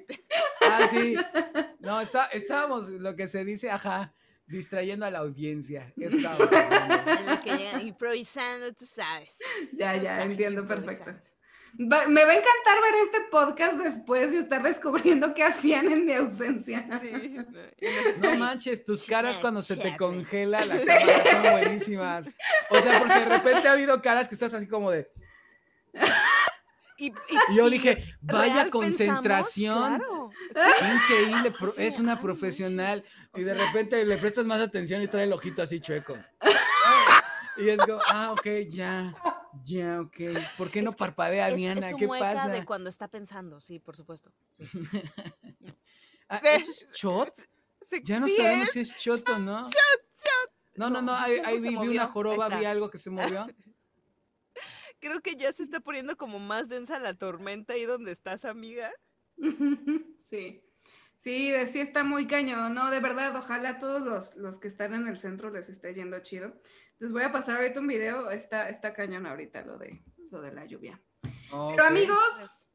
Ah, 0.62 0.86
sí. 0.90 1.14
No, 1.80 2.00
está- 2.00 2.26
estábamos, 2.26 2.88
lo 2.90 3.14
que 3.14 3.26
se 3.28 3.44
dice, 3.44 3.70
ajá, 3.70 4.12
distrayendo 4.46 5.06
a 5.06 5.10
la 5.10 5.20
audiencia. 5.20 5.92
Eso 5.96 6.16
estábamos 6.16 6.48
haciendo. 6.52 7.12
En 7.12 7.26
lo 7.30 7.42
que 7.42 7.50
llega- 7.56 7.82
improvisando, 7.82 8.72
tú 8.74 8.86
sabes. 8.86 9.38
Ya, 9.72 9.96
Tú 9.96 10.02
ya, 10.04 10.16
sabes, 10.16 10.26
entiendo 10.32 10.66
perfecto. 10.66 11.12
Va- 11.78 12.06
me 12.06 12.24
va 12.24 12.30
a 12.32 12.36
encantar 12.36 12.80
ver 12.80 12.94
este 13.04 13.20
podcast 13.30 13.78
después 13.78 14.32
y 14.32 14.36
estar 14.38 14.62
descubriendo 14.62 15.34
qué 15.34 15.42
hacían 15.44 15.90
en 15.92 16.06
mi 16.06 16.12
ausencia. 16.14 16.88
Sí. 17.00 17.36
no, 18.18 18.36
manches, 18.36 18.84
tus 18.84 19.04
caras 19.04 19.36
cuando 19.38 19.60
se 19.62 19.76
te 19.76 19.96
congela 19.96 20.64
la 20.64 20.78
cámara 20.78 21.24
son 21.30 21.42
buenísimas. 21.52 22.28
O 22.70 22.80
sea, 22.80 22.98
porque 22.98 23.14
de 23.14 23.24
repente 23.26 23.68
ha 23.68 23.72
habido 23.72 24.00
caras 24.00 24.26
que 24.28 24.34
estás 24.34 24.54
así 24.54 24.66
como 24.66 24.90
de. 24.90 25.10
Y, 26.98 27.08
Y 27.50 27.54
yo 27.54 27.68
dije, 27.68 28.02
vaya 28.22 28.70
concentración. 28.70 29.98
pensamos, 29.98 30.34
Qué 30.54 30.86
increíble, 31.26 31.52
Sí, 31.74 31.82
es 31.84 31.98
una 31.98 32.14
ay, 32.14 32.18
profesional. 32.22 33.04
Y 33.34 33.42
de 33.42 33.54
sea- 33.54 33.66
repente 33.66 34.02
le 34.06 34.16
prestas 34.16 34.46
más 34.46 34.62
atención 34.62 35.02
y 35.02 35.06
trae 35.08 35.24
el 35.24 35.32
ojito 35.34 35.60
así 35.62 35.78
chueco. 35.80 36.16
Y 37.58 37.70
es 37.70 37.78
como, 37.80 37.98
ah, 38.08 38.32
ok, 38.32 38.46
ya, 38.68 39.14
ya, 39.64 40.00
ok. 40.00 40.16
¿Por 40.58 40.70
qué 40.70 40.82
no 40.82 40.90
Es 40.90 40.96
parpadea, 40.96 41.48
Es, 41.50 41.56
Diana? 41.56 41.80
es 41.86 41.90
su 41.90 41.96
¿Qué 41.96 42.06
mueca 42.06 42.34
pasa? 42.34 42.48
de 42.48 42.64
cuando 42.64 42.90
está 42.90 43.08
pensando, 43.08 43.60
sí, 43.60 43.78
por 43.78 43.96
supuesto. 43.96 44.32
Ah, 46.28 46.40
¿Eso 46.42 46.70
es 46.72 46.88
shot? 46.92 47.32
Sí, 47.88 48.00
Ya 48.02 48.18
no 48.18 48.26
sí 48.26 48.34
sabemos 48.34 48.66
es. 48.66 48.72
si 48.72 48.80
es 48.80 48.96
shot 48.98 49.28
o 49.28 49.38
no. 49.38 49.62
No, 50.74 50.90
no, 50.90 50.90
no, 50.90 51.02
No, 51.02 51.12
ahí, 51.14 51.38
ahí 51.44 51.60
vi, 51.60 51.76
una 51.76 52.08
joroba, 52.08 52.48
vi 52.48 52.64
algo 52.64 52.90
que 52.90 52.98
se 52.98 53.10
movió. 53.10 53.46
Creo 54.98 55.20
que 55.20 55.36
ya 55.36 55.52
se 55.52 55.62
está 55.62 55.78
poniendo 55.78 56.16
como 56.16 56.40
más 56.40 56.68
densa 56.68 56.98
la 56.98 57.14
tormenta 57.14 57.74
ahí 57.74 57.84
donde 57.84 58.10
estás, 58.10 58.44
amiga. 58.44 58.90
Sí. 60.18 60.64
Sí, 61.16 61.52
sí 61.66 61.80
está 61.80 62.04
muy 62.04 62.26
cañón, 62.26 62.74
¿no? 62.74 62.90
De 62.90 63.00
verdad, 63.00 63.34
ojalá 63.36 63.70
a 63.70 63.78
todos 63.78 64.02
los, 64.02 64.36
los 64.36 64.58
que 64.58 64.68
están 64.68 64.94
en 64.94 65.08
el 65.08 65.18
centro 65.18 65.50
les 65.50 65.68
esté 65.68 65.94
yendo 65.94 66.20
chido. 66.20 66.54
Les 66.98 67.12
voy 67.12 67.22
a 67.22 67.32
pasar 67.32 67.56
ahorita 67.56 67.80
un 67.80 67.88
video, 67.88 68.30
está, 68.30 68.68
está 68.68 68.92
cañón 68.92 69.26
ahorita 69.26 69.62
lo 69.62 69.78
de, 69.78 70.02
lo 70.30 70.40
de 70.40 70.52
la 70.52 70.64
lluvia. 70.66 71.00
Pero 71.50 71.84
amigos, 71.84 72.66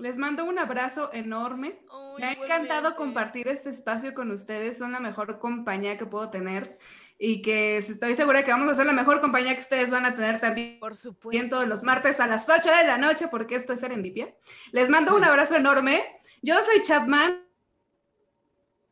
les 0.00 0.18
mando 0.18 0.44
un 0.44 0.58
abrazo 0.58 1.10
enorme. 1.12 1.78
Oh, 1.90 2.16
Me 2.18 2.26
ha 2.26 2.32
encantado 2.32 2.96
compartir 2.96 3.48
este 3.48 3.70
espacio 3.70 4.14
con 4.14 4.30
ustedes, 4.30 4.78
son 4.78 4.92
la 4.92 5.00
mejor 5.00 5.38
compañía 5.38 5.98
que 5.98 6.06
puedo 6.06 6.30
tener 6.30 6.78
y 7.18 7.42
que 7.42 7.76
estoy 7.76 8.14
segura 8.14 8.44
que 8.44 8.50
vamos 8.50 8.70
a 8.70 8.74
ser 8.74 8.86
la 8.86 8.92
mejor 8.92 9.20
compañía 9.20 9.54
que 9.54 9.60
ustedes 9.60 9.90
van 9.90 10.06
a 10.06 10.14
tener 10.14 10.40
también 10.40 10.80
Por 10.80 10.96
supuesto. 10.96 11.48
todos 11.50 11.68
los 11.68 11.84
martes 11.84 12.18
a 12.18 12.26
las 12.26 12.48
8 12.48 12.70
de 12.70 12.84
la 12.84 12.98
noche 12.98 13.28
porque 13.28 13.54
esto 13.54 13.74
es 13.74 13.80
Serendipia. 13.80 14.34
Les 14.72 14.88
mando 14.88 15.14
un 15.14 15.24
abrazo 15.24 15.56
enorme. 15.56 16.02
Yo 16.42 16.54
soy 16.62 16.80
Chapman. 16.80 17.49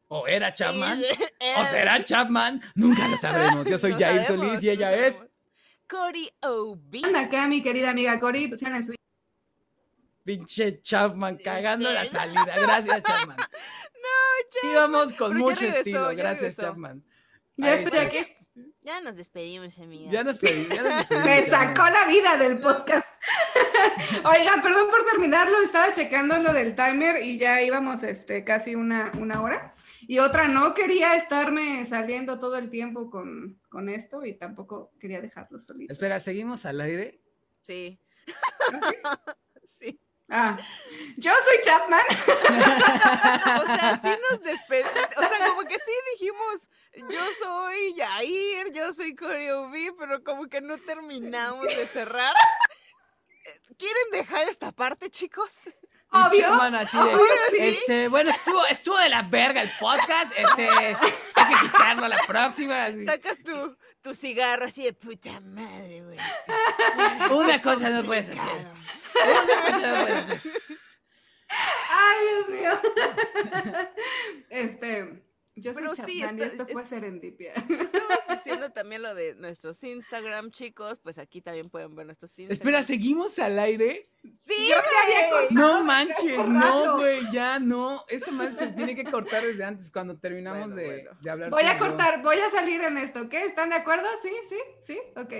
¿O 0.09 0.27
era 0.27 0.53
Chapman? 0.55 1.03
¿O 1.59 1.65
será 1.67 2.03
Chapman? 2.05 2.63
Nunca 2.75 3.07
lo 3.09 3.17
sabremos. 3.17 3.67
Yo 3.67 3.79
soy 3.79 3.93
No 3.93 3.99
Jair 3.99 4.25
sabemos, 4.25 4.47
Solís 4.49 4.63
y 4.63 4.67
no 4.67 4.73
ella 4.73 4.95
es. 5.07 5.23
Cory 5.89 6.31
O.B. 6.43 7.03
Acá 7.17 7.47
mi 7.49 7.63
querida 7.63 7.91
amiga 7.91 8.19
Cori, 8.21 8.57
sigan 8.57 8.77
en 8.77 8.83
su 8.83 8.95
Pinche 10.25 10.81
Chapman 10.83 11.39
cagando 11.39 11.91
la 11.91 12.03
Este. 12.03 12.17
salida. 12.17 12.55
Gracias, 12.61 13.03
Chapman. 13.03 13.37
No, 14.63 14.71
Íbamos 14.71 15.13
con 15.13 15.33
Pero 15.33 15.41
mucho 15.45 15.57
regresó, 15.61 15.79
estilo. 15.81 16.09
Gracias. 16.17 16.57
Chapman. 16.57 17.03
Ya 17.57 17.73
Ahí 17.73 17.83
estoy 17.85 17.99
aquí. 17.99 18.27
Ya 18.83 19.01
nos 19.03 19.17
despedimos, 19.17 19.77
amiga. 19.79 20.11
Ya 20.11 20.25
nos 20.25 20.39
pedimos. 20.39 20.69
Ya 20.69 20.83
nos 20.83 20.97
despedimos, 20.99 21.27
Me 21.27 21.43
Chapman. 21.45 21.75
sacó 21.75 21.91
la 21.91 22.07
vida 22.07 22.37
del 22.39 22.59
podcast. 22.59 23.09
Oigan, 24.25 24.63
perdón 24.63 24.89
por 24.91 25.05
terminarlo, 25.05 25.61
estaba 25.63 25.93
checando 25.93 26.39
lo 26.39 26.53
del 26.53 26.75
timer 26.75 27.23
y 27.23 27.37
ya 27.39 27.61
íbamos 27.61 28.03
este, 28.03 28.45
casi 28.45 28.75
una, 28.77 29.11
una 29.19 29.43
hora. 29.43 29.75
Y 30.03 30.19
otra, 30.19 30.49
no 30.49 30.75
quería 30.75 31.15
estarme 31.15 31.85
saliendo 31.85 32.39
todo 32.39 32.57
el 32.57 32.71
tiempo 32.71 33.11
con, 33.11 33.61
con 33.69 33.89
esto 33.89 34.25
y 34.25 34.35
tampoco 34.35 34.93
quería 35.01 35.21
dejarlo 35.21 35.59
solito. 35.59 35.93
Espera, 35.93 36.21
¿seguimos 36.21 36.67
al 36.67 36.81
aire? 36.81 37.21
Sí, 37.63 38.01
¿Ah, 38.73 38.81
sí? 38.91 38.97
sí. 39.65 40.01
Ah, 40.31 40.59
yo 41.17 41.33
soy 41.45 41.57
Chapman. 41.63 42.05
O 43.63 43.67
sea, 43.67 44.01
sí 44.03 44.21
nos 44.31 44.43
despedimos. 44.43 44.93
O 45.17 45.21
sea, 45.21 45.49
como 45.49 45.63
que 45.63 45.75
sí 45.77 45.93
dijimos, 46.13 46.69
yo 47.11 47.21
soy 47.39 47.95
Yair, 47.95 48.73
yo 48.73 48.93
soy 48.93 49.15
Cory 49.15 49.51
O.B., 49.51 49.95
pero 49.99 50.23
como 50.23 50.49
que 50.49 50.61
no 50.61 50.79
terminamos 50.79 51.67
de 51.67 51.87
cerrar. 51.87 52.35
¿Quieren 53.79 54.11
dejar 54.13 54.49
esta 54.49 54.73
parte, 54.73 55.11
chicos? 55.11 55.69
Obvio. 56.11 56.41
Chapman 56.41 56.75
así 56.75 56.97
de, 56.97 57.03
obvio, 57.03 57.35
sí. 57.51 57.57
este, 57.61 58.09
bueno, 58.09 58.31
estuvo, 58.31 58.67
estuvo 58.67 58.97
de 58.99 59.11
la 59.11 59.23
verga 59.23 59.61
el 59.61 59.71
podcast, 59.79 60.33
este, 60.37 60.69
hay 61.35 61.55
que 61.55 61.61
quitarlo 61.67 62.07
a 62.07 62.09
la 62.09 62.19
próxima. 62.27 62.87
así. 62.87 63.05
Sacas 63.05 63.39
tu, 63.43 63.77
tu 64.01 64.15
cigarro 64.15 64.65
así 64.65 64.85
de 64.85 64.95
puta 64.95 65.39
madre, 65.41 66.03
güey. 66.03 66.19
Una 67.31 67.61
cosa 67.61 67.91
no 67.91 68.05
puedes 68.05 68.31
hacer. 68.31 68.67
Una 69.15 69.63
cosa 69.63 69.79
no 69.97 70.03
puedes 70.03 70.31
hacer. 70.31 70.41
Ay, 71.91 72.27
Dios 72.27 72.49
mío. 72.49 72.81
Este, 74.51 75.23
yo 75.61 75.75
soy 75.75 75.83
Pero 75.83 75.95
sí, 75.95 76.21
Chapman 76.21 76.39
y 76.39 76.43
está- 76.43 76.63
esto 76.63 76.73
fue 76.73 76.83
es- 76.83 76.89
serendipia. 76.89 77.53
Estabas 77.69 78.19
diciendo 78.45 78.71
también 78.73 79.03
lo 79.03 79.15
de 79.15 79.35
nuestros 79.35 79.83
Instagram, 79.85 80.51
chicos. 80.51 80.99
Pues 81.03 81.19
aquí 81.19 81.41
también 81.41 81.71
pueden 81.71 81.95
ver 81.95 82.07
nuestros 82.07 82.31
Instagram. 82.39 82.53
Espera, 82.53 82.83
¿seguimos 82.83 83.39
al 83.39 83.59
aire? 83.59 84.09
Sí, 84.23 84.69
Yo 84.69 84.77
me 84.77 85.15
había 85.15 85.31
güey. 85.31 85.49
cortado. 85.49 85.79
No 85.79 85.85
manches, 85.85 86.49
no, 86.49 86.97
güey, 86.99 87.21
ya 87.33 87.59
no. 87.59 88.05
Esa 88.09 88.31
más 88.31 88.57
se 88.57 88.69
tiene 88.69 88.95
que 88.95 89.05
cortar 89.05 89.45
desde 89.45 89.65
antes, 89.65 89.91
cuando 89.91 90.19
terminamos 90.19 90.75
Bueno, 90.75 90.77
de, 90.77 90.87
bueno. 91.05 91.11
de 91.21 91.31
hablar. 91.31 91.51
Voy 91.51 91.63
a 91.63 91.75
yo. 91.75 91.79
cortar, 91.79 92.23
voy 92.23 92.39
a 92.39 92.51
salir 92.51 92.81
en 92.83 92.99
esto, 92.99 93.23
¿ok? 93.23 93.35
¿Están 93.35 93.71
de 93.71 93.77
acuerdo? 93.77 94.07
Sí, 94.23 94.31
sí, 94.49 94.57
sí, 94.81 94.99
ok. 95.17 95.33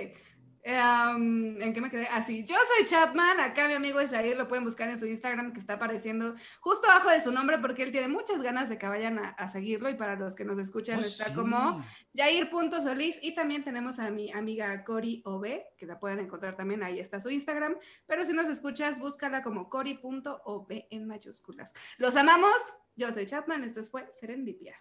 ¿En 0.63 1.73
qué 1.73 1.81
me 1.81 1.89
quedé? 1.89 2.07
Así, 2.07 2.43
yo 2.43 2.55
soy 2.75 2.85
Chapman, 2.85 3.39
acá 3.39 3.67
mi 3.67 3.73
amigo 3.73 3.99
Jair 4.05 4.37
lo 4.37 4.47
pueden 4.47 4.65
buscar 4.65 4.89
en 4.89 4.97
su 4.97 5.05
Instagram 5.05 5.53
que 5.53 5.59
está 5.59 5.73
apareciendo 5.73 6.35
justo 6.59 6.89
abajo 6.89 7.09
de 7.09 7.21
su 7.21 7.31
nombre 7.31 7.57
porque 7.59 7.83
él 7.83 7.91
tiene 7.91 8.07
muchas 8.07 8.41
ganas 8.41 8.67
de 8.67 8.77
que 8.77 8.87
vayan 8.87 9.19
a, 9.19 9.47
seguirlo 9.47 9.89
y 9.89 9.95
para 9.95 10.15
los 10.15 10.35
que 10.35 10.43
nos 10.43 10.59
escuchan 10.59 10.99
oh, 10.99 11.01
está 11.01 11.33
como 11.33 11.83
Jair.solís 12.15 13.19
y 13.21 13.33
también 13.33 13.63
tenemos 13.63 13.99
a 13.99 14.09
mi 14.09 14.31
amiga 14.31 14.83
Cori 14.83 15.21
OB, 15.25 15.45
que 15.77 15.85
la 15.85 15.99
pueden 15.99 16.19
encontrar 16.19 16.55
también, 16.55 16.83
ahí 16.83 16.99
está 16.99 17.19
su 17.19 17.29
Instagram, 17.29 17.77
pero 18.05 18.25
si 18.25 18.33
nos 18.33 18.47
escuchas, 18.47 18.99
búscala 18.99 19.41
como 19.41 19.69
Cori.ob 19.69 20.67
en 20.69 21.07
mayúsculas. 21.07 21.73
Los 21.97 22.15
amamos, 22.15 22.57
yo 22.95 23.11
soy 23.11 23.25
Chapman, 23.25 23.63
esto 23.63 23.81
fue 23.83 24.07
Serendipia. 24.11 24.75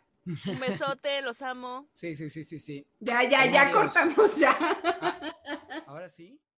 Un 0.46 0.60
besote, 0.60 1.22
los 1.22 1.40
amo. 1.42 1.88
Sí, 1.94 2.14
sí, 2.14 2.28
sí, 2.28 2.44
sí, 2.44 2.58
sí. 2.58 2.86
Ya, 3.00 3.22
ya, 3.24 3.46
ya 3.46 3.72
cortamos 3.72 4.36
ya. 4.36 4.56
Ahora 5.86 6.08
sí. 6.08 6.38